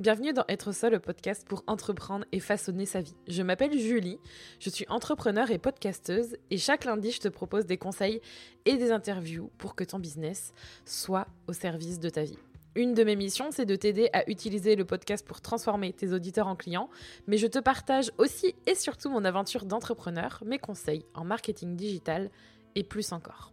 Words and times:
Bienvenue 0.00 0.32
dans 0.32 0.46
Être 0.48 0.72
seul, 0.72 0.92
le 0.92 0.98
podcast 0.98 1.46
pour 1.46 1.62
entreprendre 1.66 2.24
et 2.32 2.40
façonner 2.40 2.86
sa 2.86 3.02
vie. 3.02 3.14
Je 3.28 3.42
m'appelle 3.42 3.78
Julie, 3.78 4.18
je 4.58 4.70
suis 4.70 4.86
entrepreneur 4.88 5.50
et 5.50 5.58
podcasteuse 5.58 6.38
et 6.50 6.56
chaque 6.56 6.86
lundi 6.86 7.10
je 7.10 7.20
te 7.20 7.28
propose 7.28 7.66
des 7.66 7.76
conseils 7.76 8.22
et 8.64 8.78
des 8.78 8.92
interviews 8.92 9.50
pour 9.58 9.74
que 9.74 9.84
ton 9.84 9.98
business 9.98 10.54
soit 10.86 11.26
au 11.48 11.52
service 11.52 12.00
de 12.00 12.08
ta 12.08 12.22
vie. 12.22 12.38
Une 12.76 12.94
de 12.94 13.04
mes 13.04 13.14
missions, 13.14 13.50
c'est 13.50 13.66
de 13.66 13.76
t'aider 13.76 14.08
à 14.14 14.26
utiliser 14.30 14.74
le 14.74 14.86
podcast 14.86 15.26
pour 15.26 15.42
transformer 15.42 15.92
tes 15.92 16.14
auditeurs 16.14 16.46
en 16.46 16.56
clients, 16.56 16.88
mais 17.26 17.36
je 17.36 17.46
te 17.46 17.58
partage 17.58 18.10
aussi 18.16 18.54
et 18.66 18.76
surtout 18.76 19.10
mon 19.10 19.26
aventure 19.26 19.66
d'entrepreneur, 19.66 20.42
mes 20.46 20.58
conseils 20.58 21.04
en 21.12 21.24
marketing 21.26 21.76
digital 21.76 22.30
et 22.74 22.84
plus 22.84 23.12
encore. 23.12 23.52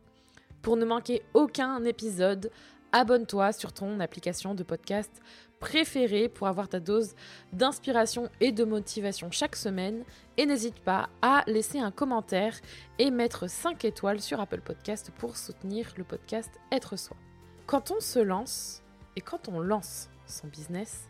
Pour 0.62 0.77
ne 0.77 0.85
manquer 0.85 1.23
aucun 1.34 1.84
épisode, 1.84 2.52
abonne-toi 2.91 3.52
sur 3.52 3.73
ton 3.73 3.99
application 3.99 4.55
de 4.55 4.63
podcast 4.63 5.21
préférée 5.59 6.29
pour 6.29 6.47
avoir 6.47 6.70
ta 6.70 6.79
dose 6.79 7.16
d'inspiration 7.53 8.29
et 8.39 8.52
de 8.52 8.63
motivation 8.63 9.31
chaque 9.31 9.55
semaine. 9.55 10.03
Et 10.38 10.45
n'hésite 10.45 10.79
pas 10.79 11.09
à 11.21 11.43
laisser 11.48 11.79
un 11.79 11.91
commentaire 11.91 12.55
et 12.99 13.11
mettre 13.11 13.49
5 13.49 13.84
étoiles 13.85 14.21
sur 14.21 14.39
Apple 14.39 14.62
Podcast 14.62 15.12
pour 15.17 15.38
soutenir 15.38 15.93
le 15.98 16.03
podcast 16.03 16.51
Être 16.71 16.95
Soi. 16.98 17.17
Quand 17.65 17.91
on 17.91 17.99
se 17.99 18.20
lance 18.20 18.84
et 19.15 19.21
quand 19.21 19.49
on 19.49 19.59
lance 19.59 20.09
son 20.25 20.48
business, 20.48 21.09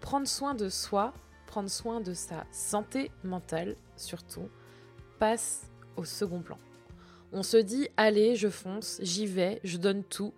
prendre 0.00 0.28
soin 0.28 0.54
de 0.54 0.68
soi, 0.68 1.12
prendre 1.46 1.70
soin 1.70 2.00
de 2.00 2.12
sa 2.12 2.44
santé 2.52 3.10
mentale 3.24 3.76
surtout, 3.96 4.48
passe 5.18 5.70
au 5.96 6.04
second 6.04 6.40
plan. 6.40 6.58
On 7.32 7.42
se 7.42 7.56
dit, 7.56 7.88
allez, 7.96 8.36
je 8.36 8.48
fonce, 8.48 9.00
j'y 9.02 9.26
vais, 9.26 9.60
je 9.64 9.76
donne 9.76 10.02
tout, 10.02 10.32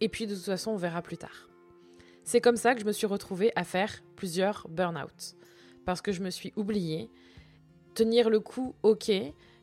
et 0.00 0.08
puis 0.08 0.26
de 0.26 0.34
toute 0.34 0.44
façon, 0.44 0.72
on 0.72 0.76
verra 0.76 1.02
plus 1.02 1.16
tard. 1.16 1.45
C'est 2.26 2.40
comme 2.40 2.56
ça 2.56 2.74
que 2.74 2.80
je 2.80 2.86
me 2.86 2.92
suis 2.92 3.06
retrouvée 3.06 3.52
à 3.54 3.62
faire 3.62 4.02
plusieurs 4.16 4.66
burn-out. 4.68 5.36
Parce 5.84 6.02
que 6.02 6.10
je 6.10 6.20
me 6.20 6.30
suis 6.30 6.52
oubliée. 6.56 7.08
Tenir 7.94 8.30
le 8.30 8.40
coup, 8.40 8.74
ok, 8.82 9.12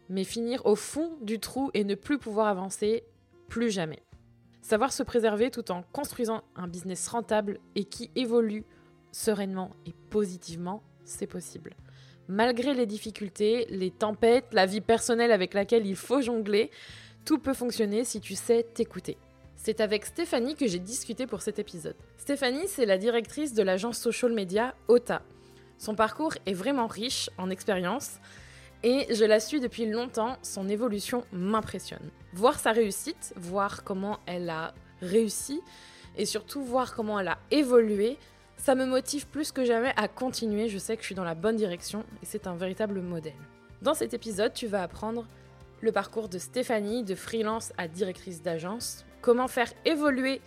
mais 0.07 0.23
finir 0.23 0.65
au 0.65 0.75
fond 0.75 1.17
du 1.21 1.39
trou 1.39 1.71
et 1.73 1.83
ne 1.83 1.93
plus 1.93 2.17
pouvoir 2.17 2.47
avancer, 2.47 3.03
plus 3.49 3.69
jamais. 3.69 4.01
Savoir 4.61 4.93
se 4.93 5.03
préserver 5.03 5.51
tout 5.51 5.71
en 5.71 5.83
construisant 5.91 6.41
un 6.55 6.69
business 6.69 7.05
rentable 7.09 7.59
et 7.75 7.83
qui 7.83 8.11
évolue 8.15 8.63
sereinement 9.11 9.71
et 9.85 9.93
positivement, 10.09 10.83
c'est 11.03 11.27
possible. 11.27 11.75
Malgré 12.29 12.73
les 12.73 12.85
difficultés, 12.85 13.65
les 13.69 13.91
tempêtes, 13.91 14.53
la 14.53 14.65
vie 14.65 14.79
personnelle 14.79 15.33
avec 15.33 15.53
laquelle 15.53 15.85
il 15.85 15.97
faut 15.97 16.21
jongler, 16.21 16.71
tout 17.25 17.39
peut 17.39 17.53
fonctionner 17.53 18.05
si 18.05 18.21
tu 18.21 18.35
sais 18.35 18.63
t'écouter. 18.63 19.17
C'est 19.65 19.79
avec 19.79 20.05
Stéphanie 20.05 20.55
que 20.55 20.67
j'ai 20.67 20.77
discuté 20.77 21.25
pour 21.25 21.41
cet 21.41 21.57
épisode. 21.57 21.95
Stéphanie, 22.17 22.67
c'est 22.67 22.85
la 22.85 22.97
directrice 22.97 23.53
de 23.53 23.63
l'agence 23.63 23.97
social 23.97 24.33
media 24.33 24.75
OTA. 24.89 25.21
Son 25.77 25.95
parcours 25.95 26.33
est 26.45 26.53
vraiment 26.53 26.85
riche 26.85 27.29
en 27.37 27.49
expérience 27.49 28.19
et 28.83 29.07
je 29.09 29.23
la 29.23 29.39
suis 29.39 29.61
depuis 29.61 29.85
longtemps, 29.85 30.35
son 30.41 30.67
évolution 30.67 31.23
m'impressionne. 31.31 32.11
Voir 32.33 32.59
sa 32.59 32.73
réussite, 32.73 33.33
voir 33.37 33.85
comment 33.85 34.19
elle 34.25 34.49
a 34.49 34.73
réussi 35.01 35.61
et 36.17 36.25
surtout 36.25 36.61
voir 36.61 36.93
comment 36.93 37.17
elle 37.17 37.29
a 37.29 37.39
évolué, 37.49 38.17
ça 38.57 38.75
me 38.75 38.85
motive 38.85 39.27
plus 39.27 39.53
que 39.53 39.63
jamais 39.63 39.93
à 39.95 40.09
continuer, 40.09 40.67
je 40.67 40.77
sais 40.77 40.97
que 40.97 41.03
je 41.03 41.07
suis 41.07 41.15
dans 41.15 41.23
la 41.23 41.35
bonne 41.35 41.55
direction 41.55 42.03
et 42.21 42.25
c'est 42.25 42.47
un 42.47 42.55
véritable 42.57 42.99
modèle. 42.99 43.31
Dans 43.81 43.93
cet 43.93 44.13
épisode, 44.13 44.53
tu 44.53 44.67
vas 44.67 44.83
apprendre 44.83 45.25
le 45.79 45.93
parcours 45.93 46.27
de 46.27 46.37
Stéphanie, 46.37 47.05
de 47.05 47.15
freelance 47.15 47.71
à 47.77 47.87
directrice 47.87 48.41
d'agence, 48.41 49.05
comment 49.23 49.47
faire 49.47 49.71
évoluer 49.85 50.41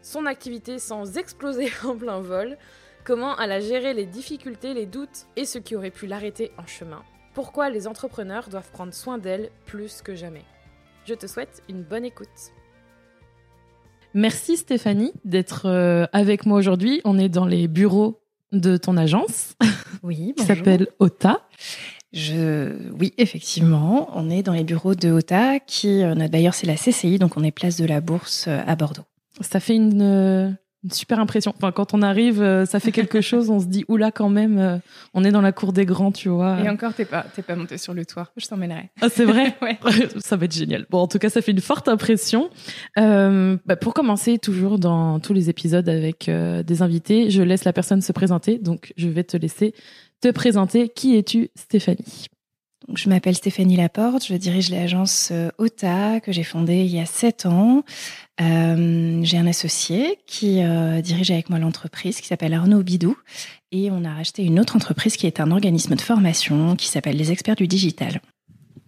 son 0.00 0.26
activité 0.26 0.80
sans 0.80 1.16
exploser 1.16 1.70
en 1.84 1.94
plein 1.94 2.18
vol, 2.18 2.58
comment 3.04 3.38
elle 3.38 3.52
a 3.52 3.60
géré 3.60 3.94
les 3.94 4.06
difficultés, 4.06 4.74
les 4.74 4.86
doutes 4.86 5.26
et 5.36 5.44
ce 5.44 5.58
qui 5.58 5.76
aurait 5.76 5.92
pu 5.92 6.08
l'arrêter 6.08 6.50
en 6.58 6.66
chemin, 6.66 7.02
pourquoi 7.34 7.70
les 7.70 7.86
entrepreneurs 7.86 8.48
doivent 8.48 8.70
prendre 8.72 8.92
soin 8.92 9.18
d'elle 9.18 9.50
plus 9.66 10.02
que 10.02 10.16
jamais. 10.16 10.44
Je 11.04 11.14
te 11.14 11.28
souhaite 11.28 11.62
une 11.68 11.82
bonne 11.82 12.04
écoute. 12.04 12.52
Merci 14.14 14.56
Stéphanie 14.56 15.12
d'être 15.24 15.66
euh, 15.66 16.06
avec 16.12 16.44
moi 16.46 16.58
aujourd'hui. 16.58 17.00
On 17.04 17.18
est 17.18 17.28
dans 17.28 17.46
les 17.46 17.68
bureaux 17.68 18.20
de 18.52 18.76
ton 18.76 18.96
agence. 18.96 19.54
Oui, 20.02 20.34
qui 20.38 20.44
s'appelle 20.44 20.88
OTA. 20.98 21.48
Je, 22.12 22.72
oui, 22.98 23.14
effectivement, 23.16 24.10
on 24.14 24.28
est 24.28 24.42
dans 24.42 24.52
les 24.52 24.64
bureaux 24.64 24.94
de 24.94 25.10
OTA, 25.10 25.60
qui, 25.60 26.02
euh, 26.02 26.14
notre 26.14 26.30
bailleur, 26.30 26.52
c'est 26.52 26.66
la 26.66 26.74
CCI, 26.74 27.18
donc 27.18 27.38
on 27.38 27.42
est 27.42 27.52
place 27.52 27.76
de 27.76 27.86
la 27.86 28.02
Bourse 28.02 28.46
euh, 28.48 28.60
à 28.66 28.76
Bordeaux. 28.76 29.04
Ça 29.40 29.60
fait 29.60 29.74
une, 29.74 30.02
euh, 30.02 30.50
une 30.84 30.90
super 30.90 31.20
impression. 31.20 31.54
Enfin, 31.56 31.72
quand 31.72 31.94
on 31.94 32.02
arrive, 32.02 32.66
ça 32.66 32.80
fait 32.80 32.92
quelque 32.92 33.20
chose, 33.22 33.48
on 33.48 33.60
se 33.60 33.64
dit, 33.64 33.86
oula, 33.88 34.10
quand 34.10 34.28
même, 34.28 34.82
on 35.14 35.24
est 35.24 35.30
dans 35.30 35.40
la 35.40 35.52
cour 35.52 35.72
des 35.72 35.86
grands, 35.86 36.12
tu 36.12 36.28
vois. 36.28 36.60
Et 36.60 36.68
encore, 36.68 36.92
t'es 36.92 37.06
pas, 37.06 37.24
t'es 37.34 37.40
pas 37.40 37.56
monté 37.56 37.78
sur 37.78 37.94
le 37.94 38.04
toit, 38.04 38.30
je 38.36 38.46
t'emmènerai. 38.46 38.90
Ah, 39.00 39.08
c'est 39.08 39.24
vrai? 39.24 39.56
ouais. 39.62 39.78
Ça 40.18 40.36
va 40.36 40.44
être 40.44 40.54
génial. 40.54 40.84
Bon, 40.90 40.98
en 40.98 41.08
tout 41.08 41.18
cas, 41.18 41.30
ça 41.30 41.40
fait 41.40 41.52
une 41.52 41.62
forte 41.62 41.88
impression. 41.88 42.50
Euh, 42.98 43.56
bah, 43.64 43.76
pour 43.76 43.94
commencer, 43.94 44.36
toujours 44.36 44.78
dans 44.78 45.18
tous 45.18 45.32
les 45.32 45.48
épisodes 45.48 45.88
avec 45.88 46.28
des 46.28 46.82
invités, 46.82 47.30
je 47.30 47.40
laisse 47.40 47.64
la 47.64 47.72
personne 47.72 48.02
se 48.02 48.12
présenter, 48.12 48.58
donc 48.58 48.92
je 48.98 49.08
vais 49.08 49.24
te 49.24 49.38
laisser 49.38 49.72
te 50.22 50.28
présenter. 50.30 50.88
Qui 50.88 51.16
es-tu, 51.16 51.50
Stéphanie? 51.54 52.26
Donc, 52.88 52.98
je 52.98 53.08
m'appelle 53.08 53.36
Stéphanie 53.36 53.76
Laporte, 53.76 54.26
je 54.26 54.34
dirige 54.34 54.70
l'agence 54.70 55.28
euh, 55.30 55.50
OTA 55.58 56.20
que 56.20 56.32
j'ai 56.32 56.42
fondée 56.42 56.84
il 56.84 56.92
y 56.92 56.98
a 56.98 57.06
sept 57.06 57.46
ans. 57.46 57.84
Euh, 58.40 59.20
j'ai 59.22 59.38
un 59.38 59.46
associé 59.46 60.18
qui 60.26 60.62
euh, 60.62 61.00
dirige 61.00 61.30
avec 61.30 61.48
moi 61.48 61.60
l'entreprise 61.60 62.20
qui 62.20 62.26
s'appelle 62.26 62.54
Arnaud 62.54 62.82
Bidou 62.82 63.16
et 63.70 63.90
on 63.92 64.04
a 64.04 64.12
racheté 64.12 64.42
une 64.42 64.58
autre 64.58 64.74
entreprise 64.74 65.16
qui 65.16 65.28
est 65.28 65.38
un 65.38 65.52
organisme 65.52 65.94
de 65.94 66.00
formation 66.00 66.74
qui 66.74 66.88
s'appelle 66.88 67.16
les 67.16 67.30
experts 67.30 67.54
du 67.54 67.68
digital. 67.68 68.20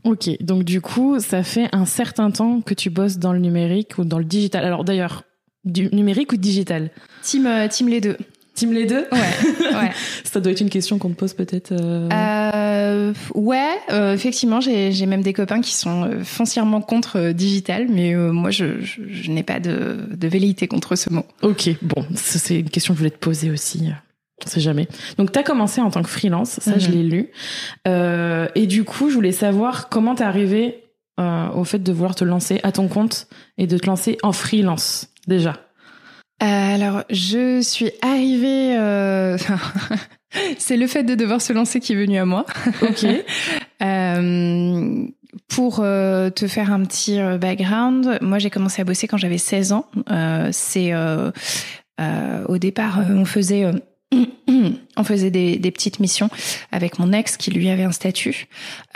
Ok, 0.03 0.28
donc 0.41 0.65
du 0.65 0.81
coup, 0.81 1.21
ça 1.21 1.45
fait 1.45 1.69
un 1.72 1.87
certain 1.87 2.33
temps 2.33 2.61
que 2.62 2.75
tu 2.75 2.91
bosses 2.91 3.19
dans 3.19 3.33
le 3.33 3.39
numérique 3.39 3.97
ou 3.99 4.05
dans 4.05 4.19
le 4.19 4.25
digital. 4.25 4.65
Alors 4.65 4.84
d'ailleurs, 4.84 5.22
du 5.65 5.89
numérique 5.95 6.33
ou 6.33 6.37
digital? 6.37 6.91
Team, 7.22 7.49
team 7.71 7.89
les 7.89 8.01
deux. 8.01 8.19
Team 8.54 8.72
les 8.72 8.87
deux 8.87 9.06
Ouais. 9.10 9.75
ouais. 9.75 9.91
Ça 10.25 10.41
doit 10.41 10.53
être 10.53 10.60
une 10.60 10.70
question 10.70 10.98
qu'on 10.98 11.10
te 11.10 11.15
pose 11.15 11.34
peut-être. 11.34 11.72
Euh... 11.72 12.09
Euh, 12.12 13.12
ouais, 13.34 13.78
euh, 13.91 14.15
effectivement, 14.15 14.60
j'ai 14.60 15.06
même 15.06 15.22
des 15.22 15.32
copains 15.32 15.60
qui 15.60 15.75
sont 15.75 16.04
euh, 16.04 16.25
foncièrement 16.25 16.81
contre 16.81 17.19
euh, 17.19 17.32
digital, 17.32 17.87
mais 17.88 18.15
moi, 18.15 18.50
je, 18.50 18.81
je, 18.81 19.03
je 19.09 19.31
n'ai 19.31 19.42
pas 19.42 19.60
de, 19.60 20.06
de 20.10 20.28
velléité 20.28 20.69
contre 20.69 20.97
ce 20.97 21.10
mot. 21.10 21.25
Ok, 21.42 21.70
bon, 21.82 22.04
c'est 22.15 22.60
une 22.60 22.70
question 22.70 22.94
que 22.94 22.98
je 22.98 23.00
voulais 23.00 23.10
te 23.10 23.19
poser 23.19 23.50
aussi. 23.50 23.91
On 24.44 24.48
sait 24.48 24.60
jamais. 24.60 24.88
Donc, 25.19 25.32
tu 25.32 25.38
as 25.38 25.42
commencé 25.42 25.81
en 25.81 25.91
tant 25.91 26.03
que 26.03 26.09
freelance, 26.09 26.59
ça, 26.60 26.78
je 26.78 26.91
l'ai 26.91 27.03
lu. 27.03 27.31
et 27.86 28.66
du 28.66 28.84
coup, 28.84 29.10
je 29.10 29.15
voulais 29.15 29.32
savoir 29.32 29.88
comment 29.88 30.15
t'es 30.15 30.25
arrivé 30.25 30.84
au 31.19 31.65
fait 31.65 31.78
de 31.78 31.92
vouloir 31.92 32.15
te 32.15 32.25
lancer 32.25 32.60
à 32.62 32.72
ton 32.72 32.88
compte 32.88 33.28
et 33.59 33.66
de 33.66 33.78
te 33.78 33.86
lancer 33.86 34.19
en 34.22 34.32
freelance, 34.32 35.09
déjà. 35.26 35.54
Euh, 36.43 36.75
alors, 36.75 37.05
je 37.11 37.61
suis 37.61 37.93
arrivée. 38.03 38.77
Euh... 38.77 39.39
c'est 40.59 40.77
le 40.77 40.87
fait 40.87 41.05
de 41.05 41.15
devoir 41.15 41.41
se 41.41 41.53
lancer 41.53 41.81
qui 41.81 41.93
est 41.93 41.97
venu 41.97 42.19
à 42.19 42.25
moi. 42.25 42.45
Ok. 42.83 43.06
euh, 43.83 45.06
pour 45.49 45.81
euh, 45.81 46.31
te 46.31 46.47
faire 46.47 46.72
un 46.72 46.84
petit 46.84 47.19
background, 47.41 48.19
moi 48.21 48.39
j'ai 48.39 48.50
commencé 48.50 48.83
à 48.83 48.84
bosser 48.84 49.09
quand 49.09 49.17
j'avais 49.17 49.39
16 49.39 49.72
ans. 49.72 49.87
Euh, 50.11 50.49
c'est 50.53 50.93
au 50.95 52.59
départ, 52.59 53.01
on 53.11 53.25
faisait 53.25 53.71
on 54.97 55.04
faisait 55.04 55.30
des, 55.30 55.70
petites 55.70 56.00
missions 56.00 56.28
avec 56.70 56.98
mon 56.98 57.12
ex 57.12 57.36
qui 57.36 57.50
lui 57.50 57.69
avait 57.69 57.82
un 57.82 57.92
statut 57.92 58.47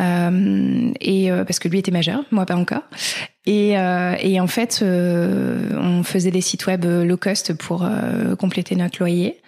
euh, 0.01 0.93
et 1.01 1.31
euh, 1.31 1.45
parce 1.45 1.59
que 1.59 1.69
lui 1.69 1.79
était 1.79 1.91
majeur, 1.91 2.25
moi 2.31 2.47
pas 2.47 2.57
encore. 2.57 2.83
Et, 3.47 3.79
euh, 3.79 4.15
et 4.21 4.41
en 4.41 4.47
fait, 4.47 4.83
on 4.83 6.03
faisait 6.03 6.31
des 6.31 6.43
sites 6.43 6.67
web 6.67 6.85
low 6.85 7.17
cost 7.17 7.55
pour 7.55 7.89
compléter 8.39 8.77
notre 8.77 8.99
loyer. 8.99 9.41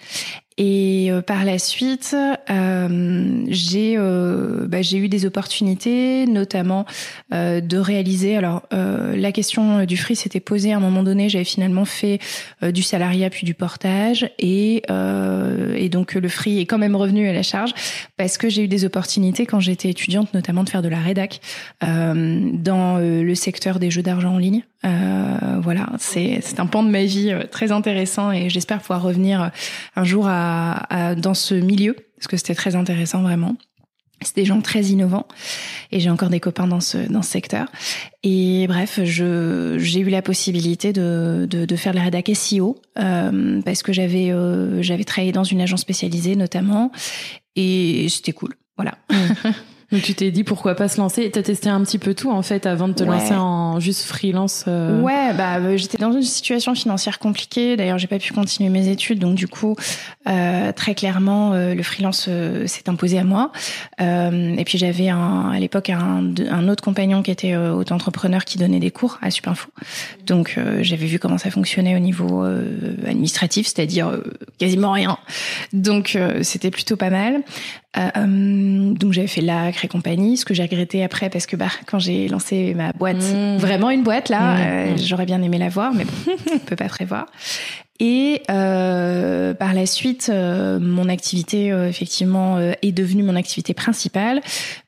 Et 0.63 1.11
euh, 1.11 1.23
par 1.23 1.47
la 1.47 1.59
suite, 1.59 2.15
euh, 2.51 3.45
j'ai 3.49 3.95
euh, 3.97 4.67
bah, 4.69 4.83
eu 4.83 5.09
des 5.09 5.25
opportunités, 5.25 6.27
notamment 6.27 6.85
euh, 7.33 7.63
de 7.63 7.79
réaliser. 7.79 8.37
Alors 8.37 8.65
la 8.71 9.33
question 9.33 9.87
du 9.87 9.97
free 9.97 10.17
s'était 10.17 10.39
posée 10.41 10.75
à 10.75 10.77
un 10.77 10.81
moment 10.81 11.03
donné. 11.03 11.31
J'avais 11.31 11.45
finalement 11.45 11.87
fait 11.87 12.19
du 12.63 12.83
salariat 12.83 13.31
puis 13.31 13.47
du 13.47 13.55
portage, 13.55 14.31
et 14.39 14.83
et 15.77 15.89
donc 15.89 16.15
le 16.15 16.29
free 16.29 16.61
est 16.61 16.67
quand 16.67 16.79
même 16.79 16.97
revenu 16.97 17.27
à 17.29 17.33
la 17.33 17.43
charge 17.43 17.73
parce 18.17 18.37
que 18.37 18.49
j'ai 18.51 18.65
eu 18.65 18.69
des 18.69 18.85
opportunités 18.85 19.47
quand 19.47 19.61
j'étais 19.61 19.89
étudiante, 19.89 20.35
notamment 20.35 20.65
de 20.65 20.69
faire 20.69 20.83
de 20.83 20.89
la 20.89 21.01
rédac 21.01 21.41
dans 21.81 22.99
le 22.99 23.35
secteur 23.35 23.79
des 23.79 23.91
jeux 23.91 24.03
d'argent 24.03 24.35
en 24.35 24.39
ligne. 24.39 24.63
Voilà, 24.83 25.91
c'est 25.99 26.41
c'est 26.43 26.61
un 26.61 26.67
pan 26.67 26.83
de 26.83 26.91
ma 26.91 27.05
vie 27.05 27.35
très 27.51 27.73
intéressant 27.73 28.33
et 28.33 28.49
j'espère 28.49 28.81
pouvoir 28.81 29.03
revenir 29.03 29.51
un 29.97 30.05
jour 30.05 30.27
à 30.27 30.87
à, 30.93 31.15
dans 31.15 31.35
ce 31.35 31.55
milieu 31.55 31.97
parce 32.17 32.29
que 32.29 32.37
c'était 32.37 32.55
très 32.55 32.77
intéressant 32.77 33.23
vraiment. 33.23 33.57
C'est 34.23 34.37
des 34.37 34.45
gens 34.45 34.61
très 34.61 34.83
innovants 34.83 35.27
et 35.91 35.99
j'ai 35.99 36.11
encore 36.11 36.29
des 36.29 36.41
copains 36.41 36.67
dans 36.67 36.81
ce 36.81 36.99
dans 37.11 37.23
ce 37.23 37.31
secteur. 37.31 37.69
Et 38.23 38.67
bref, 38.69 39.01
je 39.03 39.77
j'ai 39.79 40.01
eu 40.01 40.11
la 40.11 40.21
possibilité 40.21 40.93
de 40.93 41.47
de, 41.49 41.65
de 41.65 41.77
faire 41.77 41.93
de 41.93 41.99
la 41.99 42.05
rédac 42.05 42.31
SEO 42.35 42.81
euh, 42.99 43.63
parce 43.63 43.83
que 43.83 43.95
j'avais 43.95 44.31
euh, 44.31 44.83
j'avais 44.83 45.05
travaillé 45.05 45.33
dans 45.33 45.45
une 45.45 45.63
agence 45.63 45.81
spécialisée 45.81 46.37
notamment 46.37 46.93
et 47.57 48.07
c'était 48.11 48.33
cool. 48.33 48.55
Voilà. 48.77 48.99
Mmh. 49.11 49.49
Donc 49.93 50.03
tu 50.03 50.15
t'es 50.15 50.31
dit 50.31 50.45
pourquoi 50.45 50.75
pas 50.75 50.89
se 50.89 51.01
lancer? 51.01 51.29
T'as 51.31 51.43
testé 51.43 51.69
un 51.69 51.83
petit 51.83 51.99
peu 51.99 52.15
tout 52.15 52.31
en 52.31 52.43
fait 52.43 52.67
avant 52.67 52.87
de 52.87 52.93
te 52.93 53.03
lancer 53.03 53.35
en 53.35 53.81
juste 53.81 54.03
freelance. 54.03 54.65
Euh... 54.69 55.01
Ouais, 55.01 55.33
bah 55.35 55.57
euh, 55.57 55.77
j'étais 55.77 55.99
dans 55.99 56.13
une 56.13 56.23
situation 56.23 56.75
financière 56.75 57.19
compliquée. 57.19 57.77
D'ailleurs, 57.77 57.99
j'ai 57.99 58.07
pas 58.07 58.19
pu 58.19 58.33
continuer 58.33 58.71
mes 58.71 58.89
études, 58.89 59.19
donc 59.19 59.35
du 59.35 59.49
coup, 59.49 59.75
euh, 60.29 60.73
très 60.73 60.95
clairement, 60.95 61.53
euh, 61.55 61.75
le 61.75 61.83
freelance 61.83 62.27
euh, 62.29 62.67
s'est 62.67 62.89
imposé 62.89 63.19
à 63.19 63.25
moi. 63.25 63.53
et 63.99 64.65
puis 64.65 64.79
j'avais 64.79 65.09
à 65.09 65.59
l'époque 65.59 65.91
un, 65.91 66.33
un, 66.51 66.69
autre 66.69 66.85
compagnon 66.85 67.23
qui 67.23 67.31
était 67.31 67.57
auto-entrepreneur 67.57 68.45
qui 68.45 68.59
donnait 68.59 68.79
des 68.79 68.91
cours 68.91 69.19
à 69.23 69.31
Supinfo. 69.31 69.71
Donc 70.27 70.59
j'avais 70.81 71.07
vu 71.07 71.19
comment 71.19 71.39
ça 71.39 71.51
fonctionnait 71.51 71.97
au 71.97 71.99
niveau 71.99 72.45
administratif, 73.07 73.67
c'est-à-dire 73.67 74.21
quasiment 74.59 74.93
rien. 74.93 75.19
Donc 75.73 76.19
c'était 76.43 76.71
plutôt 76.71 76.97
pas 76.97 77.11
mal. 77.11 77.43
Euh, 77.97 78.93
donc 78.95 79.13
j'avais 79.13 79.27
fait 79.27 79.41
l'acre 79.41 79.85
et 79.85 79.89
compagnie, 79.89 80.37
ce 80.37 80.45
que 80.45 80.55
j'ai 80.55 80.63
regretté 80.63 81.03
après 81.03 81.29
parce 81.29 81.47
que 81.47 81.57
bah 81.57 81.71
quand 81.87 81.99
j'ai 81.99 82.29
lancé 82.29 82.73
ma 82.75 82.93
boîte, 82.93 83.17
mmh. 83.17 83.57
vraiment 83.57 83.91
une 83.91 84.05
boîte 84.05 84.29
là, 84.29 84.55
mmh. 84.55 84.61
euh, 84.61 84.97
j'aurais 84.97 85.27
bien 85.27 85.43
aimé 85.43 85.59
la 85.59 85.71
voir, 85.71 85.93
mais 85.93 86.05
bon, 86.05 86.33
on 86.55 86.59
peut 86.59 86.77
pas 86.77 86.89
prévoir. 86.89 87.27
Et 87.99 88.43
euh, 88.49 89.53
par 89.55 89.75
la 89.75 89.87
suite, 89.87 90.31
euh, 90.33 90.79
mon 90.79 91.09
activité 91.09 91.67
effectivement 91.67 92.59
est 92.61 92.93
devenue 92.93 93.25
mon 93.25 93.37
activité 93.37 93.75
principale 93.75 94.41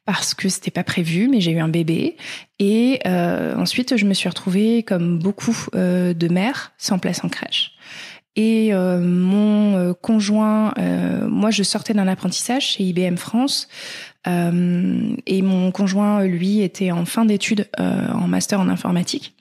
parce 0.06 0.32
que 0.32 0.48
c'était 0.48 0.70
pas 0.70 0.84
prévu, 0.84 1.28
mais 1.28 1.40
j'ai 1.40 1.50
eu 1.50 1.60
un 1.60 1.68
bébé. 1.68 2.16
Et 2.60 3.00
ensuite, 3.04 3.96
je 3.96 4.06
me 4.06 4.14
suis 4.14 4.28
retrouvée 4.28 4.82
comme 4.84 5.18
beaucoup 5.18 5.56
de 5.74 6.28
mères 6.28 6.72
sans 6.78 6.98
place 6.98 7.22
en 7.24 7.28
crèche. 7.28 7.71
Et 8.34 8.72
euh, 8.72 8.98
mon 8.98 9.76
euh, 9.76 9.92
conjoint, 9.92 10.72
euh, 10.78 11.28
moi 11.28 11.50
je 11.50 11.62
sortais 11.62 11.92
d'un 11.92 12.08
apprentissage 12.08 12.70
chez 12.70 12.84
IBM 12.84 13.16
France, 13.16 13.68
et 14.24 15.42
mon 15.42 15.72
conjoint, 15.72 16.22
lui, 16.24 16.60
était 16.60 16.92
en 16.92 17.04
fin 17.04 17.24
d'études 17.24 17.66
en 17.76 18.28
master 18.28 18.60
en 18.60 18.68
informatique. 18.68 19.34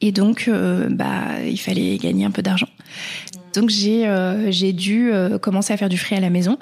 Et 0.00 0.12
donc, 0.12 0.48
bah, 0.90 1.42
il 1.44 1.58
fallait 1.58 1.96
gagner 1.96 2.24
un 2.24 2.30
peu 2.30 2.40
d'argent. 2.40 2.68
Donc 3.52 3.68
j'ai 3.68 4.08
j'ai 4.50 4.72
dû 4.72 5.10
commencer 5.42 5.72
à 5.72 5.76
faire 5.76 5.88
du 5.88 5.98
free 5.98 6.14
à 6.14 6.20
la 6.20 6.30
maison 6.30 6.56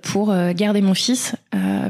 pour 0.00 0.34
garder 0.54 0.80
mon 0.80 0.94
fils 0.94 1.36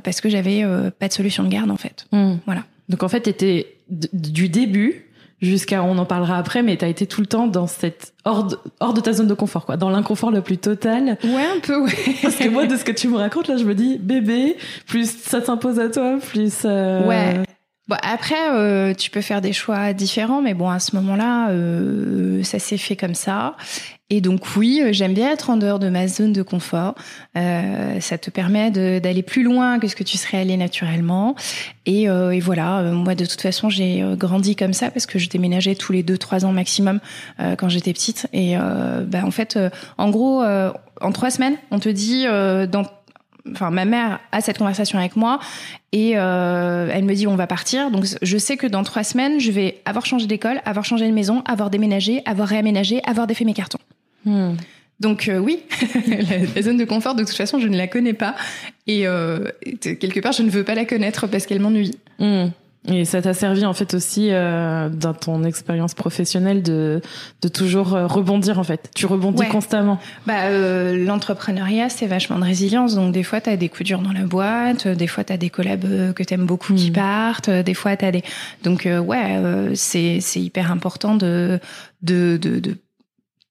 parce 0.03 0.21
que 0.21 0.29
j'avais 0.29 0.65
pas 0.99 1.07
de 1.07 1.13
solution 1.13 1.45
de 1.45 1.49
garde 1.49 1.71
en 1.71 1.77
fait. 1.77 2.09
Mmh. 2.11 2.39
Voilà. 2.45 2.65
Donc 2.89 3.05
en 3.05 3.09
fait, 3.09 3.21
tu 3.21 3.31
étais 3.31 3.77
du 3.89 4.49
début 4.49 5.08
jusqu'à 5.41 5.83
on 5.83 5.99
en 5.99 6.05
parlera 6.05 6.37
après 6.37 6.63
mais 6.63 6.77
tu 6.77 6.85
as 6.85 6.89
été 6.89 7.07
tout 7.07 7.21
le 7.21 7.27
temps 7.27 7.47
dans 7.47 7.67
cette 7.67 8.13
hors 8.25 8.45
de, 8.45 8.59
hors 8.81 8.95
de 8.95 9.01
ta 9.01 9.13
zone 9.13 9.27
de 9.27 9.35
confort 9.35 9.67
quoi. 9.67 9.77
Dans 9.77 9.91
l'inconfort 9.91 10.31
le 10.31 10.41
plus 10.41 10.59
total. 10.59 11.19
Ouais 11.25 11.47
un 11.57 11.61
peu 11.61 11.81
ouais. 11.81 11.93
Parce 12.23 12.37
que 12.37 12.49
moi 12.49 12.67
de 12.67 12.77
ce 12.77 12.85
que 12.85 12.93
tu 12.93 13.09
me 13.09 13.17
racontes 13.17 13.49
là 13.49 13.57
je 13.57 13.65
me 13.65 13.75
dis 13.75 13.99
bébé 13.99 14.57
plus 14.87 15.11
ça 15.11 15.41
s'impose 15.43 15.79
à 15.79 15.89
toi 15.89 16.19
plus 16.21 16.63
euh... 16.65 17.07
ouais 17.07 17.43
Bon, 17.89 17.97
après, 18.03 18.51
euh, 18.53 18.93
tu 18.93 19.11
peux 19.11 19.23
faire 19.23 19.41
des 19.41 19.55
choix 19.55 19.95
différents, 19.95 20.43
mais 20.43 20.53
bon, 20.53 20.69
à 20.69 20.79
ce 20.79 20.95
moment-là, 20.97 21.51
euh, 21.51 22.43
ça 22.43 22.59
s'est 22.59 22.77
fait 22.77 22.97
comme 22.97 23.15
ça. 23.15 23.57
Et 24.11 24.21
donc 24.21 24.57
oui, 24.57 24.81
euh, 24.83 24.93
j'aime 24.93 25.13
bien 25.13 25.31
être 25.31 25.51
en 25.51 25.57
dehors 25.57 25.79
de 25.79 25.89
ma 25.89 26.07
zone 26.09 26.33
de 26.33 26.43
confort. 26.43 26.95
Euh, 27.37 28.01
ça 28.01 28.19
te 28.19 28.31
permet 28.31 28.71
d'aller 28.71 29.23
plus 29.23 29.43
loin 29.43 29.79
que 29.79 29.89
ce 29.89 29.97
que 29.97 30.05
tu 30.05 30.17
serais 30.17 30.39
allé 30.39 30.57
naturellement. 30.57 31.35
Et, 31.87 32.09
euh, 32.09 32.31
et 32.31 32.41
voilà, 32.41 32.79
euh, 32.79 32.93
moi 32.93 33.15
de 33.15 33.25
toute 33.25 33.41
façon, 33.41 33.71
j'ai 33.71 34.03
euh, 34.03 34.17
grandi 34.17 34.57
comme 34.57 34.73
ça 34.73 34.91
parce 34.91 35.07
que 35.07 35.19
je 35.19 35.29
déménageais 35.29 35.75
tous 35.75 35.93
les 35.93 36.03
deux 36.03 36.19
trois 36.19 36.45
ans 36.45 36.53
maximum 36.53 37.01
quand 37.59 37.69
j'étais 37.69 37.93
petite. 37.93 38.27
Et 38.33 38.57
bah, 38.57 39.25
en 39.25 39.31
fait, 39.31 39.59
en 39.97 40.11
gros, 40.11 40.43
en 40.43 41.13
trois 41.13 41.31
semaines, 41.31 41.57
on 41.71 41.79
te 41.79 41.89
dit 41.89 42.25
dans 42.25 42.85
enfin 43.51 43.71
ma 43.71 43.85
mère 43.85 44.21
a 44.33 44.41
cette 44.41 44.59
conversation 44.59 44.99
avec 44.99 45.17
moi 45.17 45.39
et 45.93 46.13
euh, 46.17 46.89
elle 46.93 47.05
me 47.05 47.15
dit 47.15 47.27
on 47.27 47.37
va 47.37 47.47
partir 47.47 47.91
donc 47.91 48.05
je 48.21 48.39
sais 48.39 48.57
que 48.57 48.67
dans 48.67 48.83
trois 48.83 49.05
semaines 49.05 49.41
je 49.41 49.51
vais 49.51 49.81
avoir 49.85 50.05
changé 50.07 50.27
d'école 50.27 50.61
avoir 50.65 50.85
changé 50.85 51.07
de 51.07 51.13
maison 51.13 51.43
avoir 51.47 51.71
déménagé 51.71 52.23
avoir 52.27 52.49
réaménagé 52.49 53.01
avoir 53.05 53.27
défait 53.27 53.45
mes 53.45 53.55
cartons 53.55 53.79
Hmm. 54.25 54.55
Donc 55.01 55.29
euh, 55.29 55.39
oui, 55.39 55.63
la, 56.57 56.63
zone 56.63 56.77
de 56.77 56.85
confort, 56.85 57.15
de 57.15 57.23
toute 57.23 57.37
façon, 57.37 57.61
je 57.61 57.69
ne 57.69 57.77
la 57.77 57.87
connais 57.87 58.15
pas. 58.15 58.35
Et 58.87 59.07
euh, 59.07 59.45
quelque 59.81 60.21
part, 60.21 60.33
je 60.33 60.43
ne 60.43 60.51
veux 60.51 60.65
pas 60.65 60.75
la 60.75 60.85
connaître 60.85 61.27
parce 61.29 61.47
qu'elle 61.47 61.61
m'ennuie. 61.61 61.97
Hmm. 62.19 62.47
Et 62.87 63.05
ça 63.05 63.21
t'a 63.21 63.35
servi 63.35 63.67
en 63.67 63.75
fait 63.75 63.93
aussi 63.93 64.29
euh, 64.31 64.89
dans 64.89 65.13
ton 65.13 65.45
expérience 65.45 65.95
professionnelle 65.95 66.63
de, 66.63 67.03
de 67.43 67.49
toujours 67.49 67.95
euh, 67.95 68.07
rebondir 68.07 68.59
en 68.59 68.65
fait. 68.65 68.91
Tu 68.95 69.05
rebondis 69.05 69.47
constamment. 69.49 69.99
Bah, 70.27 70.45
euh, 70.45 71.05
L'entrepreneuriat, 71.05 71.89
c'est 71.89 72.07
vachement 72.07 72.39
de 72.39 72.45
résilience. 72.45 72.95
Donc 72.95 73.13
des 73.13 73.25
fois, 73.25 73.41
tu 73.41 73.51
as 73.51 73.57
des 73.57 73.69
coups 73.69 73.85
durs 73.85 74.01
dans 74.01 74.13
la 74.13 74.25
boîte, 74.25 74.89
des 74.89 75.07
fois, 75.07 75.25
tu 75.25 75.33
as 75.33 75.37
des 75.37 75.51
collabs 75.51 76.15
que 76.15 76.23
tu 76.23 76.35
aimes 76.35 76.47
beaucoup 76.47 76.75
qui 76.75 76.91
hmm. 76.91 76.95
partent, 76.95 77.51
des 77.51 77.75
fois, 77.75 77.97
tu 77.97 78.05
as 78.05 78.13
des... 78.13 78.23
Donc 78.63 78.87
ouais, 78.87 79.73
c'est 79.75 80.21
hyper 80.37 80.73
important 80.73 81.15
de, 81.15 81.61
de, 82.03 82.39
de, 82.41 82.59
de 82.61 82.77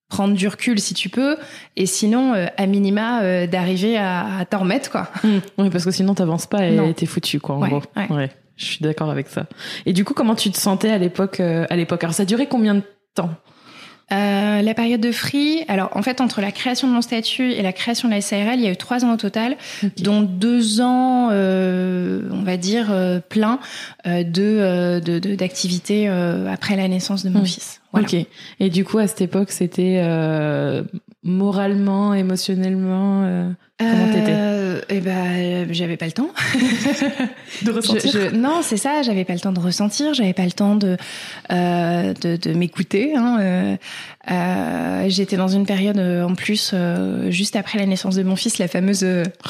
prendre 0.09 0.35
du 0.35 0.47
recul 0.47 0.79
si 0.79 0.93
tu 0.93 1.09
peux 1.09 1.37
et 1.75 1.85
sinon 1.85 2.33
euh, 2.33 2.47
à 2.57 2.65
minima 2.65 3.21
euh, 3.21 3.47
d'arriver 3.47 3.97
à, 3.97 4.37
à 4.39 4.45
t'en 4.45 4.59
remettre 4.59 4.89
quoi 4.89 5.09
mmh. 5.23 5.27
oui 5.57 5.69
parce 5.69 5.83
que 5.83 5.91
sinon 5.91 6.13
t'avances 6.13 6.45
pas 6.45 6.65
et 6.65 6.93
t'es 6.93 7.05
foutu 7.05 7.39
quoi 7.39 7.55
en 7.55 7.67
gros 7.67 7.81
ouais. 8.09 8.31
Je 8.57 8.65
suis 8.65 8.79
d'accord 8.81 9.09
avec 9.09 9.27
ça 9.27 9.47
et 9.85 9.93
du 9.93 10.03
coup 10.03 10.13
comment 10.13 10.35
tu 10.35 10.51
te 10.51 10.57
sentais 10.57 10.89
à 10.89 10.97
l'époque 10.97 11.39
euh, 11.39 11.65
à 11.69 11.75
l'époque? 11.75 12.03
Alors 12.03 12.13
ça 12.13 12.25
durait 12.25 12.47
combien 12.47 12.75
de 12.75 12.83
temps? 13.15 13.31
Euh, 14.13 14.61
la 14.61 14.73
période 14.73 15.01
de 15.01 15.11
free, 15.11 15.65
alors 15.67 15.89
en 15.93 16.01
fait 16.01 16.21
entre 16.21 16.39
la 16.39 16.53
création 16.53 16.87
de 16.87 16.93
mon 16.93 17.01
statut 17.01 17.51
et 17.51 17.61
la 17.61 17.73
création 17.73 18.07
de 18.07 18.13
la 18.13 18.21
SARL, 18.21 18.55
il 18.55 18.61
y 18.61 18.67
a 18.67 18.71
eu 18.71 18.77
trois 18.77 19.03
ans 19.03 19.13
au 19.13 19.17
total, 19.17 19.57
dont 19.97 20.21
deux 20.21 20.79
ans, 20.79 21.27
euh, 21.31 22.21
on 22.31 22.43
va 22.43 22.55
dire 22.55 22.87
euh, 22.89 23.19
plein 23.19 23.59
euh, 24.05 24.23
de 24.23 25.35
d'activités 25.35 26.07
après 26.07 26.77
la 26.77 26.87
naissance 26.87 27.25
de 27.25 27.29
mon 27.29 27.41
mmh. 27.41 27.47
fils. 27.47 27.81
Voilà. 27.91 28.07
Ok. 28.07 28.25
Et 28.59 28.69
du 28.69 28.83
coup 28.83 28.97
à 28.97 29.07
cette 29.07 29.21
époque, 29.21 29.51
c'était 29.51 30.01
moralement, 31.23 32.13
émotionnellement 32.13 33.55
Comment 33.79 34.07
t'étais 34.11 34.31
euh, 34.31 34.81
Eh 34.89 35.01
ben, 35.01 35.71
j'avais 35.71 35.97
pas 35.97 36.07
le 36.07 36.11
temps 36.11 36.29
de 37.61 37.71
ressentir. 37.71 38.11
Je, 38.11 38.29
je, 38.29 38.35
non, 38.35 38.61
c'est 38.63 38.77
ça. 38.77 39.03
J'avais 39.03 39.23
pas 39.23 39.33
le 39.33 39.39
temps 39.39 39.51
de 39.51 39.59
ressentir. 39.59 40.15
J'avais 40.15 40.33
pas 40.33 40.45
le 40.45 40.51
temps 40.51 40.75
de 40.75 40.97
euh, 41.51 42.13
de, 42.13 42.37
de 42.37 42.53
m'écouter. 42.53 43.15
Hein, 43.15 43.77
euh, 44.31 44.97
euh, 45.07 45.09
J'étais 45.09 45.37
dans 45.37 45.47
une 45.47 45.65
période 45.65 45.97
euh, 45.97 46.23
en 46.23 46.35
plus 46.35 46.71
euh, 46.73 47.31
juste 47.31 47.55
après 47.55 47.79
la 47.79 47.85
naissance 47.85 48.15
de 48.15 48.23
mon 48.23 48.35
fils, 48.35 48.57
la 48.57 48.67
fameuse 48.67 49.05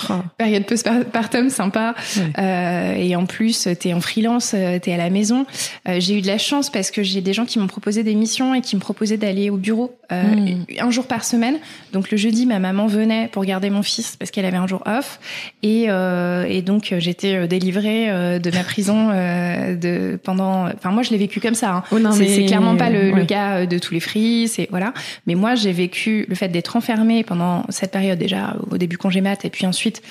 oh. 0.10 0.14
période 0.38 0.66
postpartum 0.66 1.50
sympa. 1.50 1.96
Ouais. 2.18 3.08
et 3.08 3.16
en 3.16 3.26
plus, 3.26 3.68
t'es 3.80 3.94
en 3.94 4.02
freelance, 4.02 4.50
t'es 4.52 4.94
à 4.94 4.98
la 4.98 5.10
maison. 5.10 5.46
j'ai 5.86 6.18
eu 6.18 6.22
de 6.22 6.28
la 6.28 6.38
chance 6.38 6.70
parce 6.70 6.92
que 6.92 7.04
j'ai 7.04 7.22
des 7.22 7.34
gens 7.34 7.46
qui 7.46 7.60
m'ont 7.60 7.68
proposé 7.68 8.04
des 8.04 8.16
missions 8.16 8.54
et 8.54 8.62
qui 8.62 8.76
me 8.76 8.82
proposaient 8.82 9.18
d'aller 9.18 9.50
au 9.50 9.58
bureau 9.58 9.96
mm. 10.12 10.64
un 10.80 10.92
jour 10.92 11.08
par 11.08 11.24
semaine. 11.24 11.58
Donc 11.94 12.12
le 12.12 12.18
jeudi, 12.18 12.46
ma 12.46 12.60
maman 12.60 12.88
venait 12.88 13.28
pour 13.32 13.46
garder 13.46 13.70
mon 13.70 13.84
fils 13.84 14.16
parce 14.16 14.32
qu'elle 14.32 14.46
avait 14.46 14.58
un 14.58 14.68
jour 14.68 14.84
off 14.86 15.20
et, 15.64 15.86
euh, 15.90 16.46
et 16.48 16.62
donc 16.62 16.92
euh, 16.92 17.00
j'étais 17.00 17.36
euh, 17.36 17.48
délivrée 17.48 18.10
euh, 18.10 18.40
de 18.40 18.52
ma 18.52 18.64
prison 18.64 19.10
euh, 19.12 19.76
de 19.76 20.20
pendant. 20.22 20.68
Enfin 20.68 20.92
moi 20.92 21.04
je 21.04 21.12
l'ai 21.12 21.18
vécu 21.18 21.40
comme 21.40 21.56
ça. 21.56 21.76
Hein. 21.76 21.84
Oh 21.92 21.98
c'est 22.12 22.46
clairement 22.46 22.76
pas 22.76 22.90
le, 22.90 23.12
ouais. 23.12 23.20
le, 23.20 23.26
cas 23.26 23.66
de 23.66 23.78
tous 23.80 23.94
les 23.94 24.00
fris, 24.00 24.48
c'est 24.48 24.67
voilà. 24.70 24.94
Mais 25.26 25.36
moi 25.36 25.56
j'ai 25.56 25.72
vécu 25.72 26.26
le 26.28 26.36
fait 26.36 26.50
d'être 26.50 26.76
enfermée 26.76 27.24
pendant 27.24 27.64
cette 27.70 27.92
période 27.92 28.20
déjà 28.20 28.56
au 28.70 28.78
début 28.78 28.98
congé 28.98 29.22
mat 29.22 29.46
et 29.46 29.50
puis 29.50 29.66
ensuite 29.66 30.02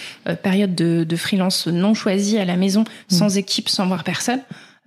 période 0.43 0.75
de, 0.75 1.05
de 1.05 1.17
freelance 1.17 1.67
non 1.67 1.95
choisie 1.95 2.39
à 2.39 2.45
la 2.45 2.57
maison, 2.57 2.83
mmh. 2.83 3.15
sans 3.15 3.37
équipe, 3.37 3.69
sans 3.69 3.87
voir 3.87 4.05
personne. 4.05 4.41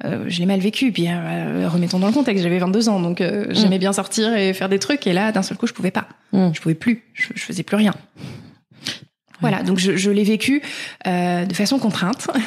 Euh, 0.05 0.25
je 0.27 0.39
l'ai 0.39 0.45
mal 0.45 0.59
vécu. 0.59 0.91
Puis 0.91 1.07
euh, 1.07 1.67
remettons 1.67 1.99
dans 1.99 2.07
le 2.07 2.13
contexte, 2.13 2.43
j'avais 2.43 2.59
22 2.59 2.89
ans, 2.89 2.99
donc 2.99 3.21
euh, 3.21 3.47
j'aimais 3.49 3.79
bien 3.79 3.93
sortir 3.93 4.33
et 4.35 4.53
faire 4.53 4.69
des 4.69 4.79
trucs. 4.79 5.05
Et 5.07 5.13
là, 5.13 5.31
d'un 5.31 5.41
seul 5.41 5.57
coup, 5.57 5.67
je 5.67 5.73
pouvais 5.73 5.91
pas. 5.91 6.07
Mmh. 6.31 6.49
Je 6.53 6.61
pouvais 6.61 6.75
plus. 6.75 7.03
Je, 7.13 7.27
je 7.35 7.43
faisais 7.43 7.63
plus 7.63 7.75
rien. 7.75 7.93
Voilà, 9.41 9.63
donc 9.63 9.77
je, 9.79 9.95
je 9.95 10.11
l'ai 10.11 10.23
vécu 10.23 10.61
euh, 11.07 11.45
de 11.45 11.53
façon 11.53 11.79
contrainte. 11.79 12.27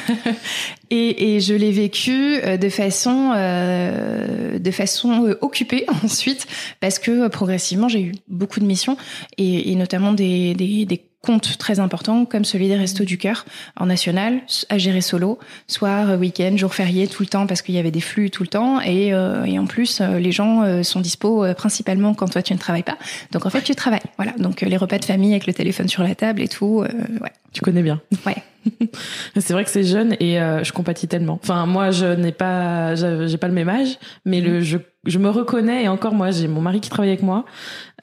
Et, 0.89 1.35
et, 1.35 1.39
je 1.39 1.55
l'ai 1.55 1.71
vécu 1.71 2.11
euh, 2.43 2.55
de 2.55 2.69
façon 2.69 3.31
euh, 3.35 4.59
de 4.59 4.71
façon 4.71 5.25
euh, 5.25 5.39
occupée 5.41 5.85
ensuite 6.03 6.45
parce 6.81 6.99
que 6.99 7.29
progressivement 7.29 7.87
j'ai 7.87 8.01
eu 8.01 8.11
beaucoup 8.27 8.59
de 8.59 8.65
missions 8.65 8.95
et, 9.39 9.71
et 9.71 9.75
notamment 9.75 10.13
des, 10.13 10.53
des, 10.53 10.85
des 10.85 11.01
comptes 11.23 11.57
très 11.57 11.79
importants, 11.79 12.25
comme 12.25 12.43
celui 12.43 12.67
des 12.67 12.75
Restos 12.75 13.05
du 13.05 13.17
Cœur, 13.17 13.45
en 13.77 13.85
national, 13.85 14.41
à 14.69 14.77
gérer 14.77 14.99
solo, 14.99 15.39
soir, 15.67 16.19
week-end, 16.19 16.55
jour 16.57 16.73
férié, 16.73 17.07
tout 17.07 17.23
le 17.23 17.27
temps, 17.27 17.47
parce 17.47 17.61
qu'il 17.61 17.73
y 17.73 17.77
avait 17.77 17.91
des 17.91 18.01
flux 18.01 18.29
tout 18.29 18.43
le 18.43 18.49
temps. 18.49 18.81
Et, 18.81 19.13
euh, 19.13 19.45
et 19.45 19.57
en 19.57 19.65
plus, 19.65 20.01
euh, 20.01 20.19
les 20.19 20.33
gens 20.33 20.63
euh, 20.63 20.83
sont 20.83 20.99
dispo 20.99 21.45
principalement 21.55 22.13
quand 22.13 22.27
toi 22.27 22.41
tu 22.41 22.53
ne 22.53 22.59
travailles 22.59 22.83
pas. 22.83 22.97
Donc 23.31 23.45
en 23.45 23.49
fait, 23.49 23.61
tu 23.61 23.73
travailles. 23.73 24.01
Voilà. 24.17 24.33
Donc 24.37 24.61
les 24.61 24.77
repas 24.77 24.99
de 24.99 25.05
famille 25.05 25.31
avec 25.31 25.47
le 25.47 25.53
téléphone 25.53 25.87
sur 25.87 26.03
la 26.03 26.13
table 26.13 26.41
et 26.41 26.49
tout. 26.49 26.81
ouais. 26.81 27.31
Tu 27.53 27.61
connais 27.61 27.83
bien. 27.83 28.01
Ouais. 28.25 28.35
c'est 29.37 29.53
vrai 29.53 29.63
que 29.63 29.69
c'est 29.69 29.83
jeune 29.83 30.13
et 30.19 30.35
je 30.35 30.71
compatis 30.71 31.07
tellement. 31.07 31.39
Enfin, 31.41 31.65
moi, 31.65 31.91
je 31.91 32.07
n'ai 32.07 32.31
pas, 32.31 32.95
j'ai 32.95 33.37
pas 33.37 33.47
le 33.47 33.53
même 33.53 33.69
âge, 33.69 33.97
mais 34.25 34.41
le, 34.41 34.59
mm. 34.59 34.61
je, 34.61 34.77
je 35.05 35.19
me 35.19 35.29
reconnais 35.29 35.83
et 35.83 35.87
encore 35.87 36.13
moi, 36.13 36.31
j'ai 36.31 36.47
mon 36.47 36.61
mari 36.61 36.79
qui 36.79 36.89
travaille 36.89 37.11
avec 37.11 37.23
moi. 37.23 37.45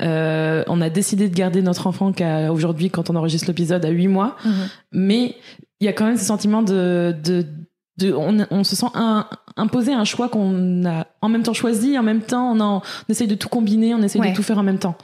Euh, 0.01 0.63
on 0.67 0.81
a 0.81 0.91
décidé 0.91 1.29
de 1.29 1.35
garder 1.35 1.63
notre 1.63 1.87
enfant 1.87 2.13
qu'à 2.13 2.53
aujourd'hui, 2.53 2.91
quand 2.91 3.11
on 3.11 3.17
enregistre 3.17 3.49
l'épisode, 3.49 3.85
à 3.85 3.89
8 3.89 4.09
mois. 4.09 4.37
Mm-hmm. 4.45 4.51
Mais 4.93 5.37
il 5.81 5.87
y 5.87 5.89
a 5.89 5.93
quand 5.93 6.05
même 6.05 6.19
ce 6.19 6.25
sentiment 6.25 6.63
de, 6.63 7.15
de, 7.25 7.47
de 7.99 8.13
on, 8.13 8.47
on, 8.51 8.65
se 8.65 8.77
sent 8.77 8.87
un, 8.95 9.27
imposé 9.57 9.93
un 9.93 10.05
choix 10.05 10.29
qu'on 10.29 10.85
a 10.85 11.07
en 11.23 11.29
même 11.29 11.43
temps 11.43 11.55
choisi, 11.55 11.99
en 11.99 12.03
même 12.03 12.21
temps 12.21 12.53
on, 12.53 12.61
on 12.61 12.83
essaye 13.09 13.29
de 13.29 13.35
tout 13.35 13.49
combiner, 13.49 13.95
on 13.95 14.03
essaye 14.03 14.21
de 14.21 14.35
tout 14.35 14.43
faire 14.43 14.59
en 14.59 14.63
même 14.63 14.79
temps. 14.79 14.97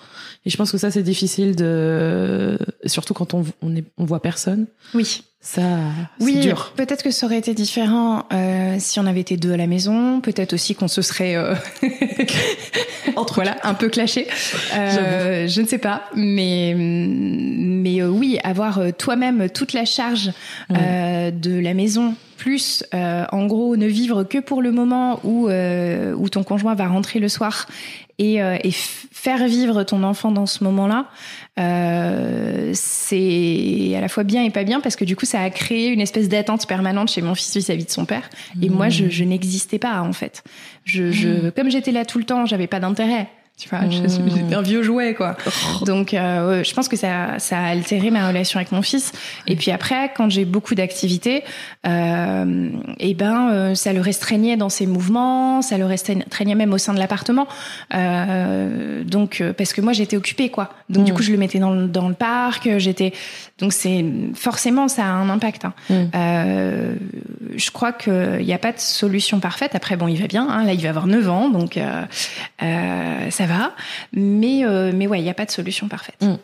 Et 0.45 0.51
je 0.51 0.57
pense 0.57 0.71
que 0.71 0.79
ça 0.79 0.91
c'est 0.91 1.03
difficile 1.03 1.57
de, 1.57 2.59
surtout 2.85 3.15
quand 3.15 3.33
on 3.33 3.45
on, 3.63 3.75
est, 3.75 3.85
on 3.97 4.05
voit 4.05 4.21
personne. 4.21 4.67
Oui. 4.95 5.23
Ça, 5.47 5.63
oui, 6.19 6.41
dur. 6.41 6.73
Peut-être 6.75 7.05
que 7.05 7.13
ça 7.13 7.25
aurait 7.25 7.39
été 7.39 7.55
différent 7.55 8.25
euh, 8.33 8.79
si 8.81 8.99
on 8.99 9.07
avait 9.07 9.21
été 9.21 9.37
deux 9.37 9.53
à 9.53 9.57
la 9.57 9.69
maison. 9.69 10.21
Peut-être 10.21 10.55
aussi 10.55 10.75
qu'on 10.75 10.89
se 10.89 11.03
serait 11.03 11.37
euh, 11.37 11.55
entre 13.17 13.35
voilà 13.35 13.57
un 13.63 13.75
peu 13.75 13.89
clashé. 13.89 14.27
Euh, 14.75 15.47
je 15.47 15.61
ne 15.61 15.67
sais 15.69 15.79
pas, 15.79 16.03
mais 16.17 16.75
mais 16.77 18.03
euh, 18.03 18.09
oui, 18.09 18.41
avoir 18.43 18.81
euh, 18.81 18.91
toi-même 18.91 19.49
toute 19.49 19.73
la 19.73 19.85
charge 19.85 20.33
de 20.69 21.61
la 21.61 21.75
maison 21.75 22.15
plus 22.37 22.85
en 22.93 23.47
gros 23.47 23.77
ne 23.77 23.87
vivre 23.87 24.25
que 24.25 24.39
pour 24.39 24.63
le 24.63 24.71
moment 24.71 25.21
où 25.25 25.49
où 25.49 26.29
ton 26.29 26.43
conjoint 26.43 26.75
va 26.75 26.87
rentrer 26.89 27.19
le 27.19 27.29
soir 27.29 27.67
et, 28.19 28.37
et 28.37 28.71
faire 29.27 29.47
vivre 29.47 29.83
ton 29.83 30.03
enfant 30.03 30.31
dans 30.31 30.47
ce 30.47 30.63
moment-là, 30.65 31.07
euh, 31.59 32.71
c'est 32.75 33.95
à 33.97 34.01
la 34.01 34.09
fois 34.09 34.25
bien 34.25 34.45
et 34.45 34.51
pas 34.51 34.63
bien 34.63 34.81
parce 34.81 34.95
que 34.95 35.05
du 35.05 35.17
coup 35.17 35.25
ça 35.25 35.41
a 35.41 35.49
créé 35.49 35.89
une 35.89 36.03
espèce 36.03 36.29
d'attente 36.29 36.67
permanente 36.67 37.11
chez 37.11 37.23
mon 37.23 37.35
fils 37.35 37.57
vis-à-vis 37.57 37.87
de 37.87 37.91
son 37.91 38.05
père 38.05 38.29
et 38.61 38.69
moi 38.69 38.91
je, 38.91 39.09
je 39.09 39.25
n'existais 39.25 39.79
pas 39.79 40.01
en 40.03 40.13
fait. 40.13 40.45
Je, 40.85 41.11
je 41.11 41.29
mmh. 41.29 41.53
comme 41.53 41.71
j'étais 41.71 41.93
là 41.93 42.05
tout 42.05 42.19
le 42.19 42.25
temps, 42.25 42.47
j'avais 42.47 42.67
pas 42.67 42.79
d'intérêt. 42.79 43.29
Tu 43.59 43.71
vois, 43.71 43.81
j'étais 43.89 44.55
un 44.55 44.61
vieux 44.61 44.83
jouet, 44.83 45.15
quoi. 45.15 45.35
Donc, 45.87 46.13
euh, 46.13 46.63
je 46.63 46.75
pense 46.75 46.89
que 46.89 46.97
ça, 46.97 47.39
ça 47.39 47.59
a 47.59 47.69
altéré 47.69 48.11
ma 48.11 48.29
relation 48.29 48.59
avec 48.59 48.71
mon 48.71 48.83
fils. 48.83 49.13
Et 49.47 49.57
puis 49.57 49.71
après, 49.71 50.13
quand 50.15 50.29
j'ai 50.29 50.45
beaucoup 50.45 50.75
d'activités, 50.75 51.43
euh, 51.87 52.69
et 52.99 53.11
eh 53.11 53.15
ben, 53.15 53.49
euh, 53.51 53.75
ça 53.75 53.95
le 53.95 54.03
restreignait 54.03 54.59
dans 54.59 54.69
ses 54.69 54.87
mouvements, 54.87 55.63
ça 55.63 55.79
le 55.79 55.87
restreignait 55.87 56.55
même 56.55 56.75
au 56.75 56.77
sein 56.77 56.93
de 56.93 56.99
l'appartement. 56.99 57.47
Euh, 57.95 59.03
donc, 59.05 59.41
euh, 59.41 59.55
parce 59.55 59.73
que 59.73 59.81
moi, 59.81 59.95
j'étais 59.95 60.19
occupée, 60.19 60.51
quoi. 60.51 60.75
Donc, 60.91 61.05
du 61.05 61.13
mm. 61.13 61.15
coup, 61.15 61.23
je 61.23 61.33
le 61.33 61.39
mettais 61.39 61.59
dans, 61.59 61.73
le, 61.73 61.87
dans 61.87 62.09
le 62.09 62.15
parc. 62.15 62.69
J'étais, 62.77 63.15
donc 63.59 63.73
c'est 63.73 64.05
forcément 64.35 64.89
ça 64.89 65.05
a 65.05 65.09
un 65.09 65.31
impact. 65.31 65.65
Hein. 65.65 65.73
Mm. 65.89 65.95
Euh, 66.15 66.95
je 67.57 67.71
crois 67.71 67.93
qu'il 67.93 68.45
n'y 68.45 68.53
a 68.53 68.59
pas 68.59 68.73
de 68.73 68.81
solution 68.81 69.41
parfaite. 69.41 69.75
Après, 69.75 69.97
bon, 69.97 70.09
il 70.09 70.21
va 70.21 70.27
bien. 70.27 70.47
Hein. 70.47 70.65
Là, 70.65 70.75
il 70.75 70.83
va 70.83 70.91
avoir 70.91 71.07
9 71.07 71.31
ans, 71.31 71.49
donc 71.49 71.79
ça 72.59 73.46
va. 73.47 73.73
Mais, 74.13 74.65
euh, 74.65 74.93
mais 74.95 75.07
ouais, 75.07 75.21
il 75.21 75.23
n'y 75.23 75.31
a 75.31 75.35
pas 75.35 75.47
de 75.47 75.51
solution 75.51 75.89
parfaite. 75.89 76.17
Mm. 76.21 76.35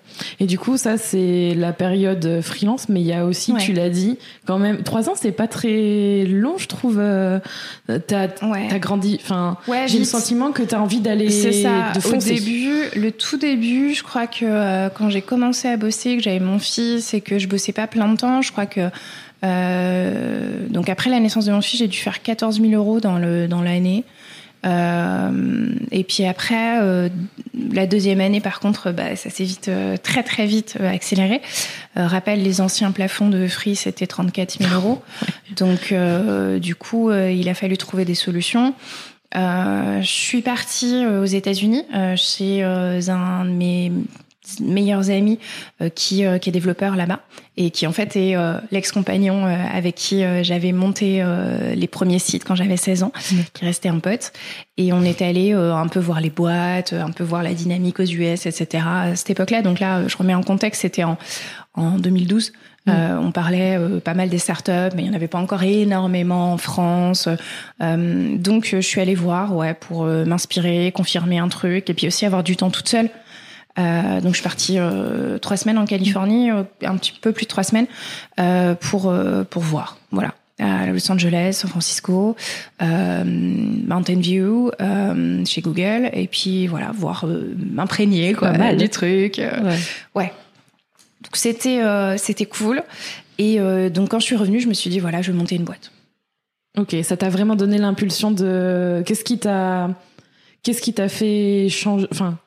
Et 0.40 0.47
du 0.47 0.59
coup, 0.59 0.76
ça, 0.76 0.97
c'est 0.97 1.54
la 1.54 1.73
période 1.73 2.40
freelance, 2.42 2.88
mais 2.88 3.00
il 3.00 3.06
y 3.06 3.12
a 3.12 3.26
aussi, 3.26 3.54
tu 3.56 3.73
l'as 3.73 3.90
dit, 3.90 4.18
quand 4.47 4.59
même, 4.59 4.82
trois 4.82 5.09
ans, 5.09 5.14
c'est 5.14 5.32
pas 5.32 5.49
très 5.49 6.25
long, 6.25 6.59
je 6.59 6.68
trouve. 6.68 6.99
Euh, 6.99 7.99
t'as 8.06 8.28
as 8.49 8.78
grandi. 8.78 9.18
Enfin, 9.23 9.56
j'ai 9.87 9.99
le 9.99 10.04
sentiment 10.04 10.52
que 10.52 10.62
tu 10.62 10.75
as 10.75 10.80
envie 10.80 11.00
d'aller. 11.00 11.30
C'est 11.30 11.52
ça. 11.52 11.92
Au 12.04 12.16
début, 12.16 12.85
le 12.97 13.11
tout 13.11 13.37
début, 13.37 13.94
je 13.94 14.02
crois 14.02 14.26
que 14.26 14.44
euh, 14.44 14.88
quand 14.90 15.11
j'ai 15.11 15.23
commencé 15.23 15.68
à 15.68 15.76
bosser, 15.76 16.16
que 16.16 16.23
j'avais 16.23 16.40
mon 16.40 16.59
fils 16.59 17.14
et 17.14 17.21
que 17.21 17.38
je 17.38 17.47
bossais 17.49 17.73
pas 17.73 17.87
plein 17.87 18.09
de 18.09 18.16
temps, 18.16 18.42
je 18.42 18.52
crois 18.52 18.66
que. 18.66 18.88
Euh, 19.44 20.68
donc 20.68 20.88
après 20.88 21.11
la 21.11 21.18
naissance 21.18 21.47
de 21.47 21.52
mon 21.52 21.61
fils, 21.61 21.80
j'ai 21.80 21.88
dû 21.88 21.99
faire 21.99 22.23
14 22.23 22.61
000 22.61 22.73
euros 22.75 23.00
dans 23.00 23.18
le 23.18 23.49
dans 23.49 23.61
l'année. 23.61 24.04
Euh, 24.64 25.69
et 25.90 26.04
puis 26.04 26.25
après, 26.25 26.81
euh, 26.81 27.09
la 27.73 27.87
deuxième 27.87 28.21
année, 28.21 28.40
par 28.40 28.61
contre, 28.61 28.92
bah, 28.92 29.16
ça 29.16 29.31
s'est 29.31 29.45
vite, 29.45 29.69
euh, 29.69 29.97
très 29.97 30.23
très 30.23 30.47
vite 30.47 30.78
accéléré. 30.81 31.40
rappelle, 31.97 32.42
les 32.42 32.61
anciens 32.61 32.92
plafonds 32.92 33.28
de 33.28 33.47
Free, 33.49 33.76
c'était 33.76 34.07
34 34.07 34.59
000 34.59 34.75
euros. 34.75 35.02
Donc, 35.57 35.95
du 36.61 36.75
coup, 36.75 37.12
il 37.12 37.49
a 37.49 37.54
fallu 37.54 37.76
trouver 37.76 38.04
des 38.04 38.14
solutions. 38.14 38.75
je 39.35 40.00
suis 40.02 40.42
partie 40.42 41.04
aux 41.07 41.25
États-Unis 41.25 41.85
chez 42.16 42.62
un 42.62 43.45
de 43.45 43.50
mes 43.50 43.92
meilleurs 44.61 45.11
amis 45.11 45.38
euh, 45.80 45.88
qui, 45.88 46.25
euh, 46.25 46.38
qui 46.38 46.50
est 46.50 46.52
développeur 46.52 46.96
là-bas 46.96 47.20
et 47.56 47.70
qui 47.70 47.87
en 47.87 47.92
fait 47.92 48.16
est 48.16 48.34
euh, 48.34 48.58
l'ex-compagnon 48.70 49.44
avec 49.44 49.94
qui 49.94 50.22
j'avais 50.42 50.72
monté 50.72 51.22
les 51.75 51.87
premiers 51.87 52.18
sites 52.18 52.44
quand 52.44 52.54
j'avais 52.54 52.76
16 52.76 53.02
ans, 53.02 53.12
qui 53.52 53.64
restait 53.64 53.90
un 53.90 53.99
pote. 53.99 54.32
Et 54.78 54.92
on 54.92 55.02
est 55.02 55.20
allé 55.20 55.52
un 55.52 55.87
peu 55.87 56.00
voir 56.00 56.20
les 56.20 56.30
boîtes, 56.30 56.94
un 56.94 57.11
peu 57.11 57.25
voir 57.25 57.42
la 57.42 57.52
dynamique 57.52 58.00
aux 58.00 58.04
US, 58.04 58.46
etc. 58.46 58.84
à 58.87 59.16
cette 59.16 59.30
époque-là. 59.30 59.61
Donc 59.61 59.80
là, 59.80 60.08
je 60.08 60.16
remets 60.16 60.34
en 60.34 60.42
contexte, 60.42 60.82
c'était 60.82 61.04
en, 61.04 61.18
en 61.75 61.99
2012. 61.99 62.52
on 62.87 63.32
parlait 63.32 63.78
pas 64.02 64.14
mal 64.14 64.30
des 64.30 64.38
startups, 64.38 64.94
mais 64.96 65.02
il 65.02 65.04
n'y 65.04 65.11
en 65.11 65.14
avait 65.14 65.28
pas 65.28 65.38
encore 65.38 65.62
énormément 65.62 66.54
en 66.54 66.58
France. 66.58 67.28
donc 67.80 68.66
je 68.66 68.80
suis 68.80 69.00
allée 69.00 69.14
voir, 69.14 69.54
ouais, 69.54 69.75
pour 69.75 70.04
m'inspirer, 70.04 70.90
confirmer 70.92 71.38
un 71.38 71.49
truc, 71.49 71.90
et 71.90 71.94
puis 71.94 72.06
aussi 72.06 72.25
avoir 72.25 72.42
du 72.42 72.56
temps 72.56 72.70
toute 72.70 72.88
seule. 72.88 73.11
Euh, 73.79 74.21
donc 74.21 74.33
je 74.33 74.37
suis 74.37 74.43
partie 74.43 74.79
euh, 74.79 75.38
trois 75.38 75.57
semaines 75.57 75.79
en 75.79 75.87
Californie, 75.87 76.50
euh, 76.50 76.62
un 76.83 76.97
petit 76.97 77.12
peu 77.12 77.33
plus 77.33 77.45
de 77.45 77.49
trois 77.49 77.64
semaines, 77.64 77.87
pour 78.81 79.12
pour 79.50 79.62
voir. 79.62 79.99
Voilà 80.11 80.35
à 80.59 80.87
Los 80.87 81.11
Angeles, 81.11 81.55
San 81.55 81.71
Francisco, 81.71 82.37
Mountain 82.81 84.21
View, 84.21 84.71
chez 85.45 85.61
Google, 85.61 86.11
et 86.12 86.29
puis 86.29 86.67
voilà, 86.67 86.93
voir 86.93 87.26
m'imprégner 87.57 88.33
quoi 88.35 88.52
mal. 88.52 88.76
du 88.76 88.88
truc. 88.88 89.38
Ouais. 89.38 89.79
ouais. 90.14 90.33
Donc 91.23 91.35
c'était 91.35 91.81
c'était 92.17 92.47
cool. 92.47 92.83
Et 93.38 93.59
donc 93.91 94.11
quand 94.11 94.21
je 94.21 94.26
suis 94.26 94.37
revenue, 94.37 94.61
je 94.61 94.69
me 94.69 94.75
suis 94.75 94.91
dit 94.91 95.00
voilà, 95.00 95.23
je 95.23 95.33
vais 95.33 95.38
monter 95.38 95.57
une 95.57 95.64
boîte. 95.64 95.91
Ok, 96.79 96.97
ça 97.02 97.17
t'a 97.17 97.29
vraiment 97.29 97.57
donné 97.57 97.76
l'impulsion 97.79 98.31
de 98.31 99.02
qu'est-ce 99.05 99.25
qui 99.25 99.38
t'a 99.38 99.91
qu'est-ce 100.62 100.81
qui 100.81 100.95
t'a 100.95 101.09
fait 101.09 101.69
changer, 101.69 102.07
enfin 102.12 102.38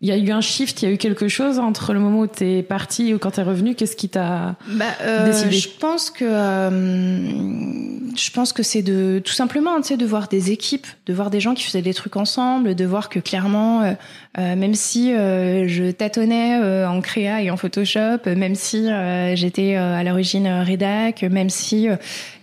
il 0.00 0.08
y 0.08 0.12
a 0.12 0.16
eu 0.16 0.30
un 0.30 0.40
shift, 0.40 0.80
il 0.82 0.88
y 0.88 0.90
a 0.90 0.94
eu 0.94 0.96
quelque 0.96 1.26
chose 1.26 1.58
entre 1.58 1.92
le 1.92 1.98
moment 1.98 2.20
où 2.20 2.26
tu 2.28 2.44
es 2.44 2.62
parti 2.62 3.10
et 3.10 3.18
quand 3.18 3.32
tu 3.32 3.40
es 3.40 3.42
revenu? 3.42 3.74
Qu'est-ce 3.74 3.96
qui 3.96 4.08
t'a 4.08 4.54
bah, 4.68 4.84
euh, 5.02 5.26
décidé? 5.26 5.50
Je 5.50 5.68
pense 5.68 6.10
que 6.10 6.24
euh, 6.24 8.16
je 8.16 8.30
pense 8.30 8.52
que 8.52 8.62
c'est 8.62 8.82
de 8.82 9.20
tout 9.24 9.32
simplement, 9.32 9.76
tu 9.80 9.88
sais, 9.88 9.96
de 9.96 10.06
voir 10.06 10.28
des 10.28 10.52
équipes, 10.52 10.86
de 11.06 11.12
voir 11.12 11.30
des 11.30 11.40
gens 11.40 11.54
qui 11.54 11.64
faisaient 11.64 11.82
des 11.82 11.94
trucs 11.94 12.16
ensemble, 12.16 12.76
de 12.76 12.84
voir 12.84 13.08
que 13.08 13.18
clairement, 13.18 13.96
euh, 14.38 14.52
euh 14.52 14.56
même 14.56 14.74
si 14.74 15.12
euh, 15.12 15.66
je 15.68 15.90
tâtonnais 15.90 16.60
euh, 16.60 16.88
en 16.88 17.00
créa 17.00 17.42
et 17.42 17.50
en 17.50 17.56
Photoshop, 17.56 18.18
même 18.26 18.54
si 18.54 18.88
j'étais 19.34 19.74
à 19.74 20.02
l'origine 20.04 20.48
rédac, 20.48 21.22
même 21.22 21.50
si 21.50 21.88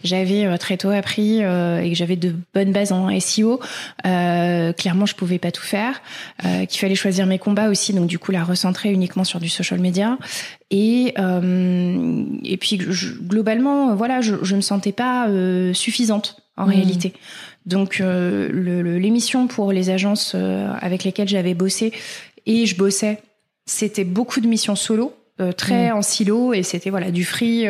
j'avais 0.03 0.57
très 0.57 0.77
tôt 0.77 0.89
appris 0.89 1.39
et 1.39 1.89
que 1.89 1.95
j'avais 1.95 2.15
de 2.15 2.35
bonnes 2.53 2.71
bases 2.71 2.91
en 2.91 3.09
SEO, 3.19 3.59
clairement, 4.03 5.05
je 5.05 5.15
pouvais 5.15 5.39
pas 5.39 5.51
tout 5.51 5.63
faire, 5.63 6.01
qu'il 6.41 6.79
fallait 6.79 6.95
choisir 6.95 7.25
mes 7.25 7.39
combat 7.39 7.69
aussi, 7.69 7.93
donc 7.93 8.07
du 8.07 8.19
coup 8.19 8.31
la 8.31 8.43
recentrer 8.43 8.91
uniquement 8.91 9.23
sur 9.23 9.39
du 9.39 9.49
social 9.49 9.79
media. 9.79 10.17
Et 10.71 11.13
euh, 11.19 12.25
et 12.43 12.57
puis 12.57 12.77
globalement, 12.77 13.95
voilà, 13.95 14.21
je, 14.21 14.35
je 14.43 14.55
me 14.55 14.61
sentais 14.61 14.91
pas 14.91 15.27
euh, 15.27 15.73
suffisante 15.73 16.37
en 16.57 16.65
mmh. 16.65 16.69
réalité. 16.69 17.13
Donc 17.65 18.00
euh, 18.00 18.50
l'émission 19.00 19.48
pour 19.48 19.72
les 19.72 19.89
agences 19.89 20.34
euh, 20.36 20.72
avec 20.79 21.03
lesquelles 21.03 21.27
j'avais 21.27 21.53
bossé 21.53 21.91
et 22.45 22.65
je 22.65 22.75
bossais, 22.75 23.19
c'était 23.65 24.03
beaucoup 24.03 24.39
de 24.39 24.48
missions 24.48 24.75
solo, 24.75 25.13
euh, 25.41 25.51
très 25.51 25.89
mmh. 25.89 25.95
en 25.95 26.01
silo 26.01 26.53
et 26.53 26.63
c'était 26.63 26.89
voilà 26.89 27.12
du 27.12 27.25
free 27.25 27.67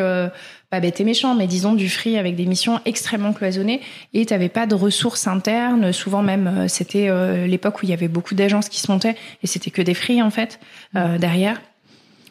pas 0.70 0.80
bête 0.80 1.00
et 1.00 1.04
méchant, 1.04 1.34
mais 1.34 1.46
disons 1.46 1.74
du 1.74 1.88
free 1.88 2.18
avec 2.18 2.34
des 2.34 2.46
missions 2.46 2.80
extrêmement 2.84 3.32
cloisonnées 3.32 3.80
et 4.14 4.26
tu 4.26 4.32
n'avais 4.32 4.48
pas 4.48 4.66
de 4.66 4.74
ressources 4.74 5.26
internes. 5.28 5.92
Souvent 5.92 6.22
même, 6.22 6.46
euh, 6.46 6.68
c'était 6.68 7.08
euh, 7.08 7.46
l'époque 7.46 7.82
où 7.82 7.84
il 7.84 7.90
y 7.90 7.92
avait 7.92 8.08
beaucoup 8.08 8.34
d'agences 8.34 8.68
qui 8.68 8.80
se 8.80 8.90
montaient 8.90 9.14
et 9.42 9.46
c'était 9.46 9.70
que 9.70 9.82
des 9.82 9.94
free 9.94 10.22
en 10.22 10.30
fait 10.30 10.58
euh, 10.96 11.18
derrière. 11.18 11.60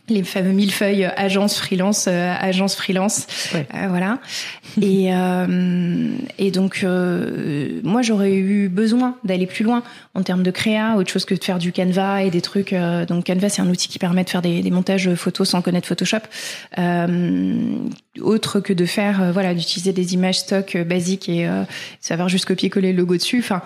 Les 0.10 0.24
fameux 0.24 0.52
millefeuilles 0.52 1.06
agence 1.16 1.58
freelance 1.58 2.08
agence 2.08 2.76
freelance. 2.76 3.28
Voilà. 3.90 4.20
Et 4.82 5.10
et 6.38 6.52
donc 6.52 6.86
moi 7.84 8.02
j'aurais 8.02 8.34
eu 8.34 8.70
besoin 8.70 9.16
d'aller 9.24 9.48
plus 9.48 9.64
loin 9.64 9.84
en 10.14 10.24
termes 10.24 10.44
de 10.44 10.52
créa 10.52 10.96
autre 10.96 11.12
chose 11.12 11.26
que 11.26 11.36
de 11.36 11.44
faire 11.44 11.60
du 11.60 11.72
Canva 11.72 12.24
et 12.24 12.30
des 12.30 12.42
trucs 12.42 12.76
donc 13.08 13.26
Canva 13.26 13.50
c'est 13.50 13.62
un 13.62 13.70
outil 13.70 13.88
qui 13.88 14.00
permet 14.00 14.24
de 14.24 14.30
faire 14.30 14.42
des, 14.42 14.62
des 14.62 14.72
montages 14.72 15.14
photos 15.16 15.50
sans 15.50 15.62
connaître 15.62 15.88
Photoshop. 15.88 16.18
Autre 18.22 18.60
que 18.60 18.74
de 18.74 18.86
faire 18.86 19.32
voilà 19.34 19.54
d'utiliser 19.54 19.94
des 19.94 20.14
images 20.14 20.40
stock 20.40 20.78
basiques 20.78 21.30
et 21.30 21.50
savoir 22.00 22.30
juste 22.30 22.46
copier 22.46 22.70
coller 22.70 22.92
le 22.92 23.00
logo 23.00 23.16
dessus. 23.16 23.40
Enfin 23.40 23.62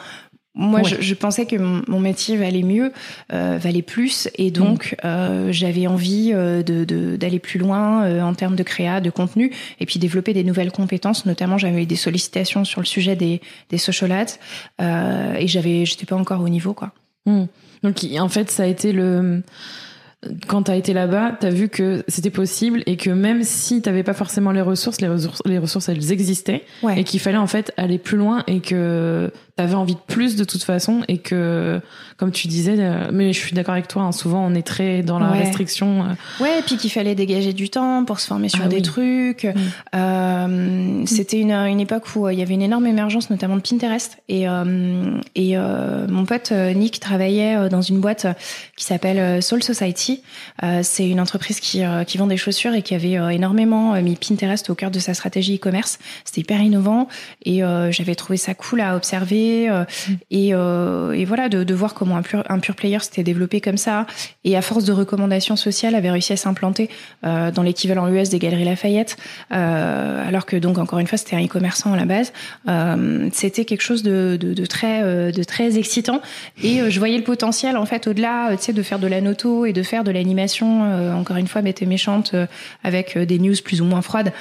moi, 0.56 0.82
je, 0.84 1.14
pensais 1.14 1.46
que 1.46 1.56
mon, 1.56 2.00
métier 2.00 2.36
valait 2.36 2.64
mieux, 2.64 2.92
euh, 3.32 3.58
valait 3.62 3.84
plus, 3.84 4.28
et 4.36 4.50
donc 4.52 4.94
mm. 4.94 5.06
euh, 5.06 5.52
j'avais 5.52 5.88
envie 5.88 6.32
euh, 6.34 6.64
d'aller 6.64 7.40
plus 7.40 7.60
loin 7.60 8.24
en 8.24 8.34
termes 8.34 8.56
de 8.56 8.64
créa, 8.64 9.00
de 9.00 9.10
contenu, 9.10 9.54
et 9.80 9.86
puis 9.86 10.00
développer 10.00 10.34
des 10.34 10.44
nouvelles 10.44 10.72
compétences. 10.72 11.26
Notamment, 11.26 11.58
j'avais 11.58 11.84
eu 11.84 11.86
des 11.86 11.96
sollicitations 11.96 12.66
sur 12.66 12.82
le 12.82 12.88
sujet 12.88 13.16
des, 13.16 13.42
des 13.70 13.78
social 13.78 14.12
ads, 14.12 15.38
et 15.40 15.48
j'avais, 15.48 15.86
j'étais 15.86 16.06
pas 16.06 16.16
encore 16.16 16.42
au 16.42 16.50
niveau, 16.50 16.74
quoi. 16.74 16.92
Mm. 17.26 17.46
Donc, 17.84 18.06
en 18.20 18.30
fait, 18.30 18.50
ça 18.50 18.64
a 18.64 18.68
été 18.68 18.92
le 18.92 19.44
quand 20.48 20.64
tu 20.64 20.72
as 20.72 20.76
été 20.76 20.94
là-bas, 20.94 21.38
tu 21.40 21.46
as 21.46 21.50
vu 21.50 21.70
que 21.70 22.04
c'était 22.08 22.30
possible 22.30 22.84
et 22.86 22.98
que 22.98 23.10
même 23.10 23.44
si 23.44 23.82
tu 23.82 24.04
pas 24.04 24.14
forcément 24.14 24.52
les 24.52 24.62
ressources, 24.62 25.00
les 25.00 25.08
ressources, 25.08 25.42
les 25.46 25.58
ressources 25.58 25.88
elles 25.88 26.12
existaient 26.12 26.66
et 26.96 27.04
qu'il 27.04 27.20
fallait 27.20 27.38
en 27.38 27.48
fait 27.48 27.74
aller 27.78 27.98
plus 27.98 28.18
loin 28.18 28.44
et 28.48 28.60
que 28.60 29.32
tu 29.60 29.64
avais 29.64 29.76
envie 29.76 29.96
de 29.96 30.00
plus 30.00 30.38
de 30.38 30.46
toute 30.46 30.64
façon 30.64 31.02
et 31.10 31.18
que 31.18 31.82
comme 32.20 32.32
tu 32.32 32.50
disais, 32.50 32.76
euh, 32.78 33.10
mais 33.14 33.32
je 33.32 33.40
suis 33.40 33.54
d'accord 33.54 33.74
avec 33.74 33.88
toi, 33.88 34.04
hein, 34.04 34.12
souvent 34.12 34.46
on 34.46 34.54
est 34.54 34.68
très 34.68 35.04
dans 35.04 35.20
la 35.20 35.30
restriction. 35.30 36.04
Euh. 36.04 36.44
Ouais, 36.44 36.60
et 36.60 36.62
puis 36.62 36.76
qu'il 36.76 36.92
fallait 36.92 37.16
dégager 37.16 37.54
du 37.54 37.70
temps 37.70 38.04
pour 38.04 38.20
se 38.20 38.28
former 38.28 38.50
sur 38.50 38.66
ah 38.66 38.68
des 38.68 38.82
trucs. 38.82 39.46
Mm. 39.46 39.54
Euh, 39.96 41.04
c'était 41.06 41.40
une, 41.40 41.54
une 41.54 41.80
époque 41.80 42.04
où 42.16 42.28
il 42.28 42.38
y 42.38 42.42
avait 42.42 42.56
une 42.56 42.62
énorme 42.62 42.88
émergence, 42.88 43.30
notamment 43.30 43.56
de 43.56 43.62
Pinterest. 43.62 44.18
Et, 44.28 44.46
et 45.36 45.58
mon 45.58 46.26
pote 46.26 46.52
Nick 46.52 47.00
travaillait 47.00 47.70
dans 47.70 47.82
une 47.82 48.00
boîte 48.02 48.28
qui 48.76 48.84
s'appelle 48.84 49.42
Soul 49.42 49.64
Society. 49.64 50.22
C'est 50.82 51.08
une 51.08 51.22
entreprise 51.22 51.62
qui, 51.62 51.84
qui 52.06 52.18
vend 52.18 52.28
des 52.28 52.38
chaussures 52.38 52.74
et 52.74 52.82
qui 52.82 52.96
avait 52.96 53.18
énormément 53.34 53.94
mis 54.02 54.16
Pinterest 54.16 54.70
au 54.70 54.76
cœur 54.76 54.92
de 54.92 55.00
sa 55.00 55.14
stratégie 55.14 55.56
e-commerce. 55.56 56.00
C'était 56.26 56.42
hyper 56.42 56.62
innovant 56.62 57.08
et 57.46 57.62
j'avais 57.92 58.16
trouvé 58.16 58.36
ça 58.36 58.54
cool 58.54 58.82
à 58.82 58.96
observer 58.98 59.49
mm. 59.70 59.86
et, 60.32 60.50
et 60.50 61.26
voilà 61.26 61.50
de, 61.50 61.64
de 61.64 61.74
voir 61.74 61.94
comment 61.94 62.18
un 62.18 62.22
pur, 62.22 62.44
un 62.50 62.60
pur 62.60 62.76
player 62.76 63.00
s'était 63.00 63.24
développé 63.24 63.62
comme 63.62 63.78
ça 63.78 64.06
et 64.44 64.56
à 64.56 64.62
force 64.62 64.86
de 64.86 64.94
recommandations 64.94 65.56
sociales 65.56 65.96
avait 65.96 66.12
réussi 66.12 66.34
à 66.34 66.38
s'implanter 66.38 66.90
euh, 67.26 67.52
dans 67.52 67.64
l'équivalent 67.64 68.08
US 68.08 68.30
des 68.30 68.40
Galeries 68.40 68.66
Lafayette, 68.66 69.18
euh, 69.52 70.28
alors 70.28 70.46
que 70.46 70.56
donc 70.56 70.78
encore 70.78 71.00
une 71.00 71.08
fois 71.08 71.18
c'était 71.18 71.36
un 71.36 71.44
e-commerçant 71.44 71.94
à 71.94 71.98
la 71.98 72.06
base. 72.06 72.34
Euh, 72.68 73.30
c'était 73.34 73.66
quelque 73.66 73.82
chose 73.82 74.04
de, 74.04 74.38
de, 74.40 74.66
très 74.66 75.32
de 75.32 75.44
très 75.44 75.78
excitant 75.78 76.22
et 76.64 76.90
je 76.90 77.00
voyais 77.00 77.18
le 77.18 77.24
potentiel 77.24 77.78
en 77.78 77.86
fait 77.86 78.08
au-delà, 78.08 78.50
tu 78.52 78.66
sais, 78.66 78.74
de 78.74 78.84
faire 78.84 79.00
de 79.00 79.08
la 79.08 79.22
noto 79.22 79.66
et 79.66 79.74
de 79.74 79.84
faire 79.84 80.04
de 80.04 80.12
l'animation. 80.12 81.14
encore 81.14 81.38
une 81.38 81.48
fois, 81.48 81.62
bête 81.62 81.82
et 81.82 81.86
méchante 81.86 82.36
avec 82.84 83.18
des 83.18 83.40
news 83.40 83.56
plus 83.64 83.82
ou 83.82 83.86
moins 83.86 84.02
froides 84.02 84.32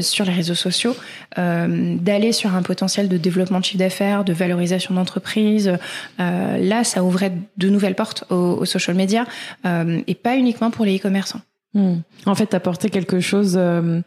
sur 0.00 0.24
les 0.24 0.32
réseaux 0.32 0.54
sociaux, 0.54 0.96
d'aller 1.36 2.32
sur 2.32 2.54
un 2.54 2.62
potentiel 2.62 3.08
de 3.08 3.16
développement 3.16 3.60
de 3.60 3.64
chiffre 3.64 3.78
d'affaires, 3.78 4.21
de 4.24 4.32
valorisation 4.32 4.94
d'entreprise. 4.94 5.78
là 6.18 6.84
ça 6.84 7.02
ouvrait 7.04 7.32
de 7.56 7.68
nouvelles 7.68 7.94
portes 7.94 8.24
aux, 8.30 8.64
social 8.64 8.96
media 8.96 9.26
euh, 9.64 10.00
et 10.06 10.14
pas 10.14 10.36
uniquement 10.36 10.70
pour 10.70 10.84
les 10.84 10.96
e-commerçants. 10.96 11.40
Hmm. 11.74 11.96
En 12.26 12.34
fait, 12.34 12.54
apporter 12.54 12.90
quelque 12.90 13.20
chose. 13.20 13.54
Euh, 13.56 14.00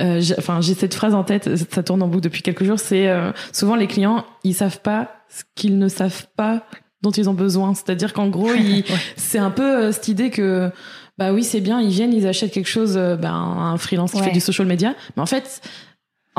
euh, 0.00 0.22
enfin, 0.38 0.60
j'ai 0.60 0.74
cette 0.74 0.94
phrase 0.94 1.14
en 1.14 1.24
tête, 1.24 1.50
ça 1.72 1.82
tourne 1.82 2.02
en 2.02 2.08
boucle 2.08 2.22
depuis 2.22 2.42
quelques 2.42 2.64
jours. 2.64 2.78
C'est 2.78 3.08
souvent 3.52 3.74
les 3.74 3.86
clients, 3.86 4.24
ils 4.44 4.54
savent 4.54 4.80
pas 4.80 5.10
ce 5.28 5.42
qu'ils 5.54 5.78
ne 5.78 5.88
savent 5.88 6.26
pas 6.36 6.64
dont 7.02 7.10
ils 7.10 7.28
ont 7.28 7.34
besoin. 7.34 7.74
C'est-à-dire 7.74 8.12
qu'en 8.12 8.28
gros, 8.28 8.50
c'est 9.16 9.38
un 9.38 9.50
peu 9.50 9.90
cette 9.92 10.08
idée 10.08 10.30
que 10.30 10.70
bah 11.18 11.32
oui, 11.32 11.44
c'est 11.44 11.60
bien, 11.60 11.80
ils 11.80 11.90
viennent, 11.90 12.14
ils 12.14 12.26
achètent 12.26 12.52
quelque 12.52 12.68
chose, 12.68 12.94
ben, 12.94 13.34
un 13.34 13.76
freelance 13.76 14.12
qui 14.12 14.22
fait 14.22 14.30
du 14.30 14.40
social 14.40 14.66
media, 14.66 14.94
mais 15.16 15.22
en 15.22 15.26
fait, 15.26 15.60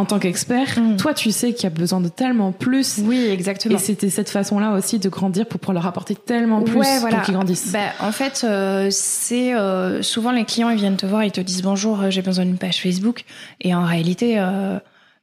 en 0.01 0.05
tant 0.05 0.17
qu'expert, 0.17 0.79
mm. 0.79 0.97
toi, 0.97 1.13
tu 1.13 1.31
sais 1.31 1.53
qu'il 1.53 1.63
y 1.63 1.67
a 1.67 1.69
besoin 1.69 2.01
de 2.01 2.09
tellement 2.09 2.51
plus. 2.51 2.99
Oui, 3.03 3.27
exactement. 3.29 3.75
Et 3.75 3.77
c'était 3.77 4.09
cette 4.09 4.31
façon-là 4.31 4.73
aussi 4.73 4.97
de 4.97 5.09
grandir 5.09 5.45
pour 5.45 5.59
pouvoir 5.59 5.75
leur 5.75 5.85
apporter 5.85 6.15
tellement 6.15 6.61
plus 6.63 6.73
pour 6.73 7.21
qu'ils 7.21 7.35
grandissent. 7.35 7.71
Bah, 7.71 7.91
en 7.99 8.11
fait, 8.11 8.43
euh, 8.43 8.87
c'est 8.89 9.53
euh, 9.53 10.01
souvent 10.01 10.31
les 10.31 10.43
clients 10.43 10.71
ils 10.71 10.77
viennent 10.77 10.97
te 10.97 11.05
voir, 11.05 11.23
ils 11.23 11.31
te 11.31 11.41
disent 11.41 11.61
bonjour, 11.61 12.01
euh, 12.01 12.09
j'ai 12.09 12.23
besoin 12.23 12.45
d'une 12.45 12.57
page 12.57 12.81
Facebook, 12.81 13.25
et 13.61 13.75
en 13.75 13.85
réalité. 13.85 14.41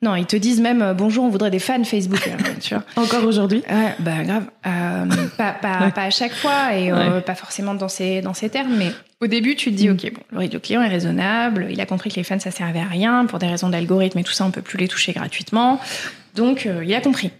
Non, 0.02 0.14
ils 0.14 0.26
te 0.26 0.36
disent 0.36 0.60
même 0.60 0.94
bonjour, 0.96 1.24
on 1.24 1.28
voudrait 1.28 1.50
des 1.50 1.58
fans 1.58 1.82
Facebook. 1.84 2.28
tu 2.60 2.74
vois. 2.74 2.84
Encore 2.96 3.24
aujourd'hui? 3.24 3.62
Ouais, 3.68 3.94
bah 3.98 4.22
grave. 4.22 4.44
pas, 5.36 5.52
pas, 5.52 5.90
pas, 5.90 6.02
à 6.02 6.10
chaque 6.10 6.34
fois 6.34 6.74
et 6.74 6.90
pas 7.22 7.34
forcément 7.34 7.74
dans 7.74 7.88
ces, 7.88 8.20
dans 8.20 8.34
ces 8.34 8.48
termes, 8.48 8.76
mais 8.76 8.92
au 9.20 9.26
début, 9.26 9.56
tu 9.56 9.72
te 9.72 9.76
dis, 9.76 9.88
mm. 9.88 9.92
OK, 9.92 10.12
bon, 10.12 10.40
le 10.40 10.58
client 10.58 10.80
est 10.82 10.88
raisonnable, 10.88 11.66
il 11.70 11.80
a 11.80 11.86
compris 11.86 12.10
que 12.10 12.16
les 12.16 12.24
fans, 12.24 12.38
ça 12.38 12.52
servait 12.52 12.78
à 12.78 12.84
rien, 12.84 13.26
pour 13.26 13.40
des 13.40 13.48
raisons 13.48 13.68
d'algorithme 13.68 14.18
et 14.18 14.24
tout 14.24 14.32
ça, 14.32 14.44
on 14.44 14.52
peut 14.52 14.62
plus 14.62 14.78
les 14.78 14.86
toucher 14.86 15.12
gratuitement. 15.12 15.80
Donc, 16.36 16.66
euh, 16.66 16.84
il 16.84 16.94
a 16.94 17.00
compris. 17.00 17.32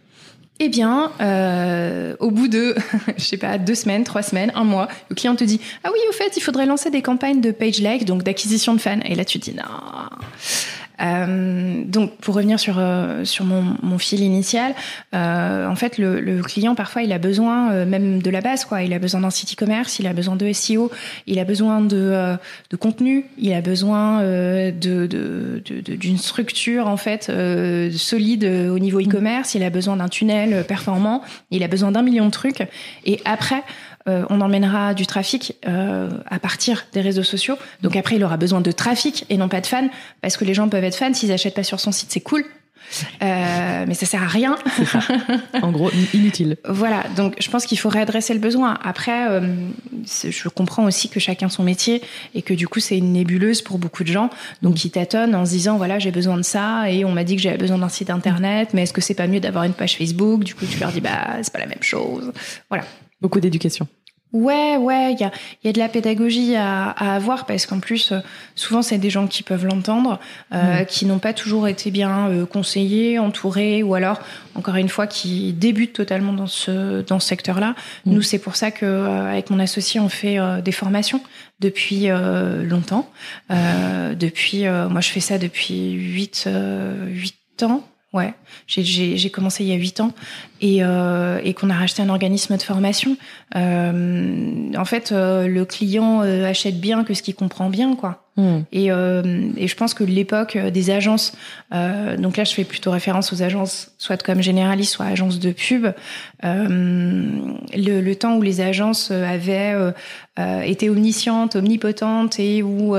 Eh 0.59 0.69
bien, 0.69 1.13
euh, 1.21 2.17
au 2.19 2.33
bout 2.33 2.49
de, 2.49 2.75
je 3.17 3.23
sais 3.23 3.37
pas, 3.37 3.59
deux 3.59 3.77
semaines, 3.77 4.03
trois 4.03 4.23
semaines, 4.23 4.51
un 4.57 4.65
mois, 4.65 4.89
le 5.09 5.15
client 5.15 5.37
te 5.37 5.45
dit, 5.45 5.61
ah 5.85 5.91
oui, 5.93 6.01
au 6.09 6.13
fait, 6.13 6.37
il 6.37 6.41
faudrait 6.41 6.67
lancer 6.67 6.91
des 6.91 7.01
campagnes 7.01 7.41
de 7.41 7.53
page 7.53 7.81
like, 7.81 8.05
donc 8.05 8.25
d'acquisition 8.25 8.75
de 8.75 8.81
fans. 8.81 8.99
Et 9.05 9.15
là, 9.15 9.25
tu 9.25 9.39
te 9.39 9.49
dis, 9.49 9.57
non, 9.57 9.63
euh, 11.01 11.85
donc, 11.85 12.17
pour 12.19 12.35
revenir 12.35 12.59
sur 12.59 12.77
euh, 12.79 13.25
sur 13.25 13.45
mon, 13.45 13.77
mon 13.83 13.99
fil 13.99 14.21
initial, 14.21 14.75
euh, 15.15 15.69
en 15.69 15.77
fait, 15.77 15.99
le, 15.99 16.21
le, 16.21 16.43
client 16.43 16.75
parfois 16.75 17.03
il 17.03 17.13
a 17.13 17.19
besoin 17.19 17.85
même 17.85 18.23
de 18.23 18.31
la 18.31 18.41
base, 18.41 18.65
quoi. 18.65 18.83
Il 18.83 18.93
a 18.93 18.99
besoin 18.99 19.21
d'un 19.21 19.31
site 19.31 19.53
e-commerce, 19.53 19.99
il 19.99 20.07
a 20.07 20.13
besoin 20.13 20.37
de 20.37 20.53
SEO, 20.53 20.91
il 21.27 21.39
a 21.39 21.45
besoin 21.45 21.81
de 21.81 22.37
de 22.71 22.77
contenu, 22.77 23.27
il 23.39 23.53
a 23.53 23.61
besoin 23.61 24.23
de 24.23 25.07
d'une 25.07 25.09
de, 25.09 25.97
de, 25.97 26.17
structure 26.17 26.89
en 26.89 26.97
fait 26.97 27.31
solide 27.97 28.45
au 28.45 28.79
niveau 28.79 29.01
e-commerce, 29.01 29.55
il 29.55 29.63
a 29.63 29.71
besoin 29.71 29.97
d'un 29.97 30.09
tunnel 30.09 30.65
performant, 30.65 31.23
il 31.51 31.63
a 31.63 31.69
besoin 31.69 31.93
d'un 31.93 32.03
million 32.03 32.27
de 32.27 32.31
trucs. 32.31 32.67
Et 33.05 33.21
après, 33.25 33.63
euh, 34.09 34.25
on 34.31 34.41
emmènera 34.41 34.95
du 34.95 35.07
trafic 35.07 35.57
euh, 35.67 36.09
à 36.27 36.39
partir 36.39 36.87
des 36.93 37.01
réseaux 37.01 37.23
sociaux. 37.23 37.57
Donc 37.83 37.95
après, 37.95 38.17
il 38.17 38.25
aura 38.25 38.37
besoin 38.37 38.61
de 38.61 38.73
trafic 38.73 39.27
et 39.29 39.37
non 39.37 39.49
pas 39.49 39.61
de 39.61 39.67
fans, 39.67 39.89
parce 40.23 40.37
que 40.37 40.45
les 40.45 40.55
gens 40.55 40.69
peuvent 40.69 40.85
être 40.85 40.97
fans 40.97 41.13
s'ils 41.13 41.33
achètent 41.33 41.55
pas 41.55 41.63
sur 41.63 41.79
son 41.79 41.93
site, 41.93 42.11
c'est 42.11 42.21
cool. 42.21 42.45
Euh, 43.23 43.85
mais 43.87 43.93
ça 43.93 44.07
sert 44.07 44.23
à 44.23 44.29
rien. 44.29 44.57
En 45.63 45.73
gros, 45.73 45.91
inutile. 46.15 46.57
voilà. 46.67 47.05
Donc, 47.17 47.35
je 47.39 47.51
pense 47.51 47.67
qu'il 47.67 47.79
faut 47.79 47.91
réadresser 47.91 48.33
le 48.33 48.41
besoin. 48.41 48.79
Après, 48.83 49.27
je 50.07 50.49
comprends 50.49 50.87
aussi 50.87 51.11
que 51.11 51.21
chacun 51.21 51.51
son 51.51 51.63
métier 51.63 52.01
et 52.35 52.41
que 52.41 52.55
du 52.55 52.67
coup, 52.67 52.81
c'est 52.81 52.97
une 52.97 53.13
nébuleuse 53.13 53.61
pour 53.61 53.79
beaucoup 53.79 54.05
de 54.05 54.09
gens. 54.09 54.31
Donc, 54.63 54.83
ils 54.85 54.91
tâtonnent 54.91 55.35
en 55.35 55.45
se 55.45 55.51
disant, 55.51 55.77
voilà, 55.77 55.99
j'ai 55.99 56.13
besoin 56.13 56.39
de 56.39 56.43
ça 56.43 56.91
et 56.91 57.05
on 57.05 57.13
m'a 57.13 57.25
dit 57.25 57.37
que 57.37 57.43
j'avais 57.43 57.59
besoin 57.59 57.77
d'un 57.77 57.91
site 57.91 58.09
internet, 58.09 58.71
mais 58.73 58.85
est-ce 58.85 58.95
que 58.95 59.03
c'est 59.03 59.15
pas 59.15 59.27
mieux 59.27 59.41
d'avoir 59.41 59.65
une 59.65 59.75
page 59.75 59.99
Facebook? 59.99 60.45
Du 60.45 60.55
coup, 60.55 60.65
tu 60.65 60.79
leur 60.79 60.93
dis, 60.93 61.03
bah, 61.03 61.37
c'est 61.43 61.53
pas 61.53 61.59
la 61.61 61.67
même 61.67 61.83
chose. 61.83 62.33
Voilà. 62.71 62.85
Beaucoup 63.21 63.41
d'éducation. 63.41 63.89
Ouais, 64.35 64.77
ouais, 64.77 65.15
il 65.15 65.21
y 65.21 65.25
a, 65.25 65.31
y 65.65 65.69
a 65.69 65.73
de 65.73 65.79
la 65.79 65.89
pédagogie 65.89 66.55
à, 66.55 66.91
à 66.91 67.15
avoir 67.15 67.47
parce 67.47 67.65
qu'en 67.65 67.81
plus, 67.81 68.13
euh, 68.13 68.21
souvent, 68.55 68.83
c'est 68.83 68.99
des 68.99 69.09
gens 69.09 69.27
qui 69.27 69.43
peuvent 69.43 69.65
l'entendre, 69.65 70.21
euh, 70.53 70.85
qui 70.85 71.07
n'ont 71.07 71.19
pas 71.19 71.33
toujours 71.33 71.67
été 71.67 71.91
bien 71.91 72.29
euh, 72.29 72.45
conseillés, 72.45 73.19
entourés, 73.19 73.83
ou 73.83 73.95
alors, 73.95 74.21
encore 74.55 74.77
une 74.77 74.91
fois, 74.91 75.07
qui 75.07 75.55
débutent 75.55 75.95
totalement 75.95 76.35
dans 76.35 76.47
ce, 76.47 77.01
dans 77.01 77.21
ce 77.21 77.29
secteur-là. 77.29 77.75
Nous, 78.05 78.21
c'est 78.21 78.39
pour 78.39 78.55
ça 78.55 78.71
que 78.71 79.07
avec 79.07 79.49
mon 79.49 79.61
associé, 79.61 79.99
on 79.99 80.11
fait 80.11 80.39
des 80.63 80.73
formations 80.73 81.23
depuis 81.61 82.09
longtemps. 82.09 83.11
depuis, 83.51 84.65
moi, 84.69 85.01
je 85.01 85.09
fais 85.11 85.21
ça 85.21 85.39
depuis 85.39 85.93
8, 85.93 86.49
8 87.07 87.63
ans 87.63 87.83
Ouais, 88.15 88.33
j'ai 88.67 89.29
commencé 89.29 89.65
il 89.65 89.69
y 89.69 89.73
a 89.75 89.77
huit 89.77 90.01
ans 90.01 90.13
et, 90.63 90.79
euh, 90.83 91.41
et 91.45 91.53
qu'on 91.53 91.69
a 91.69 91.75
racheté 91.75 92.01
un 92.01 92.09
organisme 92.09 92.57
de 92.57 92.63
formation. 92.63 93.19
Euh, 93.55 94.73
en 94.75 94.85
fait, 94.87 95.13
euh, 95.13 95.47
le 95.47 95.67
client 95.67 96.23
euh, 96.23 96.49
achète 96.49 96.81
bien 96.81 97.05
que 97.05 97.13
ce 97.13 97.23
qu'il 97.23 97.35
comprend 97.35 97.69
bien, 97.69 97.97
quoi. 97.97 98.25
Hmm. 98.37 98.61
Et, 98.73 98.91
euh, 98.91 99.51
et 99.59 99.69
je 99.69 99.77
pense 99.77 99.93
que 99.93 100.05
l'époque 100.05 100.57
des 100.57 100.89
agences, 100.89 101.33
donc 101.71 102.37
là 102.37 102.45
je 102.45 102.55
fais 102.55 102.65
plutôt 102.65 102.93
référence 102.93 103.33
aux 103.33 103.43
agences, 103.43 103.91
soit 103.99 104.23
comme 104.23 104.41
généralistes, 104.41 104.93
soit 104.93 105.07
agences 105.07 105.39
de 105.39 105.51
pub. 105.51 105.89
Le, 106.45 107.59
le, 107.75 108.15
temps 108.15 108.37
où 108.37 108.43
les 108.43 108.61
agences 108.61 109.11
avaient 109.11 109.75
été 110.65 110.89
omniscientes, 110.89 111.57
omnipotentes 111.57 112.39
et 112.39 112.63
où 112.63 112.95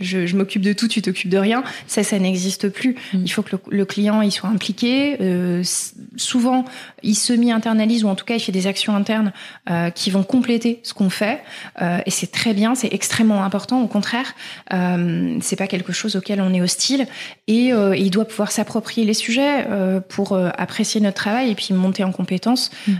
je, 0.00 0.36
m'occupe 0.36 0.62
de 0.62 0.72
tout, 0.72 0.88
tu 0.88 1.02
t'occupes 1.02 1.30
de 1.30 1.38
rien. 1.38 1.62
Ça, 1.86 2.02
ça 2.02 2.18
n'existe 2.18 2.68
plus. 2.68 2.96
Mm. 3.12 3.22
Il 3.24 3.28
faut 3.28 3.42
que 3.42 3.56
le, 3.68 3.84
client 3.84 4.22
il 4.22 4.32
soit 4.32 4.48
impliqué. 4.48 5.16
Euh, 5.20 5.62
souvent, 6.16 6.64
il 7.02 7.14
semi-internalise 7.14 8.04
ou 8.04 8.08
en 8.08 8.14
tout 8.14 8.24
cas, 8.24 8.34
il 8.34 8.40
fait 8.40 8.52
des 8.52 8.66
actions 8.66 8.96
internes 8.96 9.32
euh, 9.70 9.90
qui 9.90 10.10
vont 10.10 10.22
compléter 10.22 10.80
ce 10.82 10.94
qu'on 10.94 11.10
fait. 11.10 11.42
Euh, 11.80 11.98
et 12.06 12.10
c'est 12.10 12.30
très 12.30 12.54
bien, 12.54 12.74
c'est 12.74 12.92
extrêmement 12.92 13.44
important. 13.44 13.82
Au 13.82 13.86
contraire, 13.86 14.34
euh, 14.72 15.36
c'est 15.40 15.56
pas 15.56 15.66
quelque 15.66 15.92
chose 15.92 16.16
auquel 16.16 16.40
on 16.40 16.52
est 16.54 16.60
hostile. 16.60 17.06
Et, 17.46 17.72
euh, 17.72 17.96
il 17.96 18.10
doit 18.10 18.24
pouvoir 18.24 18.50
s'approprier 18.50 19.06
les 19.06 19.14
sujets 19.14 19.66
euh, 19.68 20.00
pour 20.00 20.36
apprécier 20.56 21.00
notre 21.00 21.16
travail 21.16 21.50
et 21.50 21.54
puis 21.54 21.74
monter 21.74 22.04
en 22.04 22.12
compétences 22.12 22.70
mm. 22.86 22.92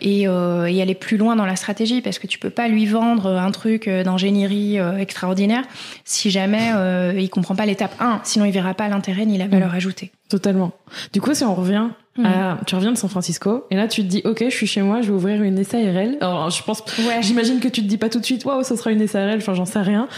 et, 0.00 0.22
et, 0.22 0.82
aller 0.82 0.94
plus 0.94 1.16
loin 1.16 1.36
dans 1.36 1.46
la 1.46 1.56
stratégie 1.56 2.00
parce 2.00 2.18
que 2.18 2.26
tu 2.26 2.38
peux 2.38 2.50
pas 2.50 2.68
lui 2.68 2.86
vendre 2.86 3.26
un 3.26 3.50
truc 3.50 3.88
d'ingénierie 3.88 4.76
extraordinaire 4.98 5.64
si 6.04 6.30
jamais 6.30 6.72
euh, 6.74 7.14
il 7.18 7.30
comprend 7.30 7.54
pas 7.54 7.66
l'étape 7.66 7.94
1, 7.98 8.20
sinon 8.24 8.44
il 8.44 8.52
verra 8.52 8.74
pas 8.74 8.88
l'intérêt 8.88 9.24
ni 9.24 9.38
la 9.38 9.48
valeur 9.48 9.72
mm. 9.72 9.76
ajoutée. 9.76 10.12
Totalement. 10.28 10.72
Du 11.12 11.20
coup, 11.20 11.34
si 11.34 11.44
on 11.44 11.54
revient 11.54 11.88
mm. 12.18 12.26
à, 12.26 12.60
tu 12.66 12.74
reviens 12.74 12.92
de 12.92 12.98
San 12.98 13.08
Francisco 13.08 13.64
et 13.70 13.76
là 13.76 13.88
tu 13.88 14.02
te 14.02 14.06
dis 14.06 14.20
ok, 14.24 14.44
je 14.44 14.54
suis 14.54 14.66
chez 14.66 14.82
moi, 14.82 15.00
je 15.00 15.08
vais 15.08 15.14
ouvrir 15.14 15.42
une 15.42 15.64
SARL. 15.64 16.18
Alors 16.20 16.50
je 16.50 16.62
pense, 16.62 16.84
j'imagine 17.20 17.58
que 17.58 17.68
tu 17.68 17.82
te 17.82 17.86
dis 17.86 17.96
pas 17.96 18.10
tout 18.10 18.20
de 18.20 18.24
suite 18.24 18.44
waouh, 18.44 18.62
ça 18.62 18.76
sera 18.76 18.92
une 18.92 19.06
SARL. 19.06 19.38
Enfin, 19.38 19.54
j'en 19.54 19.64
sais 19.64 19.80
rien. 19.80 20.08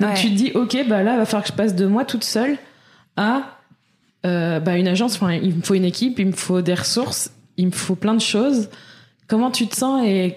Donc 0.00 0.14
tu 0.14 0.30
te 0.30 0.34
dis 0.34 0.50
ok, 0.54 0.84
bah 0.88 1.02
là, 1.02 1.16
va 1.16 1.24
falloir 1.24 1.44
que 1.44 1.50
je 1.50 1.56
passe 1.56 1.74
de 1.74 1.86
moi 1.86 2.04
toute 2.04 2.24
seule 2.24 2.58
à 3.16 3.56
euh, 4.26 4.58
bah, 4.58 4.76
une 4.76 4.88
agence. 4.88 5.14
Enfin, 5.14 5.32
il 5.32 5.54
me 5.54 5.62
faut 5.62 5.74
une 5.74 5.84
équipe, 5.84 6.18
il 6.18 6.26
me 6.26 6.32
faut 6.32 6.60
des 6.60 6.74
ressources, 6.74 7.30
il 7.56 7.66
me 7.66 7.72
faut 7.72 7.94
plein 7.94 8.14
de 8.14 8.20
choses. 8.20 8.68
Comment 9.28 9.50
tu 9.50 9.66
te 9.68 9.76
sens 9.76 10.04
et 10.04 10.36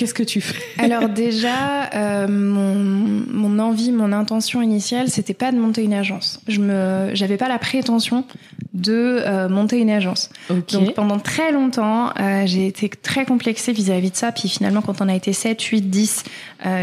Qu'est-ce 0.00 0.14
que 0.14 0.22
tu 0.22 0.40
fais? 0.40 0.56
Alors 0.82 1.10
déjà, 1.10 1.90
euh, 1.94 2.26
mon, 2.26 2.74
mon, 2.74 3.58
envie, 3.58 3.92
mon 3.92 4.12
intention 4.12 4.62
initiale, 4.62 5.10
c'était 5.10 5.34
pas 5.34 5.52
de 5.52 5.58
monter 5.58 5.82
une 5.82 5.92
agence. 5.92 6.40
Je 6.48 6.58
me, 6.60 7.10
j'avais 7.12 7.36
pas 7.36 7.48
la 7.48 7.58
prétention 7.58 8.24
de 8.72 9.20
euh, 9.20 9.50
monter 9.50 9.78
une 9.78 9.90
agence. 9.90 10.30
Donc 10.48 10.94
pendant 10.94 11.18
très 11.18 11.52
longtemps, 11.52 12.14
euh, 12.18 12.44
j'ai 12.46 12.66
été 12.66 12.88
très 12.88 13.26
complexée 13.26 13.74
vis-à-vis 13.74 14.10
de 14.10 14.16
ça. 14.16 14.32
Puis 14.32 14.48
finalement, 14.48 14.80
quand 14.80 15.02
on 15.02 15.08
a 15.10 15.14
été 15.14 15.34
7, 15.34 15.60
8, 15.60 15.82
10, 15.90 16.24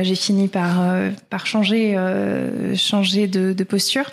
j'ai 0.03 0.15
fini 0.15 0.47
par 0.47 0.84
par 1.32 1.47
changer 1.47 1.97
changer 2.75 3.25
de, 3.25 3.51
de, 3.53 3.63
posture. 3.63 4.12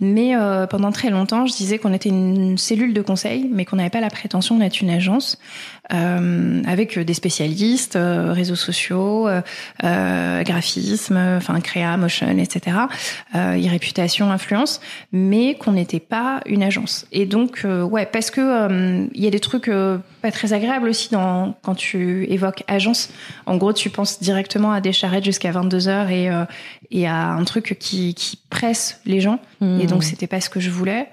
Mais 0.00 0.34
pendant 0.70 0.90
très 0.90 1.10
longtemps, 1.10 1.46
je 1.46 1.54
disais 1.54 1.78
qu'on 1.78 1.92
était 1.92 2.08
une 2.08 2.58
cellule 2.58 2.94
de 2.94 3.02
conseil, 3.02 3.48
mais 3.52 3.64
qu'on 3.64 3.76
n'avait 3.76 3.90
pas 3.90 4.00
la 4.00 4.10
prétention 4.10 4.58
d'être 4.58 4.80
une 4.80 4.90
agence 4.90 5.38
avec 5.90 6.98
des 6.98 7.14
spécialistes 7.14 7.96
réseaux 7.96 8.56
sociaux, 8.56 9.28
euh, 9.28 9.40
euh, 9.84 10.42
graphisme, 10.42 11.16
enfin 11.16 11.60
créa, 11.60 11.96
motion, 11.96 12.28
etc. 12.38 12.76
Euh, 13.34 13.58
réputation, 13.68 14.30
influence, 14.30 14.80
mais 15.12 15.54
qu'on 15.54 15.72
n'était 15.72 16.00
pas 16.00 16.40
une 16.46 16.62
agence. 16.62 17.06
Et 17.12 17.26
donc, 17.26 17.62
euh, 17.64 17.82
ouais, 17.82 18.06
parce 18.06 18.30
que 18.30 19.08
il 19.12 19.22
y 19.22 19.26
a 19.26 19.30
des 19.30 19.40
trucs 19.40 19.70
pas 20.24 20.32
très 20.32 20.52
agréables 20.52 20.88
aussi 20.88 21.10
dans 21.10 21.54
quand 21.62 21.74
tu 21.74 22.24
évoques 22.30 22.64
agence. 22.66 23.10
En 23.46 23.56
gros, 23.56 23.72
tu 23.72 23.90
penses 23.90 24.20
directement 24.20 24.72
à 24.72 24.80
des 24.80 24.92
charrettes 24.92 25.24
jusqu'à 25.24 25.52
22 25.52 25.88
heures 25.88 26.08
et 26.08 26.30
et 26.90 27.06
à 27.06 27.30
un 27.30 27.44
truc 27.44 27.76
qui, 27.78 28.14
qui 28.14 28.38
presse 28.50 29.00
les 29.04 29.20
gens. 29.20 29.40
Mmh. 29.60 29.80
Et 29.80 29.86
donc, 29.86 30.04
c'était 30.04 30.26
pas 30.26 30.40
ce 30.40 30.48
que 30.48 30.60
je 30.60 30.70
voulais. 30.70 31.08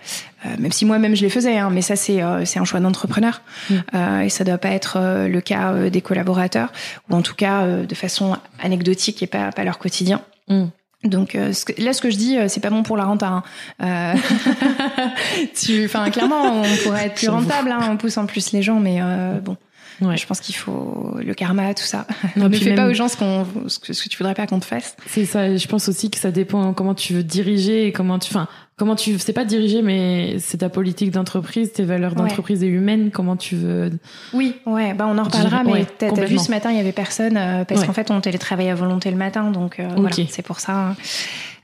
Euh, 0.45 0.49
même 0.59 0.71
si 0.71 0.85
moi-même 0.85 1.15
je 1.15 1.21
les 1.21 1.29
faisais, 1.29 1.57
hein, 1.57 1.69
mais 1.71 1.81
ça 1.81 1.95
c'est 1.95 2.21
euh, 2.21 2.43
un 2.55 2.65
choix 2.65 2.79
d'entrepreneur 2.79 3.41
mmh. 3.69 3.75
euh, 3.95 4.21
et 4.21 4.29
ça 4.29 4.43
doit 4.43 4.57
pas 4.57 4.69
être 4.69 4.97
euh, 4.97 5.27
le 5.27 5.41
cas 5.41 5.73
euh, 5.73 5.89
des 5.89 6.01
collaborateurs 6.01 6.71
ou 7.09 7.15
en 7.15 7.21
tout 7.21 7.35
cas 7.35 7.65
de 7.67 7.95
façon 7.95 8.37
anecdotique 8.59 9.21
et 9.21 9.27
pas 9.27 9.51
pas 9.51 9.63
leur 9.63 9.77
quotidien. 9.77 10.21
Mmh. 10.47 10.65
Donc 11.03 11.31
ce 11.31 11.65
que, 11.65 11.81
là, 11.81 11.93
ce 11.93 12.01
que 12.01 12.11
je 12.11 12.17
dis, 12.17 12.37
c'est 12.47 12.59
pas 12.59 12.69
bon 12.69 12.83
pour 12.83 12.95
la 12.95 13.05
renta. 13.05 13.43
Hein. 13.79 14.15
tu, 15.55 15.85
enfin, 15.85 16.11
clairement, 16.11 16.61
on 16.61 16.77
pourrait 16.83 17.07
être 17.07 17.15
plus 17.15 17.29
rentable. 17.29 17.71
Hein, 17.71 17.79
on 17.91 17.97
pousse 17.97 18.17
en 18.17 18.27
plus 18.27 18.51
les 18.51 18.61
gens, 18.61 18.79
mais 18.79 18.99
bon. 19.41 19.57
Ouais. 20.01 20.17
Je 20.17 20.25
pense 20.25 20.39
qu'il 20.39 20.55
faut 20.55 21.15
le 21.23 21.33
karma, 21.33 21.73
tout 21.73 21.83
ça. 21.83 22.07
Non, 22.35 22.49
ne 22.49 22.55
fais 22.55 22.75
pas 22.75 22.87
aux 22.87 22.93
gens 22.93 23.07
ce, 23.07 23.17
qu'on, 23.17 23.45
ce, 23.67 23.79
que, 23.79 23.93
ce 23.93 24.03
que 24.03 24.09
tu 24.09 24.17
voudrais 24.17 24.33
pas 24.33 24.47
qu'on 24.47 24.59
te 24.59 24.65
fasse. 24.65 24.95
C'est 25.07 25.25
ça. 25.25 25.55
Je 25.55 25.67
pense 25.67 25.89
aussi 25.89 26.09
que 26.09 26.17
ça 26.17 26.31
dépend 26.31 26.73
comment 26.73 26.95
tu 26.95 27.13
veux 27.13 27.23
diriger 27.23 27.87
et 27.87 27.91
comment 27.91 28.19
tu, 28.19 28.29
enfin, 28.31 28.47
comment 28.81 28.95
tu, 28.95 29.19
c'est 29.19 29.33
pas 29.33 29.45
diriger, 29.45 29.83
mais 29.83 30.39
c'est 30.39 30.57
ta 30.57 30.69
politique 30.69 31.11
d'entreprise, 31.11 31.71
tes 31.71 31.83
valeurs 31.83 32.15
d'entreprise 32.15 32.63
et 32.63 32.67
humaines, 32.67 33.11
comment 33.11 33.35
tu 33.35 33.55
veux. 33.55 33.91
Oui, 34.33 34.55
ouais, 34.65 34.95
bah 34.95 35.05
on 35.07 35.19
en 35.19 35.23
reparlera, 35.23 35.63
mais 35.63 35.85
t'as, 35.99 36.07
as 36.07 36.25
vu 36.25 36.39
ce 36.39 36.49
matin, 36.49 36.71
il 36.71 36.77
y 36.77 36.79
avait 36.79 36.91
personne, 36.91 37.37
euh, 37.37 37.63
parce 37.63 37.85
qu'en 37.85 37.93
fait, 37.93 38.09
on 38.09 38.19
télétravaille 38.21 38.69
à 38.69 38.75
volonté 38.75 39.11
le 39.11 39.17
matin, 39.17 39.51
donc 39.51 39.79
euh, 39.79 39.87
voilà, 39.95 40.15
c'est 40.27 40.41
pour 40.41 40.59
ça. 40.59 40.73
Hein. 40.73 40.95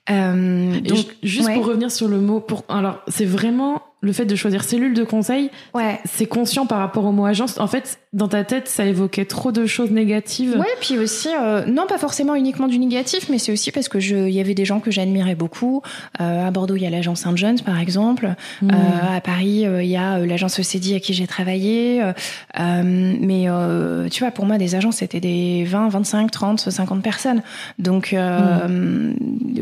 Euh, 0.09 0.79
donc, 0.79 1.05
juste 1.23 1.51
pour 1.51 1.65
revenir 1.65 1.91
sur 1.91 2.07
le 2.07 2.19
mot, 2.19 2.39
pour 2.39 2.63
alors 2.69 2.99
c'est 3.07 3.25
vraiment 3.25 3.81
le 4.01 4.13
fait 4.13 4.25
de 4.25 4.35
choisir 4.35 4.63
cellule 4.63 4.93
de 4.93 5.03
conseil, 5.03 5.49
ouais. 5.73 5.99
c'est 6.05 6.27
conscient 6.27 6.67
par 6.67 6.77
rapport 6.79 7.03
au 7.05 7.11
mot 7.11 7.25
agence. 7.25 7.59
En 7.59 7.65
fait, 7.65 7.97
dans 8.13 8.27
ta 8.27 8.43
tête, 8.43 8.67
ça 8.67 8.85
évoquait 8.85 9.25
trop 9.25 9.51
de 9.51 9.65
choses 9.65 9.89
négatives. 9.89 10.55
Ouais, 10.55 10.65
puis 10.81 10.99
aussi, 10.99 11.29
euh, 11.29 11.65
non 11.65 11.87
pas 11.87 11.97
forcément 11.97 12.35
uniquement 12.35 12.67
du 12.67 12.77
négatif, 12.77 13.27
mais 13.29 13.39
c'est 13.39 13.51
aussi 13.51 13.71
parce 13.71 13.89
que 13.89 13.99
je, 13.99 14.15
il 14.15 14.33
y 14.33 14.39
avait 14.39 14.53
des 14.53 14.65
gens 14.65 14.79
que 14.79 14.91
j'admirais 14.91 15.33
beaucoup. 15.33 15.81
Euh, 16.21 16.47
à 16.47 16.51
Bordeaux, 16.51 16.75
il 16.75 16.83
y 16.83 16.85
a 16.85 16.91
l'agence 16.91 17.21
Saint 17.21 17.35
John's, 17.35 17.63
par 17.63 17.79
exemple. 17.79 18.35
Hmm. 18.61 18.69
Euh, 18.71 19.17
à 19.17 19.21
Paris, 19.21 19.65
il 19.67 19.87
y 19.87 19.97
a 19.97 20.19
l'agence 20.19 20.59
ECD 20.59 20.95
à 20.95 20.99
qui 20.99 21.15
j'ai 21.15 21.25
travaillé. 21.25 22.03
mais 22.55 23.47
tu 24.11 24.19
vois, 24.23 24.31
pour 24.31 24.45
moi, 24.45 24.59
des 24.59 24.75
agences, 24.75 24.97
c'était 24.97 25.19
des 25.19 25.63
20, 25.65 25.89
25, 25.89 26.29
30, 26.29 26.59
50 26.59 27.01
personnes. 27.01 27.41
Donc, 27.79 28.13
hmm. 28.13 29.13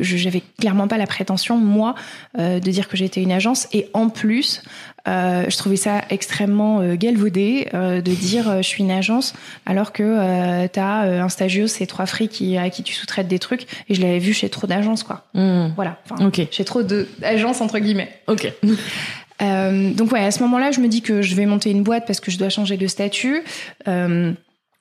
j'avais 0.01 0.43
clairement 0.59 0.89
pas 0.89 0.97
la 0.97 1.07
prétention, 1.07 1.57
moi, 1.57 1.95
de 2.37 2.59
dire 2.59 2.89
que 2.89 2.97
j'étais 2.97 3.21
une 3.21 3.31
agence. 3.31 3.69
Et 3.71 3.87
en 3.93 4.09
plus, 4.09 4.24
plus. 4.25 4.63
Euh, 5.07 5.45
je 5.47 5.57
trouvais 5.57 5.75
ça 5.75 6.01
extrêmement 6.09 6.81
euh, 6.81 6.95
galvaudé 6.95 7.67
euh, 7.75 8.01
de 8.01 8.11
dire 8.11 8.49
euh, 8.49 8.57
je 8.57 8.67
suis 8.67 8.81
une 8.81 8.89
agence 8.89 9.35
alors 9.67 9.93
que 9.93 10.01
euh, 10.01 10.67
tu 10.71 10.79
as 10.79 11.23
un 11.23 11.29
stagiaire, 11.29 11.69
c'est 11.69 11.85
trois 11.85 12.07
frics 12.07 12.31
qui, 12.31 12.57
à 12.57 12.71
qui 12.71 12.81
tu 12.81 12.95
sous-traites 12.95 13.27
des 13.27 13.37
trucs 13.37 13.67
et 13.87 13.93
je 13.93 14.01
l'avais 14.01 14.17
vu 14.17 14.33
chez 14.33 14.49
trop 14.49 14.65
d'agences 14.65 15.03
quoi. 15.03 15.25
Hmm. 15.35 15.67
Voilà. 15.75 15.99
Enfin, 16.09 16.25
Chez 16.49 16.65
trop 16.65 16.81
d'agences 16.81 17.61
entre 17.61 17.77
guillemets. 17.77 18.09
Ok. 18.27 18.51
donc 19.39 20.11
ouais, 20.11 20.23
à 20.23 20.31
ce 20.31 20.41
moment-là, 20.43 20.71
je 20.71 20.79
me 20.79 20.87
dis 20.87 21.03
que 21.03 21.21
je 21.21 21.35
vais 21.35 21.45
monter 21.45 21.69
une 21.69 21.83
boîte 21.83 22.05
parce 22.07 22.19
que 22.19 22.31
je 22.31 22.39
dois 22.39 22.49
changer 22.49 22.77
de 22.77 22.87
statut. 22.87 23.43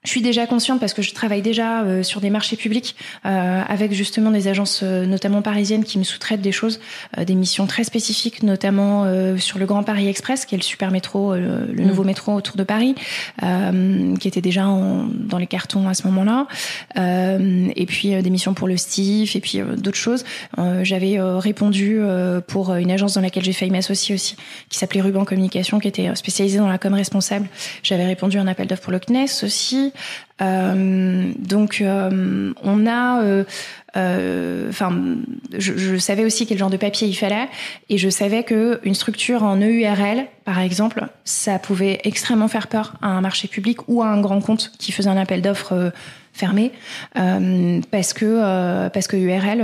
Je 0.05 0.11
suis 0.11 0.21
déjà 0.21 0.47
consciente 0.47 0.81
parce 0.81 0.93
que 0.93 1.01
je 1.01 1.15
travaille 1.15 1.41
déjà 1.41 1.83
euh, 1.83 2.03
sur 2.03 2.21
des 2.21 2.29
marchés 2.29 2.57
publics 2.57 2.95
euh, 3.25 3.63
avec 3.67 3.93
justement 3.95 4.31
des 4.31 4.49
agences 4.49 4.81
euh, 4.83 5.07
notamment 5.07 5.41
parisiennes 5.41 5.83
qui 5.83 5.99
me 5.99 6.05
sous-traitent 6.05 6.43
des 6.43 6.53
choses, 6.53 6.79
des 7.17 7.35
missions 7.35 7.67
très 7.67 7.85
spécifiques, 7.85 8.43
notamment 8.43 9.07
sur 9.39 9.59
le 9.59 9.67
Grand 9.67 9.83
Paris 9.83 10.09
Express, 10.09 10.45
qui 10.45 10.55
est 10.55 10.59
le 10.59 10.63
super 10.63 10.91
métro, 10.91 11.35
le, 11.35 11.73
mm. 11.73 11.87
nouveau 11.87 12.05
métro 12.05 12.35
autour 12.35 12.57
de 12.57 12.65
Paris, 12.65 12.95
qui 13.41 14.29
était 14.29 14.41
déjà 14.41 14.67
en, 14.67 15.07
dans 15.09 15.39
les 15.39 15.47
cartons 15.47 15.89
à 15.89 15.95
ce 15.95 16.07
moment-là. 16.09 16.47
et 16.97 17.87
puis 17.87 18.23
des 18.23 18.31
missions 18.31 18.55
pour 18.55 18.69
le 18.69 18.77
STIF 18.77 19.37
et 19.37 19.41
puis 19.41 19.61
d'autres 19.77 19.97
choses. 19.97 20.25
J'avais 20.83 21.21
répondu 21.21 22.01
pour 22.47 22.75
une 22.75 22.91
agence 22.91 23.15
dans 23.15 23.21
laquelle 23.21 23.45
j'ai 23.45 23.53
failli 23.53 23.71
m'associer 23.71 24.15
aussi, 24.15 24.37
qui 24.69 24.79
s'appelait 24.79 25.01
Ruban 25.01 25.25
Communication, 25.25 25.79
qui 25.79 25.89
était 25.89 26.15
spécialisée 26.15 26.59
dans 26.59 26.69
la 26.69 26.79
com 26.79 26.95
responsable. 26.95 27.49
J'avais 27.83 28.07
répondu 28.07 28.39
à 28.39 28.43
un 28.43 28.47
appel 28.47 28.67
d'offres 28.67 28.83
pour 28.83 28.93
le 28.93 28.99
CNES 28.99 29.45
aussi. 29.45 29.94
Euh, 30.43 31.33
donc 31.39 31.81
euh, 31.81 32.53
on 32.63 32.87
a, 32.87 33.45
euh, 33.97 34.69
enfin, 34.69 34.93
je, 35.57 35.77
je, 35.77 35.97
savais 35.97 36.25
aussi 36.25 36.47
quel 36.47 36.59
genre 36.59 36.71
de 36.71 36.77
papier 36.77 37.07
il 37.07 37.15
fallait 37.15 37.49
et 37.89 37.99
je 37.99 38.09
savais 38.09 38.43
que 38.43 38.81
une 38.83 38.95
structure 38.95 39.45
en 39.45 39.57
EURL, 39.57 40.27
par 40.45 40.59
exemple, 40.59 41.07
ça 41.25 41.61
pouvait 41.61 42.01
extrêmement 42.03 42.49
faire 42.49 42.67
peur 42.67 42.95
à 43.01 43.09
un 43.09 43.21
marché 43.21 43.47
public 43.47 43.89
ou 43.89 44.03
à 44.03 44.07
un 44.07 44.21
grand 44.21 44.41
compte 44.41 44.73
qui 44.79 44.91
faisait 44.91 45.11
un 45.11 45.17
appel 45.17 45.43
d'offres 45.43 45.93
fermé 46.33 46.73
euh, 47.17 47.81
parce 47.93 48.13
que 48.13 48.25
euh, 48.25 48.91
parce 48.91 49.07
que 49.07 49.17
URL 49.17 49.61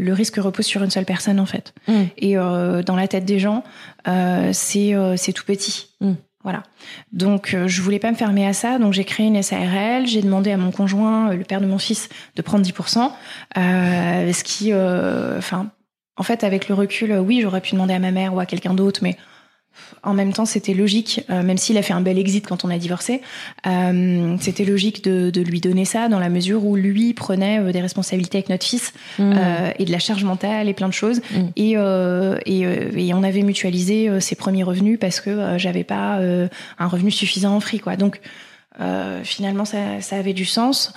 le 0.00 0.12
risque 0.12 0.36
repose 0.36 0.66
sur 0.66 0.82
une 0.82 0.90
seule 0.90 1.04
personne 1.04 1.38
en 1.38 1.46
fait 1.46 1.72
mm. 1.86 2.02
et 2.18 2.34
dans 2.34 2.96
la 2.96 3.06
tête 3.06 3.24
des 3.24 3.38
gens 3.38 3.62
c'est 4.04 4.94
c'est 5.16 5.32
tout 5.32 5.44
petit 5.44 5.90
mm. 6.00 6.12
Voilà. 6.42 6.64
Donc 7.12 7.54
euh, 7.54 7.68
je 7.68 7.82
voulais 7.82 8.00
pas 8.00 8.10
me 8.10 8.16
fermer 8.16 8.46
à 8.46 8.52
ça, 8.52 8.78
donc 8.78 8.92
j'ai 8.92 9.04
créé 9.04 9.26
une 9.26 9.40
SARL, 9.40 10.06
j'ai 10.06 10.22
demandé 10.22 10.50
à 10.50 10.56
mon 10.56 10.72
conjoint, 10.72 11.30
euh, 11.30 11.36
le 11.36 11.44
père 11.44 11.60
de 11.60 11.66
mon 11.66 11.78
fils, 11.78 12.08
de 12.34 12.42
prendre 12.42 12.64
10%, 12.64 13.12
euh, 13.56 14.32
ce 14.32 14.44
qui, 14.44 14.72
euh, 14.72 15.38
enfin, 15.38 15.70
en 16.16 16.22
fait 16.24 16.42
avec 16.42 16.68
le 16.68 16.74
recul, 16.74 17.12
oui 17.12 17.40
j'aurais 17.42 17.60
pu 17.60 17.72
demander 17.72 17.94
à 17.94 18.00
ma 18.00 18.10
mère 18.10 18.34
ou 18.34 18.40
à 18.40 18.46
quelqu'un 18.46 18.74
d'autre, 18.74 19.00
mais 19.02 19.16
en 20.02 20.14
même 20.14 20.32
temps, 20.32 20.44
c'était 20.46 20.74
logique, 20.74 21.24
euh, 21.30 21.42
même 21.42 21.58
s'il 21.58 21.78
a 21.78 21.82
fait 21.82 21.92
un 21.92 22.00
bel 22.00 22.18
exit 22.18 22.46
quand 22.46 22.64
on 22.64 22.70
a 22.70 22.78
divorcé, 22.78 23.22
euh, 23.66 24.36
c'était 24.40 24.64
logique 24.64 25.04
de, 25.04 25.30
de, 25.30 25.40
lui 25.40 25.60
donner 25.60 25.84
ça 25.84 26.08
dans 26.08 26.18
la 26.18 26.28
mesure 26.28 26.64
où 26.64 26.76
lui 26.76 27.14
prenait 27.14 27.60
euh, 27.60 27.72
des 27.72 27.80
responsabilités 27.80 28.38
avec 28.38 28.48
notre 28.48 28.66
fils 28.66 28.92
mmh. 29.18 29.32
euh, 29.36 29.70
et 29.78 29.84
de 29.84 29.92
la 29.92 29.98
charge 29.98 30.24
mentale 30.24 30.68
et 30.68 30.74
plein 30.74 30.88
de 30.88 30.94
choses. 30.94 31.20
Mmh. 31.30 31.40
Et, 31.56 31.72
euh, 31.76 32.38
et, 32.46 32.60
et, 32.60 33.14
on 33.14 33.22
avait 33.22 33.42
mutualisé 33.42 34.10
ses 34.20 34.34
premiers 34.34 34.64
revenus 34.64 34.98
parce 34.98 35.20
que 35.20 35.58
j'avais 35.58 35.84
pas 35.84 36.20
un 36.78 36.86
revenu 36.86 37.10
suffisant 37.10 37.54
en 37.54 37.60
free, 37.60 37.78
quoi. 37.78 37.96
Donc 37.96 38.20
finalement, 39.22 39.64
ça, 39.64 40.00
ça, 40.00 40.16
avait 40.16 40.32
du 40.32 40.44
sens. 40.44 40.92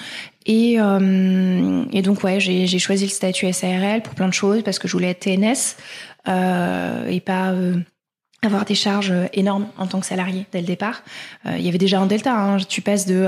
Et, 0.46 0.74
et 0.76 2.02
donc, 2.02 2.24
ouais, 2.24 2.40
j'ai 2.40 2.80
choisi 2.80 3.06
le 3.06 3.12
statut 3.12 3.52
SARL 3.52 4.02
pour 4.02 4.16
plein 4.16 4.28
de 4.28 4.34
choses 4.34 4.64
parce 4.64 4.80
que 4.80 4.88
je 4.88 4.94
voulais 4.94 5.10
être 5.10 5.20
TNS 5.20 5.76
et 6.28 7.20
pas 7.20 7.54
avoir 8.42 8.66
des 8.66 8.76
charges 8.76 9.14
énormes 9.34 9.68
en 9.78 9.88
tant 9.88 10.00
que 10.00 10.06
salarié 10.06 10.46
dès 10.52 10.62
le 10.62 10.68
départ. 10.68 11.04
il 11.46 11.62
y 11.62 11.68
avait 11.68 11.80
déjà 11.80 12.00
un 12.00 12.06
delta. 12.06 12.34
Hein. 12.34 12.58
Tu 12.58 12.82
passes 12.82 13.08
de 13.08 13.28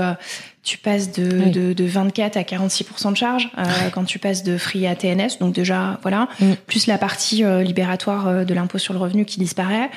tu 0.68 0.76
passes 0.76 1.12
de, 1.12 1.48
de, 1.50 1.72
de, 1.72 1.84
24 1.84 2.36
à 2.36 2.42
46% 2.42 3.12
de 3.12 3.16
charge 3.16 3.50
euh, 3.56 3.64
quand 3.90 4.04
tu 4.04 4.18
passes 4.18 4.42
de 4.42 4.58
free 4.58 4.86
à 4.86 4.94
TNS. 4.94 5.38
Donc 5.40 5.54
déjà, 5.54 5.98
voilà. 6.02 6.28
Mm. 6.40 6.52
Plus 6.66 6.86
la 6.86 6.98
partie 6.98 7.42
euh, 7.42 7.62
libératoire 7.62 8.28
euh, 8.28 8.44
de 8.44 8.52
l'impôt 8.52 8.76
sur 8.76 8.92
le 8.92 9.00
revenu 9.00 9.24
qui 9.24 9.40
disparaît. 9.40 9.90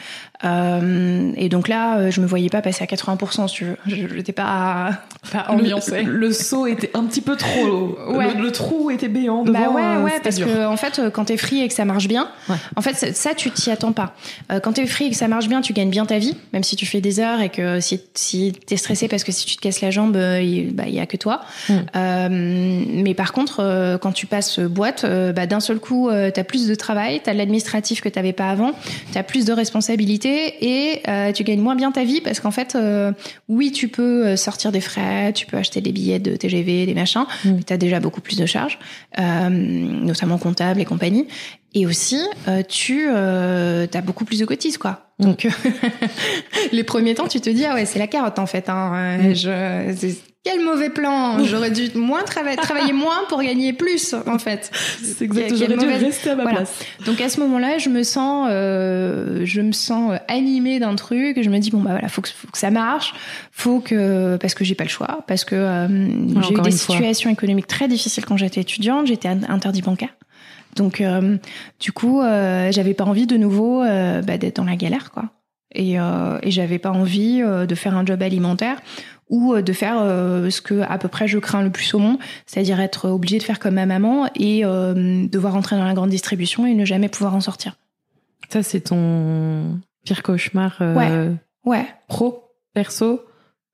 Euh, 0.44 1.32
et 1.36 1.50
donc 1.50 1.68
là, 1.68 2.10
je 2.10 2.22
me 2.22 2.26
voyais 2.26 2.50
pas 2.50 2.62
passer 2.62 2.84
à 2.84 2.88
80%, 2.88 3.48
si 3.48 3.54
tu 3.54 3.66
veux. 3.66 3.78
Je 3.86 4.16
n'étais 4.16 4.32
pas, 4.32 4.92
pas 5.32 5.46
ambiancée. 5.50 6.04
Le, 6.04 6.12
le, 6.12 6.32
saut 6.32 6.68
était 6.68 6.92
un 6.94 7.04
petit 7.04 7.22
peu 7.22 7.36
trop... 7.36 7.98
Ouais. 8.10 8.34
Le, 8.34 8.52
trou 8.52 8.92
était 8.92 9.08
béant 9.08 9.44
devant. 9.44 9.60
Bah 9.60 9.70
ouais, 9.70 10.04
ouais, 10.04 10.20
parce 10.24 10.38
que 10.38 10.66
en 10.66 10.78
fait, 10.78 11.02
quand 11.14 11.26
t'es 11.26 11.38
free 11.38 11.62
et 11.62 11.68
que 11.68 11.74
ça 11.74 11.86
marche 11.86 12.08
bien, 12.08 12.30
en 12.76 12.82
fait, 12.82 13.16
ça, 13.16 13.34
tu 13.34 13.52
t'y 13.52 13.72
attends 13.72 13.94
pas. 13.94 14.16
quand 14.64 14.74
t'es 14.74 14.86
free 14.86 15.06
et 15.06 15.10
que 15.12 15.16
ça 15.16 15.28
marche 15.28 15.48
bien, 15.48 15.62
tu 15.62 15.74
gagnes 15.74 15.90
bien 15.90 16.06
ta 16.06 16.18
vie, 16.18 16.36
même 16.54 16.64
si 16.64 16.76
tu 16.76 16.86
fais 16.86 17.02
des 17.02 17.20
heures 17.20 17.42
et 17.42 17.50
que 17.50 17.80
si, 17.80 18.02
si 18.14 18.54
t'es 18.66 18.78
stressé 18.78 19.08
parce 19.08 19.24
que 19.24 19.32
si 19.32 19.46
tu 19.46 19.56
te 19.56 19.62
casses 19.62 19.82
la 19.82 19.92
jambe, 19.92 20.18
bah, 20.72 20.84
il 20.88 20.94
y 20.94 21.00
a 21.00 21.06
que 21.06 21.18
toi. 21.18 21.42
Mm. 21.70 21.74
Euh, 21.96 22.28
mais 22.30 23.14
par 23.14 23.34
contre, 23.34 23.60
euh, 23.60 23.98
quand 23.98 24.12
tu 24.12 24.26
passes 24.26 24.60
boîte, 24.60 25.04
euh, 25.04 25.34
bah, 25.34 25.46
d'un 25.46 25.60
seul 25.60 25.80
coup, 25.80 26.10
tu 26.12 26.40
as 26.40 26.44
plus 26.44 26.68
de 26.68 26.76
travail, 26.76 27.22
tu 27.24 27.30
as 27.30 27.34
l'administratif 27.34 28.02
que 28.02 28.10
tu 28.10 28.18
n'avais 28.18 28.34
pas 28.34 28.50
avant, 28.50 28.72
tu 29.12 29.18
as 29.18 29.24
plus 29.24 29.46
de 29.46 29.54
responsabilités 29.54 30.31
et 30.62 31.02
tu 31.34 31.44
gagnes 31.44 31.62
moins 31.62 31.76
bien 31.76 31.92
ta 31.92 32.04
vie 32.04 32.22
parce 32.22 32.40
qu'en 32.40 32.52
fait, 32.52 32.78
oui, 33.48 33.72
tu 33.72 33.88
peux 33.88 34.36
sortir 34.36 34.72
des 34.72 34.82
frais, 34.82 35.34
tu 35.34 35.46
peux 35.46 35.58
acheter 35.58 35.82
des 35.82 35.92
billets 35.92 36.20
de 36.20 36.36
TGV, 36.36 36.86
des 36.86 36.94
machins, 36.94 37.26
mm. 37.46 37.52
mais 37.52 37.64
tu 37.64 37.74
as 37.74 37.78
déjà 37.78 38.00
beaucoup 38.00 38.22
plus 38.22 38.38
de 38.38 38.46
charges, 38.46 38.80
notamment 39.18 40.38
comptables 40.38 40.80
et 40.82 40.86
compagnie. 40.86 41.28
Et 41.74 41.86
aussi, 41.86 42.20
tu 42.68 43.08
as 43.10 44.02
beaucoup 44.04 44.26
plus 44.26 44.40
de 44.40 44.46
cotises, 44.46 44.78
quoi. 44.78 45.12
Mm. 45.20 45.26
Donc, 45.26 45.48
les 46.72 46.84
premiers 46.84 47.16
temps, 47.16 47.28
tu 47.28 47.40
te 47.40 47.50
dis, 47.50 47.66
ah 47.66 47.74
ouais, 47.76 47.86
c'est 47.86 48.00
la 48.00 48.08
carotte, 48.08 48.40
en 48.40 48.46
fait. 48.46 48.70
Hein. 48.70 49.34
Je, 49.34 50.14
quel 50.44 50.64
mauvais 50.64 50.90
plan 50.90 51.44
J'aurais 51.44 51.72
dû 51.72 51.90
moins 51.96 52.24
travailler, 52.24 52.58
travailler 52.58 52.94
moins 52.94 53.26
pour 53.30 53.42
gagner 53.42 53.74
plus, 53.74 54.16
en 54.26 54.40
fait. 54.40 54.72
C'est 55.04 55.24
exactement. 55.24 55.60
J'aurais 55.60 55.78
dû 55.78 56.06
rester 56.06 56.32
à 56.32 56.36
ma 56.36 56.46
place. 56.46 56.80
Donc 57.06 57.22
à 57.22 57.30
ce 57.30 57.40
moment-là, 57.42 57.78
je 57.78 57.90
me 57.90 58.04
sens, 58.04 58.48
euh, 58.52 59.42
je 59.46 59.62
me 59.62 59.72
sens 59.72 60.20
animée 60.28 60.80
d'un 60.80 60.96
truc. 60.96 61.42
Je 61.42 61.50
me 61.50 61.60
dis 61.60 61.72
bon 61.72 61.82
bah 61.82 61.92
voilà, 61.92 62.08
faut 62.08 62.22
que, 62.22 62.30
faut 62.30 62.48
que 62.48 62.58
ça 62.58 62.72
marche, 62.72 63.14
faut 63.52 63.80
que 63.80 64.38
parce 64.38 64.54
que 64.54 64.64
j'ai 64.64 64.76
pas 64.76 64.86
le 64.86 64.90
choix, 64.90 65.24
parce 65.28 65.46
que 65.46 65.56
euh, 65.56 65.88
j'ai 66.42 66.54
eu 66.54 66.62
des 66.62 66.72
situations 66.72 67.30
économiques 67.30 67.68
très 67.68 67.88
difficiles 67.88 68.26
quand 68.26 68.38
j'étais 68.38 68.62
étudiante. 68.62 69.08
J'étais 69.08 69.30
interdit 69.30 69.82
bancaire. 69.82 70.10
Donc, 70.76 71.02
euh, 71.02 71.38
du 71.80 71.92
coup, 71.92 72.22
euh, 72.22 72.72
j'avais 72.72 72.94
pas 72.94 73.04
envie 73.04 73.28
de 73.28 73.38
nouveau 73.38 73.84
euh, 73.84 74.22
bah, 74.22 74.38
d'être 74.38 74.58
dans 74.58 74.66
la 74.66 74.76
galère, 74.76 75.12
quoi. 75.12 75.26
Et, 75.74 75.94
et 75.94 76.52
j'avais 76.52 76.80
pas 76.80 76.92
envie 76.92 77.42
de 77.42 77.76
faire 77.76 77.96
un 77.96 78.06
job 78.06 78.22
alimentaire 78.22 78.82
ou 79.32 79.54
euh, 79.56 79.64
de 79.64 79.74
faire 79.74 79.98
euh, 80.00 80.52
ce 80.52 80.62
que 80.62 80.82
à 80.82 81.00
peu 81.00 81.08
près 81.08 81.28
je 81.28 81.40
crains 81.40 81.64
le 81.64 81.72
plus 81.72 81.92
au 81.96 82.00
monde, 82.00 82.20
c'est-à-dire 82.46 82.80
être 82.80 83.10
obligé 83.10 83.40
de 83.40 83.44
faire 83.44 83.58
comme 83.58 83.76
ma 83.76 83.88
maman 83.88 84.30
et 84.36 84.64
euh, 84.64 85.26
devoir 85.28 85.56
entrer 85.56 85.78
dans 85.78 85.86
la 85.86 85.96
grande 85.96 86.12
distribution 86.12 86.68
et 86.68 86.76
ne 86.76 86.86
jamais 86.86 87.10
pouvoir 87.10 87.34
en 87.34 87.42
sortir. 87.42 87.78
Ça, 88.50 88.62
c'est 88.62 88.82
ton 88.82 89.80
pire 90.04 90.22
cauchemar 90.22 90.76
ouais. 90.80 91.32
ouais. 91.66 91.86
pro, 92.08 92.44
perso? 92.74 93.22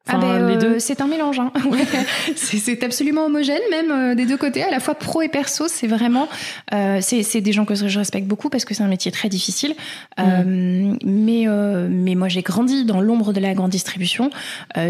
Ah 0.10 0.18
ben, 0.18 0.48
les 0.48 0.58
deux. 0.58 0.80
c'est 0.80 1.02
un 1.02 1.08
mélange. 1.08 1.40
Hein. 1.40 1.52
c'est 2.36 2.84
absolument 2.84 3.26
homogène, 3.26 3.62
même 3.70 4.16
des 4.16 4.26
deux 4.26 4.38
côtés, 4.38 4.64
à 4.64 4.72
la 4.72 4.80
fois 4.80 4.96
pro 4.96 5.22
et 5.22 5.30
perso. 5.30 5.68
C'est 5.68 5.88
vraiment, 5.88 6.28
euh, 6.74 7.00
c'est 7.02 7.42
des 7.42 7.54
gens 7.54 7.66
que 7.66 7.76
je 7.76 8.00
respecte 8.00 8.28
beaucoup 8.28 8.50
parce 8.50 8.66
que 8.66 8.74
c'est 8.74 8.84
un 8.84 8.88
métier 8.88 9.12
très 9.12 9.30
difficile. 9.30 9.76
Euh, 10.20 10.96
mais 11.04 11.46
mais 11.90 12.16
moi, 12.16 12.28
j'ai 12.28 12.42
grandi 12.42 12.86
dans 12.86 13.02
l'ombre 13.02 13.34
de 13.34 13.40
la 13.40 13.54
grande 13.54 13.72
distribution. 13.72 14.30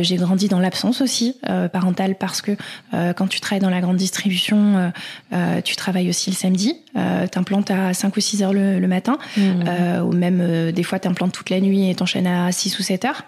j'ai 0.01 0.15
grandi 0.17 0.47
dans 0.47 0.59
l'absence 0.59 1.01
aussi 1.01 1.39
parentale 1.71 2.15
parce 2.15 2.41
que 2.41 2.51
quand 2.91 3.27
tu 3.27 3.39
travailles 3.39 3.61
dans 3.61 3.69
la 3.69 3.81
grande 3.81 3.97
distribution, 3.97 4.91
tu 5.63 5.75
travailles 5.75 6.09
aussi 6.09 6.29
le 6.29 6.35
samedi. 6.35 6.75
Euh, 6.95 7.27
t'implantes 7.27 7.69
à 7.69 7.93
5 7.93 8.15
ou 8.17 8.19
6 8.19 8.41
heures 8.41 8.53
le, 8.53 8.87
matin, 8.87 9.17
mmh. 9.37 10.01
ou 10.03 10.13
même 10.13 10.71
des 10.71 10.83
fois 10.83 10.99
t'implantes 10.99 11.31
toute 11.31 11.49
la 11.49 11.59
nuit 11.59 11.89
et 11.89 11.95
t'enchaînes 11.95 12.27
à 12.27 12.51
6 12.51 12.79
ou 12.79 12.83
7 12.83 13.05
heures. 13.05 13.23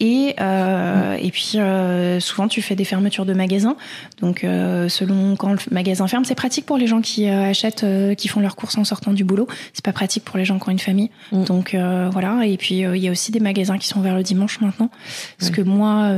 Et, 0.00 0.34
euh, 0.40 1.16
et 1.20 1.30
puis 1.30 1.52
euh, 1.56 2.20
souvent 2.20 2.48
tu 2.48 2.62
fais 2.62 2.74
des 2.74 2.84
fermetures 2.84 3.26
de 3.26 3.34
magasins. 3.34 3.76
Donc 4.20 4.44
euh, 4.44 4.88
selon 4.88 5.36
quand 5.36 5.52
le 5.52 5.58
magasin 5.70 6.06
ferme, 6.08 6.24
c'est 6.24 6.34
pratique 6.34 6.64
pour 6.64 6.78
les 6.78 6.86
gens 6.86 7.02
qui 7.02 7.28
euh, 7.28 7.50
achètent, 7.50 7.84
euh, 7.84 8.14
qui 8.14 8.28
font 8.28 8.40
leurs 8.40 8.56
courses 8.56 8.78
en 8.78 8.84
sortant 8.84 9.12
du 9.12 9.24
boulot. 9.24 9.46
C'est 9.74 9.84
pas 9.84 9.92
pratique 9.92 10.24
pour 10.24 10.38
les 10.38 10.46
gens 10.46 10.58
qui 10.58 10.68
ont 10.68 10.72
une 10.72 10.78
famille. 10.78 11.10
Mm. 11.32 11.44
Donc 11.44 11.76
voilà. 12.12 12.46
Et 12.46 12.56
puis 12.56 12.76
il 12.76 12.96
y 12.96 13.08
a 13.08 13.10
aussi 13.10 13.30
des 13.30 13.40
magasins 13.40 13.76
qui 13.76 13.86
sont 13.86 14.00
ouverts 14.00 14.16
le 14.16 14.22
dimanche 14.22 14.60
maintenant. 14.60 14.90
Parce 15.38 15.50
que 15.50 15.60
moi, 15.60 16.10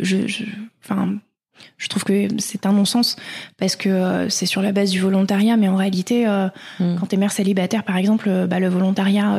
je, 0.00 0.26
je, 0.26 0.44
enfin 0.84 1.14
je 1.78 1.88
trouve 1.88 2.04
que 2.04 2.28
c'est 2.38 2.66
un 2.66 2.72
non-sens 2.72 3.16
parce 3.58 3.76
que 3.76 3.88
euh, 3.88 4.28
c'est 4.28 4.46
sur 4.46 4.62
la 4.62 4.72
base 4.72 4.90
du 4.90 5.00
volontariat, 5.00 5.56
mais 5.56 5.68
en 5.68 5.76
réalité, 5.76 6.26
euh, 6.26 6.48
mm. 6.80 6.96
quand 6.98 7.06
t'es 7.06 7.16
mère 7.16 7.32
célibataire, 7.32 7.84
par 7.84 7.96
exemple, 7.96 8.28
euh, 8.28 8.46
bah, 8.46 8.60
le 8.60 8.68
volontariat, 8.68 9.38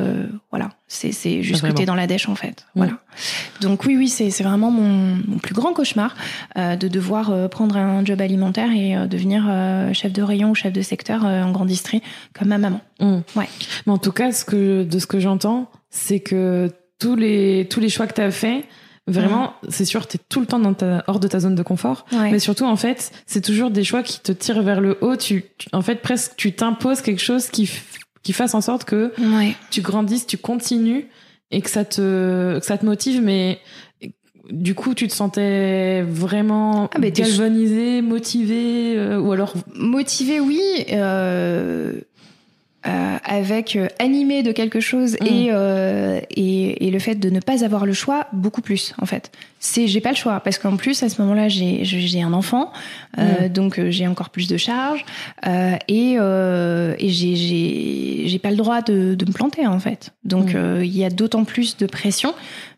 voilà, 0.51 0.69
c'est 0.87 1.41
juste 1.41 1.67
que 1.67 1.71
t'es 1.71 1.85
dans 1.85 1.95
la 1.95 2.07
dèche 2.07 2.29
en 2.29 2.35
fait. 2.35 2.65
Mm. 2.75 2.79
Voilà. 2.79 2.93
Donc 3.61 3.85
oui, 3.85 3.97
oui, 3.97 4.07
c'est 4.07 4.43
vraiment 4.43 4.71
mon, 4.71 5.17
plus 5.39 5.55
grand 5.55 5.73
cauchemar 5.73 6.15
de 6.55 6.87
devoir 6.87 7.49
prendre 7.49 7.77
un 7.77 8.05
job 8.05 8.21
alimentaire 8.21 8.71
et 8.71 9.07
devenir 9.07 9.43
chef 9.93 10.13
de 10.13 10.21
rayon 10.21 10.51
ou 10.51 10.55
chef 10.55 10.73
de 10.73 10.81
secteur 10.81 11.25
en 11.25 11.51
grande 11.51 11.67
distrie 11.67 12.01
comme 12.37 12.49
ma 12.49 12.57
maman. 12.57 12.81
Mm. 12.99 13.19
Ouais. 13.35 13.49
Mais 13.85 13.93
en 13.93 13.97
tout 13.97 14.11
cas, 14.11 14.31
ce 14.31 14.45
que, 14.45 14.83
de 14.83 14.99
ce 14.99 15.07
que 15.07 15.19
j'entends, 15.19 15.71
c'est 15.89 16.19
que 16.19 16.71
tous 16.99 17.15
les 17.15 17.67
tous 17.69 17.79
les 17.79 17.89
choix 17.89 18.07
que 18.07 18.13
t'as 18.13 18.31
fait 18.31 18.65
Vraiment, 19.07 19.53
c'est 19.69 19.85
sûr, 19.85 20.05
tu 20.05 20.17
es 20.17 20.19
tout 20.27 20.41
le 20.41 20.45
temps 20.45 20.59
dans 20.59 20.73
ta, 20.73 21.03
hors 21.07 21.19
de 21.19 21.27
ta 21.27 21.39
zone 21.39 21.55
de 21.55 21.63
confort. 21.63 22.05
Mais 22.11 22.39
surtout, 22.39 22.65
en 22.65 22.75
fait, 22.75 23.11
c'est 23.25 23.41
toujours 23.41 23.71
des 23.71 23.83
choix 23.83 24.03
qui 24.03 24.19
te 24.19 24.31
tirent 24.31 24.61
vers 24.63 24.81
le 24.81 24.97
haut. 25.01 25.15
Tu, 25.15 25.45
en 25.71 25.81
fait, 25.81 26.01
presque, 26.01 26.33
tu 26.35 26.53
t'imposes 26.53 27.01
quelque 27.01 27.21
chose 27.21 27.47
qui, 27.47 27.69
qui 28.23 28.33
fasse 28.33 28.53
en 28.53 28.61
sorte 28.61 28.83
que 28.83 29.13
tu 29.71 29.81
grandisses, 29.81 30.27
tu 30.27 30.37
continues 30.37 31.07
et 31.51 31.61
que 31.61 31.69
ça 31.69 31.85
te, 31.85 32.59
que 32.59 32.65
ça 32.65 32.77
te 32.77 32.85
motive. 32.85 33.21
Mais 33.21 33.59
du 34.49 34.75
coup, 34.75 34.93
tu 34.93 35.07
te 35.07 35.13
sentais 35.13 36.01
vraiment 36.03 36.89
ah, 36.93 36.99
galvanisé, 36.99 38.01
motivé, 38.01 38.97
euh, 38.97 39.19
ou 39.19 39.31
alors 39.31 39.53
motivé, 39.75 40.39
oui. 40.39 40.61
Euh, 40.91 41.99
euh, 42.87 43.17
avec 43.23 43.75
euh, 43.75 43.87
animé 43.99 44.43
de 44.43 44.51
quelque 44.51 44.79
chose 44.79 45.17
mm. 45.19 45.25
et, 45.25 45.47
euh, 45.51 46.19
et, 46.29 46.87
et 46.87 46.91
le 46.91 46.99
fait 46.99 47.15
de 47.15 47.29
ne 47.29 47.39
pas 47.39 47.63
avoir 47.63 47.85
le 47.85 47.93
choix 47.93 48.27
beaucoup 48.33 48.61
plus 48.61 48.93
en 49.01 49.05
fait 49.05 49.31
c'est 49.59 49.87
j'ai 49.87 50.01
pas 50.01 50.11
le 50.11 50.15
choix 50.15 50.39
parce 50.39 50.57
qu'en 50.57 50.77
plus 50.77 51.01
à 51.03 51.09
ce 51.09 51.21
moment-là 51.21 51.49
j'ai 51.49 51.83
j'ai 51.83 52.21
un 52.21 52.33
enfant 52.33 52.71
euh, 53.17 53.47
mm. 53.47 53.49
donc 53.49 53.79
euh, 53.79 53.91
j'ai 53.91 54.07
encore 54.07 54.29
plus 54.29 54.47
de 54.47 54.57
charges 54.57 55.05
euh, 55.45 55.75
et, 55.87 56.13
et 56.13 57.09
j'ai 57.09 57.35
j'ai 57.35 58.23
j'ai 58.27 58.39
pas 58.39 58.51
le 58.51 58.57
droit 58.57 58.81
de, 58.81 59.15
de 59.15 59.25
me 59.25 59.31
planter 59.31 59.67
en 59.67 59.79
fait 59.79 60.13
donc 60.23 60.53
mm. 60.53 60.81
il 60.83 60.97
y 60.97 61.03
a 61.03 61.09
d'autant 61.09 61.43
plus 61.43 61.77
de 61.77 61.85
pression 61.85 62.33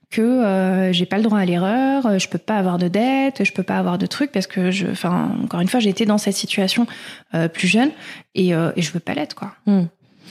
que 0.09 0.21
euh, 0.21 0.91
j'ai 0.91 1.05
pas 1.05 1.17
le 1.17 1.23
droit 1.23 1.39
à 1.39 1.45
l'erreur, 1.45 2.17
je 2.17 2.27
peux 2.27 2.39
pas 2.39 2.57
avoir 2.57 2.77
de 2.77 2.87
dette, 2.87 3.43
je 3.43 3.51
peux 3.51 3.63
pas 3.63 3.77
avoir 3.77 3.97
de 3.97 4.07
trucs 4.07 4.31
parce 4.31 4.47
que 4.47 4.71
je, 4.71 4.87
enfin 4.87 5.35
encore 5.43 5.59
une 5.59 5.67
fois 5.67 5.79
j'ai 5.79 5.89
été 5.89 6.05
dans 6.05 6.17
cette 6.17 6.35
situation 6.35 6.87
euh, 7.35 7.47
plus 7.47 7.67
jeune 7.67 7.91
et, 8.33 8.55
euh, 8.55 8.71
et 8.75 8.81
je 8.81 8.91
veux 8.91 8.99
pas 8.99 9.13
l'être 9.13 9.35
quoi. 9.35 9.53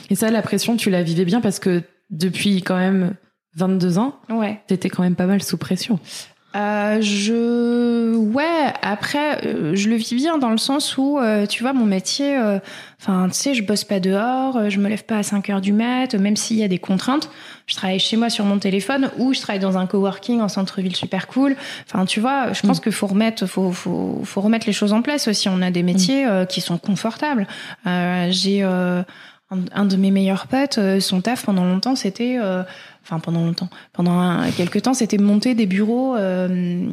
Et 0.09 0.15
ça, 0.15 0.31
la 0.31 0.41
pression, 0.41 0.75
tu 0.75 0.89
la 0.89 1.03
vivais 1.03 1.25
bien 1.25 1.41
parce 1.41 1.59
que 1.59 1.83
depuis 2.09 2.61
quand 2.61 2.77
même 2.77 3.15
22 3.55 3.97
ans, 3.97 4.15
ouais. 4.29 4.61
t'étais 4.67 4.89
quand 4.89 5.03
même 5.03 5.15
pas 5.15 5.27
mal 5.27 5.43
sous 5.43 5.57
pression. 5.57 5.99
Euh, 6.55 6.99
je 6.99 8.15
ouais 8.15 8.73
après 8.81 9.45
euh, 9.45 9.75
je 9.75 9.87
le 9.87 9.95
vis 9.95 10.15
bien 10.15 10.39
dans 10.39 10.49
le 10.49 10.57
sens 10.57 10.97
où 10.97 11.19
euh, 11.19 11.45
tu 11.45 11.61
vois 11.61 11.73
mon 11.73 11.85
métier 11.85 12.35
enfin 12.99 13.27
tu 13.27 13.35
sais 13.35 13.53
je 13.53 13.61
bosse 13.61 13.83
pas 13.83 13.99
dehors 13.99 14.67
je 14.67 14.79
me 14.79 14.89
lève 14.89 15.03
pas 15.03 15.19
à 15.19 15.23
5 15.23 15.47
heures 15.51 15.61
du 15.61 15.73
mat 15.73 16.15
même 16.15 16.35
s'il 16.35 16.57
y 16.57 16.63
a 16.63 16.67
des 16.67 16.79
contraintes 16.79 17.29
je 17.67 17.75
travaille 17.75 17.99
chez 17.99 18.17
moi 18.17 18.31
sur 18.31 18.45
mon 18.45 18.57
téléphone 18.57 19.11
ou 19.19 19.31
je 19.31 19.41
travaille 19.41 19.59
dans 19.59 19.77
un 19.77 19.85
coworking 19.85 20.41
en 20.41 20.47
centre-ville 20.47 20.95
super 20.95 21.27
cool 21.27 21.55
enfin 21.85 22.05
tu 22.05 22.19
vois 22.19 22.51
je 22.51 22.61
pense 22.65 22.79
mm. 22.79 22.81
qu'il 22.81 22.93
faut 22.93 23.07
remettre 23.07 23.45
faut, 23.45 23.71
faut 23.71 24.21
faut 24.23 24.41
remettre 24.41 24.65
les 24.65 24.73
choses 24.73 24.91
en 24.91 25.03
place 25.03 25.27
aussi 25.27 25.49
on 25.49 25.61
a 25.61 25.69
des 25.69 25.83
métiers 25.83 26.25
mm. 26.25 26.47
qui 26.47 26.61
sont 26.61 26.79
confortables 26.79 27.45
j'ai 27.85 28.67
un, 29.51 29.85
de 29.85 29.95
mes 29.95 30.11
meilleurs 30.11 30.47
potes, 30.47 30.77
euh, 30.77 30.99
son 30.99 31.21
taf 31.21 31.45
pendant 31.45 31.65
longtemps, 31.65 31.95
c'était 31.95 32.37
euh, 32.39 32.63
enfin 33.03 33.19
pendant 33.19 33.43
longtemps, 33.43 33.69
pendant 33.93 34.41
quelques 34.55 34.81
temps, 34.83 34.93
c'était 34.93 35.17
monter 35.17 35.55
des 35.55 35.65
bureaux 35.65 36.15
euh, 36.15 36.87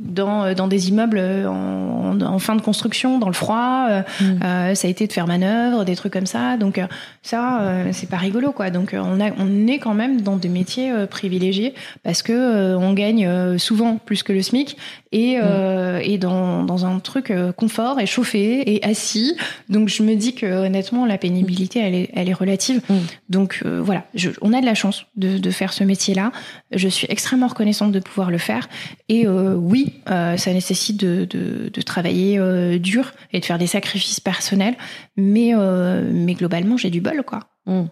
dans, 0.00 0.54
dans 0.54 0.66
des 0.66 0.88
immeubles 0.88 1.20
en, 1.46 2.20
en, 2.20 2.38
fin 2.38 2.56
de 2.56 2.62
construction, 2.62 3.18
dans 3.18 3.28
le 3.28 3.34
froid. 3.34 4.02
Mm. 4.20 4.24
Euh, 4.44 4.74
ça 4.74 4.88
a 4.88 4.90
été 4.90 5.06
de 5.06 5.12
faire 5.12 5.26
manœuvre, 5.26 5.84
des 5.84 5.96
trucs 5.96 6.12
comme 6.12 6.26
ça. 6.26 6.56
Donc 6.56 6.78
euh, 6.78 6.86
ça, 7.22 7.62
euh, 7.62 7.90
c'est 7.92 8.08
pas 8.08 8.16
rigolo, 8.16 8.52
quoi. 8.52 8.70
Donc 8.70 8.94
on, 8.94 9.20
a, 9.20 9.30
on 9.38 9.66
est 9.66 9.78
quand 9.78 9.94
même 9.94 10.20
dans 10.20 10.36
des 10.36 10.48
métiers 10.48 10.92
privilégiés 11.08 11.74
parce 12.02 12.22
que 12.22 12.76
on 12.76 12.92
gagne 12.92 13.58
souvent 13.58 13.96
plus 13.96 14.22
que 14.22 14.32
le 14.32 14.42
SMIC 14.42 14.76
et, 15.12 15.38
mm. 15.38 16.00
et 16.02 16.18
dans, 16.18 16.64
dans 16.64 16.86
un 16.86 16.98
truc 16.98 17.32
confort 17.56 18.00
et 18.00 18.06
chauffé 18.06 18.74
et 18.74 18.84
assis. 18.84 19.36
Donc 19.68 19.88
je 19.88 20.02
me 20.02 20.14
dis 20.14 20.34
que 20.34 20.46
honnêtement, 20.46 21.06
la 21.06 21.18
pénibilité, 21.18 21.80
elle 21.80 21.94
est, 21.94 22.10
elle 22.14 22.28
est 22.28 22.34
relative. 22.34 22.80
Mm. 22.88 22.94
Donc 23.28 23.62
voilà, 23.64 24.04
je, 24.14 24.30
on 24.40 24.52
a 24.52 24.60
de 24.60 24.66
la 24.66 24.74
chance 24.74 25.06
de, 25.16 25.38
de 25.38 25.49
faire 25.50 25.72
ce 25.72 25.84
métier-là. 25.84 26.32
Je 26.72 26.88
suis 26.88 27.06
extrêmement 27.10 27.48
reconnaissante 27.48 27.92
de 27.92 28.00
pouvoir 28.00 28.30
le 28.30 28.38
faire. 28.38 28.68
Et 29.08 29.26
oui, 29.28 29.94
ça 30.06 30.52
nécessite 30.52 30.98
de, 30.98 31.24
de, 31.24 31.70
de 31.72 31.82
travailler 31.82 32.38
euh, 32.38 32.78
dur 32.78 33.12
et 33.32 33.40
de 33.40 33.44
faire 33.44 33.58
des 33.58 33.66
sacrifices 33.66 34.20
personnels, 34.20 34.76
mais, 35.16 35.52
euh, 35.54 36.08
mais 36.12 36.34
globalement, 36.34 36.76
j'ai 36.76 36.90
du 36.90 37.00
bol, 37.00 37.22
quoi. 37.24 37.40
Mmh. 37.66 37.84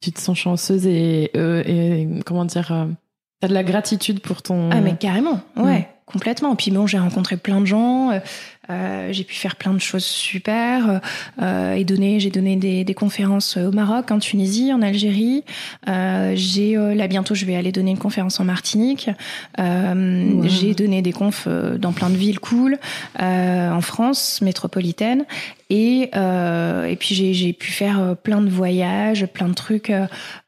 Tu 0.00 0.12
te 0.12 0.20
sens 0.20 0.38
chanceuse 0.38 0.86
et, 0.86 1.30
euh, 1.36 1.62
et 1.66 2.08
comment 2.24 2.44
dire, 2.44 2.86
t'as 3.40 3.48
de 3.48 3.54
la 3.54 3.64
gratitude 3.64 4.20
pour 4.20 4.42
ton. 4.42 4.70
Ah, 4.70 4.80
mais 4.80 4.96
carrément, 4.96 5.40
ouais. 5.56 5.80
Mmh. 5.80 5.84
Complètement. 6.06 6.54
Puis 6.54 6.70
bon, 6.70 6.86
j'ai 6.86 6.98
rencontré 6.98 7.36
plein 7.36 7.60
de 7.60 7.66
gens. 7.66 8.20
Euh, 8.70 9.12
j'ai 9.12 9.24
pu 9.24 9.34
faire 9.34 9.56
plein 9.56 9.72
de 9.72 9.78
choses 9.78 10.04
super 10.04 11.00
euh, 11.40 11.74
et 11.74 11.84
donner, 11.84 12.18
j'ai 12.20 12.30
donné 12.30 12.56
des, 12.56 12.84
des, 12.84 12.94
conférences 12.94 13.56
au 13.56 13.70
Maroc, 13.70 14.10
en 14.10 14.18
Tunisie, 14.18 14.72
en 14.72 14.82
Algérie. 14.82 15.44
Euh, 15.88 16.32
j'ai 16.34 16.76
euh, 16.76 16.94
là 16.94 17.06
bientôt, 17.06 17.34
je 17.34 17.44
vais 17.44 17.54
aller 17.54 17.72
donner 17.72 17.92
une 17.92 17.98
conférence 17.98 18.40
en 18.40 18.44
Martinique. 18.44 19.10
Euh, 19.60 20.42
j'ai 20.44 20.74
donné 20.74 21.02
des 21.02 21.12
confs 21.12 21.44
euh, 21.46 21.78
dans 21.78 21.92
plein 21.92 22.10
de 22.10 22.16
villes 22.16 22.40
cool 22.40 22.78
en 23.18 23.80
France 23.80 24.40
métropolitaine. 24.42 25.24
Et, 25.68 26.10
et 26.12 26.96
puis 26.96 27.14
j'ai 27.34 27.52
pu 27.52 27.72
faire 27.72 28.14
plein 28.22 28.40
de 28.40 28.48
voyages, 28.48 29.26
plein 29.26 29.48
de 29.48 29.54
trucs 29.54 29.92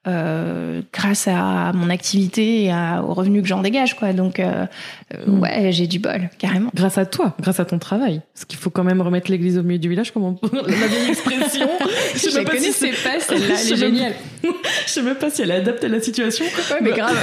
grâce 0.05 1.29
à 1.29 1.73
mon 1.75 1.91
activité 1.91 2.65
et 2.65 2.71
à, 2.71 3.03
aux 3.03 3.15
revenus 3.15 3.43
que 3.43 3.49
j'en 3.49 3.63
dégage, 3.63 3.97
quoi. 3.97 4.13
Donc 4.13 4.39
mm. 4.41 5.41
ouais, 5.41 5.73
j'ai 5.73 5.87
du 5.87 5.99
bol, 5.99 6.31
carrément. 6.39 6.71
Grâce 6.75 6.99
à 6.99 7.07
toi, 7.07 7.35
grâce 7.41 7.59
à 7.59 7.65
ton 7.65 7.79
travail. 7.79 8.08
Parce 8.17 8.45
qu'il 8.47 8.59
faut 8.59 8.71
quand 8.71 8.85
même 8.85 9.01
remettre 9.01 9.31
l'église 9.31 9.59
au 9.59 9.63
milieu 9.63 9.79
du 9.79 9.89
village, 9.89 10.13
comme 10.13 10.25
on... 10.25 10.39
la 10.53 10.87
vieille 10.87 11.09
expression. 11.09 11.69
je 12.15 12.19
sais 12.19 12.45
pas 12.45 12.59
si 12.59 12.73
c'est 12.73 12.91
pas 12.91 13.21
celle-là, 13.21 13.55
elle 13.61 13.73
est 13.73 13.77
géniale. 13.77 14.15
je 14.43 14.91
sais 14.91 15.03
même 15.03 15.17
pas 15.17 15.31
si 15.31 15.43
elle 15.43 15.51
est 15.51 15.57
adaptée 15.57 15.87
à 15.87 15.91
la 15.91 16.01
situation. 16.01 16.45
Ouais, 16.45 16.79
mais 16.81 16.93
grave. 16.93 17.17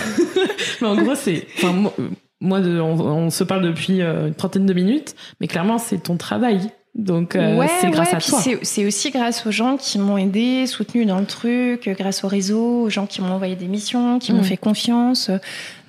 mais 0.82 0.88
en 0.88 0.96
gros, 0.96 1.16
c'est, 1.16 1.48
enfin, 1.58 1.92
moi, 2.40 2.60
de, 2.60 2.80
on, 2.80 3.30
se 3.30 3.44
parle 3.44 3.64
depuis 3.64 4.02
euh, 4.02 4.28
une 4.28 4.36
trentaine 4.36 4.66
de 4.66 4.74
minutes, 4.74 5.16
mais 5.40 5.48
clairement, 5.48 5.78
c'est 5.78 6.04
ton 6.04 6.18
travail. 6.18 6.72
Donc, 6.96 7.36
euh, 7.36 7.62
c'est 7.82 7.90
grâce 7.90 8.14
à 8.14 8.22
toi. 8.22 8.40
C'est 8.62 8.86
aussi 8.86 9.12
grâce 9.12 9.46
aux 9.46 9.52
gens 9.52 9.76
qui 9.76 10.00
m'ont 10.00 10.18
aidé, 10.18 10.66
soutenu 10.66 11.06
dans 11.06 11.20
le 11.20 11.26
truc, 11.26 11.90
grâce 11.90 12.24
au 12.24 12.30
réseau, 12.30 12.84
aux 12.84 12.90
gens 12.90 13.06
qui 13.06 13.22
m'ont 13.22 13.34
envoyé 13.34 13.58
des 13.58 13.68
missions, 13.68 14.18
qui 14.18 14.32
m'ont 14.32 14.40
mm. 14.40 14.46
fait 14.46 14.58
confiance. 14.58 15.30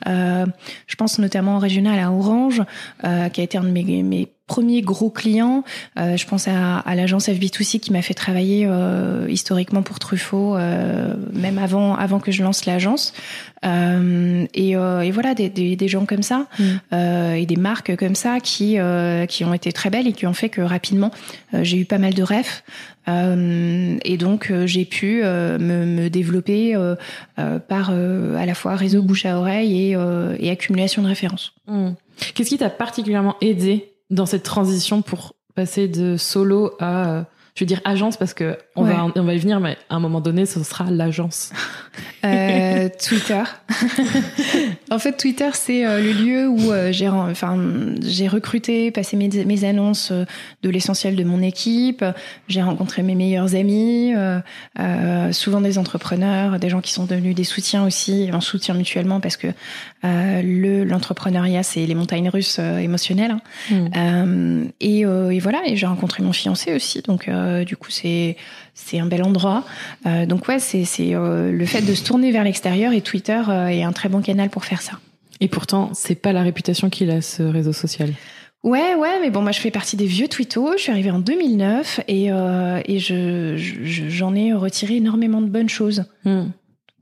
Euh, 0.09 0.47
je 0.87 0.97
pense 0.97 1.21
notamment 1.21 1.57
au 1.57 1.59
régional 1.61 2.01
à 2.01 2.11
Orange, 2.11 2.63
euh, 3.05 3.29
qui 3.29 3.41
a 3.41 3.45
été 3.45 3.57
un 3.57 3.63
de 3.63 3.71
mes, 3.71 4.03
mes 4.03 4.29
premiers 4.47 4.83
gros 4.83 5.11
clients. 5.11 5.65
Euh, 5.99 6.17
je 6.17 6.27
pense 6.27 6.49
à, 6.49 6.79
à 6.79 6.95
l'agence 6.95 7.29
FB2C 7.29 7.81
qui 7.81 7.93
m'a 7.93 8.03
fait 8.03 8.15
travailler 8.15 8.67
euh, 8.67 9.27
historiquement 9.29 9.83
pour 9.83 9.99
Truffaut, 9.99 10.57
euh, 10.57 11.15
même 11.33 11.59
avant, 11.59 11.95
avant 11.95 12.21
que 12.21 12.31
je 12.31 12.43
lance 12.43 12.65
l'agence. 12.65 13.13
Euh, 13.65 14.47
et, 14.55 14.71
et, 14.71 15.11
voilà, 15.11 15.35
des, 15.35 15.49
des, 15.49 15.77
des, 15.77 15.89
gens 15.89 16.07
comme 16.07 16.23
ça 16.23 16.47
mm. 16.59 17.35
et 17.37 17.47
des 17.47 17.57
marques 17.57 17.97
comme 17.97 18.15
ça 18.15 18.39
qui, 18.41 18.79
qui 19.29 19.45
ont 19.45 19.55
été 19.55 19.73
très 19.73 19.91
belles 19.91 20.07
et 20.07 20.13
qui 20.13 20.27
ont 20.27 20.35
fait 20.35 20.49
que 20.49 20.61
rapidement, 20.61 21.11
j'ai 21.53 21.79
eu 21.79 21.85
pas 21.85 21.99
mal 21.99 22.15
de 22.15 22.23
rêves. 22.23 22.63
Euh, 23.09 23.99
et 24.05 24.17
donc 24.17 24.53
j'ai 24.65 24.85
pu 24.85 25.21
euh, 25.23 25.59
me, 25.59 25.85
me, 25.85 26.11
développer 26.11 26.75
euh, 26.75 26.97
par 27.61 27.91
à 27.91 28.47
la 28.47 28.55
fois 28.55 28.75
réseau 28.75 29.03
bouche 29.03 29.27
à 29.27 29.39
oreille 29.39 29.93
et, 29.93 29.97
et 30.39 30.51
accumulation 30.51 31.03
de 31.03 31.09
références. 31.09 31.53
Mm. 31.67 31.91
Qu'est-ce 32.35 32.49
qui 32.49 32.59
t'a 32.59 32.71
particulièrement 32.71 33.37
aidé 33.41 33.96
dans 34.11 34.27
cette 34.27 34.43
transition 34.43 35.03
pour 35.03 35.35
passer 35.55 35.89
de 35.89 36.17
solo 36.17 36.73
à 36.81 37.25
je 37.57 37.65
veux 37.65 37.67
dire 37.67 37.81
agence 37.85 38.19
parce 38.19 38.35
que 38.35 38.59
on 38.77 38.85
va 38.85 39.07
on 39.17 39.23
va 39.23 39.35
y 39.35 39.39
venir 39.39 39.61
mais 39.61 39.79
à 39.89 39.97
un 39.97 39.99
moment 39.99 40.21
donné 40.21 40.45
ce 40.45 40.63
sera 40.63 40.91
l'agence 40.91 41.53
euh, 42.25 42.89
Twitter 43.03 43.43
en 44.91 44.99
fait 44.99 45.13
Twitter 45.17 45.49
c'est 45.55 45.87
euh, 45.87 46.01
le 46.01 46.13
lieu 46.13 46.49
où 46.49 46.71
euh, 46.71 46.93
j'ai 46.93 47.09
enfin 47.09 47.59
j'ai 48.03 48.29
recruté 48.29 48.91
passé 48.91 49.17
mes, 49.17 49.31
mes 49.47 49.65
annonces 49.65 50.11
euh, 50.13 50.27
de 50.63 50.69
l'essentiel 50.69 51.17
de 51.17 51.25
mon 51.25 51.41
équipe 51.41 52.05
j'ai 52.47 52.61
rencontré 52.61 53.03
mes 53.03 53.15
meilleurs 53.15 53.55
amis 53.55 54.13
souvent 55.33 55.63
des 55.63 55.79
entrepreneurs 55.79 56.59
des 56.59 56.69
gens 56.69 56.83
qui 56.83 56.93
sont 56.93 57.07
devenus 57.07 57.35
des 57.35 57.45
soutiens 57.45 57.87
aussi 57.87 58.29
en 58.35 58.43
soutien 58.43 58.75
mutuellement 58.75 59.21
parce 59.21 59.39
que 59.39 59.49
le 60.03 60.85
l'entrepreneuriat 60.85 61.63
c'est 61.63 61.87
les 61.87 61.95
montagnes 61.95 62.29
russes 62.29 62.59
émotionnelles 62.59 63.37
hein. 63.71 64.25
mm. 64.25 64.69
et, 64.81 65.01
et 65.01 65.41
voilà 65.41 65.63
et 65.67 65.77
j'ai 65.77 65.87
rencontré 65.87 66.23
mon 66.23 66.35
fiancé 66.35 66.75
aussi 66.75 67.01
donc 67.01 67.31
euh, 67.46 67.46
du 67.65 67.77
coup, 67.77 67.91
c'est 67.91 68.37
c'est 68.75 68.99
un 68.99 69.07
bel 69.07 69.23
endroit. 69.23 69.65
Euh, 70.07 70.27
donc 70.27 70.49
ouais, 70.49 70.59
c'est 70.59 70.85
c'est 70.85 71.15
euh, 71.15 71.53
le 71.53 71.67
fait 71.67 71.83
de 71.83 71.95
se 71.95 72.05
tourner 72.05 72.31
vers 72.33 72.45
l'extérieur 72.45 72.93
et 72.93 73.01
Twitter 73.01 73.41
est 73.71 73.83
un 73.83 73.93
très 73.93 74.09
bon 74.09 74.21
canal 74.21 74.51
pour 74.51 74.65
faire 74.65 74.83
ça. 74.83 74.99
Et 75.41 75.49
pourtant, 75.49 75.91
c'est 75.95 76.15
pas 76.15 76.33
la 76.33 76.43
réputation 76.43 76.89
qu'il 76.89 77.11
a 77.11 77.21
ce 77.21 77.43
réseau 77.43 77.73
social. 77.73 78.11
Ouais, 78.67 78.97
ouais, 78.97 79.21
mais 79.21 79.31
bon, 79.31 79.43
moi 79.43 79.53
je 79.53 79.61
fais 79.61 79.71
partie 79.71 79.97
des 79.97 80.07
vieux 80.07 80.27
twittos. 80.27 80.73
Je 80.77 80.83
suis 80.83 80.93
arrivée 80.93 81.13
en 81.13 81.21
2009 81.21 82.01
et, 82.09 82.33
euh, 82.33 82.81
et 82.85 82.99
je, 82.99 83.55
j'en 83.57 84.35
ai 84.35 84.53
retiré 84.53 84.97
énormément 84.97 85.41
de 85.41 85.47
bonnes 85.47 85.69
choses. 85.69 86.05
Hmm. 86.25 86.47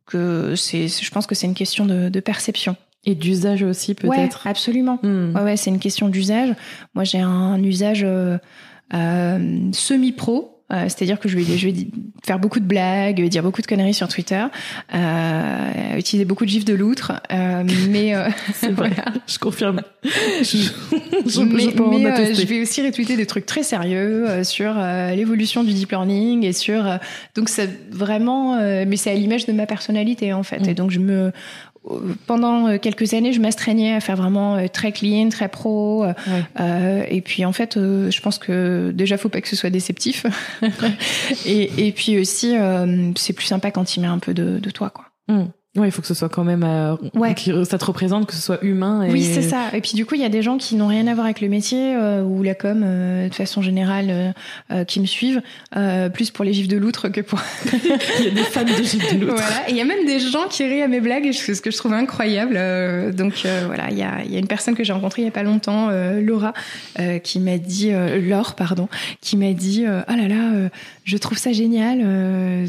Que 0.07 0.54
c'est, 0.57 0.88
je 0.88 1.11
pense 1.11 1.26
que 1.26 1.35
c'est 1.35 1.46
une 1.46 1.54
question 1.54 1.87
de, 1.87 2.11
de 2.11 2.20
perception. 2.20 2.76
Et 3.07 3.14
d'usage 3.14 3.62
aussi 3.62 3.94
peut-être. 3.94 4.44
Ouais, 4.44 4.50
absolument. 4.50 4.98
Hmm. 5.02 5.35
Ouais, 5.35 5.42
ouais, 5.42 5.57
c'est 5.57 5.70
une 5.70 5.78
question 5.78 6.11
d'usage. 6.11 6.54
Moi 6.94 7.04
j'ai 7.04 7.20
un 7.20 7.62
usage 7.62 8.02
euh, 8.04 8.37
euh, 8.37 8.38
semi-pro. 8.92 10.55
Euh, 10.73 10.85
c'est-à-dire 10.85 11.20
que 11.20 11.29
je 11.29 11.37
vais, 11.37 11.44
je 11.44 11.68
vais 11.68 11.75
faire 12.25 12.38
beaucoup 12.38 12.59
de 12.59 12.64
blagues, 12.64 13.23
dire 13.29 13.42
beaucoup 13.42 13.61
de 13.61 13.66
conneries 13.66 13.92
sur 13.92 14.09
Twitter, 14.09 14.44
euh, 14.94 15.97
utiliser 15.97 16.25
beaucoup 16.25 16.47
de 16.47 16.51
gifs 16.51 16.64
de 16.64 16.73
loutre, 16.73 17.12
euh, 17.31 17.64
mais 17.90 18.14
euh, 18.14 18.31
c'est 18.55 18.70
vrai, 18.70 18.90
je 19.27 19.38
confirme. 19.38 19.83
je, 20.03 20.42
je, 20.42 21.40
mais, 21.42 21.66
mais 22.01 22.35
je 22.35 22.47
vais 22.47 22.62
aussi 22.62 22.81
retweeter 22.81 23.16
des 23.16 23.27
trucs 23.27 23.44
très 23.44 23.62
sérieux 23.62 24.42
sur 24.42 24.75
l'évolution 25.14 25.64
du 25.64 25.75
deep 25.75 25.90
learning 25.90 26.44
et 26.44 26.55
sur 26.55 26.99
donc 27.35 27.51
c'est 27.51 27.70
vraiment, 27.90 28.57
mais 28.57 28.97
c'est 28.97 29.11
à 29.11 29.14
l'image 29.14 29.44
de 29.44 29.53
ma 29.53 29.66
personnalité 29.66 30.33
en 30.33 30.42
fait, 30.42 30.61
mm. 30.61 30.68
et 30.70 30.75
donc 30.75 30.90
je 30.90 30.99
me 30.99 31.31
pendant 32.27 32.68
euh, 32.68 32.79
quelques 32.79 33.14
années, 33.14 33.33
je 33.33 33.40
m'astreignais 33.40 33.94
à 33.94 34.01
faire 34.01 34.16
vraiment 34.16 34.57
euh, 34.57 34.68
très 34.68 34.92
clean, 34.92 35.29
très 35.29 35.49
pro. 35.49 36.05
Euh, 36.61 37.05
et 37.09 37.20
puis 37.20 37.44
en 37.44 37.53
fait, 37.53 37.75
je 37.75 38.20
pense 38.20 38.38
que 38.38 38.90
déjà, 38.92 39.18
faut 39.18 39.29
pas 39.29 39.40
que 39.40 39.49
ce 39.49 39.57
soit 39.57 39.70
déceptif. 39.70 40.27
et, 41.47 41.87
et, 41.87 41.92
puis 41.92 42.18
aussi, 42.18 42.55
c'est 43.16 43.33
plus 43.33 43.47
sympa 43.47 43.70
quand 43.70 43.97
il 43.97 44.01
met 44.01 44.07
un 44.07 44.18
peu 44.18 44.35
de, 44.35 44.59
de 44.59 44.70
toi, 44.70 44.90
quoi. 44.90 45.07
Mm. 45.29 45.44
Ouais, 45.77 45.89
il 45.89 45.91
faut 45.91 46.03
que 46.03 46.07
ce 46.07 46.15
soit 46.15 46.29
quand 46.29 46.45
même 46.45 46.63
euh, 46.63 46.95
ouais. 47.15 47.35
que 47.35 47.65
ça 47.65 47.79
te 47.79 47.85
représente, 47.85 48.27
que 48.27 48.35
ce 48.35 48.41
soit 48.41 48.63
humain. 48.63 49.03
Et... 49.03 49.11
Oui, 49.11 49.25
c'est 49.25 49.43
ça. 49.43 49.71
Et 49.73 49.81
puis 49.81 49.95
du 49.95 50.07
coup, 50.07 50.15
il 50.15 50.21
y 50.21 50.25
a 50.25 50.29
des 50.29 50.41
gens 50.41 50.57
qui 50.57 50.77
n'ont 50.77 50.87
rien 50.87 51.09
à 51.09 51.15
voir 51.15 51.25
avec 51.25 51.41
le 51.41 51.49
métier 51.49 51.97
euh, 51.97 52.23
ou 52.23 52.45
la 52.45 52.55
com 52.55 52.83
euh, 52.85 53.29
de 53.29 53.35
façon 53.35 53.61
générale 53.61 54.35
euh, 54.71 54.85
qui 54.85 55.01
me 55.01 55.07
suivent, 55.07 55.43
plus 56.13 56.31
pour 56.31 56.45
les 56.45 56.53
gifs 56.53 56.69
de 56.69 56.77
loutre 56.77 57.09
que 57.09 57.21
pour. 57.21 57.41
il 58.21 58.25
y 58.25 58.29
a 58.29 58.31
des 58.31 58.43
fans 58.45 58.63
de 58.63 58.69
gifs 58.69 59.15
de 59.15 59.19
loutre. 59.19 59.35
Voilà. 59.35 59.69
Et 59.69 59.73
il 59.73 59.77
y 59.77 59.81
a 59.81 59.85
même 59.85 60.07
des 60.07 60.21
gens 60.21 60.47
qui 60.49 60.65
rient 60.65 60.83
à 60.83 60.89
mes 60.89 61.01
blagues, 61.01 61.33
ce 61.33 61.61
que 61.61 61.73
je 61.73 61.77
trouve 61.77 61.93
incroyable. 61.93 62.55
donc 63.13 63.45
voilà, 63.67 63.91
il 63.91 63.99
y 63.99 64.03
a, 64.05 64.23
y 64.25 64.37
a 64.37 64.39
une 64.39 64.47
personne 64.47 64.77
que 64.77 64.85
j'ai 64.85 64.93
rencontrée 64.93 65.23
il 65.23 65.25
y 65.25 65.29
a 65.29 65.33
pas 65.33 65.43
longtemps, 65.43 65.89
Laura, 66.21 66.53
qui 67.25 67.41
m'a 67.41 67.59
dit, 67.59 67.91
Laure, 67.91 68.55
pardon, 68.55 68.89
qui 69.21 69.37
m'a 69.37 69.53
dit, 69.53 69.87
ah 69.87 70.05
oh 70.09 70.13
là 70.17 70.29
là, 70.29 70.71
je 71.05 71.17
trouve 71.17 71.38
ça 71.38 71.53
génial. 71.53 72.69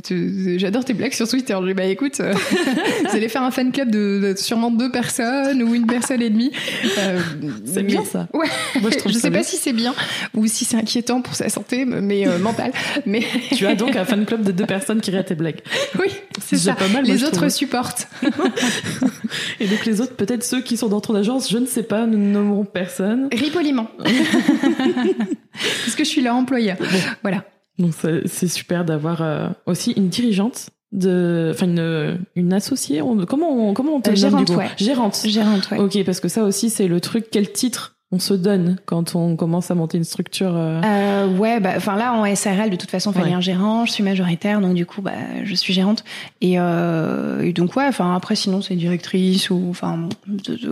J'adore 0.58 0.86
tes 0.86 0.94
blagues 0.94 1.14
sur 1.14 1.28
Twitter. 1.28 1.56
Je 1.60 1.68
dit, 1.68 1.74
bah 1.74 1.86
écoute 1.86 2.22
vous 3.10 3.16
allez 3.16 3.30
faire 3.30 3.44
un 3.44 3.52
fan 3.52 3.72
club 3.72 3.90
de, 3.90 4.34
sûrement 4.38 4.72
deux 4.72 4.92
personnes 4.92 5.64
ou 5.64 5.74
une 5.74 5.86
personne 5.86 6.22
et 6.22 6.30
demie. 6.30 6.52
Euh, 6.98 7.20
c'est 7.66 7.84
bien 7.84 8.04
ça. 8.04 8.28
Ouais. 8.34 8.48
Moi, 8.82 8.90
je, 8.92 8.98
trouve 8.98 9.12
je 9.12 9.18
sais 9.18 9.32
pas 9.32 9.44
si 9.44 9.58
c'est 9.58 9.74
bien 9.74 9.94
ou 10.34 10.48
si 10.48 10.66
c'est 10.66 10.78
inquiétant 10.78 11.22
pour 11.22 11.36
sa 11.36 11.50
santé, 11.50 11.86
mais 11.86 12.28
euh, 12.28 12.38
mentale. 12.40 12.72
Mais 13.06 13.24
tu 13.56 13.66
as 13.66 13.76
donc 13.76 13.96
un 13.96 14.06
fan 14.06 14.26
club 14.26 14.44
de 14.44 14.52
deux 14.52 14.66
personnes 14.66 15.02
qui 15.02 15.12
rient 15.12 15.18
à 15.18 15.24
tes 15.24 15.36
blagues. 15.36 15.62
Oui, 16.00 16.08
c'est 16.44 16.58
ça. 16.58 16.74
Pas 16.74 16.88
mal, 16.88 17.06
les 17.06 17.24
autres 17.24 17.50
supportent. 17.50 18.08
et 19.60 19.68
donc 19.68 19.86
les 19.86 20.02
autres, 20.02 20.16
peut-être 20.16 20.44
ceux 20.44 20.62
qui 20.62 20.78
sont 20.78 20.88
dans 20.88 21.02
ton 21.02 21.16
agence, 21.16 21.50
je 21.50 21.58
ne 21.58 21.66
sais 21.66 21.84
pas, 21.84 22.06
nous 22.06 22.18
ne 22.18 22.32
nommerons 22.32 22.66
personne. 22.66 23.30
Ris 23.32 23.52
poliment. 23.52 23.88
Parce 23.98 25.96
que 25.96 26.04
je 26.04 26.10
suis 26.10 26.22
leur 26.22 26.36
employeur. 26.36 26.78
Voilà. 27.22 27.46
Donc 27.78 27.94
c'est 28.26 28.48
super 28.48 28.86
d'avoir 28.86 29.22
euh, 29.22 29.50
aussi 29.66 29.92
une 29.92 30.08
dirigeante 30.08 30.70
de, 30.92 31.52
enfin 31.54 31.66
une, 31.66 32.20
une 32.36 32.54
associée. 32.54 33.02
comment 33.28 33.70
on, 33.70 33.74
comment 33.74 33.96
on 33.96 34.02
te 34.02 34.12
euh, 34.12 34.16
gérante, 34.16 34.48
du 34.50 34.56
ouais. 34.56 34.70
Gérante. 34.78 35.22
Gérante, 35.26 35.70
ouais. 35.72 35.80
Ok, 35.80 36.04
parce 36.06 36.20
que 36.20 36.30
ça 36.30 36.44
aussi 36.44 36.70
c'est 36.70 36.88
le 36.88 37.02
truc. 37.02 37.28
Quel 37.32 37.52
titre 37.52 37.95
on 38.12 38.20
se 38.20 38.34
donne 38.34 38.78
quand 38.86 39.16
on 39.16 39.36
commence 39.36 39.72
à 39.72 39.76
monter 39.76 39.98
une 39.98 40.04
structure 40.04 40.56
euh... 40.56 40.82
Euh, 40.84 41.38
Ouais, 41.38 41.60
bah, 41.60 41.74
enfin 41.76 41.96
là 41.96 42.14
en 42.14 42.36
SRL 42.36 42.70
de 42.70 42.76
toute 42.76 42.92
façon, 42.92 43.12
il 43.12 43.20
fallait 43.20 43.34
un 43.34 43.42
gérant. 43.42 43.86
Je 43.86 43.92
suis 43.92 44.04
majoritaire, 44.04 44.62
donc 44.62 44.76
du 44.76 44.86
coup, 44.86 45.02
bah, 45.02 45.12
je 45.44 45.56
suis 45.56 45.74
gérante. 45.74 46.04
Et, 46.40 46.60
euh, 46.60 47.42
et 47.42 47.52
donc 47.52 47.76
ouais, 47.76 47.86
enfin 47.88 48.16
après 48.16 48.36
sinon 48.36 48.62
c'est 48.62 48.76
directrice 48.76 49.50
ou 49.50 49.68
enfin 49.70 50.08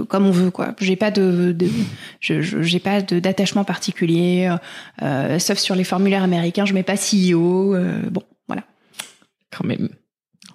comme 0.07 0.27
on 0.27 0.31
veut 0.31 0.51
quoi. 0.51 0.75
J'ai 0.79 0.95
pas 0.95 1.11
de, 1.11 1.51
de 1.51 1.67
j'ai 2.21 2.79
pas 2.79 3.01
d'attachement 3.01 3.63
particulier, 3.63 4.53
euh, 5.01 5.39
sauf 5.39 5.57
sur 5.57 5.75
les 5.75 5.83
formulaires 5.83 6.23
américains, 6.23 6.65
je 6.65 6.73
mets 6.73 6.83
pas 6.83 6.95
CEO. 6.95 7.75
Euh, 7.75 8.01
bon, 8.11 8.23
voilà. 8.47 8.63
Quand 9.51 9.65
même. 9.65 9.89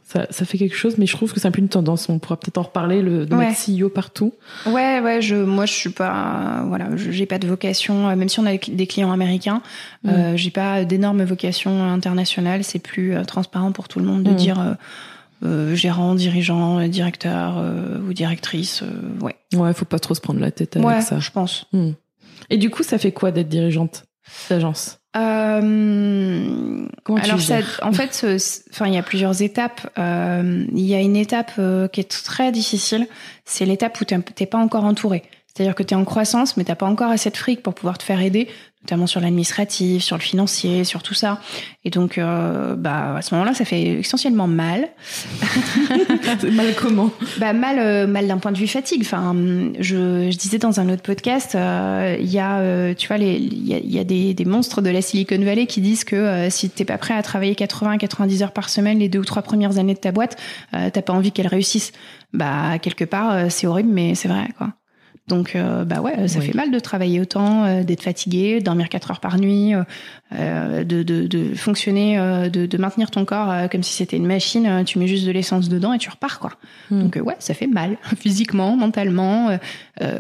Ça, 0.09 0.27
ça, 0.31 0.47
fait 0.47 0.57
quelque 0.57 0.75
chose, 0.75 0.97
mais 0.97 1.05
je 1.05 1.15
trouve 1.15 1.35
que 1.35 1.39
c'est 1.39 1.47
un 1.47 1.51
peu 1.51 1.61
une 1.61 1.69
tendance. 1.69 2.09
On 2.09 2.19
pourra 2.19 2.39
peut-être 2.39 2.57
en 2.57 2.63
reparler, 2.63 3.03
le, 3.03 3.27
de 3.27 3.35
mettre 3.35 3.61
CEO 3.61 3.91
partout. 3.91 4.33
Ouais, 4.65 5.01
ouais. 5.01 5.21
Je, 5.21 5.37
moi, 5.37 5.67
je 5.67 5.75
suis 5.75 5.91
pas, 5.91 6.65
voilà, 6.67 6.89
j'ai 6.97 7.27
pas 7.27 7.39
de 7.39 7.47
vocation. 7.47 8.09
Euh, 8.09 8.17
même 8.17 8.31
si 8.31 8.41
on 8.41 8.47
a 8.47 8.57
des 8.57 8.87
clients 8.87 9.13
américains, 9.13 9.61
mm. 10.05 10.09
euh, 10.09 10.37
j'ai 10.37 10.51
pas 10.51 10.87
d'énorme 10.87 11.23
vocation 11.25 11.85
internationale. 11.85 12.65
C'est 12.65 12.79
plus 12.79 13.15
euh, 13.15 13.25
transparent 13.25 13.71
pour 13.71 13.87
tout 13.87 13.99
le 13.99 14.07
monde 14.07 14.23
de 14.23 14.31
mm. 14.31 14.37
dire 14.37 14.59
euh, 14.59 14.75
euh, 15.45 15.75
gérant, 15.75 16.15
dirigeant, 16.15 16.89
directeur 16.89 17.63
ou 18.09 18.15
directrice. 18.15 18.83
ouais. 19.21 19.37
Ouais, 19.55 19.75
faut 19.75 19.85
pas 19.85 19.99
trop 19.99 20.15
se 20.15 20.23
prendre 20.23 20.41
la 20.41 20.51
tête 20.51 20.77
avec 20.77 20.89
ouais, 20.89 21.03
ça. 21.03 21.19
Je 21.19 21.31
pense. 21.31 21.67
Mm. 21.75 21.91
Et 22.49 22.57
du 22.57 22.71
coup, 22.71 22.83
ça 22.83 22.97
fait 22.97 23.13
quoi 23.13 23.31
d'être 23.31 23.51
dirigeante 23.51 24.07
d'agence? 24.49 25.01
Euh, 25.19 26.87
alors 27.07 27.41
ça, 27.41 27.59
en 27.83 27.93
fait, 27.93 28.27
enfin 28.71 28.87
il 28.87 28.95
y 28.95 28.99
a 28.99 29.03
plusieurs 29.03 29.43
étapes. 29.43 29.91
Euh, 29.99 30.65
il 30.73 30.85
y 30.85 30.95
a 30.95 31.01
une 31.01 31.17
étape 31.17 31.53
euh, 31.59 31.89
qui 31.89 32.01
est 32.01 32.25
très 32.25 32.53
difficile, 32.53 33.07
c'est 33.45 33.65
l'étape 33.65 34.01
où 34.01 34.05
t'es 34.05 34.47
pas 34.47 34.59
encore 34.59 34.85
entouré. 34.85 35.23
C'est-à-dire 35.47 35.75
que 35.75 35.83
tu 35.83 35.95
es 35.95 35.97
en 35.97 36.05
croissance, 36.05 36.57
mais 36.57 36.65
t'as 36.65 36.77
pas 36.77 36.87
encore 36.87 37.11
assez 37.11 37.31
de 37.31 37.37
fric 37.37 37.63
pour 37.63 37.75
pouvoir 37.75 37.99
te 37.99 38.05
faire 38.05 38.21
aider, 38.21 38.49
notamment 38.89 39.07
sur 39.07 39.21
l'administratif, 39.21 40.03
sur 40.03 40.17
le 40.17 40.23
financier, 40.23 40.83
sur 40.85 41.03
tout 41.03 41.13
ça. 41.13 41.41
Et 41.85 41.91
donc, 41.91 42.17
euh, 42.17 42.75
bah, 42.75 43.17
à 43.17 43.23
ce 43.23 43.35
moment-là, 43.35 43.53
ça 43.53 43.67
fait 43.67 43.83
essentiellement 43.83 44.47
mal. 44.49 44.89
mal 46.53 46.75
comment? 46.75 47.11
Bah 47.37 47.53
mal, 47.53 47.79
euh, 47.79 48.07
mal 48.07 48.27
d'un 48.27 48.39
point 48.39 48.51
de 48.51 48.57
vue 48.57 48.67
fatigue. 48.67 49.03
Enfin, 49.03 49.37
je, 49.79 50.31
je 50.31 50.37
disais 50.39 50.57
dans 50.57 50.81
un 50.81 50.89
autre 50.89 51.03
podcast, 51.03 51.55
euh, 51.55 52.17
il 52.19 52.31
y 52.31 52.39
a, 52.39 52.95
tu 52.95 53.09
vois, 53.09 53.19
il 53.19 53.69
y 53.69 53.75
a, 53.75 53.79
y 53.79 53.99
a 53.99 54.05
des, 54.05 54.33
des, 54.33 54.45
monstres 54.47 54.81
de 54.81 54.89
la 54.89 55.03
Silicon 55.03 55.39
Valley 55.39 55.67
qui 55.67 55.83
disent 55.83 56.05
que 56.05 56.49
si 56.49 56.71
t'es 56.71 56.87
pas 56.87 56.97
prêt 56.97 57.15
à 57.15 57.23
travailler 57.23 57.53
80-90 57.53 58.43
heures 58.43 58.53
par 58.53 58.71
semaine 58.71 58.99
les 58.99 59.11
deux 59.11 59.19
ou 59.19 59.25
trois 59.25 59.43
premières 59.43 59.77
années 59.77 59.95
de 59.95 59.99
ta 59.99 60.13
boîte, 60.13 60.39
t'as 60.73 61.03
pas 61.03 61.13
envie 61.13 61.33
qu'elle 61.33 61.49
réussisse. 61.49 61.93
Bah 62.33 62.79
quelque 62.79 63.05
part, 63.05 63.51
c'est 63.51 63.67
horrible, 63.67 63.91
mais 63.93 64.15
c'est 64.15 64.29
vrai, 64.29 64.49
quoi. 64.57 64.73
Donc, 65.29 65.55
euh, 65.55 65.85
bah 65.85 66.01
ouais, 66.01 66.27
ça 66.27 66.39
Oui. 66.41 66.47
fait 66.47 66.55
mal 66.55 66.71
de 66.71 66.79
travailler 66.79 67.21
autant, 67.21 67.65
euh, 67.65 67.83
d'être 67.85 68.03
fatigué, 68.03 68.61
dormir 68.61 68.89
4 68.89 69.11
heures 69.11 69.21
par 69.21 69.39
nuit, 69.39 69.73
euh, 70.35 70.85
de, 70.85 71.03
de, 71.03 71.27
de 71.27 71.55
fonctionner, 71.55 72.17
de, 72.51 72.67
de 72.67 72.79
maintenir 72.79 73.11
ton 73.11 73.25
corps 73.25 73.69
comme 73.71 73.83
si 73.83 73.93
c'était 73.95 74.17
une 74.17 74.27
machine. 74.27 74.83
Tu 74.87 74.99
mets 74.99 75.07
juste 75.07 75.27
de 75.27 75.31
l'essence 75.31 75.69
dedans 75.69 75.93
et 75.93 75.99
tu 75.99 76.09
repars, 76.11 76.39
quoi. 76.41 76.53
Hmm. 76.91 77.03
Donc, 77.03 77.19
ouais, 77.23 77.37
ça 77.39 77.55
fait 77.55 77.67
mal, 77.67 77.99
physiquement, 78.19 78.77
mentalement, 78.77 79.57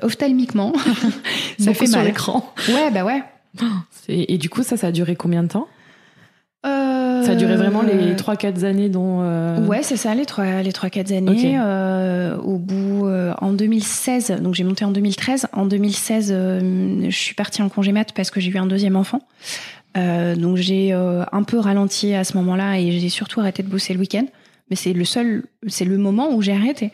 ophtalmiquement. 0.02 0.72
ça 1.58 1.74
fait 1.74 1.86
sur 1.86 1.98
mal. 1.98 2.06
l'écran. 2.06 2.52
Ouais, 2.68 2.90
bah 2.92 3.04
ouais. 3.04 3.22
C'est- 3.90 4.26
Et 4.28 4.38
du 4.38 4.48
coup, 4.50 4.62
ça, 4.62 4.76
ça 4.76 4.88
a 4.88 4.92
duré 4.92 5.16
combien 5.16 5.42
de 5.42 5.48
temps? 5.48 5.66
Ça 7.24 7.32
a 7.32 7.34
duré 7.34 7.56
vraiment 7.56 7.82
les 7.82 8.14
3-4 8.14 8.64
années 8.64 8.88
dont. 8.88 9.20
euh, 9.22 9.64
Ouais, 9.66 9.82
c'est 9.82 9.96
ça, 9.96 10.14
les 10.14 10.24
trois, 10.26 10.62
les 10.62 10.72
trois, 10.72 10.90
quatre 10.90 11.12
années. 11.12 11.30
Ok. 11.30 11.44
Euh, 11.44 12.36
au 12.38 12.58
bout, 12.58 13.06
euh, 13.06 13.32
en 13.40 13.52
2016, 13.52 14.38
donc 14.42 14.54
j'ai 14.54 14.64
monté 14.64 14.84
en 14.84 14.90
2013. 14.90 15.46
En 15.52 15.66
2016, 15.66 16.30
euh, 16.34 17.06
je 17.08 17.16
suis 17.16 17.34
partie 17.34 17.62
en 17.62 17.68
congé 17.68 17.92
mat 17.92 18.12
parce 18.14 18.30
que 18.30 18.40
j'ai 18.40 18.50
eu 18.50 18.58
un 18.58 18.66
deuxième 18.66 18.96
enfant. 18.96 19.20
Euh, 19.96 20.36
donc 20.36 20.56
j'ai 20.56 20.92
euh, 20.92 21.24
un 21.32 21.42
peu 21.42 21.58
ralenti 21.58 22.14
à 22.14 22.24
ce 22.24 22.36
moment-là 22.36 22.78
et 22.78 22.92
j'ai 22.92 23.08
surtout 23.08 23.40
arrêté 23.40 23.62
de 23.62 23.68
bosser 23.68 23.94
le 23.94 24.00
week-end. 24.00 24.24
Mais 24.70 24.76
c'est 24.76 24.92
le 24.92 25.04
seul, 25.04 25.44
c'est 25.66 25.84
le 25.86 25.96
moment 25.98 26.32
où 26.34 26.42
j'ai 26.42 26.52
arrêté. 26.52 26.90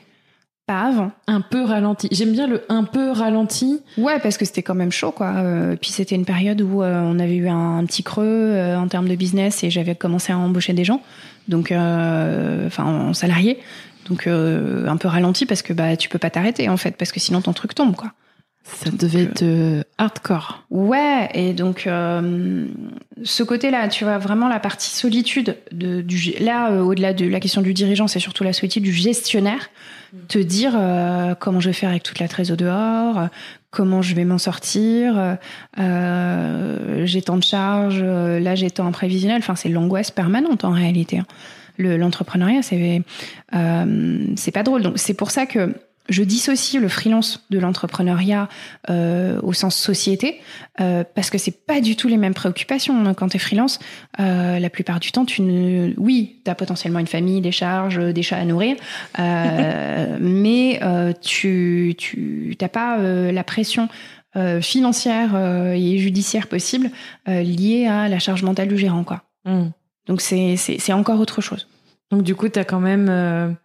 Pas 0.66 0.80
avant. 0.84 1.12
Un 1.26 1.42
peu 1.42 1.62
ralenti. 1.62 2.08
J'aime 2.10 2.32
bien 2.32 2.46
le 2.46 2.62
un 2.70 2.84
peu 2.84 3.10
ralenti. 3.10 3.82
Ouais, 3.98 4.18
parce 4.18 4.38
que 4.38 4.46
c'était 4.46 4.62
quand 4.62 4.74
même 4.74 4.92
chaud, 4.92 5.12
quoi. 5.12 5.34
Euh, 5.36 5.76
puis 5.78 5.90
c'était 5.90 6.14
une 6.14 6.24
période 6.24 6.62
où 6.62 6.82
euh, 6.82 7.02
on 7.04 7.18
avait 7.18 7.36
eu 7.36 7.48
un, 7.48 7.78
un 7.78 7.84
petit 7.84 8.02
creux 8.02 8.24
euh, 8.24 8.78
en 8.78 8.88
termes 8.88 9.08
de 9.08 9.14
business 9.14 9.62
et 9.62 9.68
j'avais 9.68 9.94
commencé 9.94 10.32
à 10.32 10.38
embaucher 10.38 10.72
des 10.72 10.84
gens, 10.84 11.02
donc 11.48 11.70
euh, 11.70 12.66
enfin 12.66 12.84
en 12.84 13.12
salarié, 13.12 13.58
donc 14.08 14.26
euh, 14.26 14.88
un 14.88 14.96
peu 14.96 15.08
ralenti 15.08 15.44
parce 15.44 15.60
que 15.60 15.74
bah 15.74 15.98
tu 15.98 16.08
peux 16.08 16.18
pas 16.18 16.30
t'arrêter 16.30 16.70
en 16.70 16.78
fait, 16.78 16.96
parce 16.96 17.12
que 17.12 17.20
sinon 17.20 17.42
ton 17.42 17.52
truc 17.52 17.74
tombe, 17.74 17.94
quoi. 17.94 18.12
Ça 18.66 18.90
devait 18.90 19.24
être 19.24 19.42
euh, 19.42 19.82
hardcore. 19.98 20.64
Ouais, 20.70 21.28
et 21.34 21.52
donc 21.52 21.86
euh, 21.86 22.66
ce 23.22 23.42
côté-là, 23.42 23.88
tu 23.88 24.04
vois, 24.04 24.16
vraiment 24.16 24.48
la 24.48 24.58
partie 24.58 24.90
solitude 24.90 25.56
de, 25.70 26.00
du 26.00 26.32
là 26.40 26.70
euh, 26.72 26.80
au-delà 26.80 27.12
de 27.12 27.26
la 27.26 27.40
question 27.40 27.60
du 27.60 27.74
dirigeant, 27.74 28.06
c'est 28.08 28.20
surtout 28.20 28.42
la 28.42 28.54
solitude 28.54 28.82
du 28.82 28.92
gestionnaire, 28.92 29.68
te 30.28 30.38
dire 30.38 30.72
euh, 30.76 31.34
comment 31.38 31.60
je 31.60 31.68
vais 31.68 31.74
faire 31.74 31.90
avec 31.90 32.02
toute 32.04 32.18
la 32.20 32.26
trésor 32.28 32.56
dehors, 32.56 33.18
euh, 33.18 33.26
comment 33.70 34.00
je 34.00 34.14
vais 34.14 34.24
m'en 34.24 34.38
sortir, 34.38 35.18
euh, 35.18 35.34
euh, 35.78 37.02
j'ai 37.06 37.22
tant 37.22 37.36
de 37.36 37.42
charges, 37.42 38.00
euh, 38.02 38.40
là 38.40 38.54
j'ai 38.54 38.70
tant 38.70 38.86
en 38.86 38.92
prévisionnel, 38.92 39.38
enfin 39.38 39.56
c'est 39.56 39.68
l'angoisse 39.68 40.10
permanente 40.10 40.64
en 40.64 40.70
réalité. 40.72 41.18
hein. 41.18 41.26
Le- 41.76 41.96
L'entrepreneuriat, 41.96 42.62
c'est 42.62 43.02
euh, 43.54 44.26
c'est 44.36 44.52
pas 44.52 44.62
drôle. 44.62 44.82
Donc 44.82 44.94
c'est 44.96 45.14
pour 45.14 45.30
ça 45.32 45.44
que 45.44 45.74
je 46.08 46.22
dissocie 46.22 46.80
le 46.80 46.88
freelance 46.88 47.44
de 47.50 47.58
l'entrepreneuriat 47.58 48.48
euh, 48.90 49.40
au 49.42 49.52
sens 49.52 49.76
société, 49.76 50.40
euh, 50.80 51.04
parce 51.14 51.30
que 51.30 51.38
c'est 51.38 51.64
pas 51.66 51.80
du 51.80 51.96
tout 51.96 52.08
les 52.08 52.16
mêmes 52.16 52.34
préoccupations. 52.34 53.14
Quand 53.14 53.28
tu 53.28 53.36
es 53.36 53.40
freelance, 53.40 53.78
euh, 54.20 54.58
la 54.58 54.70
plupart 54.70 55.00
du 55.00 55.12
temps, 55.12 55.24
tu 55.24 55.42
ne... 55.42 55.94
oui, 55.96 56.40
tu 56.44 56.50
as 56.50 56.54
potentiellement 56.54 56.98
une 56.98 57.06
famille, 57.06 57.40
des 57.40 57.52
charges, 57.52 57.98
des 57.98 58.22
chats 58.22 58.36
à 58.36 58.44
nourrir, 58.44 58.76
euh, 59.18 60.16
mais 60.20 60.80
euh, 60.82 61.12
tu 61.20 61.94
tu 61.96 62.54
t'as 62.58 62.68
pas 62.68 62.98
euh, 62.98 63.32
la 63.32 63.44
pression 63.44 63.88
euh, 64.36 64.60
financière 64.60 65.30
euh, 65.34 65.72
et 65.72 65.98
judiciaire 65.98 66.48
possible 66.48 66.90
euh, 67.28 67.42
liée 67.42 67.86
à 67.86 68.08
la 68.08 68.18
charge 68.18 68.42
mentale 68.42 68.68
du 68.68 68.76
gérant. 68.76 69.04
Quoi. 69.04 69.22
Hmm. 69.44 69.68
Donc 70.06 70.20
c'est 70.20 70.56
c'est 70.56 70.78
c'est 70.78 70.92
encore 70.92 71.20
autre 71.20 71.40
chose. 71.40 71.68
Donc 72.10 72.22
du 72.22 72.34
coup, 72.34 72.48
t'as 72.48 72.64
quand 72.64 72.80
même. 72.80 73.56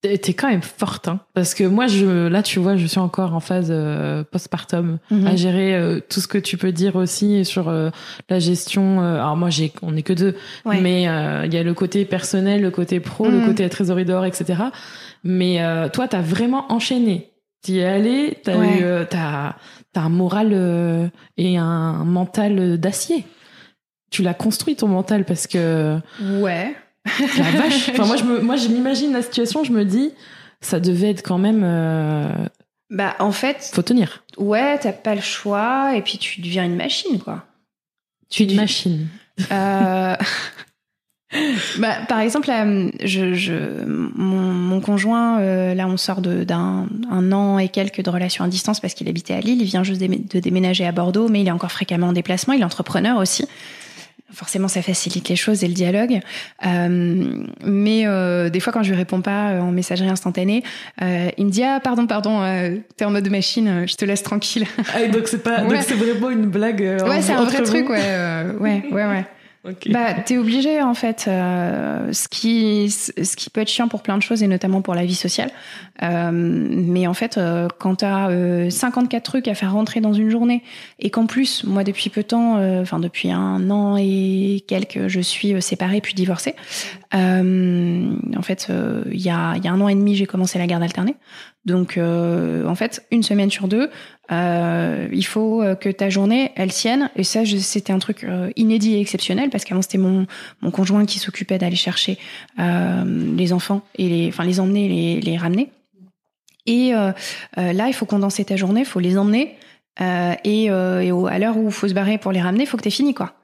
T'es 0.00 0.32
quand 0.32 0.48
même 0.48 0.62
forte, 0.62 1.08
hein. 1.08 1.18
Parce 1.34 1.54
que 1.54 1.64
moi, 1.64 1.88
je, 1.88 2.28
là, 2.28 2.44
tu 2.44 2.60
vois, 2.60 2.76
je 2.76 2.86
suis 2.86 3.00
encore 3.00 3.34
en 3.34 3.40
phase 3.40 3.66
euh, 3.70 4.22
postpartum 4.22 4.98
Mhm. 5.10 5.26
à 5.26 5.34
gérer 5.34 5.74
euh, 5.74 5.98
tout 6.08 6.20
ce 6.20 6.28
que 6.28 6.38
tu 6.38 6.56
peux 6.56 6.70
dire 6.70 6.94
aussi 6.94 7.44
sur 7.44 7.68
euh, 7.68 7.90
la 8.30 8.38
gestion. 8.38 9.02
euh, 9.02 9.16
alors 9.16 9.36
moi, 9.36 9.50
j'ai, 9.50 9.72
on 9.82 9.96
est 9.96 10.02
que 10.04 10.12
deux, 10.12 10.36
Ouais. 10.64 10.80
mais 10.80 11.08
euh, 11.08 11.46
il 11.46 11.52
y 11.52 11.58
a 11.58 11.64
le 11.64 11.74
côté 11.74 12.04
personnel, 12.04 12.62
le 12.62 12.70
côté 12.70 13.00
pro, 13.00 13.28
le 13.28 13.40
Mhm. 13.40 13.46
côté 13.46 13.68
trésorerie 13.68 14.04
d'or, 14.04 14.24
etc. 14.24 14.62
Mais 15.24 15.60
euh, 15.62 15.88
toi, 15.88 16.06
t'as 16.06 16.20
vraiment 16.22 16.70
enchaîné. 16.72 17.32
T'y 17.62 17.80
es 17.80 17.84
allé, 17.84 18.38
t'as 18.44 18.56
Ouais. 18.56 18.78
eu, 19.02 19.06
t'as, 19.10 19.56
t'as 19.92 20.00
un 20.02 20.08
moral 20.10 20.50
euh, 20.52 21.08
et 21.38 21.58
un 21.58 22.04
mental 22.04 22.78
d'acier. 22.78 23.24
Tu 24.12 24.22
l'as 24.22 24.32
construit 24.34 24.76
ton 24.76 24.86
mental 24.86 25.24
parce 25.24 25.48
que 25.48 25.98
Ouais. 26.40 26.76
La 27.38 27.50
vache. 27.50 27.90
Enfin, 27.90 28.06
moi, 28.06 28.16
je 28.16 28.24
me, 28.24 28.40
moi, 28.40 28.56
je 28.56 28.68
m'imagine 28.68 29.12
la 29.12 29.22
situation, 29.22 29.64
je 29.64 29.72
me 29.72 29.84
dis, 29.84 30.12
ça 30.60 30.80
devait 30.80 31.10
être 31.10 31.22
quand 31.22 31.38
même, 31.38 31.62
euh, 31.64 32.32
Bah 32.90 33.14
en 33.18 33.32
fait, 33.32 33.70
faut 33.72 33.82
tenir. 33.82 34.24
ouais, 34.36 34.78
t'as 34.78 34.92
pas 34.92 35.14
le 35.14 35.20
choix 35.20 35.94
et 35.96 36.02
puis 36.02 36.18
tu 36.18 36.40
deviens 36.40 36.64
une 36.64 36.76
machine 36.76 37.18
quoi. 37.18 37.44
Tu 38.30 38.42
es 38.42 38.46
une 38.46 38.56
machine. 38.56 39.08
Euh, 39.52 40.14
bah, 41.78 41.96
par 42.08 42.20
exemple, 42.20 42.48
là, 42.48 42.66
je, 43.04 43.34
je, 43.34 43.84
mon, 43.86 44.40
mon 44.52 44.80
conjoint, 44.80 45.40
euh, 45.40 45.74
là, 45.74 45.86
on 45.86 45.96
sort 45.96 46.20
d'un 46.20 46.86
un 47.10 47.32
an 47.32 47.58
et 47.58 47.68
quelques 47.68 48.02
de 48.02 48.10
relation 48.10 48.44
à 48.44 48.48
distance 48.48 48.80
parce 48.80 48.94
qu'il 48.94 49.08
habitait 49.08 49.34
à 49.34 49.40
Lille. 49.40 49.60
Il 49.60 49.66
vient 49.66 49.84
juste 49.84 50.00
de 50.00 50.40
déménager 50.40 50.86
à 50.86 50.92
Bordeaux, 50.92 51.28
mais 51.28 51.40
il 51.42 51.48
est 51.48 51.52
encore 51.52 51.72
fréquemment 51.72 52.08
en 52.08 52.12
déplacement. 52.12 52.54
Il 52.54 52.60
est 52.60 52.64
entrepreneur 52.64 53.18
aussi. 53.18 53.46
Forcément, 54.30 54.68
ça 54.68 54.82
facilite 54.82 55.28
les 55.30 55.36
choses 55.36 55.64
et 55.64 55.68
le 55.68 55.72
dialogue. 55.74 56.20
Euh, 56.66 57.44
mais 57.64 58.02
euh, 58.06 58.50
des 58.50 58.60
fois, 58.60 58.72
quand 58.74 58.82
je 58.82 58.90
lui 58.90 58.96
réponds 58.96 59.22
pas 59.22 59.52
euh, 59.52 59.60
en 59.60 59.70
messagerie 59.72 60.10
instantanée, 60.10 60.62
euh, 61.00 61.30
il 61.38 61.46
me 61.46 61.50
dit 61.50 61.62
ah 61.64 61.80
pardon 61.82 62.06
pardon, 62.06 62.42
euh, 62.42 62.76
t'es 62.96 63.06
en 63.06 63.10
mode 63.10 63.28
machine, 63.30 63.86
je 63.88 63.94
te 63.94 64.04
laisse 64.04 64.22
tranquille. 64.22 64.66
Ah, 64.94 65.00
et 65.02 65.08
donc 65.08 65.28
c'est 65.28 65.42
pas, 65.42 65.62
Ouais. 65.62 65.76
donc 65.76 65.82
c'est 65.86 65.94
vraiment 65.94 66.28
une 66.30 66.46
blague. 66.46 66.82
euh, 66.82 67.08
ouais, 67.08 67.22
c'est 67.22 67.32
un 67.32 67.44
vrai 67.44 67.58
vous. 67.58 67.64
truc, 67.64 67.88
ouais, 67.88 68.02
ouais, 68.60 68.82
ouais, 68.92 69.06
ouais. 69.06 69.24
Ok. 69.64 69.90
Bah, 69.90 70.14
t'es 70.24 70.38
obligé 70.38 70.80
en 70.82 70.94
fait. 70.94 71.26
euh, 71.28 72.12
ce 72.12 72.28
qui, 72.28 72.90
ce 72.90 73.36
qui 73.36 73.50
peut 73.50 73.60
être 73.60 73.68
chiant 73.68 73.88
pour 73.88 74.02
plein 74.02 74.16
de 74.16 74.22
choses 74.22 74.42
et 74.42 74.46
notamment 74.46 74.82
pour 74.82 74.94
la 74.94 75.04
vie 75.04 75.14
sociale. 75.14 75.50
Euh, 76.02 76.30
mais 76.32 77.06
en 77.06 77.14
fait, 77.14 77.36
euh, 77.38 77.66
quand 77.78 77.96
t'as 77.96 78.30
euh, 78.30 78.70
54 78.70 79.22
trucs 79.22 79.48
à 79.48 79.54
faire 79.54 79.72
rentrer 79.72 80.00
dans 80.00 80.12
une 80.12 80.30
journée 80.30 80.62
et 81.00 81.10
qu'en 81.10 81.26
plus, 81.26 81.64
moi 81.64 81.82
depuis 81.84 82.08
peu 82.08 82.22
de 82.22 82.28
temps, 82.28 82.56
euh, 82.58 82.82
enfin 82.82 83.00
depuis 83.00 83.30
un 83.32 83.68
an 83.70 83.96
et 83.98 84.64
quelques, 84.68 85.08
je 85.08 85.20
suis 85.20 85.54
euh, 85.54 85.60
séparée 85.60 86.00
puis 86.00 86.14
divorcée. 86.14 86.54
En 87.12 88.42
fait, 88.42 88.68
il 89.10 89.20
y, 89.20 89.30
a, 89.30 89.56
y 89.56 89.68
a 89.68 89.72
un 89.72 89.80
an 89.80 89.88
et 89.88 89.94
demi, 89.94 90.14
j'ai 90.14 90.26
commencé 90.26 90.58
la 90.58 90.66
garde 90.66 90.82
alternée. 90.82 91.16
Donc, 91.64 91.98
en 91.98 92.74
fait, 92.74 93.06
une 93.10 93.22
semaine 93.22 93.50
sur 93.50 93.68
deux, 93.68 93.90
il 94.30 95.26
faut 95.26 95.62
que 95.80 95.90
ta 95.90 96.10
journée, 96.10 96.52
elle 96.56 96.72
sienne. 96.72 97.10
Et 97.16 97.24
ça, 97.24 97.44
c'était 97.44 97.92
un 97.92 97.98
truc 97.98 98.26
inédit 98.56 98.94
et 98.96 99.00
exceptionnel 99.00 99.50
parce 99.50 99.64
qu'avant, 99.64 99.82
c'était 99.82 99.98
mon, 99.98 100.26
mon 100.60 100.70
conjoint 100.70 101.06
qui 101.06 101.18
s'occupait 101.18 101.58
d'aller 101.58 101.76
chercher 101.76 102.18
les 102.58 103.52
enfants 103.52 103.82
et 103.96 104.08
les, 104.08 104.28
enfin, 104.28 104.44
les 104.44 104.60
emmener, 104.60 104.88
les, 104.88 105.20
les 105.20 105.36
ramener. 105.36 105.70
Et 106.66 106.92
là, 106.92 107.88
il 107.88 107.94
faut 107.94 108.06
condenser 108.06 108.44
ta 108.44 108.56
journée, 108.56 108.80
il 108.80 108.86
faut 108.86 109.00
les 109.00 109.16
emmener. 109.16 109.56
et, 110.00 110.64
et 110.64 110.70
à 110.70 111.38
l'heure 111.38 111.56
où 111.56 111.66
il 111.66 111.72
faut 111.72 111.88
se 111.88 111.94
barrer 111.94 112.18
pour 112.18 112.32
les 112.32 112.40
ramener, 112.40 112.64
il 112.64 112.66
faut 112.66 112.76
que 112.76 112.82
tu 112.82 112.90
fini, 112.90 113.14
quoi. 113.14 113.37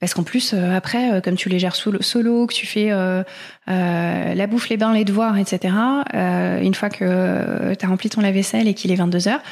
Parce 0.00 0.14
qu'en 0.14 0.22
plus, 0.22 0.54
euh, 0.54 0.74
après, 0.74 1.12
euh, 1.12 1.20
comme 1.20 1.36
tu 1.36 1.50
les 1.50 1.58
gères 1.58 1.76
solo, 1.76 2.46
que 2.46 2.54
tu 2.54 2.66
fais 2.66 2.88
euh, 2.90 3.22
la 3.66 4.46
bouffe, 4.46 4.70
les 4.70 4.78
bains, 4.78 4.94
les 4.94 5.04
devoirs, 5.04 5.36
etc., 5.36 5.74
une 6.14 6.74
fois 6.74 6.88
que 6.88 7.74
tu 7.74 7.84
as 7.84 7.88
rempli 7.88 8.08
ton 8.08 8.22
lave-vaisselle 8.22 8.66
et 8.66 8.74
qu'il 8.74 8.90
est 8.90 8.96
22 8.96 9.28
heures, 9.28 9.42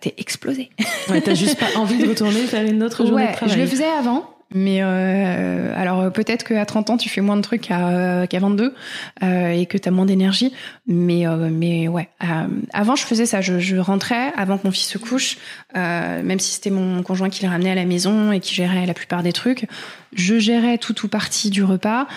t'es 0.00 0.14
explosé. 0.18 0.70
Ouais, 1.08 1.20
t'as 1.20 1.34
juste 1.34 1.58
pas 1.58 1.78
envie 1.78 1.98
de 1.98 2.08
retourner 2.08 2.40
faire 2.40 2.66
une 2.66 2.82
autre 2.82 3.06
journée 3.06 3.28
de 3.28 3.32
travail. 3.32 3.54
Je 3.54 3.60
le 3.60 3.66
faisais 3.66 3.86
avant, 3.86 4.28
mais 4.52 4.78
euh, 4.82 5.72
alors 5.76 6.12
peut-être 6.12 6.44
qu'à 6.44 6.64
30 6.64 6.90
ans 6.90 6.96
tu 6.96 7.08
fais 7.08 7.20
moins 7.20 7.36
de 7.36 7.42
trucs 7.42 7.62
qu'à 7.62 8.26
qu'à 8.26 8.38
22 8.40 8.74
euh, 9.22 9.50
et 9.50 9.66
que 9.66 9.78
tu 9.78 9.88
as 9.88 9.92
moins 9.92 10.06
d'énergie. 10.06 10.52
Mais 10.86 11.26
euh, 11.26 11.50
mais 11.52 11.88
ouais, 11.88 12.08
euh, 12.24 12.48
avant 12.72 12.96
je 12.96 13.04
faisais 13.04 13.26
ça. 13.26 13.40
Je, 13.40 13.60
je, 13.60 13.76
rentrais 13.76 14.32
avant 14.36 14.58
que 14.58 14.66
mon 14.66 14.72
fils 14.72 14.88
se 14.88 14.98
couche, 14.98 15.38
euh, 15.76 16.22
même 16.22 16.40
si 16.40 16.52
c'était 16.52 16.70
mon 16.70 17.02
conjoint 17.02 17.30
qui 17.30 17.44
le 17.44 17.50
ramenait 17.50 17.70
à 17.70 17.74
la 17.76 17.84
maison 17.84 18.32
et 18.32 18.40
qui 18.40 18.54
gérait 18.54 18.86
la 18.86 18.94
plupart 18.94 19.22
des 19.22 19.32
trucs. 19.32 19.66
Je 20.12 20.38
gérais 20.40 20.78
tout 20.78 21.04
ou 21.04 21.08
partie 21.08 21.50
du 21.50 21.62
repas 21.62 22.08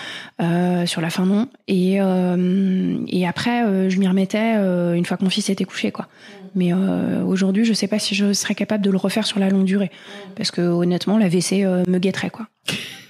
sur 0.86 1.00
la 1.00 1.10
fin 1.10 1.26
non. 1.26 1.48
Et 1.68 1.98
et 1.98 3.26
après 3.28 3.88
je 3.90 3.98
m'y 3.98 4.08
remettais 4.08 4.54
une 4.96 5.04
fois 5.04 5.16
que 5.16 5.22
mon 5.22 5.30
fils 5.30 5.48
était 5.48 5.64
couché 5.64 5.92
quoi. 5.92 6.08
Mais 6.54 6.72
euh, 6.72 7.22
aujourd'hui, 7.24 7.64
je 7.64 7.72
sais 7.72 7.88
pas 7.88 7.98
si 7.98 8.14
je 8.14 8.32
serais 8.32 8.54
capable 8.54 8.84
de 8.84 8.90
le 8.90 8.96
refaire 8.96 9.26
sur 9.26 9.38
la 9.38 9.48
longue 9.48 9.64
durée. 9.64 9.90
Parce 10.36 10.50
que 10.50 10.60
honnêtement, 10.60 11.18
la 11.18 11.28
WC 11.28 11.64
euh, 11.64 11.84
me 11.88 11.98
guetterait, 11.98 12.30
quoi. 12.30 12.46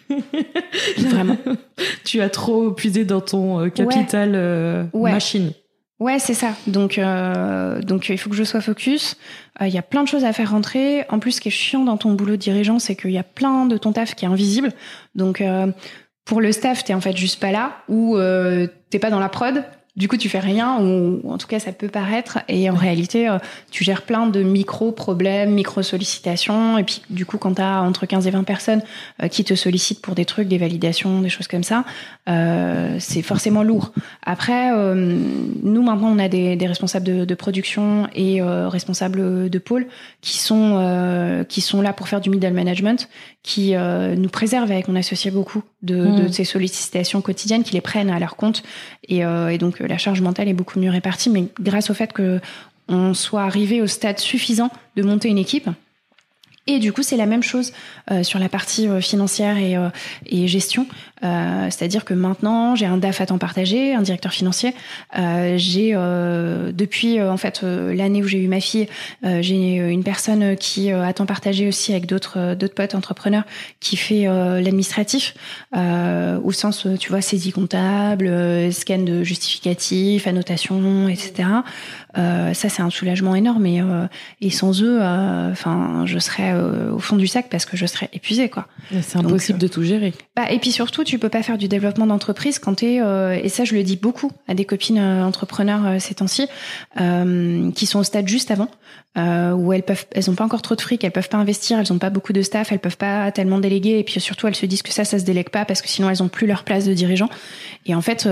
Vraiment. 0.99 1.37
tu 2.05 2.21
as 2.21 2.29
trop 2.29 2.71
puisé 2.71 3.05
dans 3.05 3.21
ton 3.21 3.61
euh, 3.61 3.69
capital 3.69 4.89
machine. 4.95 5.53
Ouais, 6.01 6.19
c'est 6.19 6.35
ça. 6.35 6.55
Donc, 6.67 7.01
donc 7.83 8.09
il 8.09 8.19
faut 8.19 8.29
que 8.29 8.37
je 8.37 8.45
sois 8.45 8.61
focus. 8.61 9.17
Il 9.61 9.69
y 9.69 9.79
a 9.79 9.83
plein 9.83 10.03
de 10.03 10.09
choses 10.09 10.25
à 10.25 10.33
faire 10.33 10.51
rentrer. 10.51 11.05
En 11.09 11.19
plus, 11.19 11.33
ce 11.33 11.41
qui 11.41 11.49
est 11.49 11.53
chiant 11.53 11.85
dans 11.85 11.97
ton 11.97 12.13
boulot 12.13 12.33
de 12.33 12.37
dirigeant, 12.37 12.79
c'est 12.79 12.97
qu'il 12.97 13.13
y 13.13 13.19
a 13.19 13.23
plein 13.23 13.67
de 13.67 13.79
ton 13.79 13.93
taf 13.93 14.15
qui 14.15 14.25
est 14.25 14.29
invisible. 14.29 14.73
Donc, 15.15 15.43
pour 16.25 16.41
le 16.41 16.53
staff, 16.53 16.85
t'es 16.85 16.95
en 16.95 17.01
fait 17.01 17.17
juste 17.17 17.41
pas 17.41 17.53
là 17.53 17.77
ou 17.89 18.19
t'es 18.91 18.99
pas 18.99 19.11
dans 19.11 19.21
la 19.21 19.29
prod 19.29 19.65
du 19.97 20.09
coup, 20.09 20.17
tu 20.17 20.29
fais 20.29 20.41
rien, 20.41 20.81
ou 20.81 21.21
en 21.31 21.39
tout 21.39 21.47
cas, 21.47 21.61
ça 21.61 21.71
peut 21.71 21.87
paraître. 21.87 22.41
Et 22.49 22.69
en 22.69 22.75
réalité, 22.75 23.29
euh, 23.29 23.39
tu 23.71 23.85
gères 23.85 24.03
plein 24.03 24.27
de 24.27 24.43
micro-problèmes, 24.43 25.53
micro-sollicitations. 25.53 26.79
Et 26.79 26.83
puis, 26.83 27.03
du 27.11 27.25
coup, 27.25 27.39
quand 27.39 27.55
tu 27.55 27.63
as 27.63 27.81
entre 27.81 28.05
15 28.05 28.27
et 28.27 28.31
20 28.31 28.43
personnes 28.43 28.83
euh, 29.23 29.29
qui 29.29 29.45
te 29.45 29.55
sollicitent 29.55 30.03
pour 30.03 30.17
des 30.17 30.25
trucs, 30.25 30.49
des 30.49 30.59
validations, 30.59 31.21
des 31.21 31.29
choses 31.29 31.47
comme 31.47 31.63
ça, 31.63 31.85
euh, 32.29 32.97
c'est 32.99 33.23
forcément 33.23 33.63
lourd. 33.63 33.93
Après, 34.25 34.73
nous, 34.75 35.83
maintenant, 35.83 36.09
on 36.09 36.19
a 36.19 36.29
des, 36.29 36.57
des 36.57 36.67
responsables 36.67 37.07
de, 37.07 37.25
de, 37.25 37.35
production 37.35 38.09
et 38.15 38.43
responsables 38.43 39.49
de 39.49 39.59
pôle 39.59 39.87
qui 40.21 40.39
sont, 40.39 41.45
qui 41.49 41.61
sont 41.61 41.83
là 41.83 41.93
pour 41.93 42.09
faire 42.09 42.21
du 42.21 42.31
middle 42.31 42.53
management, 42.53 43.09
qui 43.43 43.75
nous 43.75 44.29
préservent 44.29 44.71
avec 44.71 44.89
mon 44.89 44.97
associé 44.97 45.31
beaucoup 45.31 45.63
de, 45.83 45.97
de, 45.97 46.23
mmh. 46.23 46.33
ces 46.33 46.45
sollicitations 46.45 47.21
quotidiennes, 47.21 47.63
qui 47.63 47.75
les 47.75 47.81
prennent 47.81 48.11
à 48.11 48.19
leur 48.19 48.37
compte. 48.37 48.63
Et, 49.09 49.19
et 49.19 49.59
donc, 49.59 49.84
la 49.87 49.99
charge 49.99 50.21
mentale 50.21 50.49
est 50.49 50.55
beaucoup 50.55 50.79
mieux 50.79 50.91
répartie, 50.91 51.31
mais 51.31 51.47
grâce 51.61 51.91
au 51.91 51.95
fait 51.95 52.13
que 52.13 52.41
on 52.89 53.15
soit 53.15 53.43
arrivé 53.43 53.81
au 53.81 53.87
stade 53.87 54.19
suffisant 54.19 54.71
de 54.97 55.03
monter 55.03 55.29
une 55.29 55.39
équipe, 55.39 55.69
et 56.67 56.79
du 56.79 56.93
coup, 56.93 57.03
c'est 57.03 57.17
la 57.17 57.27
même 57.27 57.43
chose 57.43 57.73
euh, 58.11 58.23
sur 58.23 58.39
la 58.39 58.49
partie 58.49 58.89
euh, 58.89 59.01
financière 59.01 59.59
et, 59.59 59.77
euh, 59.77 59.91
et 60.27 60.49
gestion. 60.49 60.87
C'est-à-dire 61.25 62.05
que 62.05 62.15
maintenant, 62.15 62.75
j'ai 62.75 62.87
un 62.87 62.97
DAF 62.97 63.21
à 63.21 63.27
temps 63.27 63.39
partagé, 63.39 63.95
un 63.95 64.03
directeur 64.03 64.33
financier. 64.33 64.75
j'ai 65.15 65.93
depuis 65.93 67.21
en 67.21 67.37
fait 67.37 67.63
l'année 67.63 68.23
où 68.23 68.27
j'ai 68.27 68.43
eu 68.43 68.49
ma 68.49 68.61
fille, 68.61 68.89
j'ai 69.23 69.77
une 69.77 70.05
personne 70.05 70.57
qui 70.57 70.91
à 70.91 71.13
temps 71.13 71.27
partagé 71.27 71.69
aussi 71.69 71.93
avec 71.93 72.07
d'autres 72.07 72.55
d'autres 72.55 72.75
potes 72.75 72.95
entrepreneurs 72.95 73.45
qui 73.81 73.97
fait 73.97 74.25
l'administratif 74.25 75.35
au 75.75 76.53
sens 76.53 76.87
tu 77.01 77.09
vois 77.11 77.21
saisie 77.21 77.53
comptable, 77.53 78.31
scan 78.73 78.99
de 78.99 79.23
justificatif, 79.23 80.27
annotation, 80.27 81.09
etc. 81.09 81.49
ça 82.15 82.55
c'est 82.55 82.83
un 82.83 82.91
soulagement 82.91 83.35
énorme 83.35 83.67
et, 83.67 83.83
et 84.41 84.51
sans 84.51 84.83
eux, 84.83 85.01
enfin 85.01 86.05
je 86.07 86.19
serais 86.19 86.53
euh, 86.53 86.93
au 86.93 86.99
fond 86.99 87.17
du 87.17 87.27
sac 87.27 87.47
parce 87.51 87.65
que 87.65 87.77
je 87.77 87.87
serais 87.87 88.09
épuisée 88.13 88.49
quoi. 88.49 88.67
C'est 89.03 89.17
impossible 89.17 89.59
de 89.59 89.69
tout 89.69 89.83
gérer. 89.83 90.13
Bah, 90.37 90.51
et 90.51 90.59
puis 90.59 90.73
surtout, 90.73 91.05
tu 91.05 91.14
peux 91.19 91.29
pas 91.29 91.43
faire 91.43 91.59
du 91.59 91.69
développement 91.69 92.07
d'entreprise 92.07 92.59
quand 92.59 92.77
tu 92.77 92.87
es 92.87 93.01
euh, 93.01 93.33
et 93.33 93.49
ça 93.49 93.65
je 93.65 93.75
le 93.75 93.83
dis 93.83 93.97
beaucoup 93.97 94.31
à 94.49 94.55
des 94.55 94.65
copines 94.65 94.99
euh, 94.99 95.25
entrepreneurs 95.25 96.01
ces 96.01 96.15
temps-ci 96.15 96.47
qui 97.75 97.87
sont 97.87 97.99
au 97.99 98.05
stade 98.05 98.29
juste 98.29 98.51
avant 98.51 98.69
où 99.17 99.73
elles 99.73 99.83
peuvent 99.83 100.07
elles 100.13 100.31
ont 100.31 100.35
pas 100.35 100.45
encore 100.45 100.63
trop 100.63 100.75
de 100.75 100.81
fric, 100.81 101.05
elles 101.05 101.13
peuvent 101.13 101.29
pas 101.29 101.39
investir, 101.39 101.79
elles 101.79 101.93
ont 101.93 101.99
pas 101.99 102.11
beaucoup 102.11 102.33
de 102.33 102.43
staff, 102.43 102.73
elles 102.73 102.81
peuvent 102.81 102.97
pas 102.97 103.31
tellement 103.33 103.59
déléguer 103.59 103.99
et 103.99 104.05
puis 104.05 104.21
surtout 104.21 104.47
elles 104.49 104.57
se 104.57 104.67
disent 104.67 104.83
que 104.83 104.93
ça 104.93 105.05
ça 105.05 105.19
se 105.19 105.25
délègue 105.25 105.51
pas 105.51 105.65
parce 105.65 105.83
que 105.83 105.89
sinon 105.89 106.11
elles 106.11 106.23
ont 106.23 106.29
plus 106.29 106.47
leur 106.47 106.65
place 106.65 106.85
de 106.85 106.95
dirigeant. 106.95 107.29
Et 107.87 107.95
en 107.95 108.01
fait, 108.01 108.29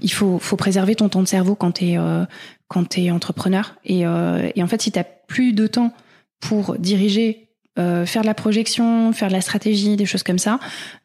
il 0.00 0.12
faut 0.12 0.38
faut 0.38 0.56
préserver 0.56 0.94
ton 0.94 1.08
temps 1.08 1.22
de 1.22 1.28
cerveau 1.28 1.54
quand 1.54 1.72
tu 1.72 1.92
es 1.92 1.98
quand 2.68 2.88
tu 2.88 3.10
entrepreneur 3.10 3.74
et 3.84 4.00
et 4.00 4.62
en 4.62 4.66
fait 4.66 4.82
si 4.82 4.92
tu 4.92 5.00
plus 5.26 5.52
de 5.52 5.66
temps 5.66 5.92
pour 6.40 6.78
diriger 6.78 7.45
euh, 7.78 8.06
faire 8.06 8.22
de 8.22 8.26
la 8.26 8.34
projection, 8.34 9.12
faire 9.12 9.28
de 9.28 9.32
la 9.32 9.40
stratégie, 9.40 9.96
des 9.96 10.06
choses 10.06 10.22
comme 10.22 10.38
ça, 10.38 10.58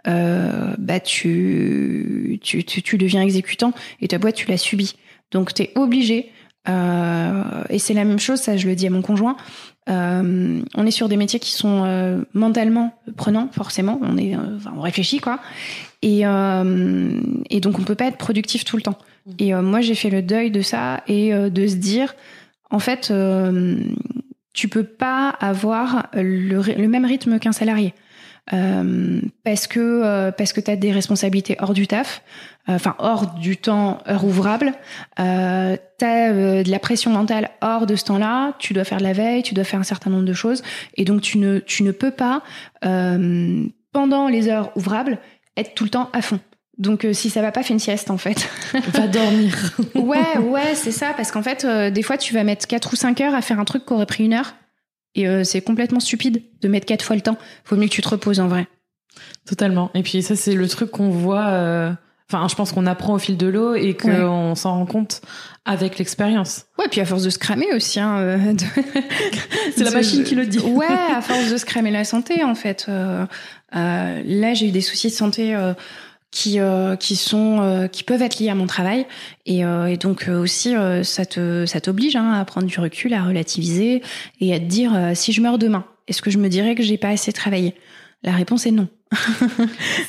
euh, 0.08 0.74
bah 0.78 1.00
tu, 1.00 2.40
tu, 2.42 2.64
tu, 2.64 2.82
tu, 2.82 2.98
deviens 2.98 3.22
exécutant 3.22 3.74
et 4.02 4.08
ta 4.08 4.18
boîte, 4.18 4.36
tu 4.36 4.48
l'as 4.50 4.58
subie. 4.58 4.96
Donc, 5.32 5.54
tu 5.54 5.64
es 5.64 5.72
obligé, 5.76 6.32
euh, 6.70 7.64
et 7.70 7.80
c'est 7.80 7.94
la 7.94 8.04
même 8.04 8.20
chose, 8.20 8.40
ça 8.40 8.56
je 8.56 8.68
le 8.68 8.76
dis 8.76 8.86
à 8.86 8.90
mon 8.90 9.02
conjoint, 9.02 9.36
euh, 9.90 10.62
on 10.76 10.86
est 10.86 10.92
sur 10.92 11.10
des 11.10 11.18
métiers 11.18 11.40
qui 11.40 11.52
sont 11.52 11.84
euh, 11.86 12.22
mentalement 12.34 12.94
prenants, 13.18 13.50
forcément, 13.52 14.00
on, 14.04 14.18
est, 14.18 14.36
enfin, 14.36 14.74
on 14.76 14.82
réfléchit, 14.82 15.20
quoi. 15.20 15.40
Et, 16.04 16.22
et 16.22 17.60
donc, 17.60 17.78
on 17.78 17.84
peut 17.84 17.96
pas 17.96 18.08
être 18.08 18.18
productif 18.18 18.66
tout 18.66 18.76
le 18.76 18.82
temps. 18.82 18.98
Et 19.38 19.54
moi, 19.54 19.82
j'ai 19.82 19.94
fait 19.94 20.10
le 20.10 20.24
deuil 20.24 20.50
de 20.50 20.64
ça 20.64 21.04
et 21.08 21.32
de 21.32 21.68
se 21.68 21.76
dire, 21.76 22.16
en 22.72 22.80
fait, 22.80 23.14
tu 24.54 24.68
peux 24.68 24.84
pas 24.84 25.30
avoir 25.30 26.10
le, 26.14 26.88
même 26.88 27.06
rythme 27.06 27.40
qu'un 27.40 27.52
salarié. 27.52 27.94
Euh, 28.54 29.22
parce 29.44 29.68
que 29.68 29.80
euh, 29.80 30.32
parce 30.32 30.52
que 30.52 30.60
tu 30.60 30.72
as 30.72 30.76
des 30.76 30.92
responsabilités 30.92 31.56
hors 31.60 31.74
du 31.74 31.88
taf, 31.88 32.24
euh, 32.68 32.74
enfin 32.74 32.96
hors 32.98 33.36
du 33.36 33.56
temps 33.56 34.00
heure 34.10 34.26
ouvrable, 34.26 34.74
euh, 35.20 35.78
tu 36.00 36.06
as 36.06 36.64
de 36.64 36.70
la 36.70 36.80
pression 36.80 37.12
mentale 37.12 37.52
hors 37.62 37.86
de 37.86 37.96
ce 37.96 38.06
temps-là, 38.06 38.54
tu 38.58 38.74
dois 38.74 38.84
faire 38.84 38.98
de 38.98 39.04
la 39.04 39.14
veille, 39.14 39.44
tu 39.44 39.54
dois 39.54 39.64
faire 39.64 39.80
un 39.80 39.84
certain 39.84 40.10
nombre 40.10 40.26
de 40.26 40.34
choses 40.34 40.64
et 40.96 41.06
donc 41.06 41.22
tu 41.22 41.38
ne 41.38 41.60
tu 41.60 41.84
ne 41.84 41.92
peux 41.92 42.12
pas 42.12 42.42
pendant 43.94 44.28
les 44.28 44.50
heures 44.50 44.76
ouvrables 44.76 45.20
être 45.56 45.76
tout 45.76 45.84
le 45.84 45.92
temps 45.92 46.10
à 46.12 46.22
fond. 46.22 46.40
Donc 46.82 47.08
si 47.14 47.30
ça 47.30 47.42
va 47.42 47.52
pas, 47.52 47.64
fais 47.64 47.74
une 47.74 47.80
sieste 47.80 48.12
en 48.12 48.18
fait. 48.18 48.50
Va 48.94 49.08
dormir. 49.08 49.74
ouais, 49.96 50.38
ouais, 50.38 50.76
c'est 50.76 50.92
ça. 50.92 51.14
Parce 51.16 51.32
qu'en 51.32 51.44
fait, 51.44 51.66
des 51.66 52.02
fois, 52.02 52.18
tu 52.18 52.34
vas 52.34 52.44
mettre 52.44 52.68
4 52.68 52.92
ou 52.92 52.96
5 52.96 53.22
heures 53.22 53.36
à 53.36 53.42
faire 53.42 53.60
un 53.60 53.66
truc 53.66 53.86
qui 53.86 53.94
aurait 53.94 54.06
pris 54.06 54.26
une 54.26 54.34
heure. 54.34 54.56
Et 55.16 55.28
euh, 55.28 55.44
c'est 55.44 55.62
complètement 55.62 56.00
stupide 56.00 56.44
de 56.62 56.68
mettre 56.68 56.86
quatre 56.86 57.04
fois 57.04 57.16
le 57.16 57.22
temps. 57.22 57.38
Faut 57.64 57.76
mieux 57.76 57.88
que 57.88 57.94
tu 57.94 58.02
te 58.02 58.10
reposes 58.10 58.40
en 58.40 58.48
vrai. 58.48 58.68
Totalement. 59.46 59.92
Et 59.94 60.04
puis 60.04 60.22
ça, 60.22 60.36
c'est 60.36 60.54
le 60.54 60.68
truc 60.68 60.92
qu'on 60.92 61.10
voit. 61.10 61.48
Euh, 61.48 61.92
enfin, 62.32 62.48
je 62.48 62.56
pense 62.56 62.72
qu'on 62.72 62.86
apprend 62.86 63.16
au 63.16 63.20
fil 63.20 63.36
de 63.36 63.48
l'eau 63.48 63.76
et 63.76 63.96
qu'on 63.96 64.56
s'en 64.56 64.72
rend 64.76 64.86
compte 64.86 65.22
avec 65.66 65.98
l'expérience. 65.98 66.66
Ouais, 66.80 66.86
puis 66.90 67.02
à 67.02 67.06
force 67.06 67.24
de 67.24 67.30
se 67.30 67.40
cramer 67.40 67.74
aussi. 67.74 68.00
Hein, 68.00 68.20
euh, 68.20 68.54
c'est 69.76 69.84
la 69.84 69.92
machine 69.92 70.24
qui 70.24 70.36
le 70.36 70.46
dit. 70.46 70.60
ouais, 70.60 70.88
à 70.88 71.22
force 71.22 71.52
de 71.52 71.58
se 71.58 71.66
cramer 71.66 71.92
la 71.92 72.06
santé, 72.06 72.44
en 72.44 72.56
fait. 72.56 72.88
là, 72.88 74.54
j'ai 74.54 74.68
eu 74.68 74.72
des 74.72 74.82
soucis 74.82 75.10
de 75.10 75.14
santé 75.14 75.56
qui 76.32 76.60
euh, 76.60 76.96
qui 76.96 77.18
sont 77.18 77.60
euh, 77.62 77.88
qui 77.88 78.04
peuvent 78.04 78.22
être 78.22 78.40
liés 78.40 78.50
à 78.50 78.56
mon 78.56 78.66
travail 78.66 79.06
et, 79.46 79.66
euh, 79.66 79.88
et 79.88 79.98
donc 79.98 80.30
aussi 80.30 80.74
ça 81.04 81.26
te 81.26 81.66
ça 81.66 81.82
t'oblige 81.82 82.16
hein, 82.16 82.34
à 82.34 82.46
prendre 82.46 82.68
du 82.68 82.80
recul 82.80 83.14
à 83.14 83.24
relativiser 83.24 84.02
et 84.40 84.54
à 84.54 84.60
te 84.60 84.66
dire 84.66 85.12
si 85.14 85.34
je 85.34 85.42
meurs 85.42 85.58
demain 85.58 85.86
est-ce 86.08 86.22
que 86.22 86.32
je 86.32 86.38
me 86.38 86.48
dirais 86.50 86.76
que 86.76 86.84
j'ai 86.84 86.98
pas 86.98 87.10
assez 87.10 87.32
travaillé? 87.32 87.76
La 88.24 88.32
réponse 88.32 88.66
est 88.66 88.72
non 88.72 88.88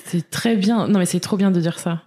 c'est 0.06 0.30
très 0.30 0.54
bien 0.54 0.86
non 0.86 1.00
mais 1.00 1.06
c'est 1.06 1.20
trop 1.20 1.36
bien 1.36 1.50
de 1.50 1.60
dire 1.60 1.78
ça 1.80 2.04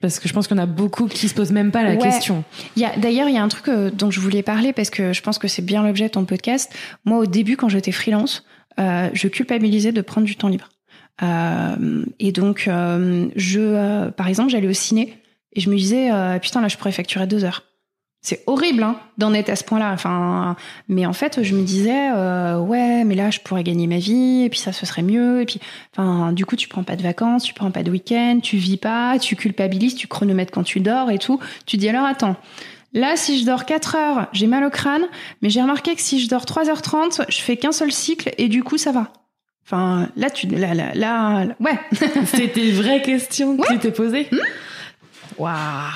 parce 0.00 0.20
que 0.20 0.28
je 0.28 0.34
pense 0.34 0.46
qu'on 0.46 0.58
a 0.58 0.66
beaucoup 0.66 1.06
qui 1.06 1.26
se 1.26 1.34
posent 1.34 1.52
même 1.52 1.72
pas 1.72 1.82
la 1.82 1.96
question. 1.96 2.44
Il 2.76 2.82
y 2.82 2.84
a 2.84 2.94
d'ailleurs 2.98 3.28
il 3.30 3.34
y 3.34 3.38
a 3.38 3.42
un 3.42 3.48
truc 3.48 3.74
dont 3.94 4.10
je 4.10 4.20
voulais 4.20 4.42
parler 4.42 4.74
parce 4.74 4.90
que 4.90 5.14
je 5.14 5.22
pense 5.22 5.38
que 5.38 5.48
c'est 5.48 5.64
bien 5.64 5.82
l'objet 5.82 6.04
de 6.04 6.10
ton 6.10 6.26
podcast. 6.26 6.72
Moi 7.04 7.18
au 7.18 7.26
début 7.26 7.56
quand 7.56 7.70
j'étais 7.70 7.92
freelance, 7.92 8.44
je 8.78 9.26
culpabilisais 9.26 9.92
de 9.92 10.02
prendre 10.02 10.26
du 10.26 10.36
temps 10.36 10.48
libre. 10.48 10.68
Et 11.22 12.32
donc, 12.32 12.68
je, 12.68 14.10
par 14.10 14.28
exemple, 14.28 14.50
j'allais 14.50 14.68
au 14.68 14.72
ciné 14.72 15.18
et 15.52 15.60
je 15.60 15.70
me 15.70 15.76
disais, 15.76 16.10
putain, 16.40 16.60
là, 16.60 16.68
je 16.68 16.76
pourrais 16.76 16.92
facturer 16.92 17.26
deux 17.26 17.44
heures. 17.44 17.62
C'est 18.26 18.42
horrible 18.48 18.82
hein, 18.82 18.98
d'en 19.18 19.32
être 19.34 19.50
à 19.50 19.54
ce 19.54 19.62
point-là. 19.62 19.92
Enfin, 19.92 20.56
mais 20.88 21.06
en 21.06 21.12
fait, 21.12 21.44
je 21.44 21.54
me 21.54 21.62
disais, 21.62 22.10
euh, 22.12 22.58
ouais, 22.58 23.04
mais 23.04 23.14
là, 23.14 23.30
je 23.30 23.38
pourrais 23.38 23.62
gagner 23.62 23.86
ma 23.86 23.98
vie, 23.98 24.42
et 24.42 24.50
puis 24.50 24.58
ça, 24.58 24.72
ce 24.72 24.84
serait 24.84 25.02
mieux. 25.02 25.42
Et 25.42 25.44
puis, 25.44 25.60
enfin, 25.92 26.32
du 26.32 26.44
coup, 26.44 26.56
tu 26.56 26.66
prends 26.66 26.82
pas 26.82 26.96
de 26.96 27.04
vacances, 27.04 27.44
tu 27.44 27.54
prends 27.54 27.70
pas 27.70 27.84
de 27.84 27.90
week-end, 27.92 28.40
tu 28.42 28.56
vis 28.56 28.78
pas, 28.78 29.20
tu 29.20 29.36
culpabilises, 29.36 29.94
tu 29.94 30.08
chronomètres 30.08 30.50
quand 30.50 30.64
tu 30.64 30.80
dors 30.80 31.08
et 31.12 31.18
tout. 31.18 31.38
Tu 31.66 31.76
dis 31.76 31.88
alors, 31.88 32.04
attends, 32.04 32.34
là, 32.94 33.16
si 33.16 33.38
je 33.38 33.46
dors 33.46 33.64
4 33.64 33.94
heures, 33.94 34.26
j'ai 34.32 34.48
mal 34.48 34.64
au 34.64 34.70
crâne, 34.70 35.04
mais 35.40 35.48
j'ai 35.48 35.62
remarqué 35.62 35.94
que 35.94 36.02
si 36.02 36.18
je 36.18 36.28
dors 36.28 36.46
3h30, 36.46 37.26
je 37.28 37.38
fais 37.38 37.56
qu'un 37.56 37.70
seul 37.70 37.92
cycle, 37.92 38.32
et 38.38 38.48
du 38.48 38.64
coup, 38.64 38.76
ça 38.76 38.90
va. 38.90 39.12
Enfin, 39.66 40.08
là, 40.16 40.30
tu, 40.30 40.46
là, 40.46 40.74
là, 40.74 40.94
là, 40.94 41.44
ouais. 41.58 41.78
C'était 42.26 42.68
une 42.68 42.76
vraie 42.76 43.02
question 43.02 43.56
que 43.56 43.66
tu 43.66 43.78
t'es 43.80 43.90
posée. 43.90 44.28
Hmm 44.30 44.38
Waouh. 45.38 45.90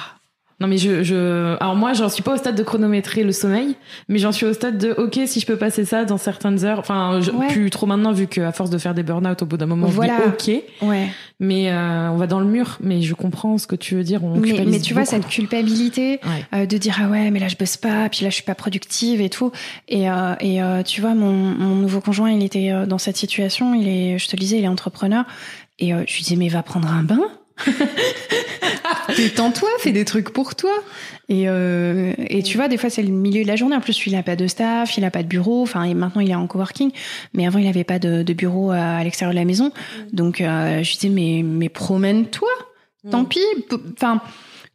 Non 0.61 0.69
mais 0.69 0.77
je, 0.77 1.03
je... 1.03 1.57
alors 1.59 1.75
moi 1.75 1.95
j'en 1.95 2.11
suis 2.11 2.23
pas 2.23 2.35
au 2.35 2.37
stade 2.37 2.55
de 2.55 2.63
chronométrer 2.63 3.25
le 3.25 3.33
sommeil, 3.33 3.77
mais 4.09 4.19
j'en 4.19 4.31
suis 4.31 4.45
au 4.45 4.53
stade 4.53 4.77
de 4.77 4.93
ok 4.93 5.21
si 5.25 5.41
je 5.41 5.47
peux 5.47 5.57
passer 5.57 5.87
ça 5.87 6.05
dans 6.05 6.19
certaines 6.19 6.67
heures, 6.67 6.79
enfin 6.79 7.21
je, 7.23 7.31
plus 7.49 7.71
trop 7.71 7.87
maintenant 7.87 8.13
vu 8.13 8.27
qu'à 8.27 8.53
force 8.53 8.69
de 8.69 8.77
faire 8.77 8.93
des 8.93 9.03
burn-out 9.03 9.41
au 9.41 9.47
bout 9.47 9.57
d'un 9.57 9.65
moment 9.65 9.87
voilà. 9.87 10.19
je 10.39 10.45
dis 10.45 10.59
ok, 10.83 10.89
ouais. 10.89 11.09
mais 11.39 11.71
euh, 11.73 12.11
on 12.11 12.17
va 12.17 12.27
dans 12.27 12.41
le 12.41 12.47
mur, 12.47 12.77
mais 12.83 13.01
je 13.01 13.15
comprends 13.15 13.57
ce 13.57 13.67
que 13.67 13.75
tu 13.75 13.95
veux 13.95 14.05
dire. 14.05 14.23
On 14.23 14.37
mais, 14.37 14.65
mais 14.67 14.81
tu 14.81 14.93
vois 14.93 15.07
cette 15.07 15.27
culpabilité 15.27 16.21
euh, 16.55 16.67
de 16.67 16.77
dire 16.77 16.99
ah 17.03 17.09
ouais 17.09 17.31
mais 17.31 17.39
là 17.39 17.49
je 17.49 17.57
bosse 17.57 17.79
pas, 17.79 18.11
puis 18.11 18.25
là 18.25 18.29
je 18.29 18.35
suis 18.35 18.45
pas 18.45 18.55
productive 18.55 19.23
et 19.23 19.31
tout, 19.31 19.53
et, 19.89 20.11
euh, 20.11 20.35
et 20.41 20.63
euh, 20.63 20.83
tu 20.83 21.01
vois 21.01 21.15
mon, 21.15 21.33
mon 21.33 21.75
nouveau 21.77 22.03
conjoint 22.03 22.31
il 22.31 22.45
était 22.45 22.71
euh, 22.71 22.85
dans 22.85 22.99
cette 22.99 23.17
situation, 23.17 23.73
il 23.73 23.89
est, 23.89 24.19
je 24.19 24.29
te 24.29 24.37
le 24.37 24.41
disais 24.41 24.59
il 24.59 24.65
est 24.65 24.69
entrepreneur, 24.69 25.25
et 25.79 25.93
je 25.93 26.17
lui 26.17 26.23
disais 26.23 26.37
mais 26.37 26.49
va 26.51 26.63
prendre 26.63 26.93
un 26.93 27.03
bain. 27.03 27.23
Détends-toi, 29.17 29.69
fais 29.79 29.93
des 29.93 30.05
trucs 30.05 30.31
pour 30.31 30.55
toi. 30.55 30.73
Et, 31.29 31.49
euh, 31.49 32.13
et 32.19 32.43
tu 32.43 32.57
vois, 32.57 32.69
des 32.69 32.77
fois, 32.77 32.91
c'est 32.91 33.03
le 33.03 33.11
milieu 33.11 33.43
de 33.43 33.49
la 33.49 33.57
journée. 33.57 33.77
En 33.77 33.81
plus, 33.81 34.07
il 34.07 34.13
n'a 34.13 34.23
pas 34.23 34.37
de 34.37 34.47
staff, 34.47 34.97
il 34.97 35.03
n'a 35.03 35.11
pas 35.11 35.23
de 35.23 35.29
bureau. 35.29 35.63
Enfin, 35.63 35.93
maintenant, 35.95 36.21
il 36.21 36.31
est 36.31 36.35
en 36.35 36.47
coworking. 36.47 36.91
Mais 37.35 37.47
avant, 37.47 37.59
il 37.59 37.67
n'avait 37.67 37.85
pas 37.85 37.99
de, 37.99 38.23
de, 38.23 38.33
bureau 38.33 38.71
à, 38.71 39.03
l'extérieur 39.05 39.33
de 39.33 39.39
la 39.39 39.45
maison. 39.45 39.73
Donc, 40.13 40.41
euh, 40.41 40.83
je 40.83 40.93
disais, 40.93 41.09
mais, 41.09 41.43
mais 41.45 41.69
promène-toi. 41.69 42.51
Tant 43.11 43.25
pis. 43.25 43.41
Enfin, 43.95 44.21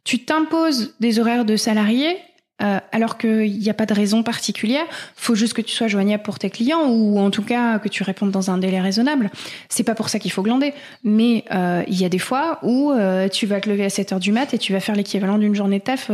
tu 0.02 0.24
t'imposes 0.24 0.94
des 1.00 1.18
horaires 1.18 1.44
de 1.44 1.56
salarié 1.56 2.16
euh, 2.62 2.78
alors 2.90 3.18
qu'il 3.18 3.58
n'y 3.58 3.68
a 3.68 3.74
pas 3.74 3.84
de 3.84 3.92
raison 3.92 4.22
particulière, 4.22 4.84
faut 5.14 5.34
juste 5.34 5.52
que 5.52 5.60
tu 5.60 5.74
sois 5.74 5.88
joignable 5.88 6.22
pour 6.22 6.38
tes 6.38 6.48
clients 6.48 6.88
ou 6.88 7.18
en 7.18 7.30
tout 7.30 7.42
cas 7.42 7.78
que 7.78 7.88
tu 7.88 8.02
répondes 8.02 8.30
dans 8.30 8.50
un 8.50 8.56
délai 8.56 8.80
raisonnable. 8.80 9.30
C'est 9.68 9.84
pas 9.84 9.94
pour 9.94 10.08
ça 10.08 10.18
qu'il 10.18 10.32
faut 10.32 10.42
glander, 10.42 10.72
mais 11.04 11.44
euh, 11.52 11.82
il 11.86 12.00
y 12.00 12.04
a 12.04 12.08
des 12.08 12.18
fois 12.18 12.58
où 12.62 12.92
euh, 12.92 13.28
tu 13.28 13.46
vas 13.46 13.60
te 13.60 13.68
lever 13.68 13.84
à 13.84 13.90
7 13.90 14.12
heures 14.14 14.20
du 14.20 14.32
mat 14.32 14.54
et 14.54 14.58
tu 14.58 14.72
vas 14.72 14.80
faire 14.80 14.94
l'équivalent 14.94 15.36
d'une 15.36 15.54
journée 15.54 15.80
de 15.80 15.84
taf 15.84 16.10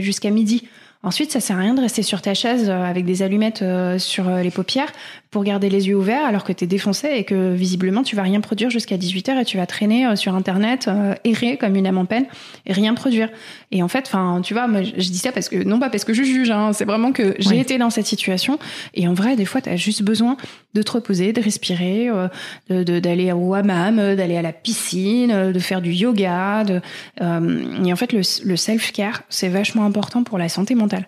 jusqu'à 0.00 0.30
midi. 0.30 0.68
Ensuite, 1.04 1.30
ça 1.30 1.40
sert 1.40 1.56
à 1.56 1.60
rien 1.60 1.74
de 1.74 1.80
rester 1.80 2.02
sur 2.02 2.20
ta 2.20 2.34
chaise 2.34 2.68
avec 2.68 3.04
des 3.04 3.22
allumettes 3.22 3.64
sur 3.98 4.28
les 4.28 4.50
paupières 4.50 4.92
pour 5.30 5.44
garder 5.44 5.68
les 5.68 5.88
yeux 5.88 5.96
ouverts 5.96 6.24
alors 6.24 6.42
que 6.42 6.52
tu 6.52 6.64
es 6.64 6.66
défoncé 6.66 7.08
et 7.14 7.24
que 7.24 7.52
visiblement 7.52 8.02
tu 8.02 8.16
vas 8.16 8.22
rien 8.22 8.40
produire 8.40 8.70
jusqu'à 8.70 8.96
18h 8.96 9.40
et 9.40 9.44
tu 9.44 9.58
vas 9.58 9.66
traîner 9.66 10.06
euh, 10.06 10.16
sur 10.16 10.34
internet, 10.34 10.88
euh, 10.88 11.14
errer 11.24 11.58
comme 11.58 11.76
une 11.76 11.86
âme 11.86 11.98
en 11.98 12.06
peine 12.06 12.26
et 12.64 12.72
rien 12.72 12.94
produire. 12.94 13.28
Et 13.70 13.82
en 13.82 13.88
fait, 13.88 14.04
enfin, 14.06 14.40
tu 14.42 14.54
vois, 14.54 14.66
moi 14.68 14.82
je 14.82 14.92
dis 14.92 15.18
ça 15.18 15.32
parce 15.32 15.48
que 15.48 15.62
non 15.62 15.78
pas 15.78 15.90
parce 15.90 16.04
que 16.04 16.14
je 16.14 16.22
juge, 16.22 16.50
hein, 16.50 16.72
c'est 16.72 16.86
vraiment 16.86 17.12
que 17.12 17.34
j'ai 17.38 17.58
été 17.58 17.76
dans 17.76 17.90
cette 17.90 18.06
situation 18.06 18.58
et 18.94 19.06
en 19.06 19.14
vrai 19.14 19.36
des 19.36 19.44
fois 19.44 19.60
tu 19.60 19.68
as 19.68 19.76
juste 19.76 20.02
besoin 20.02 20.36
de 20.74 20.82
te 20.82 20.92
reposer, 20.92 21.32
de 21.32 21.42
respirer, 21.42 22.08
euh, 22.08 22.28
de 22.70 22.98
d'aller 22.98 23.32
au 23.32 23.52
hammam, 23.54 23.96
d'aller 23.96 24.36
à 24.36 24.42
la 24.42 24.52
piscine, 24.52 25.52
de 25.52 25.58
faire 25.58 25.82
du 25.82 25.92
yoga, 25.92 26.64
de 26.64 26.80
et 27.20 27.92
en 27.92 27.96
fait 27.96 28.12
le, 28.12 28.20
le 28.44 28.56
self-care, 28.56 29.22
c'est 29.28 29.48
vachement 29.48 29.84
important 29.84 30.22
pour 30.22 30.38
la 30.38 30.48
santé 30.48 30.74
mentale. 30.74 31.06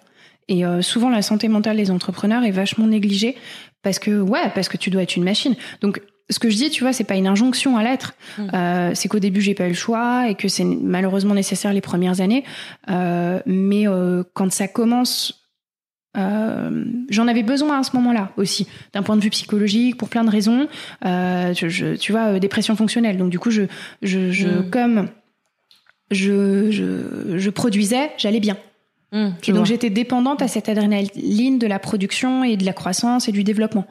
Et 0.48 0.64
souvent, 0.80 1.10
la 1.10 1.22
santé 1.22 1.46
mentale 1.46 1.76
des 1.76 1.92
entrepreneurs 1.92 2.42
est 2.42 2.50
vachement 2.50 2.88
négligée 2.88 3.36
parce 3.82 3.98
que 3.98 4.20
ouais, 4.20 4.50
parce 4.54 4.68
que 4.68 4.76
tu 4.76 4.90
dois 4.90 5.02
être 5.02 5.16
une 5.16 5.24
machine. 5.24 5.54
Donc 5.80 6.00
ce 6.30 6.38
que 6.38 6.48
je 6.48 6.56
dis, 6.56 6.70
tu 6.70 6.82
vois, 6.82 6.92
c'est 6.92 7.04
pas 7.04 7.16
une 7.16 7.26
injonction 7.26 7.76
à 7.76 7.82
l'être. 7.82 8.14
Mm. 8.38 8.42
Euh, 8.54 8.90
c'est 8.94 9.08
qu'au 9.08 9.18
début 9.18 9.40
j'ai 9.40 9.54
pas 9.54 9.66
eu 9.66 9.70
le 9.70 9.74
choix 9.74 10.28
et 10.28 10.34
que 10.34 10.48
c'est 10.48 10.64
malheureusement 10.64 11.34
nécessaire 11.34 11.72
les 11.72 11.80
premières 11.80 12.20
années. 12.20 12.44
Euh, 12.88 13.40
mais 13.46 13.86
euh, 13.86 14.22
quand 14.34 14.50
ça 14.52 14.68
commence 14.68 15.36
j'en 16.12 17.28
avais 17.28 17.44
besoin 17.44 17.78
à 17.78 17.82
ce 17.84 17.94
moment-là 17.94 18.32
aussi, 18.36 18.66
d'un 18.92 19.04
point 19.04 19.16
de 19.16 19.22
vue 19.22 19.30
psychologique, 19.30 19.96
pour 19.96 20.08
plein 20.08 20.24
de 20.24 20.30
raisons. 20.30 20.66
Je, 21.04 21.68
je, 21.68 21.94
tu 21.94 22.10
vois, 22.10 22.40
dépression 22.40 22.74
fonctionnelle. 22.74 23.16
Donc 23.16 23.30
du 23.30 23.38
coup, 23.38 23.52
je, 23.52 23.62
je, 24.02 24.32
je 24.32 24.48
mm. 24.48 24.70
comme 24.70 25.08
je, 26.10 26.72
je, 26.72 27.38
je 27.38 27.50
produisais, 27.50 28.10
j'allais 28.18 28.40
bien. 28.40 28.56
Mmh, 29.12 29.28
et 29.48 29.52
donc 29.52 29.66
j'étais 29.66 29.90
dépendante 29.90 30.40
à 30.42 30.48
cette 30.48 30.68
adrénaline 30.68 31.58
de 31.58 31.66
la 31.66 31.78
production 31.78 32.44
et 32.44 32.56
de 32.56 32.64
la 32.64 32.72
croissance 32.72 33.28
et 33.28 33.32
du 33.32 33.42
développement. 33.44 33.86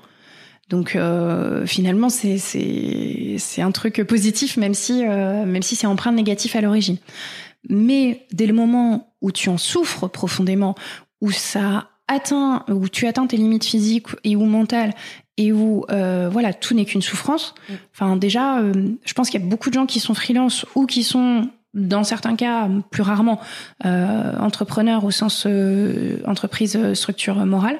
Donc 0.69 0.95
euh, 0.95 1.65
finalement 1.65 2.09
c'est 2.09 2.37
c'est 2.37 3.35
c'est 3.37 3.61
un 3.61 3.71
truc 3.71 4.03
positif 4.03 4.55
même 4.55 4.73
si 4.73 5.03
euh, 5.05 5.45
même 5.45 5.63
si 5.63 5.75
c'est 5.75 5.87
empreint 5.87 6.11
négatif 6.11 6.55
à 6.55 6.61
l'origine. 6.61 6.97
Mais 7.67 8.25
dès 8.31 8.45
le 8.45 8.53
moment 8.53 9.13
où 9.21 9.31
tu 9.31 9.49
en 9.49 9.57
souffres 9.57 10.07
profondément, 10.07 10.75
où 11.19 11.31
ça 11.31 11.89
atteint, 12.07 12.63
où 12.69 12.87
tu 12.87 13.05
atteins 13.05 13.27
tes 13.27 13.37
limites 13.37 13.65
physiques 13.65 14.07
et 14.23 14.35
ou 14.35 14.45
mentales 14.45 14.93
et 15.37 15.51
où 15.51 15.85
euh, 15.89 16.29
voilà 16.31 16.53
tout 16.53 16.73
n'est 16.73 16.85
qu'une 16.85 17.01
souffrance. 17.01 17.53
Mmh. 17.67 17.73
Enfin 17.93 18.15
déjà, 18.15 18.59
euh, 18.59 18.73
je 19.03 19.13
pense 19.13 19.29
qu'il 19.29 19.41
y 19.41 19.43
a 19.43 19.47
beaucoup 19.47 19.69
de 19.69 19.75
gens 19.75 19.85
qui 19.85 19.99
sont 19.99 20.13
freelance 20.13 20.65
ou 20.75 20.85
qui 20.85 21.03
sont 21.03 21.49
dans 21.73 22.03
certains 22.03 22.35
cas, 22.35 22.67
plus 22.89 23.03
rarement, 23.03 23.39
euh, 23.85 24.37
entrepreneur 24.39 25.03
au 25.03 25.11
sens 25.11 25.45
euh, 25.45 26.17
entreprise 26.25 26.75
euh, 26.75 26.95
structure 26.95 27.45
morale, 27.45 27.77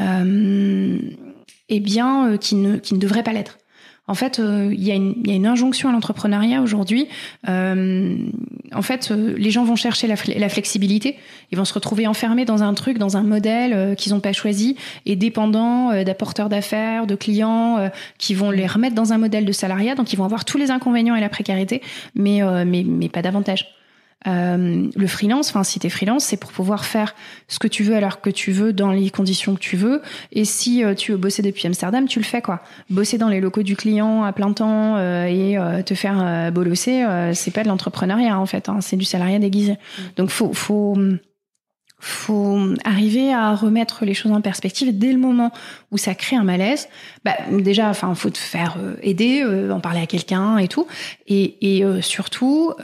euh, 0.00 0.98
eh 1.68 1.80
bien, 1.80 2.28
euh, 2.28 2.36
qui 2.36 2.54
ne, 2.54 2.76
qui 2.76 2.94
ne 2.94 2.98
devrait 3.00 3.22
pas 3.22 3.32
l'être. 3.32 3.58
En 4.06 4.14
fait, 4.14 4.38
euh, 4.38 4.68
il 4.70 4.84
y, 4.84 4.90
a 4.90 4.94
une, 4.94 5.14
y 5.24 5.30
a 5.30 5.34
une 5.34 5.46
injonction 5.46 5.88
à 5.88 5.92
l'entrepreneuriat 5.92 6.60
aujourd'hui. 6.60 7.08
Euh, 7.48 8.18
en 8.74 8.82
fait, 8.82 9.10
euh, 9.10 9.34
les 9.38 9.50
gens 9.50 9.64
vont 9.64 9.76
chercher 9.76 10.06
la, 10.06 10.16
la, 10.36 10.48
flexibilité. 10.50 11.16
Ils 11.52 11.56
vont 11.56 11.64
se 11.64 11.72
retrouver 11.72 12.06
enfermés 12.06 12.44
dans 12.44 12.62
un 12.62 12.74
truc, 12.74 12.98
dans 12.98 13.16
un 13.16 13.22
modèle 13.22 13.96
qu'ils 13.96 14.12
n'ont 14.12 14.20
pas 14.20 14.34
choisi 14.34 14.76
et 15.06 15.16
dépendants 15.16 16.04
d'apporteurs 16.04 16.50
d'affaires, 16.50 17.06
de 17.06 17.14
clients 17.14 17.90
qui 18.18 18.34
vont 18.34 18.50
les 18.50 18.66
remettre 18.66 18.94
dans 18.94 19.14
un 19.14 19.18
modèle 19.18 19.46
de 19.46 19.52
salariat. 19.52 19.94
Donc, 19.94 20.12
ils 20.12 20.16
vont 20.16 20.24
avoir 20.24 20.44
tous 20.44 20.58
les 20.58 20.70
inconvénients 20.70 21.14
et 21.14 21.20
la 21.20 21.30
précarité, 21.30 21.80
mais, 22.14 22.42
mais, 22.66 22.84
mais 22.86 23.08
pas 23.08 23.22
davantage. 23.22 23.74
Euh, 24.26 24.88
le 24.94 25.06
freelance, 25.06 25.50
enfin 25.50 25.64
si 25.64 25.78
t'es 25.78 25.90
freelance, 25.90 26.24
c'est 26.24 26.36
pour 26.36 26.52
pouvoir 26.52 26.84
faire 26.84 27.14
ce 27.48 27.58
que 27.58 27.68
tu 27.68 27.82
veux 27.82 27.94
alors 27.94 28.20
que 28.20 28.30
tu 28.30 28.52
veux 28.52 28.72
dans 28.72 28.90
les 28.90 29.10
conditions 29.10 29.54
que 29.54 29.60
tu 29.60 29.76
veux. 29.76 30.02
Et 30.32 30.44
si 30.44 30.82
euh, 30.82 30.94
tu 30.94 31.12
veux 31.12 31.18
bosser 31.18 31.42
depuis 31.42 31.66
Amsterdam, 31.66 32.06
tu 32.06 32.18
le 32.18 32.24
fais 32.24 32.40
quoi. 32.40 32.62
Bosser 32.90 33.18
dans 33.18 33.28
les 33.28 33.40
locaux 33.40 33.62
du 33.62 33.76
client 33.76 34.22
à 34.24 34.32
plein 34.32 34.52
temps 34.52 34.96
euh, 34.96 35.26
et 35.26 35.56
te 35.84 35.94
faire 35.94 36.52
bolosser, 36.52 37.04
c'est 37.34 37.50
pas 37.50 37.62
de 37.62 37.68
l'entrepreneuriat 37.68 38.38
en 38.38 38.46
fait, 38.46 38.68
hein, 38.68 38.78
c'est 38.80 38.96
du 38.96 39.04
salariat 39.04 39.38
déguisé. 39.38 39.72
Mmh. 39.72 40.02
Donc 40.16 40.30
faut 40.30 40.52
faut 40.52 40.96
faut 42.04 42.58
arriver 42.84 43.32
à 43.32 43.54
remettre 43.54 44.04
les 44.04 44.12
choses 44.12 44.32
en 44.32 44.42
perspective 44.42 44.96
dès 44.96 45.10
le 45.10 45.18
moment 45.18 45.52
où 45.90 45.96
ça 45.96 46.14
crée 46.14 46.36
un 46.36 46.44
malaise. 46.44 46.88
Bah, 47.24 47.34
déjà, 47.50 47.88
enfin, 47.88 48.14
faut 48.14 48.28
te 48.28 48.38
faire 48.38 48.76
euh, 48.78 48.96
aider, 49.02 49.42
euh, 49.42 49.70
en 49.70 49.80
parler 49.80 50.00
à 50.00 50.06
quelqu'un 50.06 50.58
et 50.58 50.68
tout, 50.68 50.86
et, 51.26 51.76
et 51.76 51.82
euh, 51.82 52.02
surtout 52.02 52.74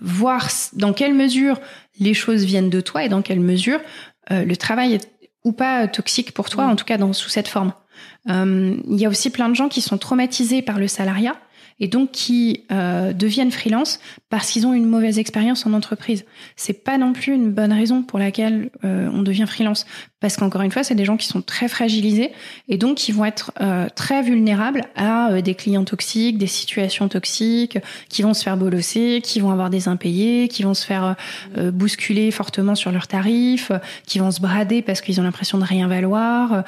voir 0.00 0.48
dans 0.72 0.92
quelle 0.92 1.12
mesure 1.12 1.60
les 2.00 2.14
choses 2.14 2.44
viennent 2.44 2.70
de 2.70 2.80
toi 2.80 3.04
et 3.04 3.08
dans 3.08 3.22
quelle 3.22 3.40
mesure 3.40 3.80
le 4.30 4.54
travail 4.54 4.94
est 4.94 5.10
ou 5.44 5.52
pas 5.52 5.86
toxique 5.86 6.32
pour 6.32 6.48
toi, 6.48 6.66
mmh. 6.66 6.70
en 6.70 6.76
tout 6.76 6.84
cas 6.84 6.98
dans 6.98 7.12
sous 7.12 7.28
cette 7.28 7.48
forme. 7.48 7.72
Il 8.28 8.98
y 8.98 9.06
a 9.06 9.08
aussi 9.08 9.30
plein 9.30 9.48
de 9.48 9.54
gens 9.54 9.68
qui 9.68 9.80
sont 9.80 9.98
traumatisés 9.98 10.62
par 10.62 10.78
le 10.78 10.88
salariat 10.88 11.36
et 11.78 11.88
donc 11.88 12.10
qui 12.10 12.64
euh, 12.72 13.12
deviennent 13.12 13.50
freelance 13.50 14.00
parce 14.30 14.50
qu'ils 14.50 14.66
ont 14.66 14.72
une 14.72 14.86
mauvaise 14.86 15.18
expérience 15.18 15.66
en 15.66 15.72
entreprise. 15.72 16.24
C'est 16.56 16.84
pas 16.84 16.98
non 16.98 17.12
plus 17.12 17.34
une 17.34 17.50
bonne 17.52 17.72
raison 17.72 18.02
pour 18.02 18.18
laquelle 18.18 18.70
euh, 18.84 19.08
on 19.12 19.22
devient 19.22 19.46
freelance 19.46 19.86
parce 20.20 20.38
qu'encore 20.38 20.62
une 20.62 20.72
fois, 20.72 20.82
c'est 20.82 20.94
des 20.94 21.04
gens 21.04 21.18
qui 21.18 21.26
sont 21.26 21.42
très 21.42 21.68
fragilisés 21.68 22.32
et 22.68 22.78
donc 22.78 22.96
qui 22.96 23.12
vont 23.12 23.26
être 23.26 23.52
euh, 23.60 23.88
très 23.94 24.22
vulnérables 24.22 24.82
à 24.96 25.30
euh, 25.30 25.40
des 25.42 25.54
clients 25.54 25.84
toxiques, 25.84 26.38
des 26.38 26.46
situations 26.46 27.08
toxiques, 27.08 27.78
qui 28.08 28.22
vont 28.22 28.32
se 28.32 28.42
faire 28.42 28.56
bolosser, 28.56 29.20
qui 29.22 29.40
vont 29.40 29.50
avoir 29.50 29.68
des 29.68 29.88
impayés, 29.88 30.48
qui 30.48 30.62
vont 30.62 30.72
se 30.72 30.86
faire 30.86 31.16
euh, 31.58 31.70
bousculer 31.70 32.30
fortement 32.30 32.74
sur 32.74 32.90
leurs 32.92 33.08
tarifs, 33.08 33.70
qui 34.06 34.18
vont 34.18 34.30
se 34.30 34.40
brader 34.40 34.80
parce 34.80 35.02
qu'ils 35.02 35.20
ont 35.20 35.24
l'impression 35.24 35.58
de 35.58 35.64
rien 35.64 35.86
valoir, 35.86 36.64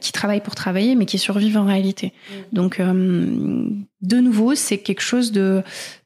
qui 0.00 0.12
travaillent 0.12 0.40
pour 0.40 0.54
travailler 0.54 0.94
mais 0.94 1.06
qui 1.06 1.18
survivent 1.18 1.58
en 1.58 1.66
réalité. 1.66 2.12
Donc 2.52 2.80
de 4.02 4.18
nouveau, 4.18 4.54
c'est 4.54 4.78
quelque 4.78 5.02
chose 5.02 5.32
de 5.32 5.62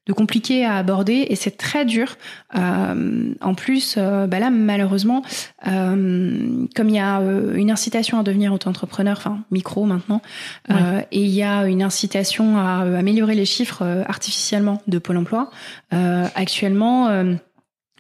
de 0.06 0.12
compliqué 0.12 0.64
à 0.64 0.76
aborder 0.76 1.26
et 1.28 1.36
c'est 1.36 1.56
très 1.56 1.84
dur. 1.84 2.16
Euh, 2.56 3.34
en 3.40 3.54
plus, 3.54 3.94
euh, 3.96 4.26
bah 4.26 4.40
là 4.40 4.50
malheureusement, 4.50 5.22
euh, 5.66 6.66
comme 6.74 6.88
il 6.88 6.94
y 6.94 6.98
a 6.98 7.20
euh, 7.20 7.54
une 7.54 7.70
incitation 7.70 8.18
à 8.18 8.22
devenir 8.22 8.52
auto-entrepreneur, 8.52 9.16
enfin 9.16 9.40
micro 9.50 9.84
maintenant, 9.84 10.22
euh, 10.70 11.00
et 11.12 11.20
il 11.20 11.30
y 11.30 11.42
a 11.42 11.66
une 11.66 11.82
incitation 11.82 12.58
à 12.58 12.80
améliorer 12.98 13.34
les 13.34 13.44
chiffres 13.44 13.84
artificiellement 14.08 14.82
de 14.88 14.98
Pôle 14.98 15.18
Emploi, 15.18 15.50
actuellement 15.90 17.08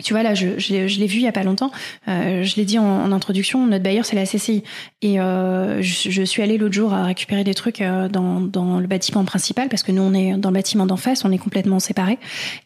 tu 0.02 0.12
vois 0.12 0.22
là, 0.22 0.34
je, 0.34 0.58
je, 0.58 0.72
l'ai 0.72 1.06
vu 1.06 1.18
il 1.18 1.22
y 1.22 1.28
a 1.28 1.32
pas 1.32 1.42
longtemps. 1.42 1.70
Euh, 2.08 2.42
je 2.42 2.56
l'ai 2.56 2.64
dit 2.64 2.78
en, 2.78 3.12
introduction. 3.12 3.66
Notre 3.66 3.84
bailleur 3.84 4.04
c'est 4.04 4.16
la 4.16 4.24
CCI 4.24 4.62
et 5.02 5.20
euh, 5.20 5.82
je, 5.82 6.10
je, 6.10 6.22
suis 6.22 6.42
allée 6.42 6.58
l'autre 6.58 6.74
jour 6.74 6.92
à 6.92 7.04
récupérer 7.04 7.44
des 7.44 7.54
trucs 7.54 7.80
euh, 7.80 8.08
dans, 8.08 8.40
dans 8.40 8.80
le 8.80 8.86
bâtiment 8.86 9.24
principal 9.24 9.68
parce 9.68 9.82
que 9.82 9.92
nous 9.92 10.02
on 10.02 10.14
est 10.14 10.36
dans 10.36 10.50
le 10.50 10.54
bâtiment 10.54 10.86
d'en 10.86 10.96
face, 10.96 11.24
on 11.24 11.32
est 11.32 11.38
complètement 11.38 11.80
séparés. 11.80 12.18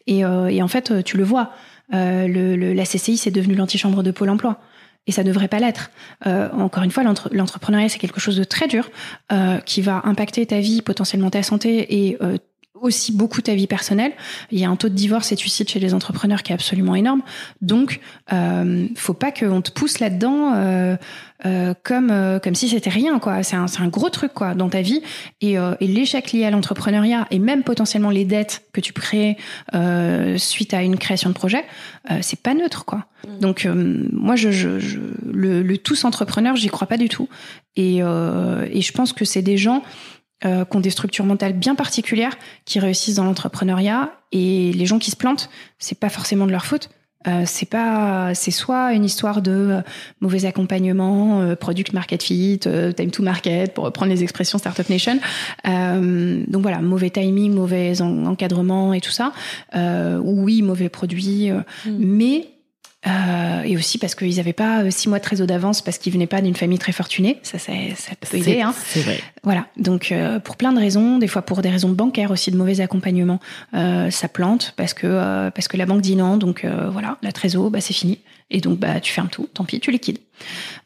Et, 0.07 0.25
euh, 0.25 0.47
et 0.47 0.61
en 0.61 0.67
fait, 0.67 1.03
tu 1.03 1.17
le 1.17 1.23
vois, 1.23 1.51
euh, 1.93 2.27
le, 2.27 2.55
le, 2.55 2.73
la 2.73 2.83
CCI 2.83 3.17
c'est 3.17 3.31
devenu 3.31 3.55
l'antichambre 3.55 4.03
de 4.03 4.11
Pôle 4.11 4.29
Emploi. 4.29 4.59
Et 5.07 5.11
ça 5.11 5.23
devrait 5.23 5.47
pas 5.47 5.59
l'être. 5.59 5.91
Euh, 6.25 6.49
encore 6.53 6.81
une 6.81 6.89
fois, 6.89 7.03
l'entrepreneuriat 7.03 7.89
c'est 7.89 7.99
quelque 7.99 8.19
chose 8.19 8.37
de 8.37 8.43
très 8.43 8.67
dur 8.67 8.89
qui 9.65 9.81
va 9.81 10.01
impacter 10.03 10.43
ta 10.47 10.59
vie, 10.59 10.81
potentiellement 10.81 11.29
ta 11.29 11.43
santé 11.43 12.07
et 12.07 12.17
aussi 12.85 13.11
beaucoup 13.11 13.41
ta 13.41 13.53
vie 13.55 13.67
personnelle. 13.67 14.13
Il 14.51 14.59
y 14.59 14.65
a 14.65 14.69
un 14.69 14.75
taux 14.75 14.89
de 14.89 14.93
divorce 14.93 15.31
et 15.31 15.35
de 15.35 15.39
suicide 15.39 15.69
chez 15.69 15.79
les 15.79 15.93
entrepreneurs 15.93 16.43
qui 16.43 16.51
est 16.51 16.55
absolument 16.55 16.95
énorme. 16.95 17.21
Donc, 17.61 17.99
euh, 18.31 18.87
faut 18.95 19.13
pas 19.13 19.31
qu'on 19.31 19.61
te 19.61 19.71
pousse 19.71 19.99
là-dedans 19.99 20.53
euh, 20.55 20.95
euh, 21.45 21.73
comme 21.83 22.11
euh, 22.11 22.39
comme 22.39 22.55
si 22.55 22.69
c'était 22.69 22.89
rien 22.89 23.19
quoi. 23.19 23.43
C'est 23.43 23.57
un, 23.57 23.65
un 23.79 23.87
gros 23.89 24.09
truc 24.09 24.33
quoi 24.33 24.55
dans 24.55 24.69
ta 24.69 24.81
vie 24.81 25.01
et, 25.41 25.59
euh, 25.59 25.75
et 25.81 25.87
l'échec 25.87 26.31
lié 26.31 26.45
à 26.45 26.49
l'entrepreneuriat 26.49 27.27
et 27.29 27.39
même 27.39 27.63
potentiellement 27.63 28.09
les 28.09 28.23
dettes 28.23 28.63
que 28.71 28.79
tu 28.79 28.93
crées 28.93 29.35
suite 30.37 30.73
à 30.73 30.81
une 30.81 30.97
création 30.97 31.29
de 31.29 31.35
projet, 31.35 31.65
c'est 32.21 32.39
pas 32.39 32.53
neutre 32.53 32.85
quoi. 32.85 33.05
Mm. 33.27 33.39
Donc 33.39 33.67
moi 33.67 34.37
je, 34.37 34.49
je, 34.49 34.79
je, 34.79 34.99
le, 35.29 35.61
le 35.61 35.77
tous 35.77 36.05
entrepreneur 36.05 36.55
j'y 36.55 36.67
crois 36.67 36.87
pas 36.87 36.97
du 36.97 37.09
tout 37.09 37.27
et 37.75 37.97
et 37.97 38.81
je 38.81 38.91
pense 38.93 39.11
que 39.11 39.25
c'est 39.25 39.41
des 39.41 39.57
gens 39.57 39.83
euh, 40.43 40.65
qui 40.65 40.75
ont 40.75 40.81
des 40.81 40.89
structures 40.89 41.25
mentales 41.25 41.53
bien 41.53 41.75
particulières, 41.75 42.37
qui 42.65 42.79
réussissent 42.79 43.15
dans 43.15 43.23
l'entrepreneuriat. 43.23 44.11
Et 44.31 44.73
les 44.73 44.85
gens 44.85 44.99
qui 44.99 45.11
se 45.11 45.15
plantent, 45.15 45.49
c'est 45.79 45.99
pas 45.99 46.09
forcément 46.09 46.45
de 46.45 46.51
leur 46.51 46.65
faute. 46.65 46.89
Euh, 47.27 47.43
c'est 47.45 47.67
pas, 47.67 48.35
c'est 48.35 48.51
soit 48.51 48.93
une 48.93 49.03
histoire 49.03 49.41
de 49.41 49.51
euh, 49.51 49.81
mauvais 50.21 50.45
accompagnement, 50.45 51.41
euh, 51.41 51.55
product 51.55 51.93
market 51.93 52.21
fit, 52.21 52.59
euh, 52.67 52.91
time 52.91 53.11
to 53.11 53.23
market, 53.23 53.73
pour 53.73 53.85
reprendre 53.85 54.11
les 54.11 54.21
expressions 54.23 54.57
Startup 54.57 54.87
Nation. 54.89 55.19
donc 55.65 56.61
voilà, 56.61 56.81
mauvais 56.81 57.09
timing, 57.09 57.53
mauvais 57.53 58.01
encadrement 58.01 58.93
et 58.93 59.01
tout 59.01 59.11
ça. 59.11 59.33
oui, 59.73 60.61
mauvais 60.61 60.89
produit, 60.89 61.51
mm. 61.51 61.91
mais 61.97 62.54
euh, 63.07 63.61
et 63.63 63.77
aussi 63.77 63.97
parce 63.97 64.15
qu'ils 64.15 64.37
n'avaient 64.37 64.53
pas 64.53 64.83
euh, 64.83 64.89
six 64.89 65.09
mois 65.09 65.19
de 65.19 65.23
trésor 65.23 65.45
d'avance 65.45 65.81
parce 65.81 65.97
qu'ils 65.97 66.13
venaient 66.13 66.27
pas 66.27 66.41
d'une 66.41 66.55
famille 66.55 66.79
très 66.79 66.91
fortunée. 66.91 67.39
Ça, 67.43 67.59
ça, 67.59 67.71
ça 67.95 68.11
peut 68.19 68.37
aider. 68.37 68.61
Hein. 68.61 68.73
C'est 68.85 69.01
vrai. 69.01 69.19
Voilà. 69.43 69.67
Donc, 69.77 70.11
euh, 70.11 70.39
pour 70.39 70.57
plein 70.57 70.73
de 70.73 70.79
raisons, 70.79 71.19
des 71.19 71.27
fois 71.27 71.43
pour 71.43 71.61
des 71.61 71.69
raisons 71.69 71.89
bancaires 71.89 72.31
aussi, 72.31 72.49
de 72.51 72.57
mauvais 72.57 72.81
accompagnement, 72.81 73.39
euh, 73.75 74.09
ça 74.09 74.27
plante 74.27 74.73
parce 74.75 74.93
que 74.93 75.05
euh, 75.05 75.51
parce 75.51 75.67
que 75.67 75.77
la 75.77 75.85
banque 75.85 76.01
dit 76.01 76.15
non. 76.15 76.37
Donc 76.37 76.65
voilà, 76.65 77.17
la 77.21 77.31
trésor, 77.31 77.69
bah 77.69 77.81
c'est 77.81 77.93
fini. 77.93 78.19
Et 78.49 78.61
donc 78.61 78.79
bah 78.79 78.99
tu 78.99 79.11
fermes 79.11 79.29
tout. 79.29 79.47
Tant 79.53 79.65
pis, 79.65 79.79
tu 79.79 79.91
liquides. 79.91 80.19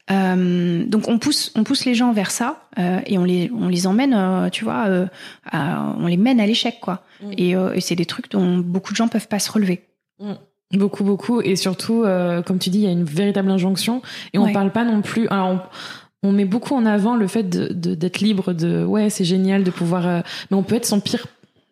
donc 0.08 1.08
on 1.08 1.18
pousse 1.18 1.52
on 1.54 1.64
pousse 1.64 1.84
les 1.84 1.94
gens 1.94 2.12
vers 2.12 2.30
ça 2.30 2.68
et 3.06 3.18
on 3.18 3.24
les 3.24 3.50
on 3.54 3.68
les 3.68 3.86
emmène, 3.86 4.50
tu 4.50 4.64
vois, 4.64 5.08
à, 5.50 5.94
on 5.98 6.06
les 6.06 6.16
mène 6.16 6.40
à 6.40 6.46
l'échec 6.46 6.80
quoi. 6.80 7.04
Mm. 7.22 7.32
Et, 7.36 7.50
et 7.50 7.80
c'est 7.80 7.96
des 7.96 8.06
trucs 8.06 8.30
dont 8.30 8.58
beaucoup 8.58 8.92
de 8.92 8.96
gens 8.96 9.08
peuvent 9.08 9.28
pas 9.28 9.38
se 9.38 9.50
relever. 9.50 9.84
Mm. 10.20 10.32
Beaucoup, 10.72 11.02
beaucoup. 11.02 11.40
Et 11.40 11.56
surtout, 11.56 12.04
euh, 12.04 12.42
comme 12.42 12.58
tu 12.58 12.70
dis, 12.70 12.78
il 12.78 12.84
y 12.84 12.86
a 12.86 12.92
une 12.92 13.04
véritable 13.04 13.50
injonction. 13.50 14.02
Et 14.32 14.38
on 14.38 14.52
parle 14.52 14.70
pas 14.70 14.84
non 14.84 15.02
plus. 15.02 15.26
Alors, 15.28 15.68
on, 16.22 16.32
met 16.32 16.44
beaucoup 16.44 16.74
en 16.74 16.86
avant 16.86 17.16
le 17.16 17.26
fait 17.26 17.42
d'être 17.42 18.20
de, 18.20 18.24
libre, 18.24 18.52
de 18.52 18.84
ouais, 18.84 19.10
c'est 19.10 19.24
génial 19.24 19.64
de 19.64 19.70
pouvoir. 19.70 20.06
Euh, 20.06 20.20
mais 20.50 20.56
on 20.56 20.62
peut 20.62 20.76
être 20.76 20.86
son 20.86 21.00
pire 21.00 21.26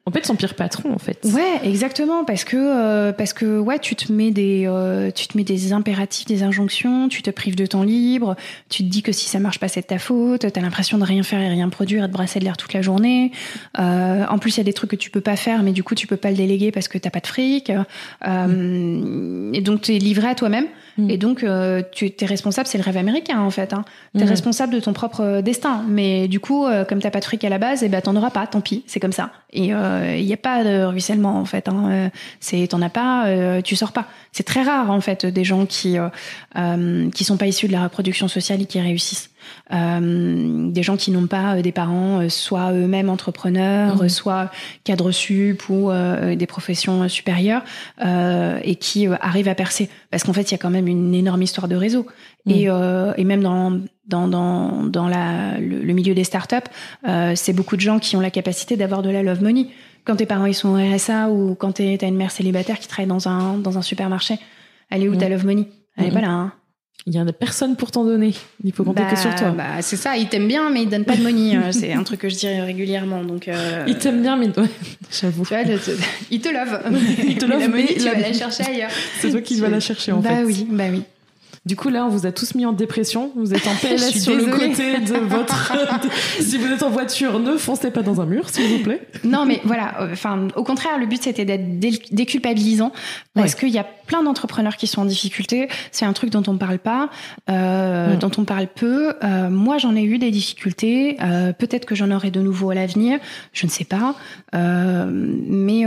en 0.08 0.10
fait 0.10 0.24
son 0.24 0.36
pire 0.36 0.54
patron 0.54 0.92
en 0.94 0.98
fait. 0.98 1.20
Ouais, 1.24 1.60
exactement 1.62 2.24
parce 2.24 2.44
que 2.44 2.56
euh, 2.56 3.12
parce 3.12 3.34
que 3.34 3.58
ouais, 3.58 3.78
tu 3.78 3.94
te 3.94 4.10
mets 4.10 4.30
des 4.30 4.64
euh, 4.66 5.10
tu 5.10 5.28
te 5.28 5.36
mets 5.36 5.44
des 5.44 5.74
impératifs, 5.74 6.26
des 6.26 6.42
injonctions, 6.42 7.08
tu 7.08 7.22
te 7.22 7.30
prives 7.30 7.56
de 7.56 7.66
temps 7.66 7.82
libre, 7.82 8.34
tu 8.70 8.82
te 8.84 8.88
dis 8.88 9.02
que 9.02 9.12
si 9.12 9.28
ça 9.28 9.38
marche 9.38 9.58
pas 9.58 9.68
c'est 9.68 9.82
de 9.82 9.86
ta 9.86 9.98
faute, 9.98 10.50
tu 10.50 10.58
as 10.58 10.62
l'impression 10.62 10.96
de 10.96 11.04
rien 11.04 11.22
faire 11.22 11.40
et 11.40 11.48
rien 11.48 11.68
produire 11.68 12.04
et 12.04 12.08
de 12.08 12.12
brasser 12.12 12.38
de 12.38 12.44
l'air 12.44 12.56
toute 12.56 12.72
la 12.72 12.80
journée. 12.80 13.32
Euh, 13.78 14.24
en 14.26 14.38
plus, 14.38 14.56
il 14.56 14.58
y 14.58 14.60
a 14.62 14.64
des 14.64 14.72
trucs 14.72 14.90
que 14.90 14.96
tu 14.96 15.10
peux 15.10 15.20
pas 15.20 15.36
faire 15.36 15.62
mais 15.62 15.72
du 15.72 15.82
coup, 15.82 15.94
tu 15.94 16.06
peux 16.06 16.16
pas 16.16 16.30
le 16.30 16.36
déléguer 16.36 16.72
parce 16.72 16.88
que 16.88 16.96
t'as 16.96 17.10
pas 17.10 17.20
de 17.20 17.26
fric. 17.26 17.70
Mm. 18.26 19.54
et 19.54 19.60
donc 19.60 19.82
tu 19.82 19.94
es 19.94 19.98
livré 19.98 20.28
à 20.28 20.34
toi-même. 20.34 20.66
Et 21.08 21.16
donc, 21.16 21.44
tu 21.92 22.06
es 22.06 22.26
responsable, 22.26 22.66
c'est 22.66 22.78
le 22.78 22.84
rêve 22.84 22.96
américain 22.96 23.40
en 23.40 23.50
fait. 23.50 23.72
Hein. 23.72 23.84
Tu 24.14 24.22
es 24.22 24.24
mm. 24.24 24.28
responsable 24.28 24.74
de 24.74 24.80
ton 24.80 24.92
propre 24.92 25.40
destin. 25.40 25.84
Mais 25.88 26.28
du 26.28 26.40
coup, 26.40 26.66
comme 26.88 27.00
t'as 27.00 27.10
pas 27.10 27.20
de 27.20 27.24
fric 27.24 27.44
à 27.44 27.48
la 27.48 27.58
base, 27.58 27.82
et 27.82 27.86
eh 27.86 27.88
ben 27.88 28.00
t'en 28.00 28.16
auras 28.16 28.30
pas, 28.30 28.46
tant 28.46 28.60
pis, 28.60 28.84
c'est 28.86 29.00
comme 29.00 29.12
ça. 29.12 29.30
Et 29.52 29.66
il 29.68 30.26
n'y 30.26 30.32
a 30.32 30.36
pas 30.36 30.64
de 30.64 30.84
ruissellement 30.84 31.38
en 31.38 31.44
fait. 31.44 31.68
Hein. 31.68 31.88
Euh, 31.90 32.08
c'est 32.40 32.66
t'en 32.68 32.82
as 32.82 32.90
pas, 32.90 33.26
euh, 33.26 33.60
tu 33.62 33.76
sors 33.76 33.92
pas. 33.92 34.06
C'est 34.32 34.44
très 34.44 34.62
rare 34.62 34.90
en 34.90 35.00
fait 35.00 35.26
des 35.26 35.44
gens 35.44 35.66
qui 35.66 35.98
euh, 35.98 37.10
qui 37.10 37.24
sont 37.24 37.36
pas 37.36 37.46
issus 37.46 37.68
de 37.68 37.72
la 37.72 37.84
reproduction 37.84 38.28
sociale 38.28 38.62
et 38.62 38.66
qui 38.66 38.80
réussissent. 38.80 39.30
Des 39.70 40.82
gens 40.82 40.96
qui 40.96 41.10
n'ont 41.10 41.26
pas 41.26 41.60
des 41.62 41.72
parents 41.72 42.28
soit 42.28 42.72
eux-mêmes 42.72 43.10
entrepreneurs, 43.10 44.02
mmh. 44.02 44.08
soit 44.08 44.50
cadres 44.84 45.10
sup 45.10 45.68
ou 45.68 45.90
des 46.34 46.46
professions 46.46 47.08
supérieures 47.08 47.62
et 48.00 48.76
qui 48.76 49.06
arrivent 49.20 49.48
à 49.48 49.54
percer. 49.54 49.88
Parce 50.10 50.24
qu'en 50.24 50.32
fait, 50.32 50.50
il 50.50 50.52
y 50.52 50.54
a 50.54 50.58
quand 50.58 50.70
même 50.70 50.88
une 50.88 51.14
énorme 51.14 51.42
histoire 51.42 51.68
de 51.68 51.76
réseau. 51.76 52.06
Mmh. 52.46 52.50
Et, 52.50 52.64
et 53.16 53.24
même 53.24 53.42
dans 53.42 53.80
dans, 54.08 54.26
dans, 54.26 54.84
dans 54.84 55.06
la, 55.06 55.58
le, 55.58 55.82
le 55.82 55.92
milieu 55.92 56.14
des 56.14 56.24
startups, 56.24 56.56
euh, 57.06 57.34
c'est 57.36 57.52
beaucoup 57.52 57.76
de 57.76 57.80
gens 57.80 57.98
qui 57.98 58.16
ont 58.16 58.20
la 58.20 58.30
capacité 58.30 58.76
d'avoir 58.76 59.02
de 59.02 59.10
la 59.10 59.22
love 59.22 59.42
money 59.42 59.68
quand 60.04 60.16
tes 60.16 60.26
parents 60.26 60.46
ils 60.46 60.54
sont 60.54 60.70
au 60.70 60.94
RSA 60.94 61.28
ou 61.28 61.54
quand 61.54 61.72
t'as 61.72 62.08
une 62.08 62.16
mère 62.16 62.30
célibataire 62.30 62.78
qui 62.78 62.88
travaille 62.88 63.08
dans 63.08 63.28
un, 63.28 63.58
dans 63.58 63.76
un 63.76 63.82
supermarché, 63.82 64.38
elle 64.90 65.02
est 65.02 65.08
où 65.08 65.16
ta 65.16 65.28
love 65.28 65.44
money? 65.44 65.68
Elle 65.98 66.06
est 66.06 66.10
pas 66.10 66.22
là. 66.22 66.30
Hein. 66.30 66.52
Il 67.06 67.14
y 67.14 67.18
a 67.18 67.24
personne 67.32 67.76
pour 67.76 67.90
t'en 67.90 68.04
donner. 68.04 68.34
Il 68.64 68.72
faut 68.72 68.84
compter 68.84 69.02
que 69.10 69.18
sur 69.18 69.34
toi. 69.34 69.50
Bah, 69.50 69.64
bah, 69.76 69.82
c'est 69.82 69.96
ça. 69.96 70.16
Ils 70.16 70.28
t'aiment 70.28 70.48
bien, 70.48 70.68
mais 70.68 70.82
ils 70.82 70.88
donnent 70.88 71.06
pas 71.06 71.16
de 71.16 71.22
money. 71.22 71.56
Euh, 71.56 71.72
c'est 71.72 71.92
un 71.92 72.02
truc 72.02 72.20
que 72.20 72.28
je 72.28 72.36
dis 72.36 72.48
régulièrement. 72.48 73.24
Donc, 73.24 73.48
euh... 73.48 73.84
Ils 73.86 73.96
t'aiment 73.96 74.20
bien, 74.20 74.36
mais 74.36 74.48
j'avoue. 75.10 75.44
Ils 76.30 76.40
te 76.40 76.48
love. 76.48 76.80
ils 77.26 77.38
te 77.38 77.46
love, 77.46 77.70
mais 77.72 77.86
tu 77.86 78.00
vas 78.00 78.14
la 78.14 78.32
chercher 78.32 78.64
ailleurs. 78.64 78.90
C'est 79.20 79.30
toi 79.30 79.40
qui 79.40 79.58
vas 79.58 79.68
la 79.68 79.80
chercher 79.80 80.12
en 80.12 80.20
bah 80.20 80.30
fait. 80.30 80.34
Bah 80.36 80.42
oui, 80.44 80.66
bah 80.70 80.84
oui. 80.90 81.02
Du 81.68 81.76
coup, 81.76 81.90
là, 81.90 82.06
on 82.06 82.08
vous 82.08 82.24
a 82.24 82.32
tous 82.32 82.54
mis 82.54 82.64
en 82.64 82.72
dépression. 82.72 83.30
Vous 83.36 83.52
êtes 83.52 83.66
en 83.66 83.74
PLS 83.74 84.22
sur 84.22 84.34
le 84.34 84.46
côté 84.46 85.00
de 85.00 85.18
votre. 85.18 85.72
si 86.40 86.56
vous 86.56 86.72
êtes 86.72 86.82
en 86.82 86.88
voiture, 86.88 87.38
ne 87.40 87.56
foncez 87.58 87.90
pas 87.90 88.02
dans 88.02 88.22
un 88.22 88.26
mur, 88.26 88.48
s'il 88.48 88.68
vous 88.68 88.82
plaît. 88.82 89.02
Non, 89.22 89.44
mais 89.44 89.60
voilà. 89.64 90.00
Euh, 90.00 90.12
enfin, 90.12 90.48
au 90.56 90.64
contraire, 90.64 90.98
le 90.98 91.06
but 91.06 91.22
c'était 91.22 91.44
d'être 91.44 91.78
déculpabilisant 92.10 92.92
parce 93.34 93.54
qu'il 93.54 93.68
y 93.68 93.78
a 93.78 93.86
plein 94.08 94.24
d'entrepreneurs 94.24 94.76
qui 94.76 94.88
sont 94.88 95.02
en 95.02 95.04
difficulté. 95.04 95.68
C'est 95.92 96.04
un 96.06 96.12
truc 96.12 96.30
dont 96.30 96.42
on 96.48 96.56
parle 96.56 96.78
pas, 96.78 97.10
euh, 97.48 98.16
dont 98.16 98.30
on 98.38 98.44
parle 98.44 98.66
peu. 98.66 99.12
Euh, 99.22 99.50
moi, 99.50 99.78
j'en 99.78 99.94
ai 99.94 100.02
eu 100.02 100.18
des 100.18 100.32
difficultés. 100.32 101.16
Euh, 101.22 101.52
Peut-être 101.52 101.84
que 101.84 101.94
j'en 101.94 102.10
aurai 102.10 102.32
de 102.32 102.40
nouveau 102.40 102.70
à 102.70 102.74
l'avenir. 102.74 103.20
Je 103.52 103.66
ne 103.66 103.70
sais 103.70 103.84
pas. 103.84 104.16
Euh, 104.54 105.06
mais 105.10 105.84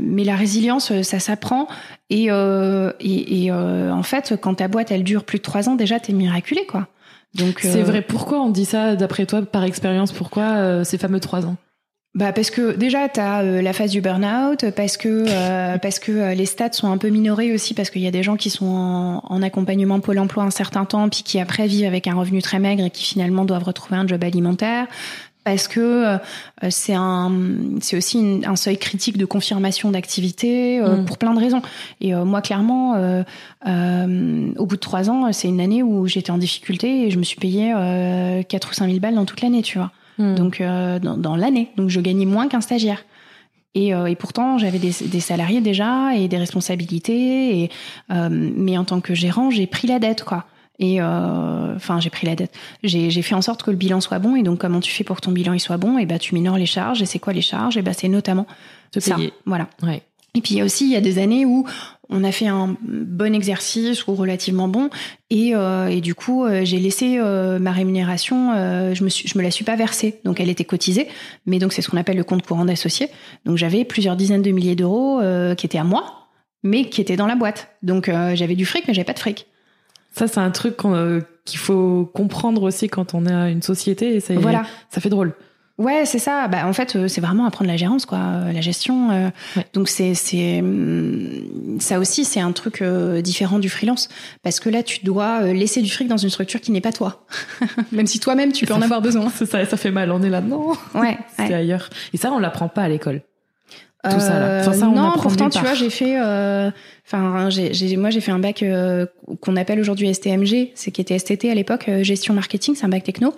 mais 0.00 0.24
la 0.24 0.36
résilience, 0.36 1.02
ça 1.02 1.18
s'apprend. 1.18 1.68
Et, 2.08 2.28
et, 2.28 3.44
et 3.44 3.52
en 3.52 4.02
fait, 4.02 4.34
quand 4.40 4.54
ta 4.54 4.68
boîte 4.68 4.90
elle 4.90 5.04
dure 5.04 5.24
plus 5.24 5.38
de 5.38 5.42
trois 5.42 5.68
ans, 5.68 5.74
déjà, 5.74 6.00
t'es 6.00 6.12
miraculé, 6.12 6.64
quoi. 6.66 6.86
Donc 7.34 7.58
c'est 7.60 7.82
vrai. 7.82 8.00
Pourquoi 8.00 8.40
on 8.40 8.48
dit 8.50 8.64
ça 8.64 8.96
d'après 8.96 9.26
toi, 9.26 9.42
par 9.42 9.64
expérience 9.64 10.12
Pourquoi 10.12 10.84
ces 10.84 10.96
fameux 10.96 11.20
trois 11.20 11.44
ans? 11.44 11.56
Bah 12.14 12.32
parce 12.32 12.50
que 12.50 12.74
déjà 12.74 13.08
tu 13.08 13.20
as 13.20 13.42
euh, 13.42 13.62
la 13.62 13.72
phase 13.72 13.90
du 13.90 14.00
burn-out, 14.00 14.70
parce 14.74 14.96
que 14.96 15.24
euh, 15.28 15.78
parce 15.82 15.98
que 15.98 16.10
euh, 16.10 16.34
les 16.34 16.46
stats 16.46 16.72
sont 16.72 16.90
un 16.90 16.96
peu 16.96 17.08
minorés 17.08 17.52
aussi 17.52 17.74
parce 17.74 17.90
qu'il 17.90 18.02
y 18.02 18.06
a 18.06 18.10
des 18.10 18.22
gens 18.22 18.36
qui 18.36 18.50
sont 18.50 18.66
en, 18.66 19.22
en, 19.24 19.42
accompagnement 19.42 20.00
pôle 20.00 20.18
emploi 20.18 20.42
un 20.42 20.50
certain 20.50 20.86
temps 20.86 21.08
puis 21.10 21.22
qui 21.22 21.38
après 21.38 21.66
vivent 21.66 21.86
avec 21.86 22.06
un 22.06 22.14
revenu 22.14 22.40
très 22.40 22.58
maigre 22.58 22.84
et 22.84 22.90
qui 22.90 23.04
finalement 23.04 23.44
doivent 23.44 23.64
retrouver 23.64 23.96
un 23.96 24.06
job 24.06 24.24
alimentaire. 24.24 24.86
Parce 25.44 25.66
que 25.66 26.18
c'est 26.68 26.94
un 26.94 27.32
c'est 27.80 27.96
aussi 27.96 28.42
un 28.44 28.54
seuil 28.54 28.76
critique 28.76 29.16
de 29.16 29.24
confirmation 29.24 29.90
d'activité 29.90 30.78
mm. 30.78 31.06
pour 31.06 31.16
plein 31.16 31.32
de 31.32 31.40
raisons. 31.40 31.62
Et 32.02 32.12
moi 32.12 32.42
clairement 32.42 32.96
au 33.64 34.66
bout 34.66 34.76
de 34.76 34.80
trois 34.80 35.08
ans 35.08 35.32
c'est 35.32 35.48
une 35.48 35.60
année 35.62 35.82
où 35.82 36.06
j'étais 36.06 36.32
en 36.32 36.36
difficulté 36.36 37.06
et 37.06 37.10
je 37.10 37.18
me 37.18 37.22
suis 37.22 37.38
payé 37.38 37.72
quatre 38.46 38.72
ou 38.72 38.74
cinq 38.74 38.88
mille 38.88 39.00
balles 39.00 39.14
dans 39.14 39.24
toute 39.24 39.40
l'année 39.40 39.62
tu 39.62 39.78
vois 39.78 39.90
Hmm. 40.18 40.34
donc 40.34 40.60
euh, 40.60 40.98
dans, 40.98 41.16
dans 41.16 41.36
l'année. 41.36 41.70
Donc 41.76 41.90
je 41.90 42.00
gagnais 42.00 42.26
moins 42.26 42.48
qu'un 42.48 42.60
stagiaire. 42.60 43.04
Et, 43.74 43.94
euh, 43.94 44.06
et, 44.06 44.16
pourtant, 44.16 44.58
j'avais 44.58 44.78
des, 44.78 44.92
des, 45.06 45.20
salariés 45.20 45.60
déjà 45.60 46.14
et 46.16 46.26
des 46.26 46.38
responsabilités. 46.38 47.62
Et, 47.62 47.70
euh, 48.10 48.28
mais 48.30 48.76
en 48.76 48.84
tant 48.84 49.00
que 49.00 49.14
gérant, 49.14 49.50
j'ai 49.50 49.66
pris 49.66 49.86
la 49.86 49.98
dette, 49.98 50.24
quoi. 50.24 50.46
Et 50.80 51.02
enfin, 51.02 51.98
j'ai 51.98 52.08
pris 52.08 52.26
la 52.26 52.36
dette. 52.36 52.54
J'ai 52.84 53.22
fait 53.22 53.34
en 53.34 53.42
sorte 53.42 53.64
que 53.64 53.70
le 53.72 53.76
bilan 53.76 54.00
soit 54.00 54.20
bon. 54.20 54.36
Et 54.36 54.44
donc, 54.44 54.60
comment 54.60 54.80
tu 54.80 54.92
fais 54.92 55.02
pour 55.02 55.16
que 55.16 55.22
ton 55.22 55.32
bilan 55.32 55.52
il 55.52 55.60
soit 55.60 55.76
bon? 55.76 55.98
Et 55.98 56.06
bah, 56.06 56.20
tu 56.20 56.34
minores 56.34 56.56
les 56.56 56.66
charges. 56.66 57.02
Et 57.02 57.06
c'est 57.06 57.18
quoi 57.18 57.32
les 57.32 57.42
charges? 57.42 57.76
Et 57.76 57.82
bah, 57.82 57.92
c'est 57.92 58.08
notamment 58.08 58.46
Te 58.92 59.00
ça. 59.00 59.16
Voilà. 59.44 59.68
Ouais. 59.82 60.02
Et 60.34 60.40
puis 60.40 60.62
aussi, 60.62 60.84
il 60.84 60.92
y 60.92 60.96
a 60.96 61.00
des 61.00 61.18
années 61.18 61.44
où 61.44 61.66
on 62.10 62.24
a 62.24 62.32
fait 62.32 62.46
un 62.46 62.76
bon 62.82 63.34
exercice 63.34 64.06
ou 64.06 64.14
relativement 64.14 64.68
bon, 64.68 64.90
et, 65.30 65.54
euh, 65.54 65.88
et 65.88 66.00
du 66.00 66.14
coup, 66.14 66.44
euh, 66.44 66.64
j'ai 66.64 66.78
laissé 66.78 67.18
euh, 67.18 67.58
ma 67.58 67.72
rémunération, 67.72 68.54
je 68.94 69.04
me 69.04 69.08
suis, 69.08 69.28
je 69.28 69.36
me 69.36 69.42
la 69.42 69.50
suis 69.50 69.64
pas 69.64 69.76
versée, 69.76 70.20
donc 70.24 70.40
elle 70.40 70.48
était 70.48 70.64
cotisée, 70.64 71.08
mais 71.46 71.58
donc 71.58 71.72
c'est 71.72 71.82
ce 71.82 71.90
qu'on 71.90 71.96
appelle 71.96 72.16
le 72.16 72.24
compte 72.24 72.46
courant 72.46 72.64
d'associé. 72.64 73.08
Donc 73.44 73.56
j'avais 73.56 73.84
plusieurs 73.84 74.16
dizaines 74.16 74.42
de 74.42 74.50
milliers 74.50 74.76
d'euros 74.76 75.20
qui 75.56 75.66
étaient 75.66 75.78
à 75.78 75.84
moi, 75.84 76.28
mais 76.62 76.88
qui 76.88 77.00
étaient 77.00 77.16
dans 77.16 77.26
la 77.26 77.36
boîte. 77.36 77.68
Donc 77.82 78.10
j'avais 78.34 78.54
du 78.54 78.64
fric, 78.64 78.84
mais 78.88 78.94
j'avais 78.94 79.04
pas 79.04 79.12
de 79.12 79.18
fric. 79.18 79.46
Ça, 80.12 80.26
c'est 80.26 80.40
un 80.40 80.50
truc 80.50 80.78
qu'il 81.44 81.58
faut 81.58 82.10
comprendre 82.14 82.62
aussi 82.62 82.88
quand 82.88 83.14
on 83.14 83.26
a 83.26 83.50
une 83.50 83.62
société, 83.62 84.16
et 84.16 84.20
ça, 84.20 84.34
voilà. 84.34 84.64
ça 84.90 85.00
fait 85.00 85.10
drôle. 85.10 85.34
Ouais, 85.78 86.04
c'est 86.06 86.18
ça. 86.18 86.48
Bah, 86.48 86.66
en 86.66 86.72
fait, 86.72 86.96
euh, 86.96 87.06
c'est 87.06 87.20
vraiment 87.20 87.46
apprendre 87.46 87.70
la 87.70 87.76
gérance, 87.76 88.04
quoi, 88.04 88.18
euh, 88.18 88.52
la 88.52 88.60
gestion. 88.60 89.12
Euh. 89.12 89.28
Donc 89.74 89.88
c'est 89.88 90.14
c'est 90.14 90.58
hum, 90.58 91.78
ça 91.78 92.00
aussi, 92.00 92.24
c'est 92.24 92.40
un 92.40 92.50
truc 92.50 92.82
différent 93.22 93.60
du 93.60 93.68
freelance 93.68 94.08
parce 94.42 94.58
que 94.58 94.68
là, 94.68 94.82
tu 94.82 95.04
dois 95.04 95.42
laisser 95.52 95.80
du 95.80 95.90
fric 95.90 96.08
dans 96.08 96.16
une 96.16 96.30
structure 96.30 96.60
qui 96.60 96.72
n'est 96.72 96.80
pas 96.80 96.92
toi, 96.92 97.24
même 97.92 98.08
si 98.08 98.18
toi-même 98.18 98.52
tu 98.52 98.66
peux 98.66 98.74
en 98.74 98.82
avoir 98.82 99.00
besoin. 99.00 99.30
Ça, 99.38 99.64
ça 99.64 99.76
fait 99.76 99.90
mal. 99.90 100.10
On 100.10 100.22
est 100.22 100.30
là, 100.30 100.40
non. 100.40 100.72
Ouais. 100.94 101.16
c'est 101.36 101.54
ailleurs. 101.54 101.90
Et 102.12 102.16
ça, 102.16 102.32
on 102.32 102.38
l'apprend 102.38 102.68
pas 102.68 102.82
à 102.82 102.88
l'école. 102.88 103.22
Tout 104.04 104.20
ça, 104.20 104.38
là. 104.38 104.60
Enfin, 104.60 104.72
ça, 104.72 104.88
on 104.88 104.92
non, 104.92 105.12
pourtant, 105.20 105.50
tu 105.50 105.58
vois, 105.58 105.74
j'ai 105.74 105.90
fait 105.90 106.16
Enfin, 107.10 107.48
j'ai, 107.48 107.96
moi, 107.96 108.10
j'ai 108.10 108.20
fait 108.20 108.32
un 108.32 108.38
bac 108.38 108.62
euh, 108.62 109.06
qu'on 109.40 109.56
appelle 109.56 109.80
aujourd'hui 109.80 110.12
STMG, 110.12 110.72
c'est 110.74 110.90
qui 110.90 111.00
était 111.00 111.18
STT 111.18 111.46
à 111.46 111.54
l'époque, 111.54 111.88
euh, 111.88 112.02
gestion 112.02 112.34
marketing, 112.34 112.74
c'est 112.74 112.84
un 112.84 112.90
bac 112.90 113.02
techno. 113.02 113.34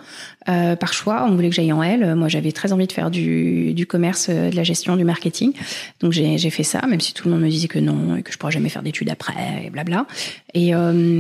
Euh, 0.48 0.74
par 0.74 0.92
choix, 0.92 1.24
on 1.28 1.36
voulait 1.36 1.50
que 1.50 1.54
j'aille 1.54 1.72
en 1.72 1.80
L. 1.80 2.16
Moi, 2.16 2.26
j'avais 2.26 2.50
très 2.50 2.72
envie 2.72 2.88
de 2.88 2.92
faire 2.92 3.12
du, 3.12 3.72
du 3.72 3.86
commerce, 3.86 4.28
de 4.28 4.56
la 4.56 4.64
gestion, 4.64 4.96
du 4.96 5.04
marketing. 5.04 5.52
Donc, 6.00 6.10
j'ai, 6.10 6.50
fait 6.50 6.64
ça, 6.64 6.84
même 6.88 6.98
si 6.98 7.14
tout 7.14 7.28
le 7.28 7.34
monde 7.34 7.44
me 7.44 7.48
disait 7.48 7.68
que 7.68 7.78
non 7.78 8.16
et 8.16 8.22
que 8.22 8.32
je 8.32 8.38
pourrais 8.38 8.50
jamais 8.50 8.70
faire 8.70 8.82
d'études 8.82 9.10
après, 9.10 9.34
et 9.66 9.70
blabla. 9.70 10.06
Et 10.54 10.72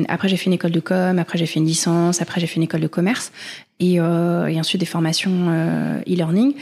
après, 0.08 0.28
j'ai 0.28 0.36
fait 0.36 0.46
une 0.46 0.54
école 0.54 0.72
de 0.72 0.80
com. 0.80 1.20
Après, 1.20 1.38
j'ai 1.38 1.46
fait 1.46 1.60
une 1.60 1.66
licence. 1.66 2.20
Après, 2.20 2.40
j'ai 2.40 2.48
fait 2.48 2.56
une 2.56 2.64
école 2.64 2.80
de 2.80 2.88
commerce. 2.88 3.30
Et, 3.78 3.94
et 3.94 4.00
ensuite 4.00 4.80
des 4.80 4.86
formations 4.86 5.50
e-learning. 6.04 6.54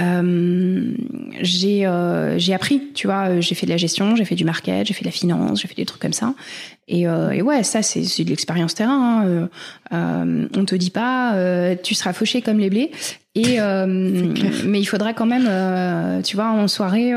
Euh, 0.00 0.92
j'ai 1.40 1.86
euh, 1.86 2.36
j'ai 2.36 2.52
appris, 2.52 2.82
tu 2.94 3.06
vois, 3.06 3.38
j'ai 3.40 3.54
fait 3.54 3.66
de 3.66 3.70
la 3.70 3.76
gestion, 3.76 4.16
j'ai 4.16 4.24
fait 4.24 4.34
du 4.34 4.44
market, 4.44 4.86
j'ai 4.86 4.94
fait 4.94 5.02
de 5.04 5.08
la 5.08 5.12
finance, 5.12 5.60
j'ai 5.60 5.68
fait 5.68 5.76
des 5.76 5.84
trucs 5.84 6.02
comme 6.02 6.12
ça. 6.12 6.34
Et, 6.88 7.06
euh, 7.06 7.30
et 7.30 7.42
ouais, 7.42 7.62
ça 7.62 7.82
c'est 7.82 8.00
de 8.00 8.28
l'expérience 8.28 8.74
terrain. 8.74 9.22
Hein. 9.22 9.26
Euh, 9.26 9.46
euh, 9.92 10.48
on 10.56 10.64
te 10.64 10.74
dit 10.74 10.90
pas, 10.90 11.34
euh, 11.34 11.76
tu 11.80 11.94
seras 11.94 12.12
fauché 12.12 12.42
comme 12.42 12.58
les 12.58 12.70
blés. 12.70 12.90
Et 13.36 13.58
mais 14.66 14.80
il 14.80 14.86
faudra 14.86 15.12
quand 15.12 15.26
même, 15.26 16.22
tu 16.22 16.36
vois, 16.36 16.50
en 16.50 16.68
soirée, 16.68 17.12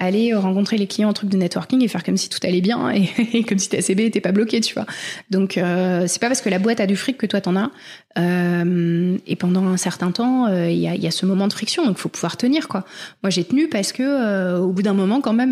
aller 0.00 0.34
rencontrer 0.34 0.76
les 0.76 0.86
clients 0.86 1.10
en 1.10 1.12
truc 1.12 1.30
de 1.30 1.36
networking 1.36 1.82
et 1.84 1.88
faire 1.88 2.02
comme 2.02 2.16
si 2.16 2.28
tout 2.28 2.38
allait 2.42 2.60
bien 2.60 2.90
et, 2.90 3.44
comme 3.48 3.58
si 3.58 3.68
ta 3.68 3.80
CB 3.80 4.06
était 4.06 4.20
pas 4.20 4.32
bloquée, 4.32 4.60
tu 4.60 4.74
vois. 4.74 4.86
Donc 5.30 5.52
c'est 5.54 6.20
pas 6.20 6.26
parce 6.28 6.40
que 6.40 6.48
la 6.48 6.58
boîte 6.58 6.80
a 6.80 6.86
du 6.86 6.96
fric 6.96 7.18
que 7.18 7.26
toi 7.26 7.40
t'en 7.40 7.54
as. 7.56 7.70
et 8.16 9.36
pendant 9.36 9.66
un 9.66 9.76
certain 9.76 10.10
temps, 10.10 10.48
il 10.48 10.78
y 10.78 10.88
a, 10.88 10.96
y, 10.96 11.06
a, 11.06 11.10
ce 11.10 11.26
moment 11.26 11.46
de 11.46 11.52
friction, 11.52 11.86
donc 11.86 11.98
faut 11.98 12.08
pouvoir 12.08 12.36
tenir 12.36 12.68
quoi. 12.68 12.84
Moi 13.22 13.30
j'ai 13.30 13.44
tenu 13.44 13.68
parce 13.68 13.92
que 13.92 14.58
au 14.58 14.72
bout 14.72 14.82
d'un 14.82 14.94
moment 14.94 15.20
quand 15.20 15.32
même, 15.32 15.50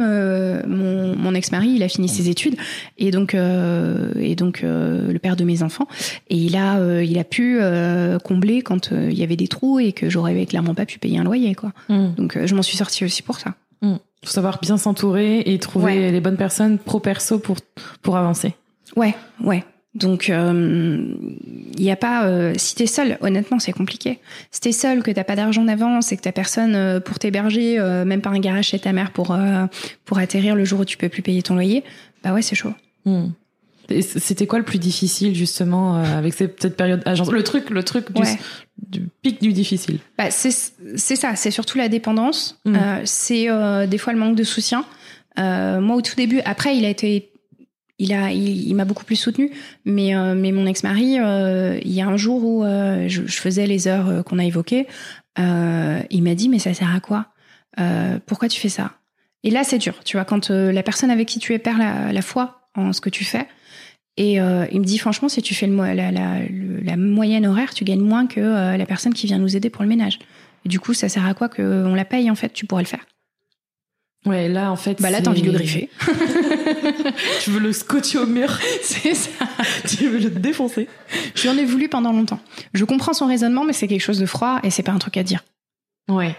mon, 0.67 1.17
mon 1.17 1.35
ex-mari 1.35 1.69
il 1.77 1.83
a 1.83 1.89
fini 1.89 2.09
ses 2.09 2.29
études 2.29 2.57
et 2.97 3.11
donc 3.11 3.35
euh, 3.35 4.13
et 4.17 4.35
donc 4.35 4.63
euh, 4.63 5.13
le 5.13 5.19
père 5.19 5.37
de 5.37 5.45
mes 5.45 5.63
enfants. 5.63 5.87
Et 6.29 6.37
il 6.37 6.57
a, 6.57 6.79
euh, 6.79 7.05
il 7.05 7.19
a 7.19 7.25
pu 7.25 7.61
combler 8.25 8.63
quand 8.63 8.91
il 8.93 9.19
y 9.19 9.23
avait 9.23 9.37
des 9.37 9.49
trous 9.49 9.81
et 9.81 9.93
que 9.93 10.09
j'aurais 10.09 10.47
clairement 10.47 10.75
pas 10.75 10.87
pu 10.87 10.99
payer 10.99 11.19
un 11.19 11.25
loyer, 11.25 11.55
quoi. 11.55 11.73
Mm. 11.89 12.15
Donc 12.17 12.39
je 12.45 12.55
m'en 12.55 12.63
suis 12.63 12.77
sortie 12.77 13.05
aussi 13.05 13.23
pour 13.23 13.39
ça. 13.39 13.55
Mm. 13.83 13.97
Faut 14.25 14.31
savoir 14.31 14.59
bien 14.61 14.77
s'entourer 14.77 15.41
et 15.47 15.59
trouver 15.59 16.11
les 16.11 16.21
bonnes 16.21 16.37
personnes 16.37 16.79
pro 16.79 17.01
perso 17.01 17.39
pour 17.39 17.57
pour 18.03 18.17
avancer. 18.17 18.55
Ouais, 18.97 19.15
ouais. 19.43 19.65
Donc, 19.95 20.29
il 20.29 21.83
y 21.83 21.91
a 21.91 21.97
pas. 21.97 22.27
Euh, 22.27 22.53
si 22.57 22.75
t'es 22.75 22.87
seul, 22.87 23.17
honnêtement, 23.21 23.59
c'est 23.59 23.73
compliqué. 23.73 24.19
Si 24.51 24.61
t'es 24.61 24.73
seul, 24.73 25.03
que 25.03 25.11
t'as 25.11 25.25
pas 25.25 25.37
d'argent 25.37 25.65
d'avance 25.65 26.13
et 26.13 26.17
que 26.17 26.23
t'as 26.23 26.33
personne 26.33 27.01
pour 27.01 27.19
t'héberger, 27.19 27.79
même 28.05 28.21
pas 28.21 28.31
un 28.31 28.39
garage 28.39 28.67
chez 28.67 28.79
ta 28.79 28.93
mère 28.93 29.13
pour 29.13 29.37
pour 30.05 30.19
atterrir 30.19 30.57
le 30.57 30.65
jour 30.65 30.81
où 30.81 30.85
tu 30.85 30.97
peux 30.97 31.09
plus 31.09 31.23
payer 31.23 31.43
ton 31.43 31.55
loyer, 31.55 31.85
bah 32.23 32.33
ouais, 32.33 32.43
c'est 32.43 32.57
chaud. 32.57 32.73
Hmm. 33.05 33.29
C'était 34.03 34.47
quoi 34.47 34.59
le 34.59 34.67
plus 34.67 34.79
difficile 34.79 35.35
justement 35.35 35.97
euh, 35.97 36.19
avec 36.19 36.35
cette 36.35 36.77
période 36.77 37.03
agence 37.07 37.31
Le 37.31 37.43
truc, 37.43 37.71
le 37.71 37.83
truc 37.83 38.09
du, 38.77 39.09
pic 39.23 39.41
du 39.41 39.55
difficile? 39.55 39.99
Bah, 40.19 40.31
c'est 40.31 40.51
ça, 40.51 41.37
c'est 41.37 41.51
surtout 41.51 41.79
la 41.79 41.89
dépendance. 41.89 42.61
Hmm. 42.67 42.77
Euh, 42.77 43.01
c'est 43.05 43.49
euh, 43.49 43.87
des 43.87 43.97
fois 43.97 44.13
le 44.13 44.19
manque 44.19 44.37
de 44.37 44.45
soutien. 44.45 44.85
moi, 45.39 45.97
au 45.97 46.03
tout 46.03 46.15
début, 46.17 46.41
après, 46.41 46.77
il 46.77 46.85
a 46.85 46.91
été, 46.91 47.33
il 47.99 48.13
a, 48.13 48.31
il, 48.31 48.75
m'a 48.75 48.85
beaucoup 48.85 49.05
plus 49.05 49.17
soutenu. 49.17 49.53
Mais 49.87 50.13
mais 50.35 50.53
mon 50.53 50.67
ex-mari, 50.67 51.17
il 51.83 51.93
y 51.93 52.03
a 52.03 52.07
un 52.07 52.17
jour 52.19 52.45
où 52.45 52.65
je, 52.65 53.23
faisais 53.27 53.67
les 53.67 53.89
heures 53.89 54.23
qu'on 54.25 54.39
a 54.39 54.45
évoquées, 54.45 54.87
il 55.39 56.23
m'a 56.23 56.35
dit 56.35 56.51
mais 56.51 56.59
ça 56.59 56.75
sert 56.75 56.95
à 56.95 57.01
quoi? 57.01 57.29
Pourquoi 58.27 58.49
tu 58.49 58.61
fais 58.61 58.69
ça? 58.69 58.93
Et 59.45 59.51
là, 59.51 59.65
c'est 59.65 59.79
dur. 59.79 59.95
Tu 60.05 60.19
vois, 60.19 60.27
quand 60.27 60.51
la 60.51 60.83
personne 60.83 61.11
avec 61.11 61.27
qui 61.27 61.39
tu 61.39 61.55
es 61.55 61.59
perd 61.59 61.79
la, 61.79 62.13
la 62.13 62.23
foi 62.23 62.71
en 62.75 62.93
ce 62.93 63.01
que 63.01 63.09
tu 63.09 63.25
fais. 63.25 63.47
Et 64.19 64.41
euh, 64.41 64.67
il 64.73 64.81
me 64.81 64.85
dit 64.85 64.99
franchement, 64.99 65.29
si 65.29 65.41
tu 65.43 65.55
fais 65.55 65.67
le, 65.67 65.77
la, 65.77 66.11
la, 66.11 66.41
la, 66.83 66.97
moyenne 66.97 67.47
horaire, 67.47 67.73
tu 67.73 67.85
gagnes 67.85 68.03
moins 68.03 68.27
que 68.27 68.41
euh, 68.41 68.77
la 68.77 68.85
personne 68.85 69.15
qui 69.15 69.27
vient 69.27 69.39
nous 69.39 69.57
aider 69.57 69.71
pour 69.71 69.83
le 69.83 69.89
ménage. 69.89 70.19
Et 70.67 70.69
du 70.69 70.81
coup, 70.81 70.93
ça 70.93 71.09
sert 71.09 71.25
à 71.25 71.35
quoi 71.35 71.49
qu'on 71.49 71.95
la 71.95 72.05
paye 72.05 72.31
en 72.31 72.35
fait? 72.35 72.53
Tu 72.53 72.67
pourrais 72.67 72.83
le 72.83 72.89
faire. 72.89 73.07
Ouais, 74.27 74.49
là 74.49 74.73
en 74.73 74.77
fait. 74.77 75.01
Bah 75.01 75.11
là, 75.11 75.23
t'as 75.23 75.31
envie 75.31 75.43
de 75.43 75.53
le 75.53 75.53
griffer. 75.53 75.89
tu 77.43 77.51
veux 77.51 77.61
le 77.61 77.73
scotcher 77.73 78.19
au 78.19 78.27
mur. 78.27 78.59
C'est 78.83 79.15
ça. 79.15 79.31
tu 79.89 80.09
veux 80.09 80.19
le 80.19 80.31
défoncer. 80.31 80.89
J'en 81.37 81.57
ai 81.57 81.65
voulu 81.65 81.89
pendant 81.89 82.13
longtemps. 82.13 82.41
Je 82.75 82.85
comprends 82.85 83.13
son 83.13 83.27
raisonnement, 83.27 83.65
mais 83.65 83.73
c'est 83.73 83.87
quelque 83.87 84.03
chose 84.03 84.19
de 84.19 84.27
froid 84.27 84.59
et 84.65 84.71
c'est 84.71 84.83
pas 84.83 84.93
un 84.93 84.99
truc 84.99 85.17
à 85.17 85.23
dire. 85.23 85.45
Ouais. 86.09 86.35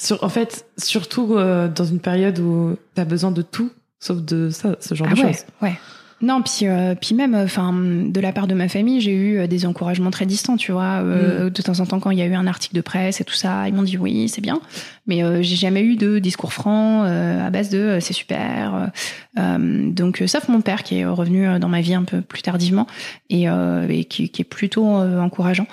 Sur, 0.00 0.22
en 0.22 0.28
fait, 0.28 0.66
surtout 0.78 1.34
euh, 1.34 1.68
dans 1.68 1.84
une 1.84 2.00
période 2.00 2.38
où 2.38 2.76
t'as 2.94 3.04
besoin 3.04 3.32
de 3.32 3.42
tout 3.42 3.70
sauf 4.04 4.18
de 4.18 4.50
ça, 4.50 4.76
ce 4.80 4.94
genre 4.94 5.08
ah 5.10 5.14
de 5.14 5.20
choses. 5.20 5.44
Ouais. 5.62 5.78
Non, 6.24 6.40
puis, 6.40 6.66
euh, 6.66 6.94
puis 6.98 7.14
même, 7.14 7.34
enfin, 7.34 7.74
de 7.74 8.18
la 8.18 8.32
part 8.32 8.46
de 8.46 8.54
ma 8.54 8.66
famille, 8.68 9.02
j'ai 9.02 9.12
eu 9.12 9.38
euh, 9.38 9.46
des 9.46 9.66
encouragements 9.66 10.10
très 10.10 10.24
distants, 10.24 10.56
tu 10.56 10.72
vois. 10.72 11.02
Euh, 11.02 11.46
mm. 11.46 11.50
De 11.50 11.62
temps 11.62 11.80
en 11.80 11.86
temps, 11.86 12.00
quand 12.00 12.10
il 12.10 12.18
y 12.18 12.22
a 12.22 12.24
eu 12.24 12.32
un 12.32 12.46
article 12.46 12.74
de 12.74 12.80
presse 12.80 13.20
et 13.20 13.24
tout 13.24 13.34
ça, 13.34 13.68
ils 13.68 13.74
m'ont 13.74 13.82
dit 13.82 13.98
oui, 13.98 14.30
c'est 14.30 14.40
bien. 14.40 14.60
Mais 15.06 15.20
j'ai 15.42 15.56
jamais 15.56 15.82
eu 15.82 15.96
de 15.96 16.18
discours 16.18 16.54
franc 16.54 17.02
à 17.02 17.50
base 17.50 17.68
de 17.68 17.98
c'est 18.00 18.14
super. 18.14 18.90
donc, 19.36 20.22
sauf 20.26 20.48
mon 20.48 20.62
père 20.62 20.82
qui 20.82 21.00
est 21.00 21.04
revenu 21.04 21.58
dans 21.58 21.68
ma 21.68 21.82
vie 21.82 21.92
un 21.92 22.04
peu 22.04 22.22
plus 22.22 22.40
tardivement 22.40 22.86
et, 23.28 23.44
et 23.44 24.04
qui, 24.06 24.30
qui, 24.30 24.40
est 24.40 24.46
plutôt 24.46 24.86
encourageant 24.86 25.66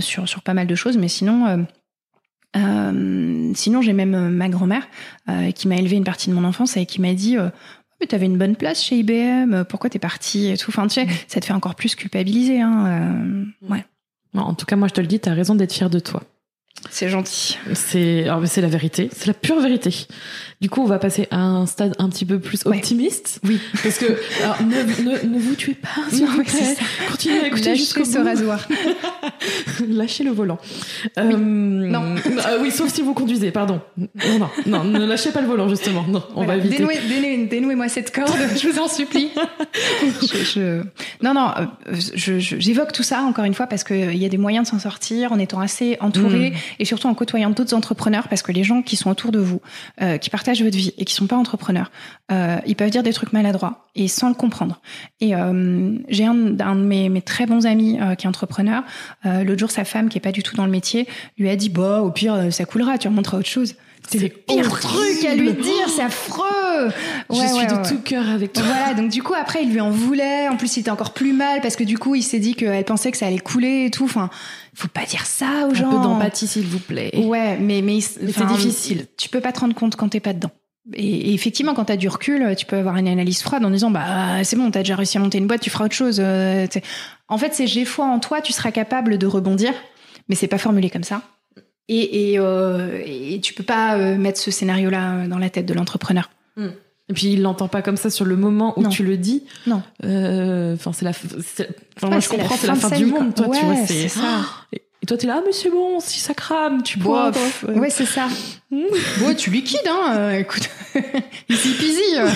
sur 0.00 0.28
sur 0.28 0.42
pas 0.42 0.54
mal 0.54 0.66
de 0.66 0.74
choses. 0.74 0.96
Mais 0.96 1.06
sinon. 1.06 1.64
Euh, 2.56 3.52
sinon, 3.54 3.82
j'ai 3.82 3.92
même 3.92 4.14
euh, 4.14 4.28
ma 4.30 4.48
grand-mère 4.48 4.88
euh, 5.28 5.50
qui 5.50 5.68
m'a 5.68 5.76
élevé 5.76 5.96
une 5.96 6.04
partie 6.04 6.30
de 6.30 6.34
mon 6.34 6.44
enfance 6.44 6.76
et 6.76 6.86
qui 6.86 7.00
m'a 7.00 7.12
dit 7.12 7.36
mais 8.00 8.06
t'avais 8.06 8.26
une 8.26 8.38
bonne 8.38 8.56
place 8.56 8.82
chez 8.82 8.98
IBM, 8.98 9.64
pourquoi 9.64 9.90
t'es 9.90 9.98
partie 9.98 10.48
et 10.48 10.56
tout? 10.56 10.70
Enfin, 10.70 10.86
tu 10.86 10.94
sais, 10.94 11.04
mm. 11.04 11.10
ça 11.28 11.40
te 11.40 11.46
fait 11.46 11.52
encore 11.52 11.74
plus 11.74 11.94
culpabiliser. 11.94 12.60
Hein, 12.60 13.46
ouais. 13.68 13.84
En 14.34 14.54
tout 14.54 14.66
cas, 14.66 14.76
moi, 14.76 14.88
je 14.88 14.94
te 14.94 15.00
le 15.00 15.06
dis, 15.06 15.18
t'as 15.18 15.32
raison 15.32 15.54
d'être 15.54 15.72
fière 15.72 15.90
de 15.90 15.98
toi. 15.98 16.22
C'est 16.90 17.08
gentil. 17.08 17.58
C'est 17.74 18.26
c'est 18.44 18.60
la 18.60 18.68
vérité, 18.68 19.10
c'est 19.12 19.26
la 19.26 19.34
pure 19.34 19.60
vérité. 19.60 20.06
Du 20.60 20.70
coup, 20.70 20.80
on 20.80 20.86
va 20.86 20.98
passer 20.98 21.28
à 21.30 21.38
un 21.38 21.66
stade 21.66 21.94
un 21.98 22.08
petit 22.08 22.24
peu 22.24 22.38
plus 22.38 22.64
optimiste. 22.64 23.40
Oui. 23.44 23.60
Parce 23.82 23.98
que 23.98 24.06
alors, 24.42 24.62
ne, 24.62 25.26
ne, 25.28 25.38
vous 25.38 25.54
tuez 25.54 25.74
pas, 25.74 25.88
s'il 26.08 26.24
vous 26.24 26.42
plaît. 26.42 26.76
Continuez 27.10 27.40
à 27.40 27.46
écouter 27.48 27.76
jusqu'au 27.76 28.04
ce 28.04 28.18
rasoir. 28.18 28.66
lâchez 29.88 30.24
le 30.24 30.30
volant. 30.30 30.58
Oui. 30.62 31.10
Euh, 31.18 31.36
non. 31.36 32.14
Ah 32.44 32.56
oui, 32.60 32.70
sauf 32.70 32.92
si 32.92 33.02
vous 33.02 33.12
conduisez, 33.12 33.50
pardon. 33.50 33.80
Non, 33.96 34.38
non, 34.38 34.48
non, 34.66 34.84
ne 34.84 35.04
lâchez 35.04 35.32
pas 35.32 35.40
le 35.40 35.48
volant, 35.48 35.68
justement. 35.68 36.04
Non, 36.06 36.22
on 36.36 36.44
va 36.44 36.56
éviter. 36.56 36.76
Dénouez, 36.76 37.46
dénouez, 37.46 37.74
moi 37.74 37.88
cette 37.88 38.14
corde, 38.14 38.30
je 38.62 38.68
vous 38.68 38.78
en 38.78 38.88
supplie. 38.88 39.30
je, 40.22 40.82
Non, 41.22 41.34
non, 41.34 41.50
euh, 41.58 41.94
j'évoque 41.96 42.92
tout 42.92 43.02
ça, 43.02 43.22
encore 43.22 43.44
une 43.44 43.54
fois, 43.54 43.66
parce 43.66 43.84
qu'il 43.84 44.16
y 44.16 44.24
a 44.24 44.28
des 44.28 44.38
moyens 44.38 44.66
de 44.66 44.70
s'en 44.70 44.78
sortir 44.78 45.32
en 45.32 45.38
étant 45.38 45.60
assez 45.60 45.96
entouré. 46.00 46.50
Mm 46.50 46.54
et 46.78 46.84
surtout 46.84 47.08
en 47.08 47.14
côtoyant 47.14 47.50
d'autres 47.50 47.74
entrepreneurs 47.74 48.28
parce 48.28 48.42
que 48.42 48.52
les 48.52 48.64
gens 48.64 48.82
qui 48.82 48.96
sont 48.96 49.10
autour 49.10 49.32
de 49.32 49.38
vous, 49.38 49.60
euh, 50.02 50.18
qui 50.18 50.30
partagent 50.30 50.62
votre 50.62 50.76
vie 50.76 50.92
et 50.98 51.04
qui 51.04 51.14
sont 51.14 51.26
pas 51.26 51.36
entrepreneurs, 51.36 51.90
euh, 52.32 52.58
ils 52.66 52.76
peuvent 52.76 52.90
dire 52.90 53.02
des 53.02 53.12
trucs 53.12 53.32
maladroits 53.32 53.86
et 53.94 54.08
sans 54.08 54.28
le 54.28 54.34
comprendre. 54.34 54.80
Et 55.20 55.34
euh, 55.34 55.96
j'ai 56.08 56.24
un, 56.24 56.58
un, 56.60 56.76
de 56.76 56.82
mes, 56.82 57.08
mes, 57.08 57.22
très 57.22 57.46
bons 57.46 57.66
amis 57.66 57.98
euh, 58.00 58.14
qui 58.14 58.26
est 58.26 58.28
entrepreneur. 58.28 58.82
Euh, 59.24 59.42
l'autre 59.42 59.60
jour, 59.60 59.70
sa 59.70 59.84
femme 59.84 60.08
qui 60.08 60.18
est 60.18 60.20
pas 60.20 60.32
du 60.32 60.42
tout 60.42 60.56
dans 60.56 60.66
le 60.66 60.70
métier 60.70 61.08
lui 61.38 61.48
a 61.48 61.56
dit 61.56 61.68
bah 61.68 62.02
au 62.02 62.10
pire 62.10 62.52
ça 62.52 62.64
coulera, 62.64 62.98
tu 62.98 63.08
remonteras 63.08 63.38
autre 63.38 63.48
chose. 63.48 63.74
C'est 64.08 64.18
le 64.18 64.28
pire 64.28 64.68
truc 64.80 65.24
à 65.24 65.34
lui 65.34 65.52
dire, 65.52 65.88
c'est 65.88 66.02
affreux. 66.02 66.90
je 67.30 67.36
suis 67.36 67.66
de 67.66 67.88
tout 67.88 68.00
cœur 68.02 68.28
avec 68.28 68.52
toi. 68.52 68.62
Voilà, 68.64 68.94
donc 68.94 69.10
du 69.10 69.22
coup 69.22 69.34
après 69.34 69.62
il 69.62 69.72
lui 69.72 69.80
en 69.80 69.90
voulait. 69.90 70.48
En 70.48 70.56
plus 70.56 70.76
il 70.76 70.80
était 70.80 70.90
encore 70.90 71.12
plus 71.12 71.32
mal 71.32 71.60
parce 71.60 71.76
que 71.76 71.84
du 71.84 71.98
coup 71.98 72.14
il 72.14 72.22
s'est 72.22 72.38
dit 72.38 72.54
qu'elle 72.54 72.84
pensait 72.84 73.10
que 73.10 73.16
ça 73.16 73.26
allait 73.26 73.38
couler 73.38 73.86
et 73.86 73.90
tout. 73.90 74.04
Enfin, 74.04 74.30
faut 74.74 74.88
pas 74.88 75.04
dire 75.04 75.26
ça 75.26 75.66
aux 75.68 75.74
gens. 75.74 75.88
Un 75.88 75.96
peu 75.96 76.02
d'empathie 76.02 76.46
s'il 76.46 76.66
vous 76.66 76.78
plaît. 76.78 77.10
Ouais, 77.16 77.56
mais 77.58 77.82
mais 77.82 78.00
c'est 78.00 78.46
difficile. 78.46 79.06
Tu 79.16 79.28
peux 79.28 79.40
pas 79.40 79.52
te 79.52 79.60
rendre 79.60 79.74
compte 79.74 79.96
quand 79.96 80.08
t'es 80.08 80.20
pas 80.20 80.32
dedans. 80.32 80.50
et, 80.94 81.34
effectivement, 81.34 81.74
quand 81.74 81.86
tu 81.86 81.92
as 81.92 81.96
du 81.96 82.08
recul, 82.08 82.54
tu 82.56 82.66
peux 82.66 82.76
avoir 82.76 82.96
une 82.96 83.08
analyse 83.08 83.42
froide 83.42 83.64
en 83.64 83.70
disant 83.70 83.90
bah 83.90 84.44
c'est 84.44 84.56
bon, 84.56 84.70
tu 84.70 84.78
as 84.78 84.82
déjà 84.82 84.96
réussi 84.96 85.18
à 85.18 85.20
monter 85.20 85.38
une 85.38 85.46
boîte, 85.46 85.62
tu 85.62 85.70
feras 85.70 85.86
autre 85.86 85.94
chose. 85.94 86.20
en 86.20 87.38
fait, 87.38 87.54
c'est 87.54 87.66
j'ai 87.66 87.84
foi 87.84 88.06
en 88.06 88.20
toi, 88.20 88.40
tu 88.40 88.52
seras 88.52 88.70
capable 88.70 89.18
de 89.18 89.26
rebondir, 89.26 89.72
mais 90.28 90.36
c'est 90.36 90.48
pas 90.48 90.58
formulé 90.58 90.90
comme 90.90 91.04
ça. 91.04 91.22
Et, 91.88 92.32
et, 92.32 92.38
euh, 92.38 93.00
et 93.04 93.40
tu 93.40 93.54
peux 93.54 93.62
pas 93.62 93.96
mettre 94.16 94.40
ce 94.40 94.50
scénario-là 94.50 95.26
dans 95.28 95.38
la 95.38 95.50
tête 95.50 95.66
de 95.66 95.74
l'entrepreneur. 95.74 96.30
Hmm. 96.56 96.68
Et 97.08 97.12
puis 97.12 97.28
il 97.28 97.42
l'entend 97.42 97.68
pas 97.68 97.82
comme 97.82 97.96
ça 97.96 98.10
sur 98.10 98.24
le 98.24 98.36
moment 98.36 98.76
où 98.76 98.88
tu 98.88 99.04
le 99.04 99.16
dis. 99.16 99.44
Non. 99.66 99.82
Enfin 100.02 100.92
c'est 100.92 101.04
la. 101.04 101.10
Enfin 101.10 102.08
moi 102.08 102.20
je 102.20 102.28
comprends 102.28 102.56
c'est 102.56 102.66
la 102.66 102.74
fin 102.74 102.90
du 102.90 103.06
monde. 103.06 103.34
Toi 103.34 103.48
tu 103.48 103.64
vois 103.64 103.76
c'est 103.86 104.08
ça. 104.08 104.40
Et 105.02 105.06
toi, 105.06 105.16
t'es 105.16 105.26
là, 105.26 105.36
ah, 105.38 105.42
mais 105.44 105.52
c'est 105.52 105.70
bon, 105.70 106.00
si 106.00 106.20
ça 106.20 106.32
crame, 106.32 106.82
tu 106.82 106.98
bois. 106.98 107.30
Ouais, 107.68 107.90
c'est 107.90 108.06
ça. 108.06 108.28
ouais, 108.72 109.36
tu 109.36 109.50
liquides, 109.50 109.86
hein. 109.88 110.14
Euh, 110.16 110.38
écoute, 110.38 110.68
easy 111.48 111.74
peasy. 111.74 112.16
Euh. 112.16 112.28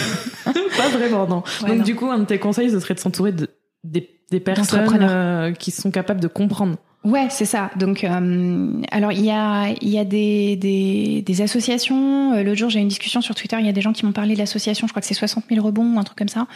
Pas 0.76 0.88
vraiment, 0.88 1.26
non. 1.26 1.42
Donc, 1.66 1.82
du 1.82 1.94
coup, 1.94 2.08
un 2.10 2.18
de 2.18 2.26
tes 2.26 2.38
conseils, 2.38 2.70
ce 2.70 2.78
serait 2.78 2.94
de 2.94 3.00
s'entourer 3.00 3.32
de, 3.32 3.48
des, 3.82 4.40
personnes 4.40 4.98
euh, 5.02 5.52
qui 5.52 5.70
sont 5.70 5.90
capables 5.90 6.20
de 6.20 6.28
comprendre. 6.28 6.76
Ouais, 7.02 7.28
c'est 7.30 7.46
ça. 7.46 7.70
Donc, 7.76 8.04
alors 8.04 9.12
il 9.12 9.24
y 9.24 9.30
a 9.30 9.68
il 9.80 9.88
y 9.88 9.98
a 9.98 10.04
des 10.04 10.56
des, 10.56 11.22
des 11.22 11.42
associations. 11.42 12.42
L'autre 12.42 12.58
jour, 12.58 12.68
j'ai 12.68 12.78
eu 12.78 12.82
une 12.82 12.88
discussion 12.88 13.22
sur 13.22 13.34
Twitter. 13.34 13.56
Il 13.58 13.66
y 13.66 13.70
a 13.70 13.72
des 13.72 13.80
gens 13.80 13.92
qui 13.92 14.04
m'ont 14.04 14.12
parlé 14.12 14.34
de 14.34 14.38
l'association. 14.38 14.86
Je 14.86 14.92
crois 14.92 15.00
que 15.00 15.08
c'est 15.08 15.14
60 15.14 15.44
000 15.50 15.64
rebonds, 15.64 15.98
un 15.98 16.04
truc 16.04 16.18
comme 16.18 16.28
ça. 16.28 16.46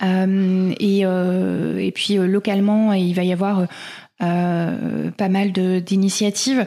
et 0.00 1.00
et 1.00 1.92
puis 1.92 2.14
localement, 2.14 2.92
il 2.94 3.12
va 3.14 3.24
y 3.24 3.32
avoir 3.32 3.66
euh, 4.22 5.10
pas 5.12 5.30
mal 5.30 5.52
d'initiatives. 5.52 6.66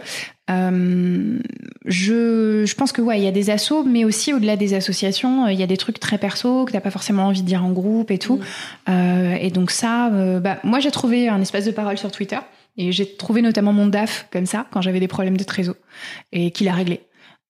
Euh, 0.49 1.39
je, 1.85 2.65
je 2.65 2.75
pense 2.75 2.91
que 2.91 3.01
ouais, 3.01 3.19
il 3.19 3.23
y 3.23 3.27
a 3.27 3.31
des 3.31 3.51
assos, 3.51 3.83
mais 3.83 4.05
aussi 4.05 4.33
au-delà 4.33 4.55
des 4.57 4.73
associations, 4.73 5.47
il 5.47 5.59
y 5.59 5.63
a 5.63 5.67
des 5.67 5.77
trucs 5.77 5.99
très 5.99 6.17
perso 6.17 6.65
que 6.65 6.71
t'as 6.71 6.81
pas 6.81 6.89
forcément 6.89 7.27
envie 7.27 7.43
de 7.43 7.47
dire 7.47 7.63
en 7.63 7.71
groupe 7.71 8.09
et 8.09 8.17
tout. 8.17 8.37
Mm. 8.37 8.41
Euh, 8.89 9.37
et 9.39 9.51
donc 9.51 9.69
ça, 9.69 10.07
euh, 10.07 10.39
bah, 10.39 10.57
moi 10.63 10.79
j'ai 10.79 10.89
trouvé 10.89 11.29
un 11.29 11.39
espace 11.41 11.65
de 11.65 11.71
parole 11.71 11.97
sur 11.97 12.11
Twitter 12.11 12.39
et 12.77 12.91
j'ai 12.91 13.15
trouvé 13.15 13.41
notamment 13.41 13.73
mon 13.73 13.87
DAF 13.87 14.27
comme 14.31 14.45
ça 14.45 14.65
quand 14.71 14.81
j'avais 14.81 14.99
des 14.99 15.07
problèmes 15.07 15.37
de 15.37 15.43
trésor 15.43 15.75
et 16.31 16.51
qu'il 16.51 16.67
a 16.67 16.73
réglé. 16.73 17.01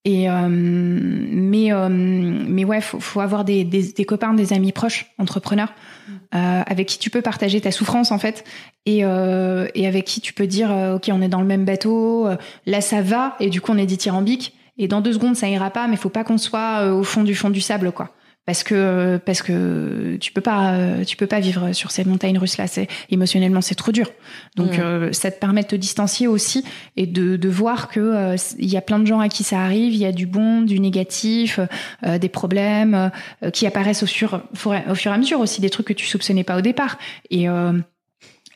Et 0.05 0.29
euh, 0.29 0.47
mais 0.49 1.71
euh, 1.71 1.87
mais 1.89 2.65
ouais, 2.65 2.81
faut, 2.81 2.99
faut 2.99 3.21
avoir 3.21 3.45
des, 3.45 3.63
des, 3.63 3.93
des, 3.93 4.03
copains, 4.03 4.33
des 4.33 4.51
amis 4.51 4.73
proches, 4.73 5.05
entrepreneurs, 5.17 5.71
mm. 6.07 6.11
euh, 6.35 6.63
avec 6.67 6.89
qui 6.89 6.99
tu 6.99 7.09
peux 7.09 7.21
partager 7.21 7.61
ta 7.61 7.71
souffrance 7.71 8.11
en 8.11 8.19
fait, 8.19 8.43
et 8.85 9.05
euh, 9.05 9.69
et 9.75 9.87
avec 9.87 10.03
qui 10.03 10.19
tu 10.19 10.33
peux 10.33 10.45
dire 10.45 10.73
euh, 10.73 10.95
ok 10.95 11.09
on 11.09 11.21
est 11.21 11.29
dans 11.29 11.39
le 11.39 11.47
même 11.47 11.63
bateau, 11.63 12.27
là 12.65 12.81
ça 12.81 13.01
va, 13.01 13.37
et 13.39 13.49
du 13.49 13.61
coup 13.61 13.71
on 13.71 13.77
est 13.77 13.85
dithyrambique, 13.85 14.53
et 14.77 14.89
dans 14.89 14.99
deux 14.99 15.13
secondes 15.13 15.37
ça 15.37 15.47
ira 15.47 15.69
pas, 15.69 15.87
mais 15.87 15.95
faut 15.95 16.09
pas 16.09 16.25
qu'on 16.25 16.37
soit 16.37 16.91
au 16.93 17.03
fond 17.03 17.23
du 17.23 17.33
fond 17.33 17.49
du 17.49 17.61
sable 17.61 17.93
quoi 17.93 18.13
parce 18.45 18.63
que 18.63 19.17
parce 19.25 19.41
que 19.41 20.17
tu 20.19 20.31
peux 20.31 20.41
pas 20.41 21.03
tu 21.05 21.17
peux 21.17 21.27
pas 21.27 21.39
vivre 21.39 21.73
sur 21.73 21.91
ces 21.91 22.03
montagnes 22.03 22.37
russes 22.37 22.57
là 22.57 22.67
c'est 22.67 22.87
émotionnellement 23.09 23.61
c'est 23.61 23.75
trop 23.75 23.91
dur. 23.91 24.11
Donc 24.55 24.79
euh, 24.79 25.11
ça 25.11 25.31
te 25.31 25.39
permet 25.39 25.61
de 25.61 25.67
te 25.67 25.75
distancier 25.75 26.27
aussi 26.27 26.63
et 26.95 27.07
de, 27.07 27.37
de 27.37 27.49
voir 27.49 27.87
que 27.87 27.99
euh, 27.99 28.35
il 28.59 28.69
y 28.69 28.77
a 28.77 28.81
plein 28.81 28.99
de 28.99 29.05
gens 29.05 29.19
à 29.19 29.29
qui 29.29 29.43
ça 29.43 29.59
arrive. 29.61 29.93
Il 29.93 29.99
y 29.99 30.05
a 30.05 30.11
du 30.11 30.25
bon 30.25 30.61
du 30.61 30.79
négatif 30.79 31.59
euh, 32.05 32.17
des 32.17 32.29
problèmes 32.29 33.11
qui 33.53 33.65
apparaissent 33.65 34.03
au 34.03 34.07
fur 34.07 34.43
au 34.53 34.95
fur 34.95 35.11
et 35.11 35.13
à 35.13 35.17
mesure 35.17 35.39
aussi 35.39 35.61
des 35.61 35.69
trucs 35.69 35.87
que 35.87 35.93
tu 35.93 36.05
soupçonnais 36.05 36.43
pas 36.43 36.57
au 36.57 36.61
départ. 36.61 36.97
Et 37.29 37.47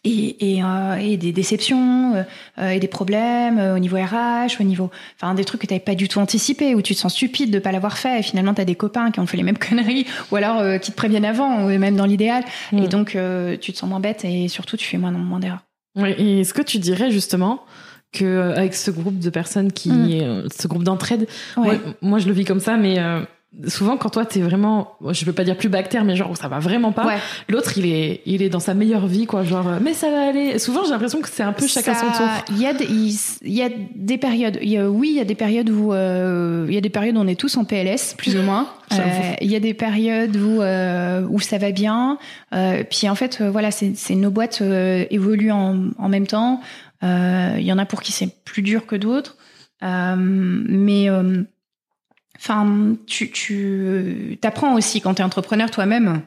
et, 0.03 0.55
et, 0.55 0.63
euh, 0.63 0.95
et, 0.95 1.17
des 1.17 1.31
déceptions 1.31 2.15
euh, 2.15 2.23
euh 2.59 2.69
et 2.69 2.79
des 2.79 2.87
problèmes 2.87 3.57
euh, 3.59 3.75
au 3.75 3.79
niveau 3.79 3.97
RH, 3.97 4.59
au 4.59 4.63
niveau, 4.63 4.89
enfin 5.15 5.33
des 5.33 5.43
trucs 5.43 5.61
que 5.61 5.67
tu 5.67 5.73
n'avais 5.73 5.83
pas 5.83 5.95
du 5.95 6.07
tout 6.07 6.19
anticipé, 6.19 6.75
où 6.75 6.81
tu 6.81 6.95
te 6.95 6.99
sens 6.99 7.13
stupide 7.13 7.51
de 7.51 7.59
pas 7.59 7.71
l'avoir 7.71 7.97
fait, 7.97 8.19
et 8.19 8.23
finalement 8.23 8.53
tu 8.53 8.61
as 8.61 8.65
des 8.65 8.75
copains 8.75 9.11
qui 9.11 9.19
ont 9.19 9.27
fait 9.27 9.37
les 9.37 9.43
mêmes 9.43 9.57
conneries, 9.69 10.05
ou 10.31 10.35
alors 10.35 10.79
qui 10.79 10.91
te 10.91 10.95
préviennent 10.95 11.25
avant, 11.25 11.65
ou 11.65 11.77
même 11.77 11.95
dans 11.95 12.05
l'idéal, 12.05 12.43
et 12.71 12.75
mm. 12.75 12.87
donc 12.87 13.17
tu 13.61 13.73
te 13.73 13.77
sens 13.77 13.89
moins 13.89 13.99
bête 13.99 14.23
et 14.25 14.47
surtout 14.47 14.77
tu 14.77 14.87
fais 14.87 14.97
moins, 14.97 15.11
moins 15.11 15.39
d'erreurs. 15.39 15.63
Oui, 15.95 16.11
et 16.17 16.41
est-ce 16.41 16.53
que 16.53 16.61
tu 16.61 16.77
dirais 16.77 17.09
justement 17.11 17.63
que 18.13 18.53
avec 18.55 18.73
ce 18.75 18.91
groupe 18.91 19.19
de 19.19 19.29
personnes 19.29 19.71
qui, 19.71 19.89
mm. 19.89 20.47
ce 20.55 20.67
groupe 20.67 20.83
d'entraide, 20.83 21.27
ouais. 21.57 21.79
moi, 22.01 22.19
je 22.19 22.27
le 22.27 22.33
vis 22.33 22.45
comme 22.45 22.59
ça, 22.59 22.77
mais 22.77 22.99
souvent 23.65 23.97
quand 23.97 24.09
toi 24.09 24.25
t'es 24.25 24.41
vraiment 24.41 24.95
je 25.11 25.25
veux 25.25 25.33
pas 25.33 25.43
dire 25.43 25.57
plus 25.57 25.69
bactère 25.69 26.03
mais 26.03 26.15
genre 26.15 26.37
ça 26.37 26.47
va 26.47 26.59
vraiment 26.59 26.91
pas 26.91 27.17
l'autre 27.49 27.77
il 27.77 27.85
est 27.85 28.21
il 28.25 28.43
est 28.43 28.49
dans 28.49 28.59
sa 28.59 28.73
meilleure 28.73 29.07
vie 29.07 29.25
quoi. 29.25 29.43
Genre 29.43 29.65
mais 29.81 29.93
ça 29.93 30.11
va 30.11 30.29
aller. 30.29 30.59
Souvent 30.59 30.83
j'ai 30.83 30.91
l'impression 30.91 31.21
que 31.21 31.29
c'est 31.29 31.43
un 31.43 31.53
peu 31.53 31.67
chacun 31.67 31.93
son 31.95 32.05
tour. 32.11 32.27
il 32.51 32.61
y 32.61 32.65
a 32.65 32.73
des, 32.73 32.85
il, 32.85 33.53
y 33.53 33.63
a 33.63 33.69
des 33.95 34.17
périodes 34.17 34.59
y 34.61 34.77
a, 34.77 34.89
oui 34.89 35.09
il 35.11 35.15
y 35.15 35.19
a 35.19 35.25
des 35.25 35.35
périodes 35.35 35.69
où 35.69 35.93
euh, 35.93 36.65
il 36.67 36.73
y 36.73 36.77
a 36.77 36.81
des 36.81 36.89
périodes 36.89 37.17
où 37.17 37.19
on 37.19 37.27
est 37.27 37.39
tous 37.39 37.57
en 37.57 37.65
PLS 37.65 38.15
plus 38.17 38.37
ou 38.37 38.41
moins. 38.41 38.67
Euh, 38.93 39.33
il 39.41 39.51
y 39.51 39.55
a 39.57 39.59
des 39.59 39.73
périodes 39.73 40.37
où 40.37 40.61
euh, 40.61 41.27
où 41.29 41.41
ça 41.41 41.57
va 41.57 41.71
bien. 41.71 42.17
Puis 42.89 43.09
en 43.09 43.15
fait 43.15 43.41
voilà 43.41 43.69
c'est 43.69 43.97
c'est 43.97 44.15
nos 44.15 44.31
boîtes 44.31 44.61
évoluent 44.61 45.51
en 45.51 45.89
en 45.97 46.07
même 46.07 46.25
temps. 46.25 46.61
Il 47.03 47.59
y 47.59 47.73
en 47.73 47.77
a 47.79 47.85
pour 47.85 48.01
qui 48.01 48.13
c'est 48.13 48.33
plus 48.45 48.61
dur 48.61 48.85
que 48.85 48.95
d'autres. 48.95 49.35
Mais 49.81 51.09
Enfin, 52.39 52.95
tu, 53.07 53.31
tu 53.31 54.39
apprends 54.43 54.75
aussi 54.75 55.01
quand 55.01 55.15
tu 55.15 55.21
es 55.21 55.25
entrepreneur 55.25 55.69
toi-même. 55.71 56.21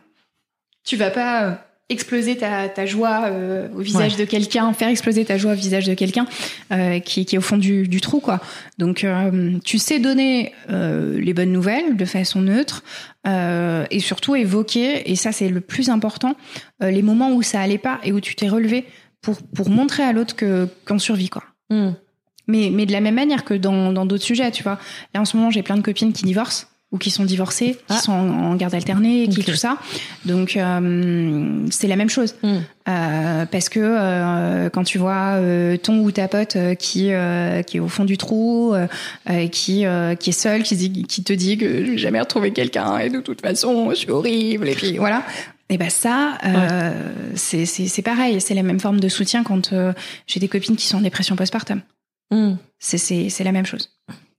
Tu 0.85 0.97
vas 0.97 1.11
pas 1.11 1.45
euh, 1.45 1.55
exploser 1.91 2.37
ta, 2.37 2.69
ta 2.69 2.87
joie 2.87 3.25
euh, 3.25 3.69
au 3.75 3.81
visage 3.81 4.17
de 4.17 4.25
quelqu'un, 4.25 4.73
faire 4.73 4.89
exploser 4.89 5.25
ta 5.25 5.37
joie 5.37 5.53
au 5.53 5.57
visage 5.57 5.87
de 5.87 5.95
quelqu'un 5.95 6.27
euh, 6.73 7.01
qui, 7.01 7.27
qui 7.27 7.35
est 7.35 7.39
au 7.39 7.43
fond 7.43 7.59
du, 7.59 7.89
du 7.89 8.01
trou, 8.01 8.21
quoi. 8.21 8.41
Donc, 8.79 9.05
euh, 9.05 9.59
tu 9.65 9.79
sais 9.79 9.99
donner 9.99 10.55
les 10.69 11.35
bonnes 11.35 11.53
nouvelles 11.53 11.97
de 11.97 12.05
façon 12.05 12.41
neutre 12.41 12.85
et 13.27 14.01
surtout 14.01 14.37
évoquer, 14.37 15.11
et 15.11 15.17
ça 15.17 15.33
c'est 15.33 15.49
le 15.49 15.61
plus 15.61 15.91
important, 15.91 16.37
les 16.81 17.03
moments 17.03 17.33
où 17.33 17.43
ça 17.43 17.61
allait 17.61 17.77
pas 17.77 18.01
et 18.05 18.13
où 18.13 18.21
tu 18.21 18.35
t'es 18.35 18.49
relevé 18.49 18.87
pour 19.21 19.43
pour 19.43 19.69
montrer 19.69 20.03
à 20.05 20.13
l'autre 20.13 20.37
que 20.37 20.69
qu'on 20.87 20.99
survit, 20.99 21.29
quoi. 21.29 21.43
Hmm. 21.69 21.93
Mais, 22.51 22.71
mais 22.73 22.87
de 22.87 22.93
la 22.93 23.01
même 23.01 23.15
manière 23.15 23.45
que 23.45 23.55
dans 23.55 24.05
d'autres 24.07 24.25
sujets, 24.25 24.51
tu 24.51 24.63
vois. 24.63 24.79
Là, 25.15 25.21
en 25.21 25.25
ce 25.25 25.37
moment, 25.37 25.51
j'ai 25.51 25.63
plein 25.63 25.77
de 25.77 25.83
copines 25.83 26.13
qui 26.13 26.25
divorcent 26.25 26.67
ou 26.93 26.99
qui 26.99 27.11
sont 27.11 27.25
divorcées, 27.25 27.75
qui 27.75 27.95
ah. 27.97 28.01
sont 28.01 28.13
en, 28.13 28.57
garde 28.57 28.75
alternée, 28.75 29.29
qui 29.29 29.45
tout 29.45 29.55
ça. 29.55 29.79
Donc 30.25 30.57
euh, 30.57 31.67
c'est 31.71 31.87
la 31.87 31.95
même 31.95 32.11
chose, 32.11 32.35
hmm. 32.43 32.59
euh, 32.89 33.47
parce 33.47 33.69
que 33.69 33.79
euh, 33.81 34.71
quand 34.71 34.83
tu 34.83 34.99
vois 34.99 35.37
euh, 35.37 35.77
ton 35.77 36.01
ou 36.01 36.11
ta 36.11 36.27
pote 36.27 36.57
euh, 36.57 36.75
qui 36.75 37.13
euh, 37.13 37.63
qui 37.63 37.77
est 37.77 37.81
au 37.81 37.89
fond 37.89 38.05
du 38.05 38.19
trou, 38.19 38.75
qui 39.53 39.85
qui 40.19 40.31
est 40.31 40.33
seule, 40.33 40.63
qui, 40.65 41.05
qui 41.05 41.23
te 41.23 41.33
dit 41.33 41.59
que 41.59 41.85
je 41.85 41.93
vais 41.93 41.99
jamais 41.99 42.21
retrouver 42.21 42.53
quelqu'un 42.53 42.99
et 42.99 43.09
de 43.09 43.21
toute 43.21 43.41
façon 43.41 43.91
je 43.91 43.95
suis 43.95 44.11
horrible 44.11 44.69
et 44.69 44.75
puis 44.75 44.99
voilà. 44.99 45.23
Et 45.73 45.79
ben 45.79 45.89
ça, 45.89 46.37
ouais. 46.43 46.93
c'est 47.37 47.65
c'est 47.65 48.03
pareil, 48.03 48.41
c'est 48.41 48.55
la 48.55 48.65
même 48.65 48.81
forme 48.81 48.99
de 48.99 49.09
soutien 49.09 49.45
quand 49.45 49.73
j'ai 50.27 50.41
des 50.41 50.49
copines 50.49 50.75
qui 50.75 50.87
sont 50.87 50.99
en 50.99 51.03
dépression 51.03 51.37
postpartum. 51.37 51.81
Mm. 52.31 52.55
C'est 52.79 53.45
la 53.45 53.53
même 53.53 53.67
chose. 53.67 53.91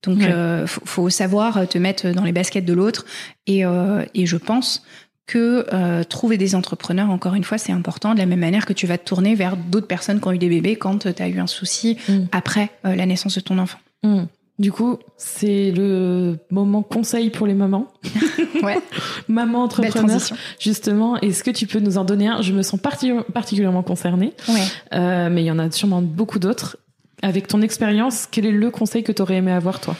Donc, 0.04 0.18
il 0.20 0.26
euh, 0.26 0.66
faut, 0.66 1.10
savoir 1.10 1.68
te 1.68 1.78
mettre 1.78 2.10
dans 2.10 2.24
les 2.24 2.32
baskets 2.32 2.66
de 2.66 2.74
l'autre. 2.74 3.06
Et, 3.46 3.66
euh, 3.66 4.04
et 4.16 4.26
je 4.26 4.38
pense 4.38 4.84
que 5.28 5.68
euh, 5.72 6.04
trouver 6.04 6.38
des 6.38 6.56
entrepreneurs, 6.56 7.10
encore 7.12 7.36
une 7.36 7.44
fois, 7.44 7.58
c'est 7.58 7.72
important, 7.72 8.14
de 8.14 8.20
la 8.20 8.26
même 8.26 8.40
manière 8.40 8.66
que 8.66 8.74
tu 8.74 8.88
vas 8.88 8.98
te 8.98 9.06
tourner 9.06 9.36
vers 9.36 9.58
d'autres 9.58 9.88
personnes 9.88 10.20
qui 10.20 10.28
ont 10.28 10.32
eu 10.32 10.40
des 10.40 10.50
bébés 10.50 10.76
quand 10.76 11.14
tu 11.14 11.22
as 11.22 11.28
eu 11.28 11.40
un 11.40 11.48
souci 11.48 11.98
mm. 12.10 12.20
après 12.32 12.72
la 12.84 13.06
naissance 13.06 13.36
de 13.36 13.42
ton 13.42 13.60
enfant. 13.60 13.78
Mm. 14.04 14.24
Du 14.58 14.72
coup, 14.72 14.98
c'est 15.18 15.72
le 15.72 16.38
moment 16.52 16.84
conseil 16.84 17.30
pour 17.30 17.48
les 17.48 17.54
mamans. 17.54 17.88
ouais. 18.64 18.78
Maman 19.28 19.64
entrepreneur. 19.64 20.20
Justement, 20.60 21.18
est-ce 21.20 21.44
que 21.44 21.52
tu 21.52 21.68
peux 21.68 21.80
nous 21.80 21.98
en 21.98 22.06
donner 22.06 22.28
un? 22.28 22.42
Je 22.42 22.54
me 22.54 22.62
sens 22.62 22.80
particulièrement 22.80 23.84
concernée. 23.84 24.34
Ouais. 24.50 25.30
mais 25.30 25.44
il 25.44 25.46
y 25.46 25.52
en 25.52 25.60
a 25.60 25.70
sûrement 25.72 26.02
beaucoup 26.02 26.40
d'autres. 26.40 26.78
Avec 27.22 27.48
ton 27.48 27.62
expérience, 27.62 28.28
quel 28.30 28.46
est 28.46 28.52
le 28.52 28.72
conseil 28.72 29.04
que 29.04 29.12
tu 29.12 29.22
aurais 29.22 29.36
aimé 29.36 29.52
avoir, 29.52 29.80
toi? 29.80 29.96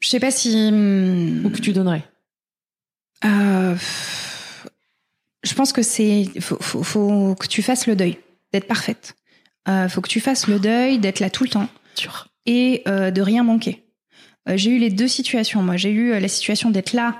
Je 0.00 0.08
sais 0.08 0.20
pas 0.20 0.30
si. 0.30 0.70
Hmm, 0.72 1.44
Ou 1.46 1.50
que 1.50 1.60
tu 1.60 1.72
donnerais? 1.72 2.02
Euh, 3.24 3.76
Je 5.42 5.54
pense 5.54 5.72
que 5.72 5.82
c'est. 5.82 6.28
Faut, 6.40 6.58
faut, 6.60 6.82
faut, 6.82 7.34
que 7.36 7.46
tu 7.46 7.62
fasses 7.62 7.86
le 7.86 7.96
deuil, 7.96 8.18
d'être 8.52 8.66
parfaite. 8.66 9.14
Euh, 9.68 9.88
faut 9.88 10.00
que 10.00 10.08
tu 10.08 10.20
fasses 10.20 10.46
le 10.48 10.58
deuil, 10.58 10.98
d'être 10.98 11.20
là 11.20 11.30
tout 11.30 11.44
le 11.44 11.50
temps. 11.50 11.68
Et 12.46 12.82
euh, 12.88 13.10
de 13.10 13.22
rien 13.22 13.42
manquer. 13.44 13.84
Euh, 14.48 14.56
j'ai 14.56 14.70
eu 14.70 14.78
les 14.78 14.90
deux 14.90 15.08
situations. 15.08 15.62
Moi, 15.62 15.76
j'ai 15.76 15.90
eu 15.90 16.10
la 16.18 16.28
situation 16.28 16.70
d'être 16.70 16.92
là, 16.92 17.18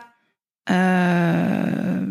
euh, 0.70 2.06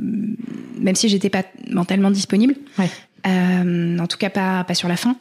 même 0.80 0.95
si 0.95 1.09
j'étais 1.09 1.30
pas 1.30 1.43
mentalement 1.70 2.09
disponible. 2.09 2.55
Ouais. 2.80 2.89
Euh, 3.26 3.97
en 3.99 4.07
tout 4.07 4.18
cas 4.18 4.30
pas 4.30 4.64
pas 4.66 4.74
sur 4.74 4.89
la 4.89 4.97
fin. 4.97 5.16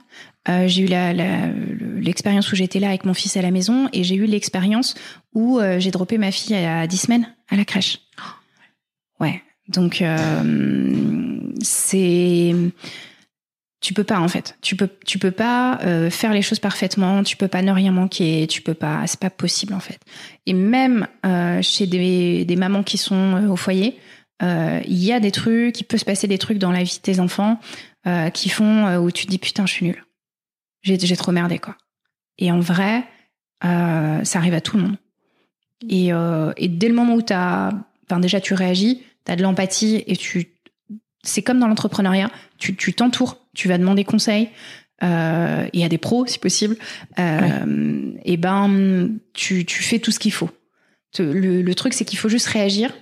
Euh, 0.49 0.66
j'ai 0.66 0.82
eu 0.82 2.01
l'expérience 2.01 2.51
où 2.53 2.57
j'étais 2.57 2.80
là 2.80 2.88
avec 2.88 3.05
mon 3.05 3.14
fils 3.14 3.36
à 3.36 3.43
la 3.43 3.51
maison 3.51 3.88
et 3.93 4.03
j'ai 4.03 4.16
eu 4.16 4.24
l'expérience 4.24 4.95
où 5.34 5.61
euh, 5.61 5.78
j'ai 5.78 5.90
droppé 5.90 6.18
ma 6.18 6.32
fille 6.32 6.57
à 6.57 6.86
10 6.86 6.97
semaines 6.97 7.34
à 7.49 7.57
la 7.57 7.64
crèche. 7.64 8.01
Ouais. 9.20 9.40
Donc 9.68 10.03
euh, 10.03 10.43
c'est 11.61 12.55
tu 13.82 13.95
peux 13.95 14.05
pas 14.05 14.20
en 14.20 14.28
fait. 14.28 14.57
Tu 14.62 14.76
peux, 14.76 14.88
tu 15.05 15.18
peux 15.18 15.32
pas 15.32 15.80
euh, 15.82 16.09
faire 16.09 16.32
les 16.32 16.40
choses 16.40 16.61
parfaitement. 16.61 17.24
Tu 17.24 17.36
peux 17.36 17.49
pas 17.49 17.62
ne 17.62 17.72
rien 17.72 17.90
manquer. 17.90 18.47
Tu 18.47 18.62
peux 18.62 18.74
pas. 18.74 19.03
C'est 19.07 19.18
pas 19.18 19.28
possible 19.28 19.74
en 19.74 19.80
fait. 19.80 19.99
Et 20.47 20.55
même 20.55 21.09
euh, 21.26 21.61
chez 21.62 21.86
des, 21.86 22.45
des, 22.45 22.57
mamans 22.57 22.84
qui 22.84 22.97
sont 22.97 23.36
euh, 23.36 23.49
au 23.49 23.57
foyer, 23.57 23.99
il 24.40 25.05
y 25.05 25.12
a 25.12 25.20
des 25.20 25.30
trucs. 25.30 25.80
Il 25.80 25.84
peut 25.84 25.99
se 25.99 26.05
passer 26.05 26.26
des 26.26 26.38
trucs 26.38 26.59
dans 26.59 26.72
la 26.72 26.82
vie 26.82 26.97
de 26.97 27.03
tes 27.03 27.20
enfants 27.20 27.61
qui 28.34 28.49
font 28.49 28.97
où 28.97 29.12
tu 29.12 29.24
te 29.24 29.30
dis 29.30 29.38
putain, 29.38 29.66
je 29.66 29.72
suis 29.72 29.86
nulle. 29.86 30.05
J'ai, 30.83 31.16
trop 31.16 31.33
merdé 31.33 31.59
quoi. 31.59 31.76
Et 32.39 32.51
en 32.51 32.61
vrai, 32.61 33.05
ça 33.62 34.39
arrive 34.39 34.55
à 34.55 34.61
tout 34.61 34.76
le 34.76 34.83
monde. 34.83 34.97
Et, 35.89 36.09
et 36.57 36.68
dès 36.68 36.89
le 36.89 36.95
moment 36.95 37.14
où 37.14 37.22
tu 37.22 37.33
as, 37.33 37.70
enfin 38.05 38.20
déjà 38.20 38.41
tu 38.41 38.55
réagis, 38.55 39.03
tu 39.24 39.33
as 39.33 39.37
de 39.37 39.43
l'empathie 39.43 40.03
et 40.07 40.16
tu 40.16 40.53
c'est 41.22 41.43
comme 41.43 41.61
dans 41.61 41.68
l'entrepreneuriat, 41.68 42.30
tu, 42.59 42.74
t'entoures, 42.95 43.39
tu 43.55 43.68
vas 43.68 43.78
demander 43.78 44.05
conseil, 44.05 44.49
euh, 45.03 45.66
et 45.72 45.85
à 45.85 45.89
des 45.89 45.99
pros 45.99 46.26
si 46.26 46.39
possible, 46.39 46.76
euh, 47.18 48.12
et 48.24 48.37
ben 48.37 49.11
tu, 49.33 49.64
tu 49.64 49.83
fais 49.83 49.99
tout 49.99 50.11
ce 50.11 50.18
qu'il 50.18 50.33
faut. 50.33 50.51
Le, 51.18 51.62
le 51.62 51.74
truc 51.74 51.93
c'est 51.95 52.05
qu'il 52.05 52.18
faut 52.18 52.28
juste 52.28 52.47
réagir. 52.47 52.93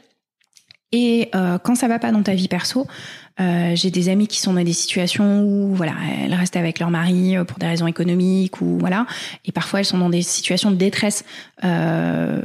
Et 0.92 1.30
euh, 1.34 1.58
quand 1.58 1.76
ça 1.76 1.86
va 1.86 1.98
pas 1.98 2.10
dans 2.10 2.22
ta 2.22 2.34
vie 2.34 2.48
perso, 2.48 2.86
euh, 3.40 3.74
j'ai 3.74 3.90
des 3.90 4.08
amis 4.08 4.26
qui 4.26 4.38
sont 4.38 4.52
dans 4.52 4.62
des 4.62 4.72
situations 4.72 5.42
où 5.42 5.74
voilà, 5.74 5.94
elles 6.22 6.34
restent 6.34 6.56
avec 6.56 6.78
leur 6.78 6.90
mari 6.90 7.36
euh, 7.36 7.44
pour 7.44 7.58
des 7.58 7.66
raisons 7.66 7.86
économiques 7.86 8.60
ou 8.60 8.78
voilà, 8.78 9.06
et 9.44 9.52
parfois 9.52 9.80
elles 9.80 9.86
sont 9.86 9.98
dans 9.98 10.10
des 10.10 10.22
situations 10.22 10.70
de 10.70 10.76
détresse 10.76 11.24
euh, 11.64 12.40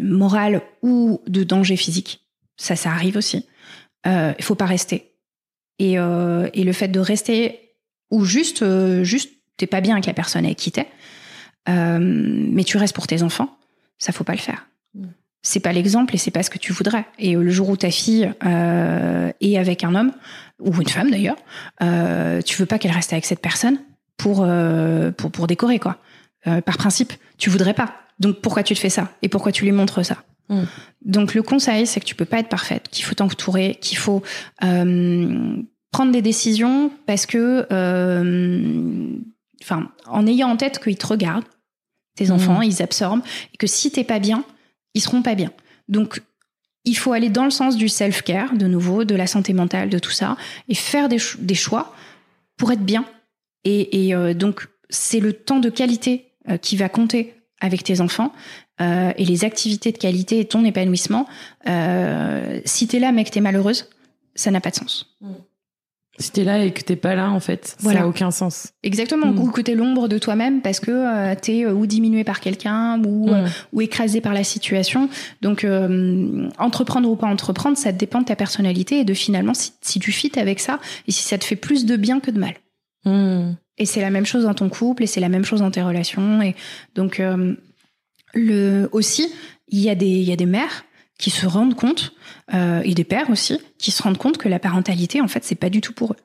morale 0.00 0.62
ou 0.82 1.20
de 1.26 1.44
danger 1.44 1.76
physique. 1.76 2.20
Ça, 2.56 2.76
ça 2.76 2.90
arrive 2.90 3.16
aussi 3.16 3.46
euh, 4.06 4.32
il 4.38 4.44
faut 4.44 4.54
pas 4.54 4.66
rester. 4.66 5.12
Et, 5.78 5.98
euh, 5.98 6.48
et 6.54 6.64
le 6.64 6.72
fait 6.72 6.88
de 6.88 7.00
rester 7.00 7.76
ou 8.10 8.24
juste, 8.24 8.62
euh, 8.62 9.04
juste, 9.04 9.32
t'es 9.56 9.66
pas 9.66 9.80
bien 9.80 9.94
avec 9.94 10.06
la 10.06 10.14
personne 10.14 10.44
avec 10.44 10.58
qui 10.58 10.70
t'es, 10.70 10.88
euh, 11.68 11.98
mais 12.00 12.64
tu 12.64 12.76
restes 12.76 12.94
pour 12.94 13.06
tes 13.06 13.22
enfants, 13.22 13.56
ça 13.98 14.12
faut 14.12 14.24
pas 14.24 14.34
le 14.34 14.38
faire. 14.38 14.66
Mm. 14.94 15.06
C'est 15.42 15.60
pas 15.60 15.72
l'exemple 15.72 16.14
et 16.14 16.18
c'est 16.18 16.30
pas 16.30 16.42
ce 16.42 16.50
que 16.50 16.58
tu 16.58 16.72
voudrais. 16.72 17.04
Et 17.18 17.34
le 17.34 17.50
jour 17.50 17.68
où 17.68 17.76
ta 17.76 17.90
fille 17.90 18.32
euh, 18.44 19.30
est 19.40 19.58
avec 19.58 19.82
un 19.84 19.94
homme 19.94 20.12
ou 20.60 20.72
une 20.80 20.88
femme 20.88 21.10
d'ailleurs, 21.10 21.36
euh, 21.82 22.40
tu 22.42 22.56
veux 22.56 22.66
pas 22.66 22.78
qu'elle 22.78 22.92
reste 22.92 23.12
avec 23.12 23.26
cette 23.26 23.40
personne 23.40 23.78
pour 24.16 24.46
pour 25.16 25.30
pour 25.32 25.46
décorer 25.48 25.80
quoi. 25.80 25.98
par 26.44 26.76
principe, 26.76 27.12
tu 27.38 27.50
voudrais 27.50 27.74
pas. 27.74 27.92
Donc 28.20 28.40
pourquoi 28.40 28.62
tu 28.62 28.74
te 28.74 28.78
fais 28.78 28.88
ça? 28.88 29.10
Et 29.22 29.28
pourquoi 29.28 29.50
tu 29.50 29.64
lui 29.64 29.72
montres 29.72 30.04
ça? 30.04 30.18
Mm. 30.48 30.62
Donc 31.04 31.34
le 31.34 31.42
conseil, 31.42 31.86
c'est 31.86 32.00
que 32.00 32.04
tu 32.04 32.14
peux 32.14 32.24
pas 32.24 32.38
être 32.38 32.48
parfaite, 32.48 32.88
qu'il 32.90 33.04
faut 33.04 33.14
t'entourer, 33.14 33.78
qu'il 33.80 33.98
faut 33.98 34.22
euh, 34.62 35.56
prendre 35.90 36.12
des 36.12 36.22
décisions 36.22 36.90
parce 37.06 37.26
que, 37.26 37.66
euh, 37.72 39.16
enfin, 39.62 39.88
en 40.06 40.26
ayant 40.26 40.50
en 40.50 40.56
tête 40.56 40.78
qu'ils 40.78 40.98
te 40.98 41.06
regardent, 41.06 41.44
tes 42.16 42.26
mm. 42.26 42.32
enfants, 42.32 42.62
ils 42.62 42.82
absorbent, 42.82 43.22
et 43.54 43.56
que 43.56 43.66
si 43.66 43.90
t'es 43.90 44.04
pas 44.04 44.18
bien, 44.18 44.44
ils 44.94 45.00
seront 45.00 45.22
pas 45.22 45.34
bien. 45.34 45.52
Donc 45.88 46.22
il 46.84 46.96
faut 46.96 47.12
aller 47.12 47.28
dans 47.28 47.44
le 47.44 47.50
sens 47.50 47.76
du 47.76 47.88
self-care, 47.88 48.54
de 48.54 48.66
nouveau, 48.66 49.04
de 49.04 49.14
la 49.14 49.26
santé 49.26 49.52
mentale, 49.52 49.88
de 49.88 49.98
tout 49.98 50.10
ça, 50.10 50.36
et 50.68 50.74
faire 50.74 51.08
des, 51.08 51.18
choix 51.54 51.94
pour 52.56 52.72
être 52.72 52.84
bien. 52.84 53.04
Et, 53.64 54.14
euh, 54.14 54.34
donc 54.34 54.68
c'est 54.90 55.20
le 55.20 55.32
temps 55.32 55.60
de 55.60 55.70
qualité 55.70 56.32
qui 56.60 56.76
va 56.76 56.88
compter 56.88 57.34
avec 57.60 57.84
tes 57.84 58.00
enfants 58.00 58.32
euh, 58.80 59.12
et 59.16 59.24
les 59.24 59.44
activités 59.44 59.92
de 59.92 59.98
qualité 59.98 60.40
et 60.40 60.44
ton 60.44 60.64
épanouissement, 60.64 61.26
euh, 61.68 62.60
si 62.64 62.88
t'es 62.88 62.98
là 62.98 63.12
mais 63.12 63.24
que 63.24 63.30
t'es 63.30 63.40
malheureuse, 63.40 63.88
ça 64.34 64.50
n'a 64.50 64.60
pas 64.60 64.70
de 64.70 64.76
sens. 64.76 65.16
Mm. 65.20 65.32
Si 66.18 66.30
t'es 66.30 66.44
là 66.44 66.62
et 66.62 66.72
que 66.72 66.82
t'es 66.82 66.96
pas 66.96 67.14
là, 67.14 67.30
en 67.30 67.40
fait, 67.40 67.74
ça 67.78 67.94
n'a 67.94 68.06
aucun 68.06 68.30
sens. 68.30 68.72
Exactement. 68.82 69.28
Mm. 69.28 69.38
Ou 69.38 69.50
que 69.50 69.62
t'es 69.62 69.74
l'ombre 69.74 70.08
de 70.08 70.18
toi-même 70.18 70.60
parce 70.60 70.78
que 70.78 70.90
euh, 70.90 71.34
t'es 71.40 71.66
ou 71.66 71.86
diminué 71.86 72.22
par 72.22 72.40
quelqu'un 72.40 73.02
ou, 73.02 73.30
mm. 73.30 73.46
ou 73.72 73.80
écrasé 73.80 74.20
par 74.20 74.34
la 74.34 74.44
situation. 74.44 75.08
Donc, 75.40 75.66
entreprendre 76.58 77.08
ou 77.08 77.16
pas 77.16 77.28
entreprendre, 77.28 77.78
ça 77.78 77.92
dépend 77.92 78.20
de 78.20 78.26
ta 78.26 78.36
personnalité 78.36 79.00
et 79.00 79.04
de 79.04 79.14
finalement 79.14 79.54
si, 79.54 79.72
si 79.80 80.00
tu 80.00 80.12
fites 80.12 80.36
avec 80.36 80.60
ça 80.60 80.80
et 81.08 81.12
si 81.12 81.22
ça 81.22 81.38
te 81.38 81.44
fait 81.44 81.56
plus 81.56 81.86
de 81.86 81.96
bien 81.96 82.20
que 82.20 82.30
de 82.30 82.38
mal. 82.38 82.54
Et 83.78 83.86
c'est 83.86 84.02
la 84.02 84.10
même 84.10 84.26
chose 84.26 84.44
dans 84.44 84.54
ton 84.54 84.68
couple 84.68 85.04
et 85.04 85.06
c'est 85.06 85.20
la 85.20 85.30
même 85.30 85.44
chose 85.44 85.60
dans 85.60 85.70
tes 85.70 85.82
relations. 85.82 86.42
Et 86.42 86.54
donc, 86.94 87.22
le, 88.34 88.88
aussi, 88.92 89.32
il 89.68 89.80
y, 89.80 89.88
a 89.88 89.94
des, 89.94 90.06
il 90.06 90.24
y 90.24 90.32
a 90.32 90.36
des 90.36 90.46
mères 90.46 90.84
qui 91.22 91.30
se 91.30 91.46
rendent 91.46 91.76
compte, 91.76 92.12
euh, 92.52 92.82
et 92.84 92.94
des 92.94 93.04
pères 93.04 93.30
aussi, 93.30 93.60
qui 93.78 93.92
se 93.92 94.02
rendent 94.02 94.18
compte 94.18 94.38
que 94.38 94.48
la 94.48 94.58
parentalité, 94.58 95.20
en 95.20 95.28
fait, 95.28 95.44
c'est 95.44 95.54
pas 95.54 95.70
du 95.70 95.80
tout 95.80 95.92
pour 95.92 96.14
eux. 96.14 96.16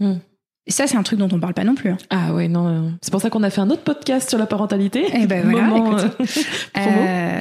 Hmm. 0.00 0.18
Et 0.66 0.70
ça, 0.70 0.86
c'est 0.86 0.98
un 0.98 1.02
truc 1.02 1.18
dont 1.18 1.30
on 1.32 1.40
parle 1.40 1.54
pas 1.54 1.64
non 1.64 1.74
plus. 1.74 1.90
Hein. 1.90 1.98
Ah 2.10 2.34
ouais, 2.34 2.46
non. 2.46 2.92
C'est 3.00 3.10
pour 3.10 3.22
ça 3.22 3.30
qu'on 3.30 3.42
a 3.42 3.48
fait 3.48 3.62
un 3.62 3.70
autre 3.70 3.82
podcast 3.82 4.28
sur 4.28 4.38
la 4.38 4.44
parentalité. 4.44 5.06
Eh 5.14 5.26
ben 5.26 5.48
voilà, 5.48 5.76
écoute. 5.78 6.18
Euh, 6.20 6.26
euh, 6.78 7.40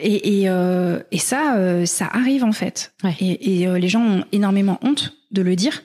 et, 0.00 0.40
et, 0.40 0.48
euh, 0.48 1.00
et 1.10 1.18
ça, 1.18 1.56
euh, 1.56 1.84
ça 1.84 2.08
arrive 2.10 2.44
en 2.44 2.52
fait. 2.52 2.94
Ouais. 3.04 3.14
Et, 3.20 3.62
et 3.62 3.78
les 3.78 3.88
gens 3.88 4.02
ont 4.02 4.24
énormément 4.32 4.78
honte 4.82 5.14
de 5.32 5.42
le 5.42 5.54
dire. 5.54 5.82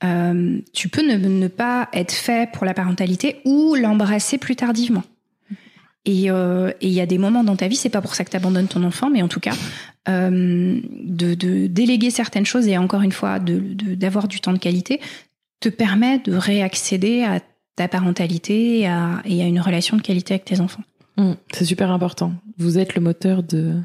tu 0.00 0.88
peux 0.88 1.06
ne, 1.06 1.16
ne, 1.16 1.48
pas 1.48 1.90
être 1.92 2.12
fait 2.12 2.50
pour 2.50 2.64
la 2.64 2.72
parentalité 2.72 3.42
ou 3.44 3.74
l'embrasser 3.74 4.38
plus 4.38 4.56
tardivement. 4.56 5.04
Euh, 6.08 6.72
et 6.80 6.88
il 6.88 6.92
y 6.92 7.00
a 7.00 7.06
des 7.06 7.18
moments 7.18 7.44
dans 7.44 7.56
ta 7.56 7.68
vie, 7.68 7.76
c'est 7.76 7.88
pas 7.88 8.00
pour 8.00 8.14
ça 8.14 8.24
que 8.24 8.30
tu 8.30 8.36
abandonnes 8.36 8.66
ton 8.66 8.82
enfant, 8.82 9.08
mais 9.10 9.22
en 9.22 9.28
tout 9.28 9.40
cas, 9.40 9.54
euh, 10.08 10.80
de, 11.04 11.34
de, 11.34 11.66
déléguer 11.68 12.10
certaines 12.10 12.46
choses 12.46 12.66
et 12.66 12.76
encore 12.76 13.02
une 13.02 13.12
fois, 13.12 13.38
d'avoir 13.38 14.24
de, 14.24 14.28
du 14.28 14.40
temps 14.40 14.52
de 14.52 14.58
qualité, 14.58 15.00
te 15.60 15.68
permet 15.68 16.18
de 16.18 16.34
réaccéder 16.34 17.22
à 17.22 17.40
ta 17.76 17.86
parentalité 17.86 18.80
et 18.80 18.86
à, 18.88 19.22
et 19.24 19.42
à 19.42 19.46
une 19.46 19.60
relation 19.60 19.96
de 19.96 20.02
qualité 20.02 20.34
avec 20.34 20.44
tes 20.44 20.60
enfants. 20.60 20.82
Mmh, 21.18 21.32
c'est 21.52 21.64
super 21.64 21.90
important. 21.90 22.32
Vous 22.58 22.78
êtes 22.78 22.94
le 22.96 23.00
moteur 23.00 23.42
de 23.42 23.76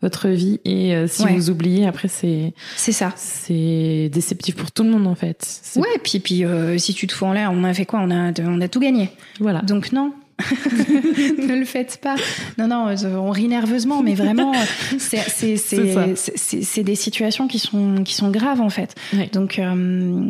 votre 0.00 0.28
vie 0.28 0.60
et 0.64 0.94
euh, 0.94 1.06
si 1.06 1.26
vous 1.26 1.48
oubliez 1.48 1.86
après 1.86 2.08
c'est 2.08 2.52
c'est 2.76 2.92
ça. 2.92 3.14
c'est 3.16 4.10
déceptif 4.12 4.54
pour 4.54 4.70
tout 4.70 4.84
le 4.84 4.90
monde 4.90 5.06
en 5.06 5.14
fait. 5.14 5.62
Ouais 5.76 5.98
puis 6.04 6.20
puis 6.20 6.44
si 6.76 6.92
tu 6.92 7.06
te 7.06 7.14
fous 7.14 7.24
en 7.24 7.32
l'air 7.32 7.50
on 7.50 7.64
a 7.64 7.72
fait 7.72 7.86
quoi? 7.86 8.00
On 8.00 8.10
a 8.10 8.30
on 8.40 8.60
a 8.60 8.68
tout 8.68 8.78
gagné. 8.78 9.10
Voilà. 9.40 9.62
Donc 9.62 9.92
non 9.92 10.12
ne 11.38 11.58
le 11.58 11.64
faites 11.64 11.98
pas. 12.02 12.16
Non, 12.58 12.68
non, 12.68 12.94
on 13.04 13.30
rit 13.30 13.48
nerveusement, 13.48 14.02
mais 14.02 14.14
vraiment, 14.14 14.52
c'est 14.98 16.82
des 16.82 16.94
situations 16.94 17.48
qui 17.48 17.58
sont, 17.58 18.02
qui 18.04 18.14
sont 18.14 18.30
graves 18.30 18.60
en 18.60 18.70
fait. 18.70 18.94
Donc, 19.32 19.58
euh, 19.58 19.74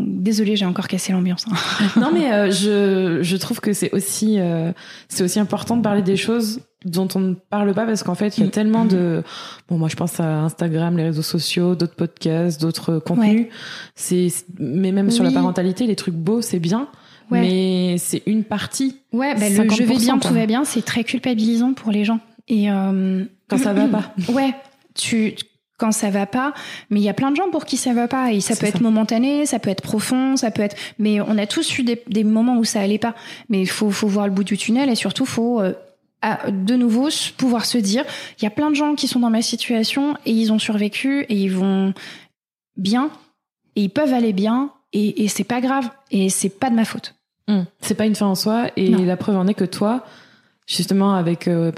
désolé, 0.06 0.56
j'ai 0.56 0.66
encore 0.66 0.88
cassé 0.88 1.12
l'ambiance. 1.12 1.44
Hein. 1.50 1.86
non, 2.00 2.10
mais 2.12 2.32
euh, 2.32 2.50
je, 2.50 3.22
je 3.22 3.36
trouve 3.36 3.60
que 3.60 3.72
c'est 3.72 3.92
aussi, 3.92 4.38
euh, 4.38 4.72
c'est 5.08 5.24
aussi 5.24 5.40
important 5.40 5.76
de 5.76 5.82
parler 5.82 6.02
des 6.02 6.16
choses 6.16 6.60
dont 6.84 7.08
on 7.14 7.20
ne 7.20 7.34
parle 7.34 7.74
pas 7.74 7.84
parce 7.84 8.04
qu'en 8.04 8.14
fait 8.14 8.38
il 8.38 8.42
y 8.42 8.44
a 8.44 8.46
mm. 8.46 8.50
tellement 8.50 8.84
de 8.84 9.24
bon 9.68 9.76
moi 9.76 9.88
je 9.88 9.96
pense 9.96 10.20
à 10.20 10.42
Instagram 10.42 10.96
les 10.96 11.04
réseaux 11.04 11.22
sociaux 11.22 11.74
d'autres 11.74 11.96
podcasts 11.96 12.60
d'autres 12.60 13.00
contenus 13.00 13.48
c'est 13.96 14.28
mais 14.60 14.92
même 14.92 15.10
sur 15.10 15.24
la 15.24 15.32
parentalité 15.32 15.86
les 15.86 15.96
trucs 15.96 16.14
beaux 16.14 16.42
c'est 16.42 16.60
bien 16.60 16.88
mais 17.30 17.96
c'est 17.98 18.22
une 18.26 18.44
partie. 18.44 18.96
Ouais, 19.12 19.34
bah, 19.34 19.48
le 19.48 19.68
je 19.70 19.82
vais 19.82 19.96
bien, 19.96 20.18
tout 20.18 20.34
va 20.34 20.46
bien, 20.46 20.64
c'est 20.64 20.82
très 20.82 21.04
culpabilisant 21.04 21.72
pour 21.72 21.90
les 21.90 22.04
gens. 22.04 22.20
Et 22.48 22.70
euh... 22.70 23.24
quand 23.48 23.58
ça 23.58 23.72
va 23.72 23.88
pas. 23.88 24.14
Ouais, 24.32 24.54
tu 24.94 25.34
quand 25.78 25.92
ça 25.92 26.08
va 26.08 26.24
pas, 26.24 26.54
mais 26.88 27.00
il 27.00 27.02
y 27.02 27.08
a 27.08 27.14
plein 27.14 27.30
de 27.30 27.36
gens 27.36 27.50
pour 27.50 27.66
qui 27.66 27.76
ça 27.76 27.92
va 27.92 28.08
pas 28.08 28.32
et 28.32 28.40
ça 28.40 28.56
peut 28.56 28.64
être 28.64 28.80
momentané, 28.80 29.44
ça 29.44 29.58
peut 29.58 29.68
être 29.68 29.82
profond, 29.82 30.36
ça 30.36 30.50
peut 30.50 30.62
être. 30.62 30.76
Mais 30.98 31.20
on 31.20 31.36
a 31.36 31.46
tous 31.46 31.78
eu 31.78 31.82
des, 31.82 32.02
des 32.08 32.24
moments 32.24 32.56
où 32.56 32.64
ça 32.64 32.80
allait 32.80 32.98
pas. 32.98 33.14
Mais 33.50 33.60
il 33.60 33.68
faut, 33.68 33.90
faut 33.90 34.08
voir 34.08 34.26
le 34.26 34.32
bout 34.32 34.44
du 34.44 34.56
tunnel 34.56 34.88
et 34.88 34.94
surtout 34.94 35.26
faut 35.26 35.60
euh, 35.60 35.74
de 36.48 36.76
nouveau 36.76 37.08
pouvoir 37.36 37.66
se 37.66 37.78
dire, 37.78 38.04
il 38.40 38.44
y 38.44 38.46
a 38.46 38.50
plein 38.50 38.70
de 38.70 38.74
gens 38.74 38.94
qui 38.94 39.06
sont 39.06 39.20
dans 39.20 39.30
ma 39.30 39.42
situation 39.42 40.16
et 40.24 40.32
ils 40.32 40.52
ont 40.52 40.58
survécu 40.58 41.26
et 41.28 41.34
ils 41.34 41.52
vont 41.52 41.92
bien 42.76 43.10
et 43.74 43.82
ils 43.82 43.90
peuvent 43.90 44.14
aller 44.14 44.32
bien 44.32 44.70
et, 44.92 45.24
et 45.24 45.28
c'est 45.28 45.44
pas 45.44 45.60
grave 45.60 45.90
et 46.10 46.30
c'est 46.30 46.48
pas 46.48 46.70
de 46.70 46.74
ma 46.74 46.84
faute. 46.84 47.15
Hmm. 47.48 47.62
C'est 47.80 47.94
pas 47.94 48.06
une 48.06 48.16
fin 48.16 48.26
en 48.26 48.34
soi 48.34 48.70
et 48.76 48.90
la 48.90 49.16
preuve 49.16 49.36
en 49.36 49.46
est 49.46 49.54
que 49.54 49.64
toi, 49.64 50.04
justement 50.66 51.14
avec 51.14 51.46
euh, 51.46 51.70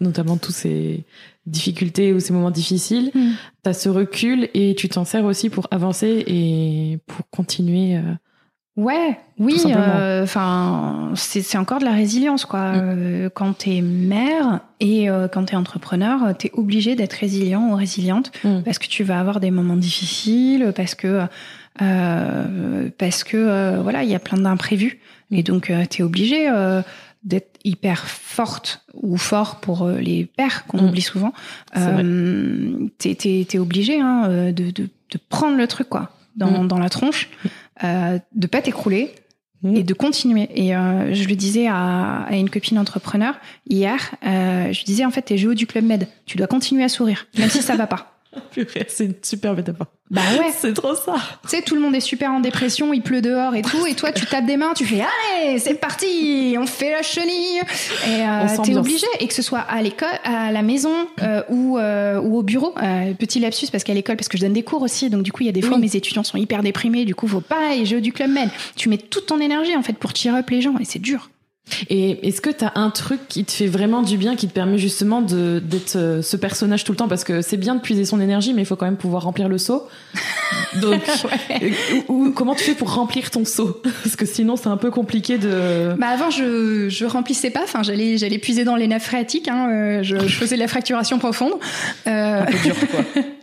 notamment 0.00 0.36
tous 0.36 0.52
ces 0.52 1.04
difficultés 1.46 2.12
ou 2.12 2.20
ces 2.20 2.32
moments 2.32 2.50
difficiles, 2.50 3.10
hmm. 3.14 3.32
tu 3.64 3.70
as 3.70 3.72
ce 3.72 3.88
recul 3.88 4.48
et 4.54 4.74
tu 4.76 4.88
t'en 4.88 5.04
sers 5.04 5.24
aussi 5.24 5.50
pour 5.50 5.66
avancer 5.72 6.24
et 6.26 6.98
pour 7.06 7.28
continuer. 7.30 7.96
Euh, 7.96 8.02
ouais, 8.76 9.18
oui, 9.40 9.60
euh, 9.66 10.22
enfin 10.22 11.10
c'est 11.16 11.58
encore 11.58 11.80
de 11.80 11.84
la 11.84 11.92
résilience 11.92 12.44
quoi. 12.44 12.72
Hmm. 12.72 13.28
quand 13.34 13.52
t'es 13.58 13.80
mère 13.80 14.60
et 14.78 15.08
quand 15.32 15.46
t'es 15.46 15.56
entrepreneur, 15.56 16.36
t'es 16.38 16.52
obligé 16.54 16.94
d'être 16.94 17.14
résilient 17.14 17.70
ou 17.70 17.74
résiliente 17.74 18.30
parce 18.64 18.78
que 18.78 18.86
tu 18.86 19.02
vas 19.02 19.18
avoir 19.18 19.40
des 19.40 19.50
moments 19.50 19.76
difficiles, 19.76 20.72
parce 20.76 20.94
que 20.94 21.22
parce 21.78 23.24
que 23.24 23.80
voilà 23.80 24.04
il 24.04 24.10
y 24.10 24.14
a 24.14 24.20
plein 24.20 24.38
d'imprévus. 24.38 25.00
Et 25.30 25.42
donc, 25.42 25.70
euh, 25.70 25.84
tu 25.88 26.02
es 26.02 26.04
obligé 26.04 26.48
euh, 26.48 26.82
d'être 27.24 27.58
hyper 27.64 28.06
forte 28.06 28.84
ou 28.94 29.16
fort 29.16 29.60
pour 29.60 29.82
euh, 29.82 29.98
les 29.98 30.24
pères 30.24 30.66
qu'on 30.66 30.82
mm. 30.82 30.88
oublie 30.88 31.02
souvent. 31.02 31.32
Euh, 31.76 32.88
t'es 32.98 33.16
es, 33.52 33.58
obligé 33.58 34.00
hein, 34.00 34.52
de, 34.52 34.70
de, 34.70 34.88
de, 35.10 35.18
prendre 35.28 35.56
le 35.56 35.66
truc 35.66 35.88
quoi 35.88 36.12
dans, 36.36 36.62
mm. 36.62 36.68
dans 36.68 36.78
la 36.78 36.88
tronche, 36.88 37.28
euh, 37.82 38.18
de 38.34 38.46
pas 38.46 38.62
t'écrouler, 38.62 39.14
et 39.64 39.82
de 39.82 39.94
continuer. 39.94 40.48
Et 40.54 40.76
euh, 40.76 41.12
je 41.14 41.26
le 41.28 41.34
disais 41.34 41.66
à, 41.66 42.22
à, 42.22 42.36
une 42.36 42.50
copine 42.50 42.78
entrepreneur 42.78 43.34
hier, 43.68 44.14
euh, 44.24 44.72
je 44.72 44.78
lui 44.78 44.84
disais 44.84 45.04
en 45.04 45.10
fait, 45.10 45.22
t'es 45.22 45.38
géo 45.38 45.54
du 45.54 45.66
Club 45.66 45.84
Med, 45.84 46.06
tu 46.24 46.36
dois 46.36 46.46
continuer 46.46 46.84
à 46.84 46.88
sourire, 46.88 47.26
même 47.38 47.48
si 47.48 47.62
ça 47.62 47.74
va 47.74 47.86
pas. 47.86 48.12
c'est 48.88 49.04
une 49.04 49.14
super 49.22 49.54
métaphore. 49.54 49.86
Bah 50.10 50.20
ouais. 50.38 50.52
C'est 50.56 50.72
trop 50.72 50.94
ça. 50.94 51.16
Tu 51.42 51.48
sais, 51.48 51.62
tout 51.62 51.74
le 51.74 51.80
monde 51.80 51.94
est 51.94 52.00
super 52.00 52.30
en 52.30 52.40
dépression, 52.40 52.92
il 52.92 53.02
pleut 53.02 53.20
dehors 53.20 53.54
et 53.54 53.62
tout, 53.62 53.86
et 53.86 53.94
toi, 53.94 54.12
tu 54.12 54.24
tapes 54.26 54.46
des 54.46 54.56
mains, 54.56 54.72
tu 54.74 54.84
fais 54.84 55.02
allez, 55.02 55.58
c'est 55.58 55.74
parti, 55.74 56.56
on 56.58 56.66
fait 56.66 56.92
la 56.92 57.02
chenille. 57.02 57.60
Et 58.06 58.22
euh, 58.22 58.62
t'es 58.64 58.76
obligé, 58.76 59.06
et 59.18 59.26
que 59.26 59.34
ce 59.34 59.42
soit 59.42 59.58
à 59.58 59.82
l'école, 59.82 60.08
à 60.24 60.52
la 60.52 60.62
maison 60.62 60.92
euh, 61.22 61.42
ou, 61.48 61.78
euh, 61.78 62.20
ou 62.20 62.38
au 62.38 62.42
bureau. 62.42 62.74
Euh, 62.82 63.14
petit 63.14 63.40
lapsus 63.40 63.66
parce 63.70 63.84
qu'à 63.84 63.94
l'école, 63.94 64.16
parce 64.16 64.28
que 64.28 64.38
je 64.38 64.42
donne 64.42 64.52
des 64.52 64.62
cours 64.62 64.82
aussi, 64.82 65.10
donc 65.10 65.22
du 65.22 65.32
coup, 65.32 65.42
il 65.42 65.46
y 65.46 65.50
a 65.50 65.52
des 65.52 65.62
fois 65.62 65.76
où 65.76 65.80
mes 65.80 65.96
étudiants 65.96 66.24
sont 66.24 66.38
hyper 66.38 66.62
déprimés, 66.62 67.04
du 67.04 67.14
coup, 67.14 67.26
faut 67.26 67.40
pas, 67.40 67.74
et 67.74 67.84
jeu 67.84 68.00
du 68.00 68.12
club 68.12 68.30
med. 68.30 68.48
Tu 68.76 68.88
mets 68.88 68.98
toute 68.98 69.26
ton 69.26 69.40
énergie 69.40 69.76
en 69.76 69.82
fait 69.82 69.94
pour 69.94 70.14
cheer 70.14 70.34
up 70.34 70.48
les 70.50 70.60
gens, 70.60 70.76
et 70.78 70.84
c'est 70.84 71.00
dur. 71.00 71.30
Et 71.90 72.28
est-ce 72.28 72.40
que 72.40 72.50
tu 72.50 72.64
as 72.64 72.72
un 72.76 72.90
truc 72.90 73.20
qui 73.28 73.44
te 73.44 73.52
fait 73.52 73.66
vraiment 73.66 74.02
du 74.02 74.16
bien, 74.16 74.36
qui 74.36 74.46
te 74.46 74.52
permet 74.52 74.78
justement 74.78 75.20
d'être 75.20 75.96
euh, 75.96 76.22
ce 76.22 76.36
personnage 76.36 76.84
tout 76.84 76.92
le 76.92 76.96
temps? 76.96 77.08
Parce 77.08 77.24
que 77.24 77.42
c'est 77.42 77.56
bien 77.56 77.74
de 77.74 77.80
puiser 77.80 78.04
son 78.04 78.20
énergie, 78.20 78.54
mais 78.54 78.62
il 78.62 78.66
faut 78.66 78.76
quand 78.76 78.86
même 78.86 78.96
pouvoir 78.96 79.24
remplir 79.24 79.48
le 79.48 79.58
seau. 79.58 79.86
Donc, 80.80 81.02
ouais. 81.50 81.72
ou, 82.08 82.30
comment 82.30 82.54
tu 82.54 82.64
fais 82.64 82.74
pour 82.74 82.94
remplir 82.94 83.30
ton 83.30 83.44
seau? 83.44 83.80
Parce 84.02 84.16
que 84.16 84.26
sinon, 84.26 84.56
c'est 84.56 84.68
un 84.68 84.76
peu 84.76 84.90
compliqué 84.90 85.38
de. 85.38 85.94
Bah 85.98 86.08
avant, 86.08 86.30
je 86.30 86.88
je 86.88 87.04
remplissais 87.04 87.50
pas. 87.50 87.62
Enfin, 87.64 87.82
j'allais 87.82 88.16
j'allais 88.16 88.38
puiser 88.38 88.64
dans 88.64 88.76
les 88.76 88.86
nappes 88.86 89.02
phréatiques. 89.02 89.48
Hein. 89.48 89.68
Euh, 89.70 90.02
je, 90.02 90.18
je, 90.18 90.36
faisais 90.36 90.54
de 90.54 90.60
la 90.60 90.68
fracturation 90.68 91.18
profonde. 91.18 91.52
Euh... 92.06 92.42
Un 92.42 92.44
peu 92.44 92.58
dur, 92.58 92.74
quoi. 92.90 93.22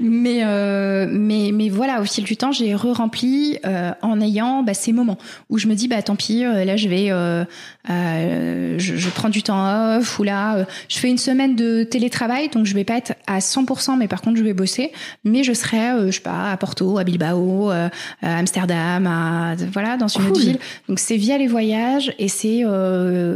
mais 0.00 0.40
euh, 0.44 1.06
mais 1.10 1.50
mais 1.52 1.68
voilà 1.68 2.00
au 2.00 2.04
fil 2.04 2.24
du 2.24 2.36
temps 2.36 2.52
j'ai 2.52 2.74
re-rempli 2.74 3.58
euh, 3.66 3.92
en 4.00 4.20
ayant 4.20 4.62
bah, 4.62 4.72
ces 4.72 4.92
moments 4.92 5.18
où 5.50 5.58
je 5.58 5.66
me 5.66 5.74
dis 5.74 5.88
bah 5.88 6.00
tant 6.02 6.16
pis 6.16 6.44
euh, 6.44 6.64
là 6.64 6.76
je 6.76 6.88
vais 6.88 7.08
euh, 7.10 7.44
euh, 7.90 8.78
je, 8.78 8.96
je, 8.96 9.10
prends 9.10 9.28
du 9.28 9.42
temps 9.42 9.98
off 9.98 10.18
ou 10.18 10.22
là 10.22 10.56
euh, 10.56 10.64
je 10.88 10.98
fais 10.98 11.10
une 11.10 11.18
semaine 11.18 11.54
de 11.54 11.84
télétravail 11.84 12.48
donc 12.48 12.64
je 12.64 12.74
vais 12.74 12.84
pas 12.84 12.96
être 12.96 13.12
à 13.26 13.40
100% 13.40 13.98
mais 13.98 14.08
par 14.08 14.22
contre 14.22 14.38
je 14.38 14.42
vais 14.42 14.54
bosser 14.54 14.90
mais 15.24 15.44
je 15.44 15.52
serai 15.52 16.06
je 16.06 16.12
sais 16.12 16.20
pas 16.20 16.50
à 16.50 16.56
Porto 16.56 16.96
à 16.96 17.04
Bilbao 17.04 17.70
à 17.70 17.90
Amsterdam 18.22 19.06
à 19.06 19.54
voilà 19.70 19.98
dans 19.98 20.08
une 20.08 20.22
cool. 20.22 20.30
autre 20.30 20.40
ville 20.40 20.58
donc 20.88 20.98
c'est 20.98 21.16
via 21.16 21.36
les 21.36 21.46
voyages 21.46 22.14
et 22.18 22.28
c'est 22.28 22.64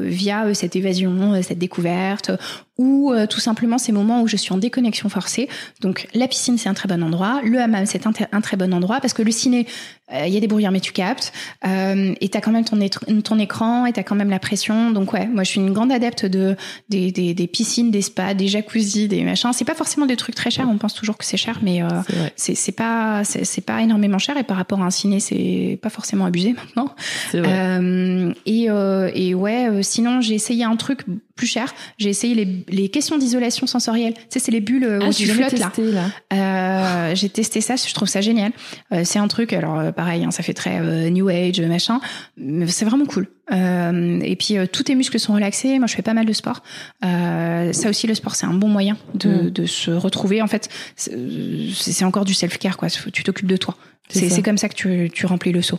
via 0.02 0.54
cette 0.54 0.76
évasion 0.76 1.42
cette 1.42 1.58
découverte 1.58 2.30
ou 2.78 3.12
euh, 3.12 3.26
tout 3.26 3.40
simplement 3.40 3.78
ces 3.78 3.92
moments 3.92 4.22
où 4.22 4.28
je 4.28 4.36
suis 4.36 4.52
en 4.52 4.58
déconnexion 4.58 5.08
forcée. 5.08 5.48
Donc 5.80 6.08
la 6.14 6.28
piscine 6.28 6.58
c'est 6.58 6.68
un 6.68 6.74
très 6.74 6.88
bon 6.88 7.02
endroit, 7.02 7.40
le 7.44 7.60
hammam 7.60 7.86
c'est 7.86 8.06
un, 8.06 8.12
un, 8.32 8.40
très 8.40 8.56
bon 8.56 8.72
endroit 8.74 9.00
parce 9.00 9.12
que 9.12 9.22
le 9.22 9.30
ciné 9.30 9.66
il 10.12 10.16
euh, 10.16 10.26
y 10.28 10.36
a 10.36 10.40
des 10.40 10.46
brouillards 10.46 10.70
mais 10.70 10.80
tu 10.80 10.92
captes 10.92 11.32
euh, 11.66 12.14
et 12.20 12.28
t'as 12.28 12.40
quand 12.40 12.52
même 12.52 12.64
ton, 12.64 12.78
ton 13.22 13.38
écran 13.40 13.86
et 13.86 13.92
t'as 13.92 14.04
quand 14.04 14.14
même 14.14 14.30
la 14.30 14.38
pression. 14.38 14.90
Donc 14.92 15.12
ouais, 15.12 15.26
moi 15.26 15.42
je 15.42 15.50
suis 15.50 15.60
une 15.60 15.72
grande 15.72 15.90
adepte 15.90 16.26
de 16.26 16.56
des, 16.88 17.10
des, 17.10 17.34
des 17.34 17.46
piscines, 17.46 17.90
des 17.90 18.02
spas, 18.02 18.34
des 18.34 18.46
jacuzzis, 18.46 19.08
des 19.08 19.24
machins. 19.24 19.52
C'est 19.52 19.64
pas 19.64 19.74
forcément 19.74 20.06
des 20.06 20.16
trucs 20.16 20.34
très 20.34 20.50
chers. 20.50 20.68
On 20.68 20.78
pense 20.78 20.94
toujours 20.94 21.16
que 21.16 21.24
c'est 21.24 21.36
cher, 21.36 21.58
mais 21.62 21.82
euh, 21.82 21.88
c'est 22.36 22.72
pas 22.72 23.24
c'est 23.24 23.64
pas 23.64 23.82
énormément 23.82 24.18
cher 24.18 24.36
et 24.36 24.44
par 24.44 24.56
rapport 24.56 24.80
à 24.80 24.84
un 24.84 24.90
ciné 24.90 25.18
c'est 25.18 25.78
pas 25.82 25.90
forcément 25.90 26.26
abusé 26.26 26.52
maintenant. 26.74 26.94
Euh, 27.34 28.32
et 28.46 28.70
euh, 28.70 29.10
et 29.14 29.34
ouais, 29.34 29.82
sinon 29.82 30.20
j'ai 30.20 30.34
essayé 30.34 30.64
un 30.64 30.76
truc 30.76 31.00
plus 31.36 31.46
cher. 31.46 31.74
J'ai 31.98 32.08
essayé 32.08 32.34
les, 32.34 32.64
les 32.68 32.88
questions 32.88 33.18
d'isolation 33.18 33.66
sensorielle. 33.66 34.14
Tu 34.14 34.20
sais, 34.30 34.38
c'est 34.38 34.52
les 34.52 34.60
bulles 34.60 34.98
ah, 35.00 35.08
où 35.08 35.12
tu 35.12 35.26
flottes 35.26 35.58
là. 35.58 35.70
là. 35.78 36.10
Euh, 36.32 37.14
j'ai 37.14 37.28
testé 37.28 37.60
ça, 37.60 37.76
je 37.76 37.92
trouve 37.94 38.08
ça 38.08 38.20
génial. 38.20 38.52
Euh, 38.92 39.02
c'est 39.04 39.18
un 39.18 39.28
truc, 39.28 39.52
alors 39.52 39.78
euh, 39.78 39.92
pareil, 39.92 40.24
hein, 40.24 40.30
ça 40.30 40.42
fait 40.42 40.54
très 40.54 40.80
euh, 40.80 41.10
new 41.10 41.28
age, 41.28 41.60
machin, 41.60 42.00
mais 42.36 42.66
c'est 42.66 42.84
vraiment 42.84 43.06
cool. 43.06 43.28
et 43.50 44.36
puis 44.36 44.56
tous 44.72 44.84
tes 44.84 44.94
muscles 44.94 45.18
sont 45.18 45.34
relaxés. 45.34 45.78
Moi, 45.78 45.86
je 45.86 45.94
fais 45.94 46.02
pas 46.02 46.14
mal 46.14 46.26
de 46.26 46.32
sport. 46.32 46.62
ça 47.02 47.88
aussi, 47.88 48.06
le 48.06 48.14
sport, 48.14 48.34
c'est 48.34 48.46
un 48.46 48.54
bon 48.54 48.68
moyen 48.68 48.96
de, 49.14 49.28
mm. 49.28 49.50
de 49.50 49.66
se 49.66 49.90
retrouver. 49.90 50.42
En 50.42 50.46
fait, 50.46 50.68
c'est 50.96 52.04
encore 52.04 52.24
du 52.24 52.34
self 52.34 52.58
care, 52.58 52.76
quoi. 52.76 52.88
Tu 52.88 53.22
t'occupes 53.22 53.46
de 53.46 53.56
toi. 53.56 53.76
C'est 54.08 54.42
comme 54.42 54.58
ça 54.58 54.68
que 54.68 54.74
tu, 54.74 55.10
tu 55.12 55.26
remplis 55.26 55.52
le 55.52 55.62
seau. 55.62 55.78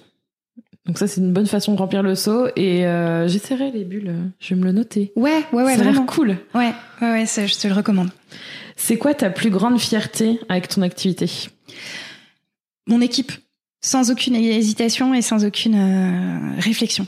Donc 0.87 0.97
ça, 0.97 1.07
c'est 1.07 1.19
une 1.19 1.33
bonne 1.33 1.47
façon 1.47 1.73
de 1.73 1.77
remplir 1.77 2.01
le 2.01 2.15
seau. 2.15 2.47
Et 2.55 2.85
euh, 2.85 3.27
j'essaierai 3.27 3.71
les 3.71 3.83
bulles. 3.83 4.15
Je 4.39 4.53
vais 4.53 4.59
me 4.59 4.65
le 4.65 4.71
noter. 4.71 5.11
Ouais, 5.15 5.43
ouais, 5.51 5.63
ouais. 5.63 5.75
Ça 5.75 5.81
a 5.81 5.91
l'air 5.91 6.05
cool. 6.05 6.37
Ouais, 6.55 6.73
ouais, 7.01 7.11
ouais 7.11 7.25
ça, 7.25 7.45
je 7.45 7.55
te 7.55 7.67
le 7.67 7.73
recommande. 7.73 8.09
C'est 8.77 8.97
quoi 8.97 9.13
ta 9.13 9.29
plus 9.29 9.49
grande 9.49 9.79
fierté 9.79 10.39
avec 10.47 10.69
ton 10.69 10.81
activité? 10.81 11.29
Mon 12.87 13.01
équipe. 13.01 13.33
Sans 13.81 14.11
aucune 14.11 14.35
hésitation 14.35 15.13
et 15.13 15.21
sans 15.21 15.45
aucune 15.45 15.75
euh, 15.75 16.59
réflexion. 16.59 17.05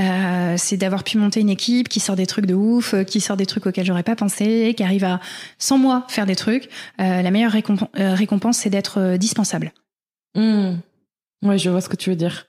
Euh, 0.00 0.54
c'est 0.56 0.76
d'avoir 0.76 1.04
pu 1.04 1.16
monter 1.18 1.40
une 1.40 1.50
équipe 1.50 1.88
qui 1.88 2.00
sort 2.00 2.16
des 2.16 2.26
trucs 2.26 2.46
de 2.46 2.54
ouf, 2.54 2.94
qui 3.04 3.20
sort 3.20 3.36
des 3.36 3.46
trucs 3.46 3.66
auxquels 3.66 3.86
j'aurais 3.86 4.02
pas 4.02 4.16
pensé, 4.16 4.74
qui 4.76 4.82
arrive 4.82 5.04
à, 5.04 5.20
sans 5.58 5.78
moi, 5.78 6.04
faire 6.08 6.26
des 6.26 6.36
trucs. 6.36 6.68
La 6.98 7.30
meilleure 7.30 7.52
récompense, 7.52 7.88
récompense 7.94 8.58
c'est 8.58 8.70
d'être 8.70 9.16
dispensable. 9.16 9.72
Mmh. 10.36 10.76
Ouais, 11.42 11.58
je 11.58 11.70
vois 11.70 11.80
ce 11.80 11.88
que 11.88 11.96
tu 11.96 12.10
veux 12.10 12.16
dire 12.16 12.46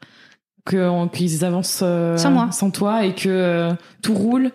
qu'ils 0.66 1.46
avancent 1.46 1.82
euh, 1.84 2.18
sans 2.18 2.32
moi, 2.32 2.52
sans 2.52 2.72
toi 2.72 3.06
et 3.06 3.14
que 3.16 3.30
euh, 3.30 3.74
tout 4.02 4.14
roule 4.14 4.52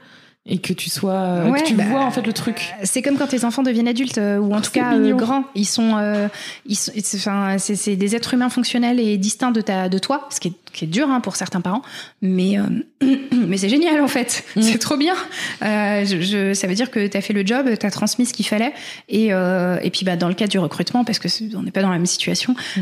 et 0.48 0.58
que 0.58 0.72
tu 0.72 0.90
sois 0.90 1.12
euh, 1.12 1.50
ouais, 1.50 1.60
que 1.60 1.66
tu 1.66 1.74
bah, 1.74 1.84
vois 1.84 2.04
en 2.04 2.10
fait 2.10 2.24
le 2.24 2.32
truc. 2.32 2.74
C'est 2.84 3.02
comme 3.02 3.16
quand 3.16 3.26
tes 3.26 3.44
enfants 3.44 3.62
deviennent 3.62 3.88
adultes 3.88 4.18
ou 4.18 4.54
en 4.54 4.60
tout 4.60 4.70
cas 4.70 4.94
euh, 4.94 5.12
grands, 5.14 5.44
ils 5.54 5.66
sont 5.66 5.96
euh, 5.96 6.28
ils 6.66 6.76
sont 6.76 6.92
enfin 7.16 7.56
c'est 7.58 7.96
des 7.96 8.14
êtres 8.14 8.34
humains 8.34 8.48
fonctionnels 8.48 9.00
et 9.00 9.16
distincts 9.18 9.50
de 9.50 9.60
ta 9.60 9.88
de 9.88 9.98
toi, 9.98 10.28
ce 10.30 10.40
qui 10.40 10.48
est 10.48 10.52
qui 10.72 10.84
est 10.84 10.88
dur 10.88 11.08
hein, 11.08 11.20
pour 11.20 11.36
certains 11.36 11.62
parents, 11.62 11.80
mais 12.20 12.58
mais 13.32 13.56
c'est 13.56 13.70
génial 13.70 14.00
en 14.02 14.08
fait, 14.08 14.44
mmh. 14.56 14.62
c'est 14.62 14.78
trop 14.78 14.96
bien. 14.98 15.14
Je, 15.62 16.20
je, 16.20 16.52
ça 16.52 16.66
veut 16.66 16.74
dire 16.74 16.90
que 16.90 17.06
tu 17.06 17.16
as 17.16 17.22
fait 17.22 17.32
le 17.32 17.46
job, 17.46 17.66
tu 17.80 17.86
as 17.86 17.90
transmis 17.90 18.26
ce 18.26 18.34
qu'il 18.34 18.46
fallait 18.46 18.74
et 19.08 19.28
et 19.28 19.90
puis 19.90 20.04
bah 20.04 20.16
dans 20.16 20.28
le 20.28 20.34
cas 20.34 20.46
du 20.46 20.58
recrutement 20.58 21.02
parce 21.02 21.18
que 21.18 21.28
on 21.56 21.62
n'est 21.62 21.70
pas 21.70 21.82
dans 21.82 21.90
la 21.90 21.96
même 21.96 22.06
situation, 22.06 22.54
mmh. 22.76 22.80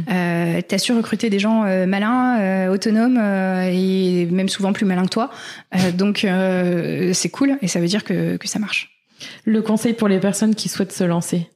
tu 0.69 0.75
as 0.75 0.79
su 0.79 0.93
recruter 0.93 1.31
des 1.31 1.39
gens 1.39 1.63
malins, 1.87 2.69
autonomes 2.69 3.17
et 3.17 4.27
même 4.31 4.49
souvent 4.49 4.73
plus 4.73 4.85
malins 4.87 5.05
que 5.05 5.11
toi. 5.11 5.31
donc 5.97 6.27
c'est 7.13 7.29
cool 7.31 7.54
et 7.63 7.69
ça 7.69 7.81
veut 7.81 7.87
dire 7.87 8.05
que, 8.05 8.37
que 8.37 8.49
ça 8.49 8.59
marche. 8.59 8.91
Le 9.45 9.63
conseil 9.63 9.95
pour 9.95 10.09
les 10.09 10.21
personnes 10.21 10.55
qui 10.55 10.69
souhaitent 10.69 10.93
se 10.93 11.05
lancer, 11.05 11.49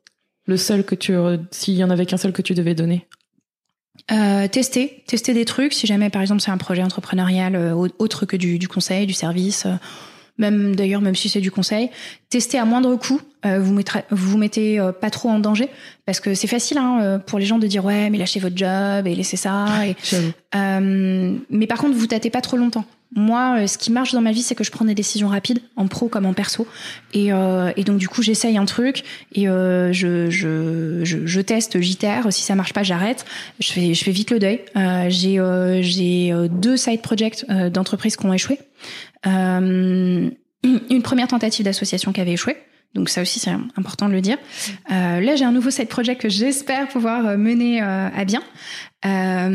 le 0.46 0.56
seul 0.56 0.84
que 0.84 0.94
tu, 0.94 1.14
s'il 1.50 1.74
y 1.74 1.84
en 1.84 1.90
avait 1.90 2.06
qu'un 2.06 2.16
seul 2.16 2.32
que 2.32 2.42
tu 2.42 2.54
devais 2.54 2.74
donner. 2.74 3.06
Euh, 4.10 4.48
tester, 4.48 5.02
tester 5.06 5.34
des 5.34 5.44
trucs. 5.44 5.74
Si 5.74 5.86
jamais, 5.86 6.08
par 6.08 6.22
exemple, 6.22 6.40
c'est 6.40 6.50
un 6.50 6.56
projet 6.56 6.82
entrepreneurial 6.82 7.54
euh, 7.54 7.74
autre 7.74 8.24
que 8.24 8.36
du, 8.36 8.58
du, 8.58 8.68
conseil, 8.68 9.06
du 9.06 9.12
service, 9.12 9.66
euh, 9.66 9.74
même 10.38 10.74
d'ailleurs, 10.74 11.02
même 11.02 11.14
si 11.14 11.28
c'est 11.28 11.40
du 11.40 11.50
conseil, 11.50 11.90
tester 12.30 12.58
à 12.58 12.64
moindre 12.64 12.94
coût. 12.96 13.20
Euh, 13.44 13.60
vous 13.60 13.74
mettrez, 13.74 14.04
vous 14.10 14.30
vous 14.30 14.38
mettez 14.38 14.80
euh, 14.80 14.92
pas 14.92 15.10
trop 15.10 15.28
en 15.28 15.38
danger 15.38 15.68
parce 16.06 16.18
que 16.20 16.34
c'est 16.34 16.48
facile 16.48 16.78
hein, 16.78 17.20
pour 17.24 17.38
les 17.38 17.44
gens 17.44 17.58
de 17.58 17.66
dire 17.66 17.84
ouais, 17.84 18.10
mais 18.10 18.18
lâchez 18.18 18.40
votre 18.40 18.56
job 18.56 19.06
et 19.06 19.14
laissez 19.14 19.36
ça. 19.36 19.66
Et, 19.86 19.94
mais 20.54 21.66
par 21.66 21.78
contre, 21.78 21.96
vous 21.96 22.06
tâtez 22.06 22.30
pas 22.30 22.40
trop 22.40 22.56
longtemps. 22.56 22.84
Moi, 23.14 23.66
ce 23.66 23.78
qui 23.78 23.90
marche 23.90 24.12
dans 24.12 24.20
ma 24.20 24.32
vie, 24.32 24.42
c'est 24.42 24.54
que 24.54 24.64
je 24.64 24.70
prends 24.70 24.84
des 24.84 24.94
décisions 24.94 25.28
rapides, 25.28 25.60
en 25.76 25.88
pro 25.88 26.08
comme 26.08 26.26
en 26.26 26.34
perso. 26.34 26.66
Et, 27.14 27.32
euh, 27.32 27.72
et 27.76 27.84
donc, 27.84 27.96
du 27.98 28.06
coup, 28.06 28.22
j'essaye 28.22 28.58
un 28.58 28.66
truc 28.66 29.02
et 29.32 29.48
euh, 29.48 29.92
je, 29.92 30.28
je, 30.28 31.04
je, 31.04 31.26
je, 31.26 31.40
teste, 31.40 31.80
j'itère. 31.80 32.30
Si 32.30 32.42
ça 32.42 32.54
marche 32.54 32.74
pas, 32.74 32.82
j'arrête. 32.82 33.24
Je 33.60 33.72
fais, 33.72 33.94
je 33.94 34.04
fais 34.04 34.10
vite 34.10 34.30
le 34.30 34.38
deuil. 34.38 34.60
Euh, 34.76 35.06
j'ai 35.08 35.38
j'ai 35.82 36.48
deux 36.50 36.76
side 36.76 37.00
projects 37.00 37.46
d'entreprises 37.48 38.16
qui 38.16 38.26
ont 38.26 38.32
échoué. 38.32 38.58
une 39.24 41.02
première 41.02 41.28
tentative 41.28 41.64
d'association 41.64 42.12
qui 42.12 42.20
avait 42.20 42.32
échoué. 42.32 42.56
Donc 42.94 43.08
ça 43.08 43.22
aussi 43.22 43.38
c'est 43.38 43.50
important 43.76 44.08
de 44.08 44.14
le 44.14 44.20
dire. 44.20 44.38
Euh, 44.90 45.20
là 45.20 45.36
j'ai 45.36 45.44
un 45.44 45.52
nouveau 45.52 45.70
side 45.70 45.88
project 45.88 46.22
que 46.22 46.28
j'espère 46.28 46.88
pouvoir 46.88 47.36
mener 47.36 47.82
euh, 47.82 48.08
à 48.14 48.24
bien. 48.24 48.42
Euh, 49.06 49.48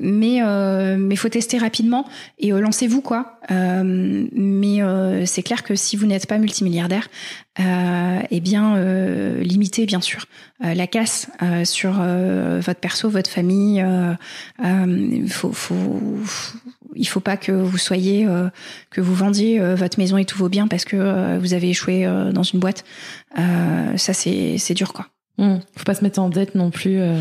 mais 0.00 0.42
euh, 0.42 0.96
mais 0.96 1.16
faut 1.16 1.28
tester 1.28 1.58
rapidement 1.58 2.06
et 2.38 2.52
euh, 2.52 2.60
lancez-vous 2.60 3.00
quoi. 3.00 3.40
Euh, 3.50 4.28
mais 4.32 4.80
euh, 4.80 5.26
c'est 5.26 5.42
clair 5.42 5.64
que 5.64 5.74
si 5.74 5.96
vous 5.96 6.06
n'êtes 6.06 6.28
pas 6.28 6.38
multimilliardaire, 6.38 7.08
eh 7.58 8.40
bien 8.40 8.78
limitez 9.40 9.86
bien 9.86 10.00
sûr 10.02 10.26
la 10.60 10.86
casse 10.86 11.28
sur 11.64 11.92
votre 11.92 12.80
perso, 12.80 13.08
votre 13.08 13.30
famille. 13.30 13.84
il 14.62 15.30
faut, 15.30 15.52
faut, 15.52 16.20
il 16.94 17.06
faut 17.06 17.20
pas 17.20 17.36
que 17.36 17.52
vous 17.52 17.78
soyez 17.78 18.26
que 18.90 19.00
vous 19.00 19.14
vendiez 19.14 19.58
votre 19.74 19.98
maison 19.98 20.16
et 20.18 20.24
tous 20.24 20.38
vos 20.38 20.48
biens 20.48 20.68
parce 20.68 20.84
que 20.84 21.38
vous 21.38 21.54
avez 21.54 21.70
échoué 21.70 22.06
dans 22.32 22.42
une 22.42 22.60
boîte. 22.60 22.84
ça 23.36 24.12
c'est 24.12 24.56
c'est 24.58 24.74
dur 24.74 24.92
quoi. 24.92 25.08
Mmh. 25.38 25.56
Faut 25.76 25.84
pas 25.84 25.94
se 25.94 26.02
mettre 26.02 26.18
en 26.18 26.28
dette 26.28 26.54
non 26.54 26.70
plus. 26.70 26.98
Euh... 26.98 27.16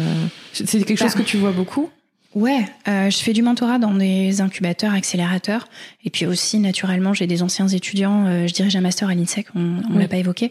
C'est 0.53 0.65
quelque 0.83 0.97
chose 0.97 1.15
bah. 1.15 1.21
que 1.21 1.27
tu 1.27 1.37
vois 1.37 1.51
beaucoup? 1.51 1.89
Ouais, 2.33 2.65
euh, 2.89 3.09
je 3.09 3.17
fais 3.19 3.31
du 3.31 3.41
mentorat 3.41 3.79
dans 3.79 3.93
des 3.93 4.41
incubateurs, 4.41 4.93
accélérateurs, 4.93 5.69
et 6.03 6.09
puis 6.09 6.25
aussi 6.25 6.59
naturellement 6.59 7.13
j'ai 7.13 7.27
des 7.27 7.41
anciens 7.43 7.69
étudiants. 7.69 8.25
Euh, 8.27 8.45
je 8.45 8.53
dirige 8.53 8.75
un 8.75 8.81
master 8.81 9.07
à 9.07 9.15
l'INSEC, 9.15 9.47
on, 9.55 9.77
oui. 9.91 10.01
l'a 10.01 10.09
pas 10.09 10.17
évoqué. 10.17 10.49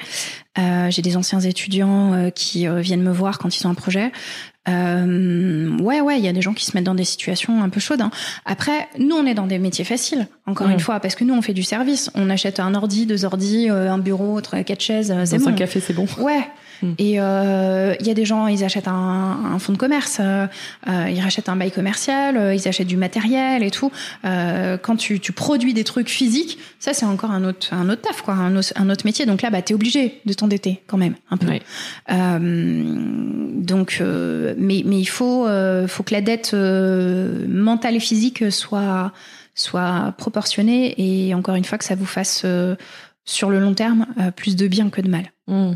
Euh, 0.59 0.91
j'ai 0.91 1.03
des 1.03 1.19
anciens 1.19 1.41
étudiants 1.41 2.15
euh, 2.15 2.31
qui 2.31 2.67
euh, 2.67 2.81
viennent 2.81 3.03
me 3.03 3.13
voir 3.13 3.39
quand 3.39 3.55
ils 3.59 3.67
ont 3.67 3.71
un 3.71 3.75
projet. 3.75 4.13
Euh, 4.69 5.77
ouais, 5.79 6.01
ouais, 6.01 6.19
il 6.19 6.25
y 6.25 6.29
a 6.29 6.33
des 6.33 6.43
gens 6.43 6.55
qui 6.55 6.65
se 6.65 6.77
mettent 6.77 6.85
dans 6.85 6.95
des 6.95 7.05
situations 7.05 7.63
un 7.63 7.69
peu 7.69 7.81
chaudes. 7.81 8.01
Hein. 8.01 8.11
Après, 8.45 8.89
nous, 8.99 9.15
on 9.15 9.27
est 9.27 9.35
dans 9.35 9.47
des 9.47 9.59
métiers 9.59 9.85
faciles, 9.85 10.27
encore 10.47 10.69
une 10.69 10.81
fois, 10.81 11.01
parce 11.01 11.15
que 11.15 11.25
nous, 11.25 11.35
on 11.35 11.43
fait 11.43 11.53
du 11.53 11.63
service. 11.63 12.11
On 12.15 12.31
achète 12.31 12.61
un 12.61 12.75
ordi, 12.75 13.07
deux 13.07 13.25
ordis, 13.25 13.69
euh, 13.71 13.91
un 13.91 13.99
bureau, 13.99 14.41
quatre 14.41 14.81
chaises, 14.81 15.15
c'est 15.25 15.39
bon. 15.39 15.49
un 15.49 15.53
café, 15.53 15.81
c'est 15.81 15.93
bon. 15.93 16.07
Ouais. 16.19 16.49
Mm. 16.85 16.95
Et 16.99 17.15
euh, 17.19 17.95
il 18.01 18.07
y 18.07 18.11
a 18.11 18.15
des 18.15 18.25
gens, 18.25 18.47
ils 18.47 18.63
achètent 18.65 18.89
un, 18.89 18.93
un 19.55 19.59
fonds 19.59 19.73
de 19.73 19.79
commerce, 19.79 20.19
euh, 20.21 20.47
euh, 20.89 21.09
ils 21.11 21.21
rachètent 21.21 21.49
un 21.49 21.57
bail 21.57 21.71
commercial, 21.71 22.55
ils 22.55 22.69
achètent 22.69 22.87
du 22.87 22.97
matériel 22.97 23.63
et 23.63 23.71
tout. 23.71 23.91
quand 24.23 24.97
tu, 24.97 25.21
tu, 25.21 25.33
produis 25.33 25.75
des 25.75 25.85
trucs 25.85 26.09
physiques, 26.09 26.59
ça 26.79 26.93
c'est 26.93 27.07
encore 27.07 27.31
un 27.31 27.45
autre, 27.45 27.73
un 27.73 27.89
autre 27.89 28.03
taf, 28.03 28.23
quoi, 28.23 28.35
un 28.35 28.57
autre, 28.57 28.73
un 28.77 28.91
autre 28.91 29.05
métier. 29.05 29.27
Donc 29.27 29.43
là, 29.43 29.51
bah, 29.51 29.63
t'es 29.63 29.75
obligé 29.75 30.21
de 30.25 30.33
t'endetter 30.33 30.83
quand 30.87 30.99
même 30.99 31.15
un 31.31 31.37
peu. 31.37 31.47
donc, 32.09 34.03
mais, 34.03 34.83
mais 34.85 35.01
il 35.01 35.09
faut, 35.09 35.47
faut 35.89 36.03
que 36.03 36.13
la 36.13 36.21
dette 36.21 36.55
mentale 36.55 37.97
et 37.97 38.01
physique 38.01 38.53
soit, 38.53 39.13
soit 39.55 40.15
proportionnée 40.19 40.95
et 40.99 41.35
encore 41.35 41.55
une 41.55 41.65
fois 41.65 41.79
que 41.79 41.85
ça 41.85 41.95
vous 41.95 42.07
fasse 42.07 42.45
sur 43.25 43.51
le 43.51 43.59
long 43.59 43.75
terme 43.75 44.07
plus 44.37 44.57
de 44.57 44.69
bien 44.69 44.91
que 44.91 45.01
de 45.01 45.09
mal. 45.09 45.33
Mm 45.47 45.73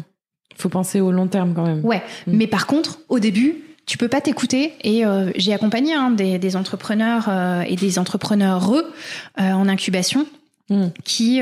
faut 0.59 0.69
penser 0.69 1.01
au 1.01 1.13
long 1.13 1.29
terme 1.29 1.55
quand 1.55 1.67
même. 1.67 1.85
Ouais, 1.85 2.03
mm. 2.27 2.37
mais 2.37 2.47
par 2.47 2.67
contre, 2.67 3.01
au 3.09 3.19
début, 3.19 3.63
tu 3.89 3.97
peux 3.97 4.09
pas 4.09 4.21
t'écouter. 4.21 4.75
Et 4.83 5.05
euh, 5.05 5.31
j'ai 5.35 5.55
accompagné 5.55 5.95
hein, 5.95 6.11
des, 6.11 6.57
entrepreneurs 6.57 7.27
euh, 7.29 7.63
et 7.63 7.75
des 7.75 7.99
entrepreneurs 7.99 8.71
euh, 8.71 9.53
en 9.53 9.67
incubation. 9.69 10.27
Mm. 10.71 10.89
qui 11.03 11.41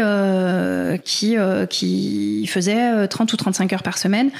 qui 1.02 1.36
qui 1.68 2.46
faisait 2.46 3.08
30 3.08 3.32
ou 3.32 3.36
35 3.36 3.72
heures 3.72 3.82
par 3.82 3.98
semaine 3.98 4.30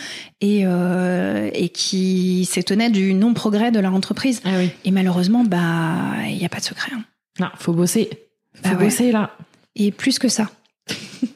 et 0.40 0.61
et 0.61 1.69
qui 1.70 2.44
s'étonnait 2.44 2.90
du 2.90 3.12
non 3.12 3.35
progrès 3.35 3.73
de 3.73 3.81
leur 3.81 3.94
entreprise. 3.94 4.43
Ah 4.44 4.51
et 4.85 4.93
malheureusement 4.93 5.43
bah 5.43 6.28
il 6.28 6.40
y 6.40 6.44
a 6.44 6.48
pas 6.48 6.61
de 6.61 6.65
secret. 6.65 6.93
Hein. 6.94 7.03
Non, 7.40 7.48
faut 7.57 7.73
bosser. 7.73 8.11
Faut 8.62 8.77
bah 8.77 8.77
bosser 8.77 9.11
là. 9.11 9.32
Et 9.74 9.90
plus 9.90 10.20
que 10.20 10.28
ça. 10.28 10.51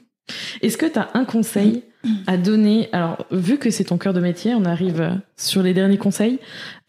Est-ce 0.63 0.77
que 0.77 0.87
tu 0.87 0.99
as 0.99 1.11
un 1.15 1.25
conseil 1.25 1.83
à 2.27 2.37
donner? 2.37 2.89
Alors, 2.93 3.27
vu 3.31 3.59
que 3.59 3.71
c'est 3.71 3.85
ton 3.85 3.99
cœur 3.99 4.13
de 4.13 4.21
métier, 4.21 4.55
on 4.55 4.65
arrive 4.65 5.01
euh, 5.01 5.11
sur 5.37 5.63
les 5.63 5.75
derniers 5.75 5.99
conseils. 5.99 6.39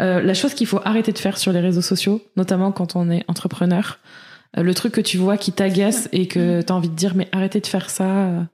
Euh, 0.01 0.21
la 0.21 0.33
chose 0.33 0.53
qu'il 0.53 0.67
faut 0.67 0.79
arrêter 0.85 1.11
de 1.11 1.17
faire 1.17 1.37
sur 1.37 1.51
les 1.51 1.59
réseaux 1.59 1.81
sociaux, 1.81 2.21
notamment 2.37 2.71
quand 2.71 2.95
on 2.95 3.09
est 3.09 3.23
entrepreneur, 3.27 3.99
euh, 4.57 4.63
le 4.63 4.73
truc 4.73 4.93
que 4.93 5.01
tu 5.01 5.17
vois 5.17 5.37
qui 5.37 5.51
t'agace 5.51 6.07
et 6.11 6.27
que 6.27 6.61
tu 6.61 6.71
as 6.71 6.75
envie 6.75 6.89
de 6.89 6.95
dire, 6.95 7.15
mais 7.15 7.27
arrêtez 7.31 7.59
de 7.59 7.67
faire 7.67 7.89
ça. 7.89 8.47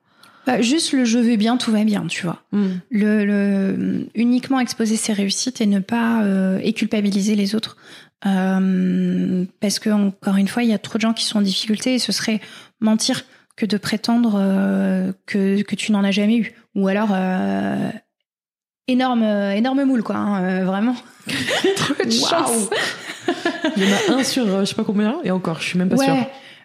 Bah, 0.45 0.61
juste 0.61 0.93
le 0.93 1.05
je 1.05 1.19
vais 1.19 1.37
bien, 1.37 1.57
tout 1.57 1.71
va 1.71 1.83
bien, 1.83 2.05
tu 2.07 2.23
vois. 2.23 2.41
Hmm. 2.51 2.77
Le, 2.89 4.07
uniquement 4.15 4.59
exposer 4.59 4.95
ses 4.95 5.13
réussites 5.13 5.61
et 5.61 5.65
ne 5.65 5.79
pas 5.79 6.23
et 6.63 6.73
culpabiliser 6.73 7.35
les 7.35 7.53
autres. 7.53 7.77
parce 8.21 9.79
que 9.79 9.89
encore 9.89 10.37
une 10.37 10.47
fois, 10.47 10.63
il 10.63 10.69
y 10.69 10.73
a 10.73 10.79
trop 10.79 10.97
de 10.97 11.01
gens 11.01 11.13
qui 11.13 11.25
sont 11.25 11.39
en 11.39 11.41
difficulté 11.41 11.95
et 11.95 11.99
ce 11.99 12.11
serait 12.11 12.39
mentir 12.79 13.23
que 13.57 13.65
de 13.65 13.75
prétendre 13.75 14.35
euh, 14.39 15.11
que, 15.25 15.61
que 15.63 15.75
tu 15.75 15.91
n'en 15.91 16.03
as 16.03 16.11
jamais 16.11 16.37
eu. 16.37 16.53
Ou 16.75 16.87
alors, 16.87 17.09
euh, 17.11 17.89
énorme, 18.87 19.23
euh, 19.23 19.51
énorme 19.51 19.83
moule, 19.83 20.03
quoi, 20.03 20.15
hein, 20.15 20.63
vraiment. 20.63 20.95
Trop 21.75 22.05
de 22.05 22.11
chance. 22.11 22.69
Il 23.75 23.83
y 23.83 23.87
en 23.87 24.15
a 24.15 24.19
un 24.19 24.23
sur 24.23 24.59
je 24.61 24.65
sais 24.65 24.75
pas 24.75 24.85
combien, 24.85 25.17
et 25.23 25.31
encore, 25.31 25.59
je 25.59 25.69
suis 25.69 25.79
même 25.79 25.89
pas 25.89 25.97
sûre. 25.97 26.15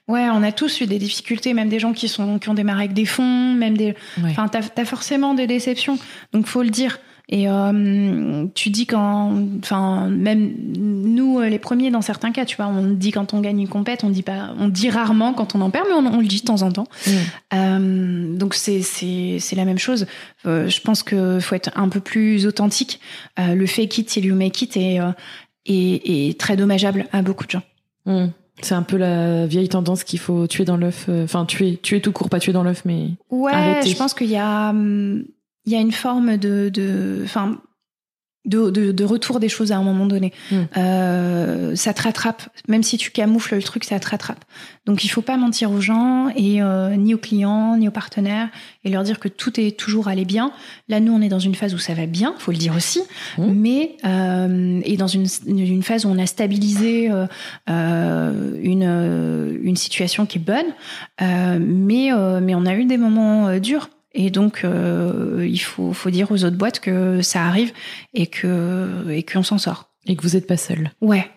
Ouais, 0.08 0.28
on 0.30 0.42
a 0.42 0.52
tous 0.52 0.80
eu 0.80 0.86
des 0.86 0.98
difficultés, 0.98 1.54
même 1.54 1.68
des 1.68 1.78
gens 1.78 1.92
qui 1.92 2.08
sont 2.08 2.38
qui 2.38 2.48
ont 2.48 2.54
démarré 2.54 2.84
avec 2.84 2.92
des 2.92 3.06
fonds, 3.06 3.54
même 3.54 3.76
des. 3.76 3.94
Enfin, 4.24 4.48
t'as 4.48 4.60
as 4.76 4.84
forcément 4.84 5.34
des 5.34 5.46
déceptions, 5.46 5.98
donc 6.32 6.46
faut 6.46 6.62
le 6.62 6.70
dire. 6.70 6.98
Et 7.34 7.48
euh, 7.48 8.46
tu 8.54 8.68
dis 8.68 8.86
quand, 8.86 9.32
enfin, 9.58 10.08
même 10.08 10.52
nous, 10.76 11.40
les 11.40 11.58
premiers 11.58 11.90
dans 11.90 12.02
certains 12.02 12.30
cas, 12.30 12.44
tu 12.44 12.56
vois, 12.56 12.66
on 12.66 12.88
dit 12.88 13.10
quand 13.10 13.32
on 13.32 13.40
gagne 13.40 13.60
une 13.60 13.68
compète, 13.68 14.04
on 14.04 14.10
dit 14.10 14.22
pas, 14.22 14.54
on 14.58 14.68
dit 14.68 14.90
rarement 14.90 15.32
quand 15.32 15.54
on 15.54 15.62
en 15.62 15.70
perd, 15.70 15.86
mais 15.88 15.94
on, 15.94 16.20
le 16.20 16.26
dit 16.26 16.42
de 16.42 16.46
temps 16.46 16.60
en 16.60 16.70
temps. 16.70 16.86
Euh, 17.54 18.36
donc 18.36 18.54
c'est 18.54 18.82
c'est 18.82 19.38
c'est 19.40 19.56
la 19.56 19.64
même 19.64 19.78
chose. 19.78 20.06
Euh, 20.46 20.68
je 20.68 20.80
pense 20.82 21.02
que 21.02 21.40
faut 21.40 21.54
être 21.54 21.70
un 21.74 21.88
peu 21.88 22.00
plus 22.00 22.46
authentique. 22.46 23.00
Euh, 23.38 23.54
le 23.54 23.66
fake 23.66 23.98
it 23.98 24.08
till 24.08 24.26
you 24.26 24.34
make 24.34 24.60
it 24.60 24.76
est, 24.76 25.00
euh, 25.00 25.10
est, 25.64 26.28
est 26.28 26.38
très 26.38 26.56
dommageable 26.56 27.06
à 27.12 27.22
beaucoup 27.22 27.46
de 27.46 27.50
gens. 27.50 27.62
Mm. 28.06 28.26
C'est 28.60 28.74
un 28.74 28.82
peu 28.82 28.96
la 28.96 29.46
vieille 29.46 29.68
tendance 29.68 30.04
qu'il 30.04 30.18
faut 30.18 30.46
tuer 30.46 30.64
dans 30.64 30.76
l'œuf. 30.76 31.06
Euh, 31.08 31.24
enfin, 31.24 31.46
tuer, 31.46 31.78
tuer 31.82 32.00
tout 32.00 32.12
court, 32.12 32.28
pas 32.28 32.38
tuer 32.38 32.52
dans 32.52 32.62
l'œuf, 32.62 32.82
mais. 32.84 33.08
Ouais, 33.30 33.80
je 33.84 33.96
pense 33.96 34.14
qu'il 34.14 34.28
y 34.28 34.36
a, 34.36 34.70
hum, 34.70 35.24
il 35.64 35.72
y 35.72 35.76
a 35.76 35.80
une 35.80 35.92
forme 35.92 36.36
de, 36.36 36.68
de, 36.68 37.22
enfin, 37.24 37.58
de, 38.44 38.70
de, 38.70 38.90
de, 38.90 39.04
retour 39.04 39.38
des 39.38 39.48
choses 39.48 39.70
à 39.70 39.76
un 39.76 39.82
moment 39.84 40.06
donné. 40.06 40.32
Hmm. 40.50 40.62
Euh, 40.76 41.76
ça 41.76 41.94
te 41.94 42.02
rattrape, 42.02 42.42
même 42.66 42.82
si 42.82 42.98
tu 42.98 43.12
camoufles 43.12 43.54
le 43.54 43.62
truc, 43.62 43.84
ça 43.84 44.00
te 44.00 44.08
rattrape. 44.08 44.44
Donc 44.84 45.04
il 45.04 45.08
faut 45.08 45.22
pas 45.22 45.36
mentir 45.36 45.70
aux 45.70 45.80
gens 45.80 46.28
et 46.34 46.60
euh, 46.60 46.96
ni 46.96 47.14
aux 47.14 47.18
clients 47.18 47.76
ni 47.76 47.86
aux 47.86 47.92
partenaires 47.92 48.48
et 48.82 48.90
leur 48.90 49.04
dire 49.04 49.20
que 49.20 49.28
tout 49.28 49.60
est 49.60 49.78
toujours 49.78 50.08
allé 50.08 50.24
bien. 50.24 50.52
Là, 50.88 50.98
nous, 50.98 51.12
on 51.12 51.22
est 51.22 51.28
dans 51.28 51.38
une 51.38 51.54
phase 51.54 51.72
où 51.72 51.78
ça 51.78 51.94
va 51.94 52.06
bien, 52.06 52.34
faut 52.38 52.50
le 52.50 52.58
dire 52.58 52.74
aussi, 52.74 53.00
hmm. 53.38 53.52
mais 53.52 53.96
euh, 54.04 54.80
et 54.84 54.96
dans 54.96 55.06
une, 55.06 55.26
une 55.46 55.82
phase 55.84 56.04
où 56.04 56.08
on 56.08 56.18
a 56.18 56.26
stabilisé 56.26 57.10
euh, 57.10 57.26
euh 57.70 58.58
une 58.60 58.84
euh, 58.84 59.56
une 59.62 59.76
situation 59.76 60.26
qui 60.26 60.38
est 60.38 60.40
bonne, 60.40 60.66
mais 61.20 62.10
mais 62.40 62.54
on 62.56 62.66
a 62.66 62.74
eu 62.74 62.86
des 62.86 62.96
moments 62.96 63.56
durs. 63.58 63.88
Et 64.14 64.30
donc, 64.30 64.64
euh, 64.64 65.46
il 65.48 65.58
faut, 65.58 65.92
faut, 65.92 66.10
dire 66.10 66.30
aux 66.30 66.44
autres 66.44 66.56
boîtes 66.56 66.80
que 66.80 67.22
ça 67.22 67.44
arrive 67.44 67.72
et 68.14 68.26
que 68.26 69.08
et 69.10 69.22
qu'on 69.22 69.42
s'en 69.42 69.58
sort. 69.58 69.90
Et 70.06 70.16
que 70.16 70.22
vous 70.22 70.34
n'êtes 70.34 70.46
pas 70.46 70.56
seul. 70.56 70.90
Ouais. 71.00 71.30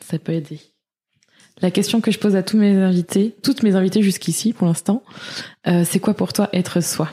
Ça 0.00 0.18
peut 0.18 0.32
aider. 0.32 0.60
La 1.60 1.70
question 1.70 2.00
que 2.00 2.10
je 2.10 2.18
pose 2.18 2.36
à 2.36 2.42
tous 2.42 2.56
mes 2.56 2.76
invités, 2.76 3.34
toutes 3.42 3.62
mes 3.62 3.74
invités 3.74 4.02
jusqu'ici 4.02 4.52
pour 4.52 4.66
l'instant, 4.66 5.02
euh, 5.66 5.84
c'est 5.84 5.98
quoi 5.98 6.14
pour 6.14 6.32
toi 6.32 6.48
être 6.52 6.80
soi? 6.80 7.10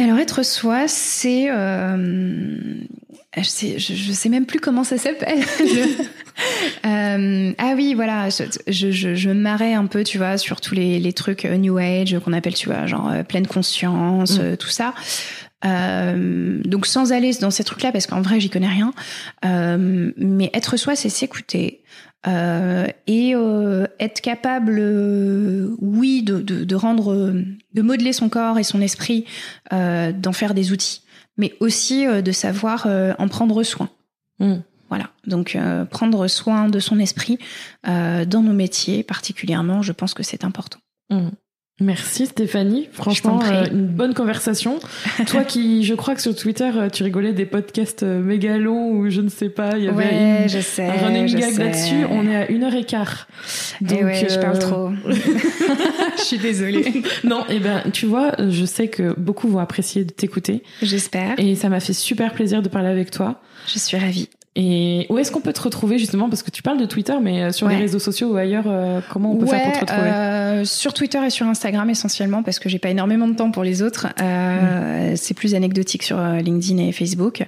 Alors 0.00 0.18
être 0.18 0.42
soi, 0.42 0.88
c'est 0.88 1.50
euh, 1.50 2.74
je 3.36 4.12
sais, 4.12 4.28
même 4.28 4.46
plus 4.46 4.60
comment 4.60 4.82
ça 4.82 4.98
s'appelle. 4.98 5.38
euh, 6.86 7.52
ah 7.58 7.72
oui, 7.76 7.94
voilà, 7.94 8.28
je, 8.30 8.44
je, 8.66 9.14
je, 9.14 9.28
me 9.28 9.34
marrais 9.34 9.74
un 9.74 9.86
peu, 9.86 10.02
tu 10.02 10.18
vois, 10.18 10.38
sur 10.38 10.60
tous 10.60 10.74
les, 10.74 10.98
les 10.98 11.12
trucs 11.12 11.44
euh, 11.44 11.56
New 11.56 11.78
Age 11.78 12.18
qu'on 12.24 12.32
appelle, 12.32 12.54
tu 12.54 12.68
vois, 12.68 12.86
genre 12.86 13.08
euh, 13.10 13.22
pleine 13.22 13.46
conscience, 13.46 14.38
mm. 14.38 14.56
tout 14.56 14.68
ça. 14.68 14.94
Donc 15.62 16.86
sans 16.86 17.12
aller 17.12 17.32
dans 17.34 17.50
ces 17.50 17.64
trucs-là, 17.64 17.92
parce 17.92 18.06
qu'en 18.06 18.22
vrai, 18.22 18.40
j'y 18.40 18.48
connais 18.48 18.68
rien. 18.68 18.92
Mais 19.44 20.50
être 20.54 20.76
soi, 20.76 20.96
c'est 20.96 21.10
s'écouter. 21.10 21.82
Et 22.26 23.34
être 23.98 24.20
capable, 24.20 24.78
oui, 25.80 26.22
de, 26.22 26.40
de, 26.40 26.64
de, 26.64 26.74
rendre, 26.74 27.34
de 27.74 27.82
modeler 27.82 28.12
son 28.12 28.28
corps 28.28 28.58
et 28.58 28.62
son 28.62 28.80
esprit, 28.80 29.24
d'en 29.70 30.32
faire 30.32 30.54
des 30.54 30.72
outils 30.72 31.02
mais 31.40 31.54
aussi 31.58 32.06
euh, 32.06 32.22
de 32.22 32.30
savoir 32.30 32.86
euh, 32.86 33.14
en 33.18 33.26
prendre 33.26 33.60
soin. 33.64 33.88
Hmm. 34.38 34.58
Voilà, 34.88 35.10
donc 35.26 35.56
euh, 35.56 35.84
prendre 35.84 36.26
soin 36.28 36.68
de 36.68 36.80
son 36.80 36.98
esprit 36.98 37.38
dans 37.84 38.42
nos 38.42 38.52
métiers 38.52 39.02
particulièrement, 39.02 39.82
je 39.82 39.92
pense 39.92 40.14
que 40.14 40.22
c'est 40.22 40.44
important. 40.44 40.78
Hmm. 41.10 41.30
Merci 41.80 42.26
Stéphanie, 42.26 42.88
franchement 42.92 43.40
une 43.70 43.86
bonne 43.86 44.14
conversation. 44.14 44.78
Toi 45.26 45.44
qui, 45.44 45.84
je 45.84 45.94
crois 45.94 46.14
que 46.14 46.22
sur 46.22 46.34
Twitter 46.34 46.70
tu 46.92 47.02
rigolais 47.02 47.32
des 47.32 47.46
podcasts 47.46 48.02
méga 48.02 48.58
longs 48.58 48.90
ou 48.92 49.10
je 49.10 49.20
ne 49.20 49.28
sais 49.28 49.48
pas, 49.48 49.76
il 49.76 49.84
y 49.84 49.88
avait 49.88 50.48
je 50.48 50.60
sais, 50.60 50.86
un 50.86 50.92
running 50.92 51.34
gag 51.34 51.58
là-dessus. 51.58 52.04
On 52.10 52.26
est 52.26 52.36
à 52.36 52.50
une 52.50 52.64
heure 52.64 52.74
et 52.74 52.84
quart. 52.84 53.28
Eh 53.80 53.84
donc 53.84 54.02
ouais, 54.02 54.26
je 54.28 54.38
parle 54.38 54.58
trop. 54.58 54.90
je 56.18 56.22
suis 56.22 56.38
désolée. 56.38 57.02
non, 57.24 57.44
et 57.48 57.56
eh 57.56 57.58
ben 57.60 57.82
tu 57.92 58.06
vois, 58.06 58.32
je 58.48 58.64
sais 58.64 58.88
que 58.88 59.14
beaucoup 59.18 59.48
vont 59.48 59.58
apprécier 59.58 60.04
de 60.04 60.12
t'écouter. 60.12 60.62
J'espère. 60.82 61.34
Et 61.38 61.54
ça 61.54 61.68
m'a 61.68 61.80
fait 61.80 61.92
super 61.92 62.32
plaisir 62.32 62.62
de 62.62 62.68
parler 62.68 62.88
avec 62.88 63.10
toi. 63.10 63.40
Je 63.66 63.78
suis 63.78 63.96
ravie. 63.96 64.28
Et 64.56 65.06
où 65.10 65.18
est-ce 65.18 65.30
qu'on 65.30 65.40
peut 65.40 65.52
te 65.52 65.62
retrouver 65.62 65.98
justement? 65.98 66.28
Parce 66.28 66.42
que 66.42 66.50
tu 66.50 66.62
parles 66.62 66.80
de 66.80 66.84
Twitter, 66.84 67.14
mais 67.22 67.42
euh, 67.42 67.52
sur 67.52 67.68
les 67.68 67.76
réseaux 67.76 68.00
sociaux 68.00 68.32
ou 68.32 68.36
ailleurs, 68.36 68.64
euh, 68.66 69.00
comment 69.08 69.32
on 69.32 69.36
peut 69.36 69.46
faire 69.46 69.62
pour 69.62 69.72
te 69.72 69.80
retrouver? 69.80 70.10
euh, 70.10 70.64
Sur 70.64 70.92
Twitter 70.92 71.24
et 71.24 71.30
sur 71.30 71.46
Instagram 71.46 71.88
essentiellement, 71.88 72.42
parce 72.42 72.58
que 72.58 72.68
j'ai 72.68 72.80
pas 72.80 72.90
énormément 72.90 73.28
de 73.28 73.34
temps 73.34 73.52
pour 73.52 73.62
les 73.62 73.80
autres. 73.80 74.08
Euh, 74.20 75.12
mm. 75.12 75.16
C'est 75.16 75.34
plus 75.34 75.54
anecdotique 75.54 76.02
sur 76.02 76.20
LinkedIn 76.20 76.82
et 76.82 76.92
Facebook. 76.92 77.46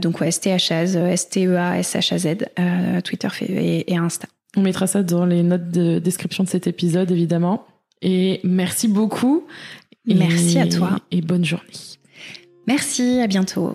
donc 0.00 0.20
ouais, 0.20 0.30
STHAZ, 0.30 0.96
S-T-E-A-S-H-A-Z, 0.96 3.02
Twitter 3.02 3.28
et, 3.48 3.92
et 3.92 3.96
Insta. 3.96 4.28
On 4.56 4.62
mettra 4.62 4.86
ça 4.86 5.02
dans 5.02 5.24
les 5.24 5.42
notes 5.42 5.70
de 5.70 6.00
description 6.00 6.44
de 6.44 6.48
cet 6.48 6.66
épisode, 6.66 7.10
évidemment. 7.10 7.64
Et 8.02 8.40
merci 8.44 8.88
beaucoup. 8.88 9.44
Merci 10.06 10.58
à 10.58 10.66
toi. 10.66 10.98
Et 11.10 11.22
bonne 11.22 11.44
journée. 11.44 11.64
Merci, 12.66 13.20
à 13.20 13.26
bientôt. 13.26 13.74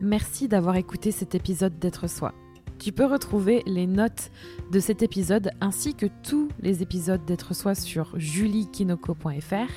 Merci 0.00 0.48
d'avoir 0.48 0.76
écouté 0.76 1.10
cet 1.10 1.34
épisode 1.34 1.78
d'être 1.78 2.08
soi. 2.08 2.34
Tu 2.78 2.92
peux 2.92 3.06
retrouver 3.06 3.62
les 3.66 3.86
notes 3.86 4.30
de 4.72 4.80
cet 4.80 5.02
épisode 5.02 5.52
ainsi 5.60 5.94
que 5.94 6.06
tous 6.22 6.48
les 6.60 6.82
épisodes 6.82 7.24
d'être 7.24 7.54
soi 7.54 7.74
sur 7.74 8.18
juliekinoko.fr. 8.18 9.72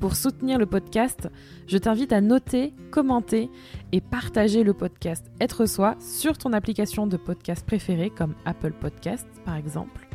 Pour 0.00 0.16
soutenir 0.16 0.58
le 0.58 0.66
podcast, 0.66 1.28
je 1.66 1.78
t'invite 1.78 2.12
à 2.12 2.20
noter, 2.20 2.72
commenter 2.90 3.50
et 3.92 4.00
partager 4.00 4.64
le 4.64 4.72
podcast 4.72 5.30
Être 5.40 5.66
Soi 5.66 5.94
sur 6.00 6.38
ton 6.38 6.52
application 6.52 7.06
de 7.06 7.16
podcast 7.16 7.64
préférée 7.64 8.10
comme 8.10 8.34
Apple 8.44 8.72
Podcast 8.72 9.26
par 9.44 9.56
exemple. 9.56 10.08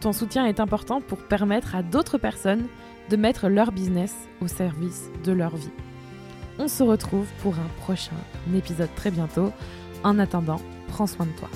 Ton 0.00 0.12
soutien 0.12 0.46
est 0.46 0.60
important 0.60 1.00
pour 1.00 1.18
permettre 1.18 1.76
à 1.76 1.82
d'autres 1.82 2.18
personnes 2.18 2.66
de 3.10 3.16
mettre 3.16 3.48
leur 3.48 3.70
business 3.70 4.14
au 4.40 4.48
service 4.48 5.10
de 5.24 5.32
leur 5.32 5.54
vie. 5.54 5.70
On 6.62 6.68
se 6.68 6.82
retrouve 6.82 7.26
pour 7.42 7.54
un 7.54 7.68
prochain 7.80 8.16
épisode 8.54 8.94
très 8.94 9.10
bientôt. 9.10 9.50
En 10.04 10.18
attendant, 10.18 10.60
prends 10.88 11.06
soin 11.06 11.24
de 11.24 11.32
toi. 11.32 11.48